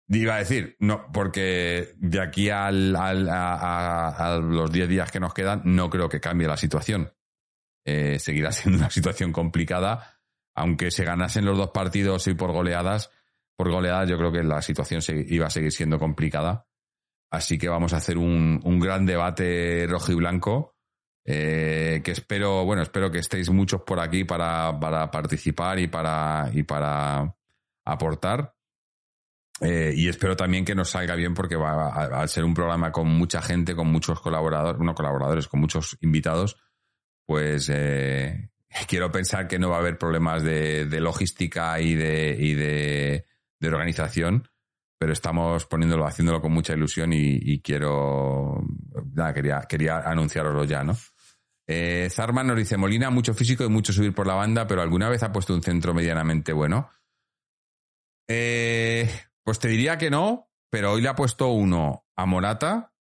Iba 0.07 0.35
a 0.35 0.39
decir, 0.39 0.75
no, 0.79 1.11
porque 1.11 1.95
de 1.97 2.21
aquí 2.21 2.51
a, 2.51 2.71
los 2.71 4.71
10 4.71 4.87
días 4.87 5.11
que 5.11 5.19
nos 5.19 5.33
quedan, 5.33 5.63
no 5.65 5.89
creo 5.89 6.07
que 6.09 6.19
cambie 6.19 6.47
la 6.47 6.57
situación. 6.57 7.11
Eh, 7.83 8.19
seguirá 8.19 8.51
siendo 8.51 8.77
una 8.79 8.91
situación 8.91 9.31
complicada, 9.31 10.14
aunque 10.55 10.89
se 10.89 11.03
ganasen 11.03 11.45
los 11.45 11.57
dos 11.57 11.71
partidos 11.71 12.27
y 12.27 12.33
por 12.33 12.51
goleadas, 12.51 13.11
por 13.55 13.69
goleadas 13.69 14.09
yo 14.09 14.17
creo 14.17 14.31
que 14.31 14.43
la 14.43 14.61
situación 14.61 15.01
iba 15.27 15.47
a 15.47 15.49
seguir 15.49 15.71
siendo 15.71 15.99
complicada. 15.99 16.65
Así 17.29 17.57
que 17.57 17.67
vamos 17.67 17.93
a 17.93 17.97
hacer 17.97 18.17
un, 18.17 18.79
gran 18.79 19.05
debate 19.05 19.85
rojo 19.87 20.11
y 20.11 20.15
blanco, 20.15 20.75
eh, 21.25 22.01
que 22.03 22.11
espero, 22.11 22.63
bueno, 22.63 22.81
espero 22.81 23.11
que 23.11 23.19
estéis 23.19 23.49
muchos 23.49 23.81
por 23.81 23.99
aquí 23.99 24.23
para, 24.23 24.79
para 24.79 25.11
participar 25.11 25.79
y 25.79 25.87
para, 25.87 26.49
y 26.53 26.63
para 26.63 27.35
aportar. 27.83 28.53
Eh, 29.61 29.93
y 29.95 30.09
espero 30.09 30.35
también 30.35 30.65
que 30.65 30.75
nos 30.75 30.89
salga 30.89 31.15
bien 31.15 31.33
porque 31.33 31.55
va 31.55 31.89
a, 31.89 32.21
al 32.21 32.29
ser 32.29 32.43
un 32.43 32.53
programa 32.53 32.91
con 32.91 33.07
mucha 33.07 33.41
gente, 33.41 33.75
con 33.75 33.87
muchos 33.87 34.19
colaboradores, 34.21 34.81
no 34.81 34.93
colaboradores, 34.93 35.47
con 35.47 35.61
muchos 35.61 35.97
invitados, 36.01 36.57
pues 37.25 37.69
eh, 37.73 38.49
quiero 38.87 39.11
pensar 39.11 39.47
que 39.47 39.59
no 39.59 39.69
va 39.69 39.77
a 39.77 39.79
haber 39.79 39.97
problemas 39.97 40.43
de, 40.43 40.87
logística 40.99 41.79
y 41.79 41.95
de, 41.95 43.25
organización, 43.63 44.47
pero 44.99 45.13
estamos 45.13 45.65
poniéndolo, 45.65 46.05
haciéndolo 46.05 46.41
con 46.41 46.51
mucha 46.51 46.73
ilusión 46.73 47.11
y, 47.13 47.61
quiero, 47.61 48.63
nada, 49.13 49.33
quería, 49.33 49.61
quería 49.67 49.99
anunciaroslo 49.99 50.65
ya, 50.65 50.83
¿no? 50.83 50.95
Eh, 51.67 52.09
Zarman 52.11 52.45
nos 52.45 52.57
dice, 52.57 52.77
Molina, 52.77 53.09
mucho 53.09 53.33
físico 53.33 53.63
y 53.63 53.69
mucho 53.69 53.91
subir 53.91 54.13
por 54.13 54.27
la 54.27 54.35
banda, 54.35 54.67
pero 54.67 54.83
¿alguna 54.83 55.09
vez 55.09 55.23
ha 55.23 55.31
puesto 55.31 55.55
un 55.55 55.63
centro 55.63 55.95
medianamente 55.95 56.53
bueno? 56.53 56.89
Eh, 58.27 59.09
pues 59.43 59.57
te 59.59 59.67
diría 59.67 59.97
que 59.97 60.11
no, 60.11 60.51
pero 60.69 60.91
hoy 60.91 61.01
le 61.01 61.09
ha 61.09 61.15
puesto 61.15 61.47
uno 61.47 62.05
a 62.15 62.25
Morata, 62.27 62.93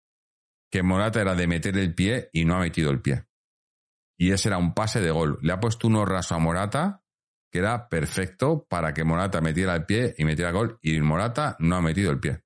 que 0.70 0.82
Morata 0.82 1.20
era 1.20 1.34
de 1.34 1.46
meter 1.46 1.76
el 1.76 1.94
pie 1.94 2.30
y 2.32 2.46
no 2.46 2.56
ha 2.56 2.60
metido 2.60 2.90
el 2.90 3.02
pie. 3.02 3.24
Y 4.24 4.32
ese 4.32 4.48
era 4.48 4.56
un 4.56 4.72
pase 4.72 5.02
de 5.02 5.10
gol. 5.10 5.38
Le 5.42 5.52
ha 5.52 5.60
puesto 5.60 5.86
uno 5.86 6.06
raso 6.06 6.34
a 6.34 6.38
Morata, 6.38 7.02
que 7.52 7.58
era 7.58 7.90
perfecto 7.90 8.66
para 8.66 8.94
que 8.94 9.04
Morata 9.04 9.42
metiera 9.42 9.74
el 9.74 9.84
pie 9.84 10.14
y 10.16 10.24
metiera 10.24 10.48
el 10.48 10.56
gol, 10.56 10.78
y 10.80 10.98
Morata 11.02 11.56
no 11.58 11.76
ha 11.76 11.82
metido 11.82 12.10
el 12.10 12.20
pie. 12.20 12.42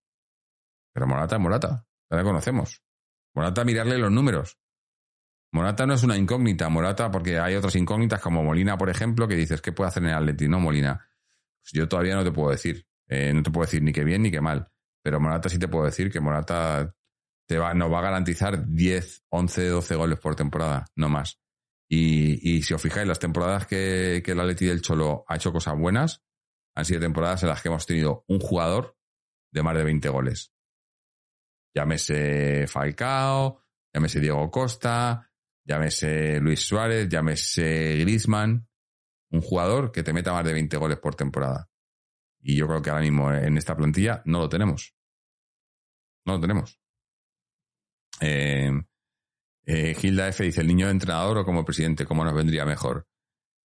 Pero 0.92 1.06
Morata 1.06 1.36
es 1.36 1.40
Morata, 1.40 1.86
ya 2.10 2.16
le 2.16 2.24
conocemos. 2.24 2.82
Morata, 3.32 3.64
mirarle 3.64 3.96
los 3.96 4.10
números. 4.10 4.59
Morata 5.52 5.86
no 5.86 5.94
es 5.94 6.02
una 6.02 6.16
incógnita, 6.16 6.68
Morata, 6.68 7.12
porque 7.12 7.38
hay 7.38 7.55
otras 7.55 7.76
incógnitas 7.76 8.20
como 8.20 8.42
Molina, 8.42 8.76
por 8.76 8.90
ejemplo, 8.90 9.28
que 9.28 9.36
dices, 9.36 9.62
¿qué 9.62 9.70
puede 9.70 9.86
hacer 9.86 10.02
en 10.02 10.09
el 10.09 10.16
Atleti? 10.16 10.48
No, 10.48 10.59
Molina. 10.59 10.94
Pues 11.62 11.74
yo 11.74 11.86
todavía 11.86 12.16
no 12.16 12.24
te 12.24 12.32
puedo 12.32 12.50
decir. 12.50 12.84
Eh, 13.06 13.32
no 13.32 13.44
te 13.44 13.52
puedo 13.52 13.66
decir 13.66 13.84
ni 13.84 13.92
que 13.92 14.02
bien 14.02 14.22
ni 14.22 14.32
que 14.32 14.40
mal. 14.40 14.68
Pero 15.00 15.20
Morata 15.20 15.48
sí 15.48 15.60
te 15.60 15.68
puedo 15.68 15.84
decir 15.84 16.10
que 16.10 16.18
Morata 16.18 16.92
te 17.46 17.56
va, 17.56 17.72
nos 17.72 17.92
va 17.92 18.00
a 18.00 18.02
garantizar 18.02 18.66
10, 18.66 19.26
11, 19.28 19.68
12 19.68 19.94
goles 19.94 20.18
por 20.18 20.34
temporada, 20.34 20.86
no 20.96 21.09
más. 21.09 21.38
Y, 21.90 22.62
si 22.62 22.74
os 22.74 22.82
fijáis, 22.82 23.09
las 23.09 23.19
temporadas 23.19 23.66
que, 23.66 24.23
que 24.24 24.32
el 24.32 24.40
Atleti 24.40 24.66
del 24.66 24.82
Cholo 24.82 25.24
ha 25.27 25.36
hecho 25.36 25.52
cosas 25.52 25.77
buenas, 25.78 26.23
han 26.74 26.85
sido 26.85 27.01
temporadas 27.01 27.43
en 27.43 27.48
las 27.48 27.62
que 27.62 27.69
hemos 27.69 27.86
tenido 27.86 28.24
un 28.28 28.40
jugador 28.40 28.97
de 29.51 29.62
más 29.62 29.74
de 29.74 29.85
20 29.85 30.09
goles. 30.10 30.52
Llámese 31.74 32.66
Falcao, 32.66 33.65
llámese 33.93 34.20
Diego 34.20 34.51
Costa, 34.51 35.31
llámese 35.65 36.40
Luis 36.40 36.60
Suárez, 36.60 37.09
llámese 37.09 37.97
Griezmann. 37.98 38.69
Un 39.31 39.40
jugador 39.40 39.93
que 39.93 40.02
te 40.02 40.12
meta 40.12 40.32
más 40.32 40.44
de 40.44 40.52
20 40.52 40.77
goles 40.77 40.98
por 40.98 41.15
temporada. 41.15 41.69
Y 42.40 42.56
yo 42.56 42.66
creo 42.66 42.82
que 42.82 42.90
ahora 42.90 43.02
mismo 43.02 43.32
en 43.32 43.59
esta 43.59 43.77
plantilla 43.77 44.23
no 44.24 44.39
lo 44.39 44.48
tenemos. 44.48 44.94
No 46.24 46.35
lo 46.35 46.40
tenemos. 46.40 46.81
Eh, 48.20 48.70
eh, 49.70 49.95
Gilda 49.95 50.28
F 50.28 50.43
dice, 50.43 50.62
¿el 50.62 50.66
niño 50.66 50.86
de 50.86 50.93
entrenador 50.93 51.36
o 51.36 51.45
como 51.45 51.62
presidente? 51.62 52.07
¿Cómo 52.07 52.24
nos 52.24 52.32
vendría 52.32 52.65
mejor? 52.65 53.07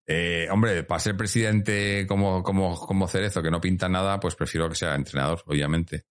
Eh, 0.06 0.50
hombre, 0.52 0.84
para 0.84 1.00
ser 1.00 1.16
presidente 1.16 2.06
como, 2.06 2.44
como, 2.44 2.78
como 2.78 3.08
Cerezo, 3.08 3.42
que 3.42 3.50
no 3.50 3.62
pinta 3.62 3.88
nada, 3.88 4.20
pues 4.20 4.36
prefiero 4.36 4.68
que 4.68 4.76
sea 4.76 4.96
entrenador, 4.96 5.42
obviamente. 5.46 6.04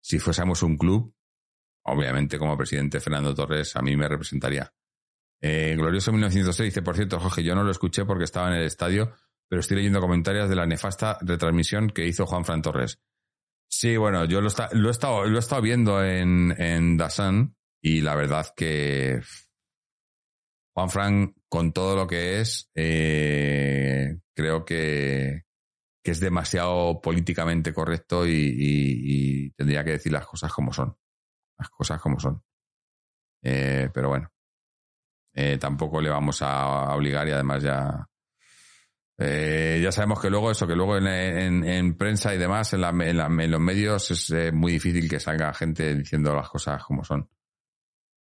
Si 0.00 0.18
fuésemos 0.18 0.62
un 0.62 0.78
club, 0.78 1.14
obviamente 1.82 2.38
como 2.38 2.56
presidente 2.56 3.00
Fernando 3.00 3.34
Torres 3.34 3.76
a 3.76 3.82
mí 3.82 3.94
me 3.98 4.08
representaría. 4.08 4.72
Eh, 5.42 5.74
Glorioso 5.76 6.10
1906 6.10 6.72
dice, 6.72 6.80
por 6.80 6.96
cierto, 6.96 7.20
Jorge, 7.20 7.42
yo 7.42 7.54
no 7.54 7.64
lo 7.64 7.70
escuché 7.70 8.06
porque 8.06 8.24
estaba 8.24 8.48
en 8.48 8.54
el 8.54 8.64
estadio, 8.64 9.12
pero 9.46 9.60
estoy 9.60 9.76
leyendo 9.76 10.00
comentarios 10.00 10.48
de 10.48 10.56
la 10.56 10.64
nefasta 10.64 11.18
retransmisión 11.20 11.90
que 11.90 12.06
hizo 12.06 12.24
Juan 12.24 12.46
Fran 12.46 12.62
Torres. 12.62 12.98
Sí, 13.68 13.98
bueno, 13.98 14.24
yo 14.24 14.40
lo, 14.40 14.48
está, 14.48 14.70
lo, 14.72 14.88
he, 14.88 14.90
estado, 14.90 15.26
lo 15.26 15.36
he 15.36 15.40
estado 15.40 15.60
viendo 15.60 16.02
en, 16.02 16.54
en 16.58 16.96
Dasan 16.96 17.54
y 17.86 18.00
la 18.00 18.14
verdad 18.14 18.46
que 18.56 19.20
Juan 20.74 20.88
Fran, 20.88 21.34
con 21.50 21.70
todo 21.74 21.94
lo 21.94 22.06
que 22.06 22.40
es, 22.40 22.70
eh, 22.74 24.20
creo 24.34 24.64
que, 24.64 25.42
que, 26.02 26.10
es 26.10 26.18
demasiado 26.18 26.98
políticamente 27.02 27.74
correcto 27.74 28.26
y, 28.26 29.52
tendría 29.54 29.84
que 29.84 29.92
decir 29.92 30.12
las 30.12 30.26
cosas 30.26 30.50
como 30.50 30.72
son. 30.72 30.96
Las 31.58 31.68
cosas 31.68 32.00
como 32.00 32.18
son. 32.18 32.42
Eh, 33.42 33.90
pero 33.92 34.08
bueno, 34.08 34.32
eh, 35.34 35.58
tampoco 35.58 36.00
le 36.00 36.08
vamos 36.08 36.40
a 36.40 36.94
obligar 36.94 37.28
y 37.28 37.32
además 37.32 37.62
ya 37.62 38.08
eh, 39.18 39.78
ya 39.82 39.92
sabemos 39.92 40.22
que 40.22 40.30
luego 40.30 40.50
eso, 40.50 40.66
que 40.66 40.74
luego 40.74 40.96
en, 40.96 41.06
en, 41.06 41.64
en 41.64 41.98
prensa 41.98 42.34
y 42.34 42.38
demás, 42.38 42.72
en, 42.72 42.80
la, 42.80 42.88
en, 42.88 43.50
los 43.50 43.60
medios 43.60 44.10
es 44.10 44.52
muy 44.54 44.72
difícil 44.72 45.06
que 45.06 45.20
salga 45.20 45.52
gente 45.52 45.94
diciendo 45.94 46.34
las 46.34 46.48
cosas 46.48 46.82
como 46.82 47.04
son. 47.04 47.28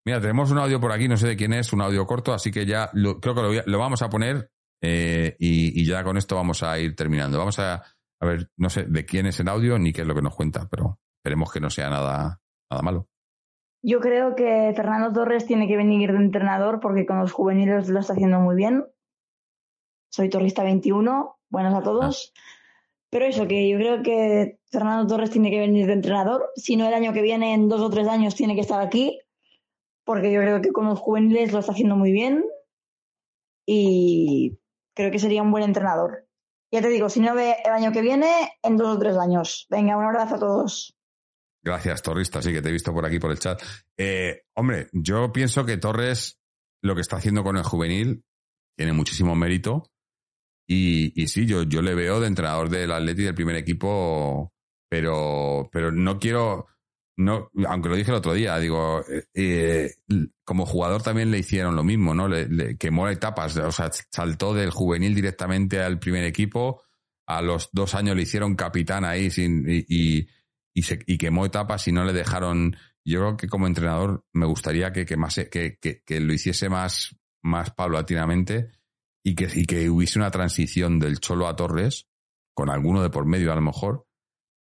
Mira, 0.05 0.21
tenemos 0.21 0.51
un 0.51 0.59
audio 0.59 0.81
por 0.81 0.93
aquí, 0.93 1.09
no 1.09 1.17
sé 1.17 1.29
de 1.29 1.37
quién 1.37 1.53
es, 1.53 1.73
un 1.73 1.81
audio 1.81 2.07
corto, 2.07 2.33
así 2.33 2.51
que 2.51 2.67
ya 2.67 2.91
lo, 2.93 3.21
creo 3.21 3.35
que 3.35 3.43
lo, 3.43 3.53
lo, 3.65 3.79
vamos 3.79 4.03
a 4.03 4.09
poner 4.09 4.51
eh, 4.83 5.37
y, 5.39 5.81
y, 5.81 5.85
ya 5.87 6.03
con 6.03 6.17
esto 6.17 6.35
vamos 6.35 6.63
a 6.63 6.79
ir 6.79 6.97
terminando. 6.97 7.39
Vamos 7.39 7.59
a, 7.59 7.75
a 7.75 8.27
ver, 8.27 8.51
no 8.57 8.69
sé 8.69 8.85
de 8.85 9.05
quién 9.05 9.27
es 9.27 9.39
el 9.41 9.49
audio 9.49 9.79
ni 9.79 9.93
qué 9.93 10.03
es 10.03 10.07
lo 10.07 10.15
que 10.15 10.23
nos 10.23 10.35
cuenta, 10.35 10.69
pero 10.69 10.99
esperemos 11.19 11.53
que 11.53 11.61
no 11.61 11.71
sea 11.71 11.89
nada, 11.89 12.41
nada 12.71 12.83
malo. 12.83 13.09
Yo 13.85 14.01
creo 14.01 14.35
que 14.35 14.73
Fernando 14.77 15.13
Torres 15.13 15.47
tiene 15.47 15.69
que 15.69 15.77
venir 15.77 16.13
de 16.13 16.19
entrenador 16.19 16.81
porque 16.81 17.07
con 17.07 17.19
los 17.19 17.33
juveniles 17.33 17.89
lo 17.89 18.01
está 18.01 18.13
haciendo 18.13 18.41
muy 18.41 18.57
bien 18.57 18.85
soy 20.13 20.29
Torrista 20.29 20.63
21, 20.63 21.39
buenas 21.49 21.75
a 21.75 21.83
todos. 21.83 22.33
Pero 23.11 23.25
eso, 23.25 23.49
que 23.49 23.69
yo 23.69 23.79
creo 23.79 24.03
que 24.03 24.59
Fernando 24.71 25.07
Torres 25.07 25.31
tiene 25.31 25.51
que 25.51 25.59
venir 25.59 25.87
de 25.87 25.95
entrenador. 25.95 26.51
Si 26.55 26.77
no, 26.77 26.87
el 26.87 26.95
año 26.95 27.13
que 27.13 27.23
viene, 27.23 27.55
en 27.55 27.69
dos 27.69 27.81
o 27.81 27.91
tres 27.91 28.07
años, 28.09 28.35
tiene 28.35 28.55
que 28.55 28.61
estar 28.61 28.81
aquí. 28.81 29.21
Porque 30.05 30.33
yo 30.33 30.41
creo 30.41 30.61
que 30.61 30.73
con 30.73 30.87
los 30.87 30.99
juveniles 30.99 31.53
lo 31.53 31.61
está 31.61 31.73
haciendo 31.73 31.97
muy 31.97 32.13
bien. 32.13 32.45
Y 33.67 34.59
creo 34.95 35.11
que 35.11 35.19
sería 35.19 35.43
un 35.43 35.51
buen 35.51 35.65
entrenador. 35.65 36.27
Ya 36.73 36.81
te 36.81 36.89
digo, 36.89 37.09
si 37.09 37.21
no 37.21 37.35
ve 37.35 37.57
el 37.65 37.73
año 37.73 37.93
que 37.93 38.01
viene, 38.01 38.53
en 38.63 38.77
dos 38.77 38.97
o 38.97 38.99
tres 38.99 39.17
años. 39.17 39.67
Venga, 39.71 39.97
un 39.97 40.05
abrazo 40.05 40.37
a 40.37 40.39
todos. 40.39 40.97
Gracias, 41.63 42.03
Torrista. 42.03 42.43
Sí, 42.43 42.53
que 42.53 42.63
te 42.63 42.71
he 42.71 42.73
visto 42.73 42.93
por 42.93 43.07
aquí 43.07 43.19
por 43.19 43.31
el 43.31 43.39
chat. 43.39 43.63
Eh, 43.97 44.43
hombre, 44.57 44.89
yo 44.93 45.33
pienso 45.33 45.65
que 45.65 45.77
Torres 45.77 46.41
lo 46.83 46.95
que 46.95 47.03
está 47.03 47.17
haciendo 47.17 47.45
con 47.45 47.57
el 47.57 47.63
juvenil 47.63 48.25
tiene 48.77 48.93
muchísimo 48.93 49.35
mérito 49.37 49.85
y, 50.67 51.21
y 51.21 51.29
sí, 51.29 51.47
yo, 51.47 51.63
yo 51.65 51.83
le 51.83 51.95
veo 51.95 52.21
de 52.21 52.27
entrenador 52.27 52.69
del 52.69 52.93
Atleti 52.93 53.23
del 53.23 53.35
primer 53.35 53.57
equipo, 53.57 54.53
pero, 54.89 55.69
pero 55.73 55.93
no 55.93 56.19
quiero, 56.19 56.67
no, 57.17 57.51
aunque 57.67 57.89
lo 57.89 57.97
dije 57.97 58.11
el 58.11 58.17
otro 58.17 58.33
día, 58.33 58.59
digo, 58.59 59.05
eh, 59.35 59.95
como 60.45 60.65
jugador 60.67 61.03
también 61.03 61.31
le 61.31 61.39
hicieron 61.39 61.77
lo 61.77 61.85
mismo, 61.85 62.15
¿no? 62.15 62.27
Le, 62.27 62.49
le, 62.49 62.77
quemó 62.77 63.09
etapas, 63.09 63.57
o 63.57 63.73
sea, 63.73 63.91
saltó 64.11 64.55
del 64.55 64.71
juvenil 64.71 65.15
directamente 65.15 65.81
al 65.81 65.99
primer 65.99 66.25
equipo, 66.25 66.83
a 67.27 67.43
los 67.43 67.69
dos 67.73 67.95
años 67.95 68.17
le 68.17 68.23
hicieron 68.23 68.57
capitán 68.57 69.05
ahí 69.05 69.31
sin, 69.31 69.65
y, 69.69 70.27
y, 70.75 70.83
se, 70.83 71.01
y 71.07 71.19
quemó 71.19 71.45
etapas 71.47 71.87
y 71.89 71.93
no 71.93 72.05
le 72.05 72.13
dejaron. 72.13 72.77
Yo 73.05 73.21
creo 73.21 73.37
que 73.37 73.49
como 73.49 73.67
entrenador 73.67 74.25
me 74.33 74.47
gustaría 74.47 74.93
que, 74.93 75.05
que, 75.05 76.03
que 76.05 76.21
lo 76.21 76.33
hiciese 76.33 76.69
más, 76.69 77.17
más 77.43 77.71
paulatinamente 77.73 78.71
y 79.25 79.35
que, 79.35 79.49
y 79.53 79.67
que 79.67 79.91
hubiese 79.91 80.19
una 80.19 80.31
transición 80.31 80.99
del 80.99 81.19
Cholo 81.21 81.49
a 81.49 81.57
Torres, 81.57 82.09
con 82.55 82.71
alguno 82.71 83.03
de 83.03 83.11
por 83.11 83.27
medio 83.27 83.53
a 83.53 83.57
lo 83.57 83.63
mejor, 83.63 84.07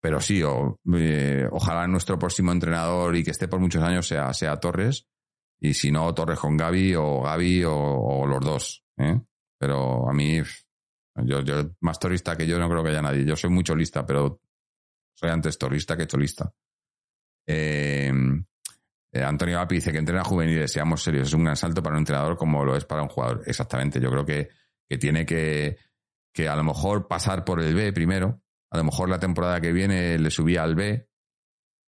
pero 0.01 0.19
sí, 0.19 0.41
o, 0.43 0.79
eh, 0.95 1.47
ojalá 1.51 1.87
nuestro 1.87 2.17
próximo 2.17 2.51
entrenador 2.51 3.15
y 3.15 3.23
que 3.23 3.31
esté 3.31 3.47
por 3.47 3.59
muchos 3.59 3.83
años 3.83 4.07
sea, 4.07 4.33
sea 4.33 4.59
Torres, 4.59 5.07
y 5.59 5.75
si 5.75 5.91
no, 5.91 6.13
Torres 6.13 6.39
con 6.39 6.57
Gaby 6.57 6.95
o 6.95 7.21
Gaby 7.21 7.63
o, 7.65 8.25
los 8.25 8.41
dos. 8.41 8.83
¿eh? 8.97 9.21
Pero 9.59 10.09
a 10.09 10.13
mí, 10.13 10.41
yo, 11.23 11.41
yo, 11.41 11.75
más 11.81 11.99
torista 11.99 12.35
que 12.35 12.47
yo 12.47 12.57
no 12.57 12.67
creo 12.67 12.83
que 12.83 12.89
haya 12.89 13.01
nadie. 13.01 13.23
Yo 13.23 13.35
soy 13.35 13.51
muy 13.51 13.63
cholista, 13.63 14.03
pero 14.03 14.41
soy 15.13 15.29
antes 15.29 15.59
torista 15.59 15.95
que 15.95 16.07
cholista. 16.07 16.51
Eh, 17.45 18.11
eh, 19.13 19.23
Antonio 19.23 19.59
Api 19.59 19.75
dice 19.75 19.91
que 19.91 19.99
entrena 19.99 20.23
juveniles, 20.23 20.71
seamos 20.71 21.03
serios, 21.03 21.27
es 21.27 21.33
un 21.33 21.43
gran 21.43 21.55
salto 21.55 21.83
para 21.83 21.95
un 21.95 22.01
entrenador 22.01 22.37
como 22.37 22.63
lo 22.65 22.75
es 22.75 22.85
para 22.85 23.03
un 23.03 23.09
jugador. 23.09 23.43
Exactamente, 23.45 23.99
yo 23.99 24.09
creo 24.09 24.25
que, 24.25 24.49
que 24.89 24.97
tiene 24.97 25.25
que, 25.25 25.77
que 26.33 26.47
a 26.47 26.55
lo 26.55 26.63
mejor 26.63 27.07
pasar 27.07 27.43
por 27.43 27.61
el 27.61 27.75
B 27.75 27.93
primero, 27.93 28.41
a 28.71 28.77
lo 28.77 28.85
mejor 28.85 29.09
la 29.09 29.19
temporada 29.19 29.59
que 29.59 29.73
viene 29.73 30.17
le 30.17 30.31
subía 30.31 30.63
al 30.63 30.75
B, 30.75 31.07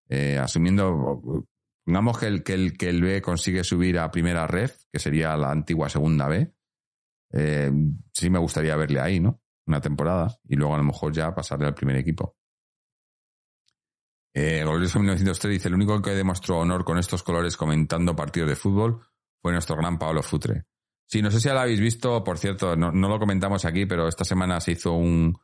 eh, 0.09 0.37
asumiendo, 0.37 1.47
pongamos 1.85 2.19
que 2.19 2.27
el, 2.27 2.43
que, 2.43 2.53
el, 2.53 2.77
que 2.77 2.89
el 2.89 3.01
B 3.01 3.21
consigue 3.21 3.63
subir 3.63 3.97
a 3.97 4.11
primera 4.11 4.45
ref, 4.47 4.83
que 4.91 4.99
sería 4.99 5.35
la 5.37 5.49
antigua 5.49 5.89
segunda 5.89 6.27
B, 6.27 6.53
eh, 7.31 7.71
sí 8.11 8.29
me 8.29 8.37
gustaría 8.37 8.75
verle 8.75 8.99
ahí, 8.99 9.19
¿no? 9.21 9.41
Una 9.65 9.79
temporada, 9.79 10.37
y 10.43 10.55
luego 10.55 10.75
a 10.75 10.77
lo 10.77 10.83
mejor 10.83 11.13
ya 11.13 11.33
pasarle 11.33 11.67
al 11.67 11.73
primer 11.73 11.95
equipo. 11.95 12.35
Eh, 14.35 14.61
Glorioso 14.63 14.99
1903 14.99 15.53
dice, 15.53 15.69
el 15.69 15.75
único 15.75 16.01
que 16.01 16.11
demostró 16.11 16.59
honor 16.59 16.83
con 16.83 16.97
estos 16.97 17.23
colores 17.23 17.55
comentando 17.55 18.15
partidos 18.15 18.49
de 18.49 18.55
fútbol 18.57 18.99
fue 19.41 19.53
nuestro 19.53 19.77
gran 19.77 19.97
Pablo 19.97 20.21
Futre. 20.21 20.65
Sí, 21.07 21.21
no 21.21 21.31
sé 21.31 21.39
si 21.39 21.47
ya 21.47 21.53
lo 21.53 21.61
habéis 21.61 21.79
visto, 21.79 22.23
por 22.23 22.37
cierto, 22.39 22.75
no 22.75 22.91
lo 22.91 23.19
comentamos 23.19 23.63
aquí, 23.65 23.85
pero 23.85 24.07
esta 24.07 24.25
semana 24.25 24.59
se 24.59 24.71
hizo 24.71 24.93
un, 24.93 25.37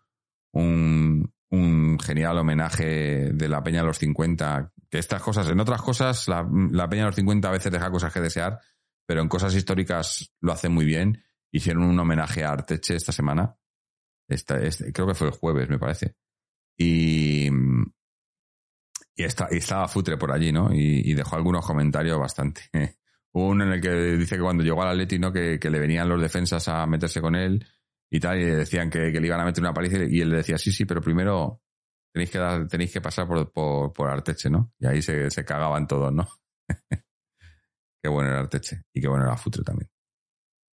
un, 0.53 1.34
genial 2.01 2.38
homenaje 2.38 3.31
de 3.34 3.49
la 3.49 3.63
Peña 3.63 3.81
de 3.81 3.88
los 3.88 3.97
50, 3.97 4.71
que 4.89 4.99
estas 4.99 5.21
cosas, 5.21 5.49
en 5.49 5.59
otras 5.59 5.81
cosas, 5.81 6.27
la, 6.27 6.47
la, 6.71 6.88
Peña 6.88 7.03
de 7.03 7.07
los 7.07 7.15
50 7.15 7.47
a 7.47 7.51
veces 7.51 7.71
deja 7.71 7.91
cosas 7.91 8.13
que 8.13 8.21
desear, 8.21 8.59
pero 9.05 9.21
en 9.21 9.27
cosas 9.27 9.55
históricas 9.55 10.31
lo 10.39 10.51
hace 10.51 10.69
muy 10.69 10.85
bien. 10.85 11.23
Hicieron 11.51 11.84
un 11.84 11.99
homenaje 11.99 12.43
a 12.43 12.51
Arteche 12.51 12.95
esta 12.95 13.11
semana. 13.11 13.55
Esta, 14.27 14.59
este, 14.61 14.93
creo 14.93 15.07
que 15.07 15.15
fue 15.15 15.27
el 15.27 15.34
jueves, 15.34 15.67
me 15.67 15.80
parece. 15.80 16.15
Y, 16.77 17.49
y, 19.15 19.23
está, 19.23 19.47
y 19.51 19.57
estaba 19.57 19.88
Futre 19.88 20.17
por 20.17 20.31
allí, 20.31 20.51
¿no? 20.51 20.69
Y, 20.71 21.13
dejó 21.13 21.35
algunos 21.35 21.65
comentarios 21.65 22.19
bastante. 22.19 22.69
Uno 23.31 23.63
en 23.63 23.73
el 23.73 23.81
que 23.81 23.89
dice 24.15 24.35
que 24.35 24.41
cuando 24.41 24.63
llegó 24.63 24.81
al 24.84 24.89
Atleti, 24.89 25.19
¿no? 25.19 25.34
Que, 25.34 25.59
le 25.59 25.80
venían 25.80 26.07
los 26.07 26.21
defensas 26.21 26.67
a 26.67 26.85
meterse 26.85 27.19
con 27.19 27.35
él 27.35 27.65
y 28.11 28.19
tal, 28.19 28.40
y 28.40 28.45
decían 28.45 28.90
que, 28.90 29.11
que 29.11 29.19
le 29.19 29.27
iban 29.27 29.40
a 29.40 29.45
meter 29.45 29.64
una 29.64 29.73
paliza 29.73 29.98
y 30.03 30.22
él 30.22 30.30
le 30.30 30.38
decía, 30.38 30.57
sí, 30.57 30.72
sí, 30.72 30.86
pero 30.86 31.02
primero 31.02 31.61
tenéis 32.14 32.31
que, 32.31 32.40
dar, 32.40 32.68
tenéis 32.68 32.91
que 32.91 33.02
pasar 33.02 33.27
por, 33.27 33.52
por, 33.52 33.94
por 33.94 34.10
Arteche, 34.10 34.49
¿no? 34.49 34.73
Y 34.80 34.88
ahí 34.88 35.02
se, 35.02 35.30
se 35.30 35.45
cagaban 35.45 35.88
todos, 35.88 36.14
¿no? 36.14 36.27
qué 38.02 38.10
bueno 38.10 38.30
era 38.30 38.40
Arteche 38.40 38.84
y 38.94 39.02
qué 39.02 39.07
bueno 39.07 39.26
era 39.26 39.38
Futre 39.38 39.64
también. 39.64 39.90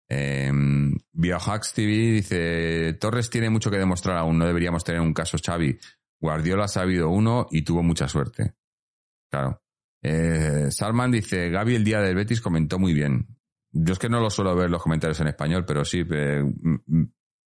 Eh, 0.09 0.53
Biohacks 1.13 1.75
TV 1.75 1.93
dice, 2.13 2.95
Torres 2.95 3.29
tiene 3.29 3.51
mucho 3.51 3.71
que 3.71 3.79
demostrar 3.79 4.17
aún, 4.17 4.39
no 4.39 4.47
deberíamos 4.47 4.85
tener 4.85 5.01
un 5.01 5.13
caso 5.13 5.37
Xavi 5.45 5.79
Guardiola 6.21 6.65
ha 6.65 6.69
sabido 6.69 7.11
uno 7.11 7.47
y 7.51 7.63
tuvo 7.63 7.83
mucha 7.83 8.09
suerte. 8.09 8.55
Claro. 9.31 9.63
Eh, 10.03 10.69
Salman 10.71 11.11
dice, 11.11 11.51
Gaby 11.51 11.75
el 11.75 11.85
día 11.85 12.01
del 12.01 12.15
Betis 12.15 12.41
comentó 12.41 12.79
muy 12.79 12.95
bien. 12.95 13.27
Yo 13.73 13.93
es 13.93 13.99
que 13.99 14.09
no 14.09 14.21
lo 14.21 14.31
suelo 14.31 14.55
ver 14.55 14.71
los 14.71 14.83
comentarios 14.83 15.21
en 15.21 15.29
español, 15.29 15.65
pero 15.67 15.85
sí, 15.85 16.05
eh, 16.11 16.43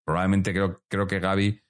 probablemente 0.08 0.54
creo, 0.54 0.82
creo 0.88 1.06
que 1.06 1.20
Gaby, 1.20 1.62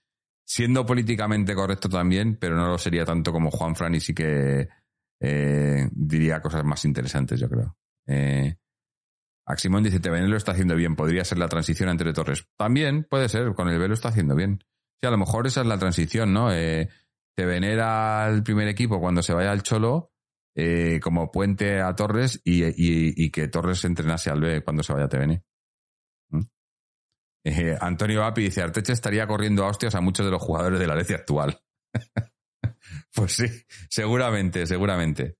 siendo 0.45 0.85
políticamente 0.85 1.55
correcto 1.55 1.89
también, 1.89 2.37
pero 2.37 2.55
no 2.55 2.67
lo 2.67 2.77
sería 2.77 3.03
tanto 3.03 3.31
como 3.31 3.49
Juan 3.49 3.75
Fran 3.75 3.95
y 3.95 3.99
sí 3.99 4.13
que 4.13 4.69
eh, 5.19 5.89
diría 5.91 6.39
cosas 6.39 6.63
más 6.63 6.85
interesantes, 6.85 7.39
yo 7.39 7.49
creo. 7.49 7.75
Eh, 8.05 8.55
Aximón 9.47 9.81
dice, 9.81 9.99
TVN 9.99 10.29
lo 10.29 10.37
está 10.37 10.51
haciendo 10.51 10.75
bien, 10.75 10.95
podría 10.95 11.25
ser 11.25 11.39
la 11.39 11.47
transición 11.47 11.89
entre 11.89 12.13
Torres. 12.13 12.47
También 12.55 13.07
puede 13.09 13.27
ser, 13.27 13.55
con 13.55 13.69
el 13.69 13.79
B 13.79 13.87
lo 13.87 13.95
está 13.95 14.09
haciendo 14.09 14.35
bien. 14.35 14.59
Sí, 15.01 15.07
a 15.07 15.11
lo 15.11 15.17
mejor 15.17 15.47
esa 15.47 15.61
es 15.61 15.67
la 15.67 15.79
transición, 15.79 16.31
¿no? 16.31 16.53
Eh, 16.53 16.89
al 17.39 18.43
primer 18.43 18.67
equipo 18.67 18.99
cuando 18.99 19.21
se 19.21 19.33
vaya 19.33 19.51
al 19.51 19.63
Cholo 19.63 20.11
eh, 20.55 20.99
como 21.01 21.31
puente 21.31 21.81
a 21.81 21.95
Torres 21.95 22.41
y, 22.43 23.29
que 23.31 23.47
Torres 23.47 23.83
entrenase 23.85 24.29
al 24.29 24.41
B 24.41 24.63
cuando 24.63 24.83
se 24.83 24.93
vaya 24.93 25.05
a 25.05 25.09
TVN. 25.09 25.43
Eh, 27.47 27.77
Antonio 27.79 28.25
Api 28.25 28.43
dice, 28.43 28.61
Arteche 28.61 28.91
estaría 28.91 29.25
corriendo 29.25 29.63
a 29.63 29.69
hostias 29.69 29.95
a 29.95 30.01
muchos 30.01 30.25
de 30.25 30.31
los 30.31 30.41
jugadores 30.41 30.79
de 30.79 30.87
la 30.87 30.95
Lecia 30.95 31.15
actual. 31.15 31.57
pues 33.13 33.31
sí, 33.37 33.45
seguramente, 33.89 34.65
seguramente. 34.65 35.37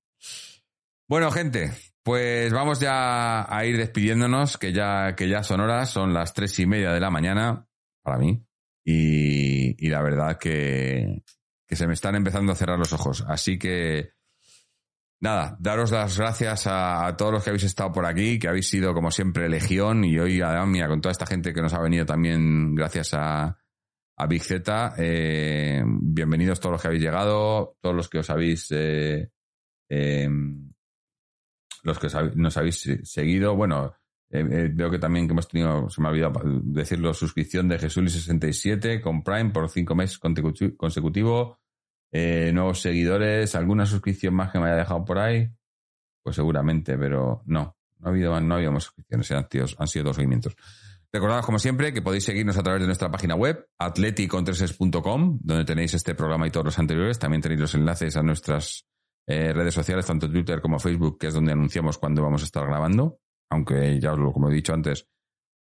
Bueno, 1.09 1.31
gente, 1.31 1.73
pues 2.03 2.53
vamos 2.53 2.79
ya 2.79 3.53
a 3.53 3.65
ir 3.65 3.75
despidiéndonos, 3.75 4.57
que 4.57 4.71
ya, 4.71 5.15
que 5.15 5.27
ya 5.27 5.43
son 5.43 5.59
horas, 5.59 5.89
son 5.89 6.13
las 6.13 6.34
tres 6.34 6.57
y 6.59 6.65
media 6.65 6.93
de 6.93 7.01
la 7.01 7.09
mañana, 7.09 7.67
para 8.01 8.17
mí. 8.17 8.41
Y, 8.85 9.85
y 9.85 9.89
la 9.89 10.01
verdad 10.01 10.38
que, 10.38 11.23
que, 11.67 11.75
se 11.75 11.88
me 11.88 11.93
están 11.93 12.15
empezando 12.15 12.53
a 12.53 12.55
cerrar 12.55 12.79
los 12.79 12.93
ojos. 12.93 13.25
Así 13.27 13.59
que, 13.59 14.11
nada, 15.19 15.57
daros 15.60 15.91
las 15.91 16.18
gracias 16.18 16.65
a, 16.68 17.15
todos 17.18 17.34
los 17.34 17.44
que 17.44 17.49
habéis 17.52 17.64
estado 17.64 17.91
por 17.91 18.06
aquí, 18.06 18.39
que 18.39 18.48
habéis 18.48 18.69
sido 18.69 18.94
como 18.94 19.11
siempre 19.11 19.49
legión 19.49 20.03
y 20.03 20.18
hoy 20.19 20.41
además, 20.41 20.68
mira, 20.68 20.88
con 20.88 21.02
toda 21.02 21.11
esta 21.11 21.26
gente 21.26 21.53
que 21.53 21.61
nos 21.61 21.73
ha 21.73 21.81
venido 21.81 22.06
también 22.06 22.76
gracias 22.76 23.14
a, 23.14 23.57
a 24.18 24.27
Big 24.27 24.44
Z, 24.44 24.94
eh, 24.98 25.84
bienvenidos 25.85 26.60
todos 26.60 26.73
los 26.73 26.81
que 26.81 26.88
habéis 26.88 27.03
llegado, 27.03 27.77
todos 27.81 27.95
los 27.95 28.10
que 28.10 28.19
os 28.19 28.30
habéis... 28.30 28.68
Eh, 28.72 29.30
eh, 29.89 30.30
los 31.84 31.99
que 31.99 32.07
os 32.07 32.15
habéis, 32.15 32.35
nos 32.35 32.57
habéis 32.57 32.99
seguido, 33.03 33.56
bueno, 33.56 33.95
Eh, 34.30 34.39
eh, 34.39 34.69
veo 34.73 34.91
que 34.91 34.99
también 34.99 35.26
que 35.26 35.31
hemos 35.31 35.48
tenido, 35.48 35.89
se 35.89 36.02
me 36.02 36.07
ha 36.07 36.11
olvidado 36.11 36.41
decirlo, 36.64 37.14
suscripción 37.14 37.69
de 37.69 37.80
Jesús 37.80 38.11
67 38.11 39.02
con 39.02 39.23
Prime 39.23 39.52
por 39.52 39.69
cinco 39.69 39.95
meses 39.95 40.19
consecutivos. 40.19 41.57
Eh, 42.11 42.51
nuevos 42.53 42.81
seguidores, 42.81 43.55
alguna 43.55 43.85
suscripción 43.85 44.34
más 44.34 44.51
que 44.51 44.59
me 44.59 44.67
haya 44.67 44.77
dejado 44.77 45.03
por 45.03 45.19
ahí, 45.19 45.49
pues 46.23 46.35
seguramente, 46.35 46.97
pero 46.97 47.43
no, 47.45 47.77
no 47.99 48.07
ha 48.07 48.09
habido, 48.09 48.39
no 48.39 48.55
habíamos 48.55 48.85
suscripciones, 48.85 49.31
han 49.31 49.49
sido, 49.49 49.65
han 49.77 49.88
sido 49.88 50.05
dos 50.05 50.15
seguimientos. 50.15 50.55
Recordad, 51.11 51.41
como 51.43 51.57
siempre, 51.57 51.93
que 51.93 52.01
podéis 52.01 52.25
seguirnos 52.25 52.57
a 52.57 52.63
través 52.63 52.81
de 52.81 52.88
nuestra 52.88 53.09
página 53.09 53.35
web, 53.35 53.65
atleticontreses.com, 53.77 55.39
donde 55.41 55.65
tenéis 55.65 55.93
este 55.93 56.13
programa 56.15 56.47
y 56.47 56.51
todos 56.51 56.65
los 56.65 56.79
anteriores. 56.79 57.17
También 57.17 57.41
tenéis 57.41 57.61
los 57.61 57.75
enlaces 57.75 58.17
a 58.17 58.23
nuestras 58.23 58.85
eh, 59.25 59.53
redes 59.53 59.73
sociales, 59.73 60.05
tanto 60.05 60.29
Twitter 60.29 60.61
como 60.61 60.79
Facebook, 60.79 61.17
que 61.17 61.27
es 61.27 61.34
donde 61.34 61.53
anunciamos 61.53 61.97
cuándo 61.97 62.21
vamos 62.21 62.41
a 62.41 62.45
estar 62.45 62.65
grabando. 62.67 63.19
Aunque 63.49 63.99
ya 63.99 64.11
os 64.13 64.19
lo, 64.19 64.34
como 64.34 64.49
he 64.49 64.53
dicho 64.53 64.73
antes, 64.73 65.07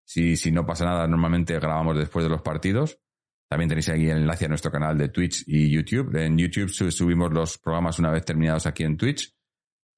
si, 0.05 0.35
si 0.35 0.51
no 0.51 0.65
pasa 0.65 0.83
nada, 0.83 1.07
normalmente 1.07 1.57
grabamos 1.59 1.97
después 1.97 2.25
de 2.25 2.29
los 2.29 2.41
partidos. 2.41 2.99
También 3.49 3.69
tenéis 3.69 3.89
aquí 3.89 4.09
el 4.09 4.17
enlace 4.17 4.45
a 4.45 4.49
nuestro 4.49 4.71
canal 4.71 4.97
de 4.97 5.09
Twitch 5.09 5.43
y 5.47 5.69
YouTube. 5.69 6.15
En 6.17 6.37
YouTube 6.37 6.69
subimos 6.91 7.31
los 7.31 7.57
programas 7.57 7.97
una 7.97 8.11
vez 8.11 8.25
terminados 8.25 8.65
aquí 8.65 8.83
en 8.83 8.97
Twitch. 8.97 9.33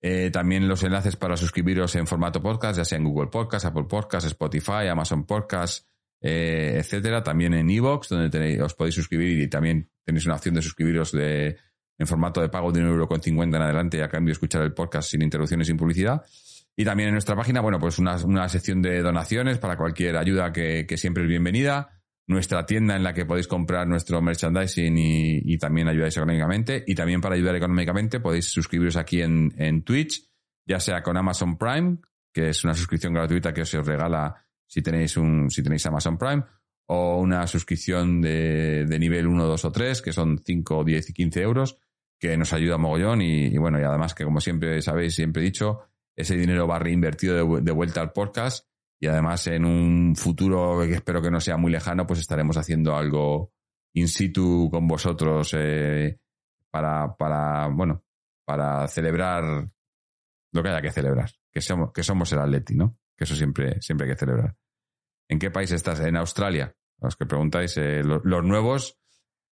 Eh, 0.01 0.29
también 0.31 0.67
los 0.67 0.83
enlaces 0.83 1.15
para 1.15 1.35
suscribiros 1.35 1.95
en 1.95 2.05
formato 2.05 2.41
podcast, 2.41 2.77
ya 2.77 2.85
sea 2.85 2.99
en 2.99 3.05
Google 3.05 3.29
Podcast, 3.29 3.65
Apple 3.65 3.85
Podcast, 3.89 4.27
Spotify, 4.27 4.87
Amazon 4.89 5.25
Podcast, 5.25 5.87
eh, 6.21 6.75
etcétera. 6.77 7.23
También 7.23 7.55
en 7.55 7.69
Evox, 7.69 8.09
donde 8.09 8.61
os 8.61 8.75
podéis 8.75 8.95
suscribir 8.95 9.39
y 9.39 9.47
también 9.49 9.89
tenéis 10.05 10.25
una 10.27 10.35
opción 10.35 10.53
de 10.53 10.61
suscribiros 10.61 11.11
de, 11.11 11.57
en 11.97 12.07
formato 12.07 12.41
de 12.41 12.49
pago 12.49 12.71
de 12.71 12.81
un 12.81 12.87
euro 12.87 13.07
con 13.07 13.21
cincuenta 13.21 13.57
en 13.57 13.63
adelante 13.63 13.97
y 13.97 14.01
a 14.01 14.09
cambio 14.09 14.31
escuchar 14.31 14.61
el 14.61 14.73
podcast 14.73 15.09
sin 15.09 15.23
interrupciones, 15.23 15.67
sin 15.67 15.75
publicidad. 15.75 16.23
Y 16.77 16.85
también 16.85 17.09
en 17.09 17.15
nuestra 17.15 17.35
página, 17.35 17.61
bueno, 17.61 17.79
pues 17.79 17.97
una, 17.97 18.15
una 18.23 18.47
sección 18.47 18.81
de 18.81 19.01
donaciones 19.01 19.57
para 19.57 19.75
cualquier 19.75 20.15
ayuda 20.15 20.53
que 20.53 20.95
siempre 20.97 21.23
es 21.23 21.29
bienvenida 21.29 21.98
nuestra 22.29 22.63
tienda 22.63 22.95
en 22.95 23.03
la 23.03 23.11
que 23.11 23.25
podéis 23.25 23.47
comprar 23.47 23.87
nuestro 23.87 24.21
merchandising 24.21 24.95
y, 24.97 25.57
también 25.57 25.87
ayudáis 25.87 26.15
económicamente. 26.15 26.83
Y 26.85 26.93
también 26.93 27.21
para 27.21 27.33
ayudar 27.33 27.55
económicamente 27.55 28.19
podéis 28.19 28.51
suscribiros 28.51 28.97
aquí 28.97 29.21
en, 29.23 29.51
en 29.57 29.81
Twitch, 29.81 30.29
ya 30.63 30.79
sea 30.79 31.01
con 31.01 31.17
Amazon 31.17 31.57
Prime, 31.57 31.97
que 32.31 32.49
es 32.49 32.63
una 32.63 32.75
suscripción 32.75 33.13
gratuita 33.13 33.51
que 33.51 33.65
se 33.65 33.79
os 33.79 33.87
regala 33.87 34.45
si 34.67 34.83
tenéis 34.83 35.17
un, 35.17 35.49
si 35.49 35.63
tenéis 35.63 35.83
Amazon 35.87 36.19
Prime, 36.19 36.43
o 36.85 37.17
una 37.17 37.47
suscripción 37.47 38.21
de, 38.21 38.85
de 38.85 38.99
nivel 38.99 39.25
1, 39.25 39.45
2 39.47 39.65
o 39.65 39.71
3, 39.71 40.01
que 40.03 40.13
son 40.13 40.37
5, 40.45 40.83
10 40.83 41.09
y 41.09 41.13
15 41.13 41.41
euros, 41.41 41.79
que 42.19 42.37
nos 42.37 42.53
ayuda 42.53 42.77
mogollón 42.77 43.23
y, 43.23 43.47
y 43.47 43.57
bueno, 43.57 43.79
y 43.79 43.83
además 43.83 44.13
que 44.13 44.23
como 44.23 44.39
siempre 44.39 44.83
sabéis, 44.83 45.15
siempre 45.15 45.41
he 45.41 45.45
dicho, 45.45 45.79
ese 46.15 46.37
dinero 46.37 46.67
va 46.67 46.77
reinvertido 46.77 47.33
de, 47.33 47.61
de 47.61 47.71
vuelta 47.71 48.01
al 48.01 48.11
podcast 48.11 48.69
y 48.99 49.07
además 49.07 49.47
en 49.47 49.65
un 49.65 50.15
futuro 50.15 50.81
que 50.81 50.95
espero 50.95 51.21
que 51.21 51.31
no 51.31 51.39
sea 51.39 51.57
muy 51.57 51.71
lejano, 51.71 52.05
pues 52.05 52.19
estaremos 52.19 52.57
haciendo 52.57 52.95
algo 52.95 53.53
in 53.93 54.07
situ 54.07 54.69
con 54.69 54.87
vosotros 54.87 55.53
eh, 55.57 56.19
para, 56.69 57.15
para, 57.15 57.67
bueno, 57.67 58.03
para 58.45 58.87
celebrar 58.87 59.69
lo 60.51 60.63
que 60.63 60.69
haya 60.69 60.81
que 60.81 60.91
celebrar, 60.91 61.31
que 61.51 61.61
somos, 61.61 61.91
que 61.93 62.03
somos 62.03 62.31
el 62.33 62.39
Atleti, 62.39 62.75
¿no? 62.75 62.97
Que 63.15 63.23
eso 63.23 63.35
siempre, 63.35 63.81
siempre 63.81 64.05
hay 64.05 64.13
que 64.13 64.19
celebrar. 64.19 64.55
¿En 65.29 65.39
qué 65.39 65.51
país 65.51 65.71
estás? 65.71 65.99
En 66.01 66.17
Australia. 66.17 66.75
Los 67.01 67.15
que 67.15 67.25
preguntáis, 67.25 67.77
eh, 67.77 68.01
los, 68.03 68.43
nuevos, 68.43 68.99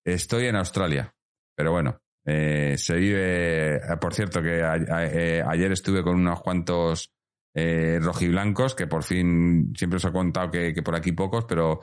estoy 0.05 0.47
en 0.47 0.57
Australia. 0.57 1.15
Pero 1.57 1.73
bueno, 1.73 2.01
eh, 2.25 2.77
se 2.79 2.95
vive, 2.95 3.81
por 4.01 4.15
cierto, 4.15 4.41
que 4.41 4.63
ayer 4.63 5.73
estuve 5.73 6.05
con 6.05 6.17
unos 6.17 6.41
cuantos 6.41 7.13
eh, 7.55 7.99
rojiblancos, 8.01 8.75
que 8.75 8.87
por 8.87 9.03
fin 9.03 9.73
siempre 9.77 9.97
os 9.97 10.05
he 10.05 10.13
contado 10.13 10.51
que, 10.51 10.83
por 10.83 10.97
aquí 10.97 11.13
pocos, 11.13 11.45
pero 11.45 11.81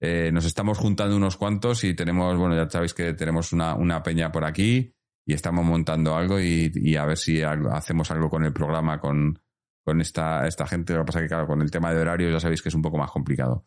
eh, 0.00 0.30
nos 0.32 0.44
estamos 0.44 0.78
juntando 0.78 1.16
unos 1.16 1.36
cuantos 1.36 1.84
y 1.84 1.94
tenemos, 1.94 2.36
bueno, 2.36 2.54
ya 2.54 2.68
sabéis 2.68 2.94
que 2.94 3.14
tenemos 3.14 3.52
una, 3.52 3.74
una 3.74 4.02
peña 4.02 4.30
por 4.30 4.44
aquí 4.44 4.92
y 5.24 5.34
estamos 5.34 5.64
montando 5.64 6.14
algo 6.14 6.38
y, 6.38 6.96
a 6.96 7.04
ver 7.04 7.16
si 7.16 7.42
hacemos 7.42 8.10
algo 8.10 8.30
con 8.30 8.44
el 8.44 8.52
programa 8.52 9.00
con, 9.00 9.38
con 9.84 10.00
esta, 10.00 10.46
esta 10.46 10.66
gente. 10.66 10.92
Lo 10.92 11.00
que 11.00 11.06
pasa 11.06 11.18
es 11.18 11.24
que, 11.24 11.28
claro, 11.28 11.46
con 11.46 11.62
el 11.62 11.70
tema 11.70 11.92
de 11.92 12.00
horarios 12.00 12.32
ya 12.32 12.40
sabéis 12.40 12.62
que 12.62 12.68
es 12.68 12.74
un 12.74 12.82
poco 12.82 12.98
más 12.98 13.10
complicado. 13.10 13.64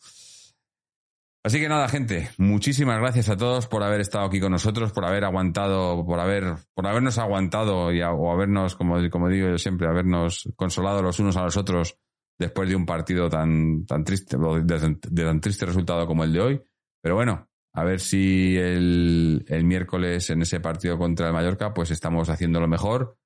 Así 1.42 1.60
que 1.62 1.70
nada, 1.70 1.88
gente, 1.88 2.30
muchísimas 2.38 3.00
gracias 3.00 3.30
a 3.30 3.38
todos 3.38 3.68
por 3.68 3.82
haber 3.82 4.02
estado 4.02 4.26
aquí 4.26 4.42
con 4.42 4.52
nosotros, 4.52 4.92
por 4.92 5.06
haber 5.06 5.24
aguantado, 5.24 6.06
por 6.06 6.20
haber, 6.20 6.56
por 6.74 6.86
habernos 6.86 7.18
aguantado 7.18 7.94
y 7.94 8.02
o 8.02 8.32
habernos, 8.32 8.76
como, 8.76 8.98
como 9.10 9.30
digo 9.30 9.48
yo 9.50 9.58
siempre, 9.58 9.88
habernos 9.88 10.50
consolado 10.58 11.02
los 11.02 11.18
unos 11.20 11.38
a 11.38 11.44
los 11.44 11.56
otros 11.56 11.98
después 12.38 12.68
de 12.68 12.76
un 12.76 12.86
partido 12.86 13.30
tan, 13.30 13.86
tan 13.86 14.04
triste, 14.04 14.38
de, 14.38 15.24
tan 15.24 15.40
triste 15.40 15.66
resultado 15.66 16.06
como 16.06 16.26
el 16.26 16.34
de 16.34 16.42
hoy. 16.42 16.62
Pero 17.02 17.16
bueno, 17.16 17.48
a 17.74 17.84
ver 17.86 18.02
si 18.02 18.58
el, 18.58 19.46
el 19.48 19.64
miércoles 19.64 20.30
en 20.32 20.42
ese 20.42 20.60
partido 20.60 20.98
contra 20.98 21.28
el 21.28 21.34
Mallorca, 21.34 21.74
pues 21.74 21.92
estamos 21.92 22.28
haciendo 22.28 22.60
lo 22.60 22.68
mejor 22.68 23.18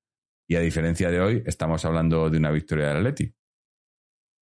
y 0.48 0.56
a 0.56 0.60
diferencia 0.60 1.10
de 1.10 1.20
hoy, 1.20 1.44
estamos 1.48 1.84
hablando 1.86 2.30
de 2.30 2.38
una 2.38 2.52
victoria 2.52 2.90
del 2.90 2.98
Atleti. 2.98 3.34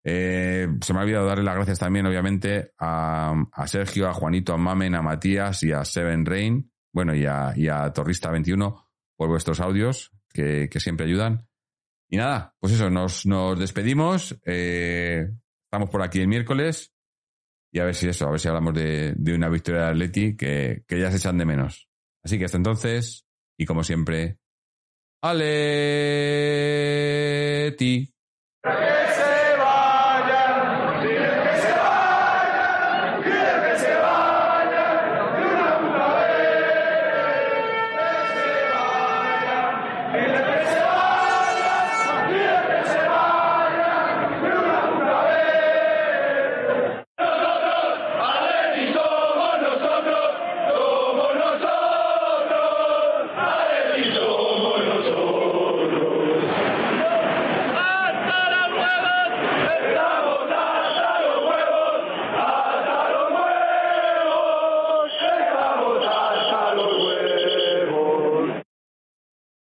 Eh, 0.07 0.67
se 0.81 0.93
me 0.93 0.99
ha 0.99 1.01
olvidado 1.01 1.25
darle 1.25 1.43
las 1.43 1.55
gracias 1.55 1.79
también, 1.79 2.05
obviamente, 2.05 2.73
a, 2.77 3.33
Sergio, 3.65 4.07
a 4.07 4.13
Juanito, 4.13 4.53
a 4.53 4.57
Mamen, 4.57 4.93
a 4.93 5.01
Matías 5.01 5.63
y 5.63 5.71
a 5.71 5.83
Seven 5.83 6.27
Rain, 6.27 6.71
bueno, 6.93 7.15
y 7.15 7.25
a, 7.25 7.51
Torrista21 7.91 8.85
por 9.17 9.29
vuestros 9.29 9.59
audios, 9.59 10.11
que, 10.31 10.69
siempre 10.77 11.07
ayudan. 11.07 11.47
Y 12.07 12.17
nada, 12.17 12.55
pues 12.59 12.73
eso, 12.73 12.91
nos, 12.91 13.25
nos 13.25 13.57
despedimos. 13.59 14.39
Eh, 14.45 15.27
estamos 15.63 15.89
por 15.89 16.03
aquí 16.03 16.19
el 16.19 16.27
miércoles. 16.27 16.93
Y 17.71 17.79
a 17.79 17.85
ver 17.85 17.95
si 17.95 18.07
eso, 18.07 18.27
a 18.27 18.31
ver 18.31 18.39
si 18.39 18.47
hablamos 18.47 18.75
de, 18.75 19.15
una 19.33 19.49
victoria 19.49 19.85
de 19.85 19.87
Atleti 19.87 20.37
que, 20.37 20.83
que 20.87 20.99
ya 20.99 21.09
se 21.09 21.17
echan 21.17 21.39
de 21.39 21.45
menos. 21.45 21.89
Así 22.23 22.37
que 22.37 22.45
hasta 22.45 22.57
entonces, 22.57 23.25
y 23.57 23.65
como 23.65 23.83
siempre, 23.83 24.37
Aleti. 25.21 25.65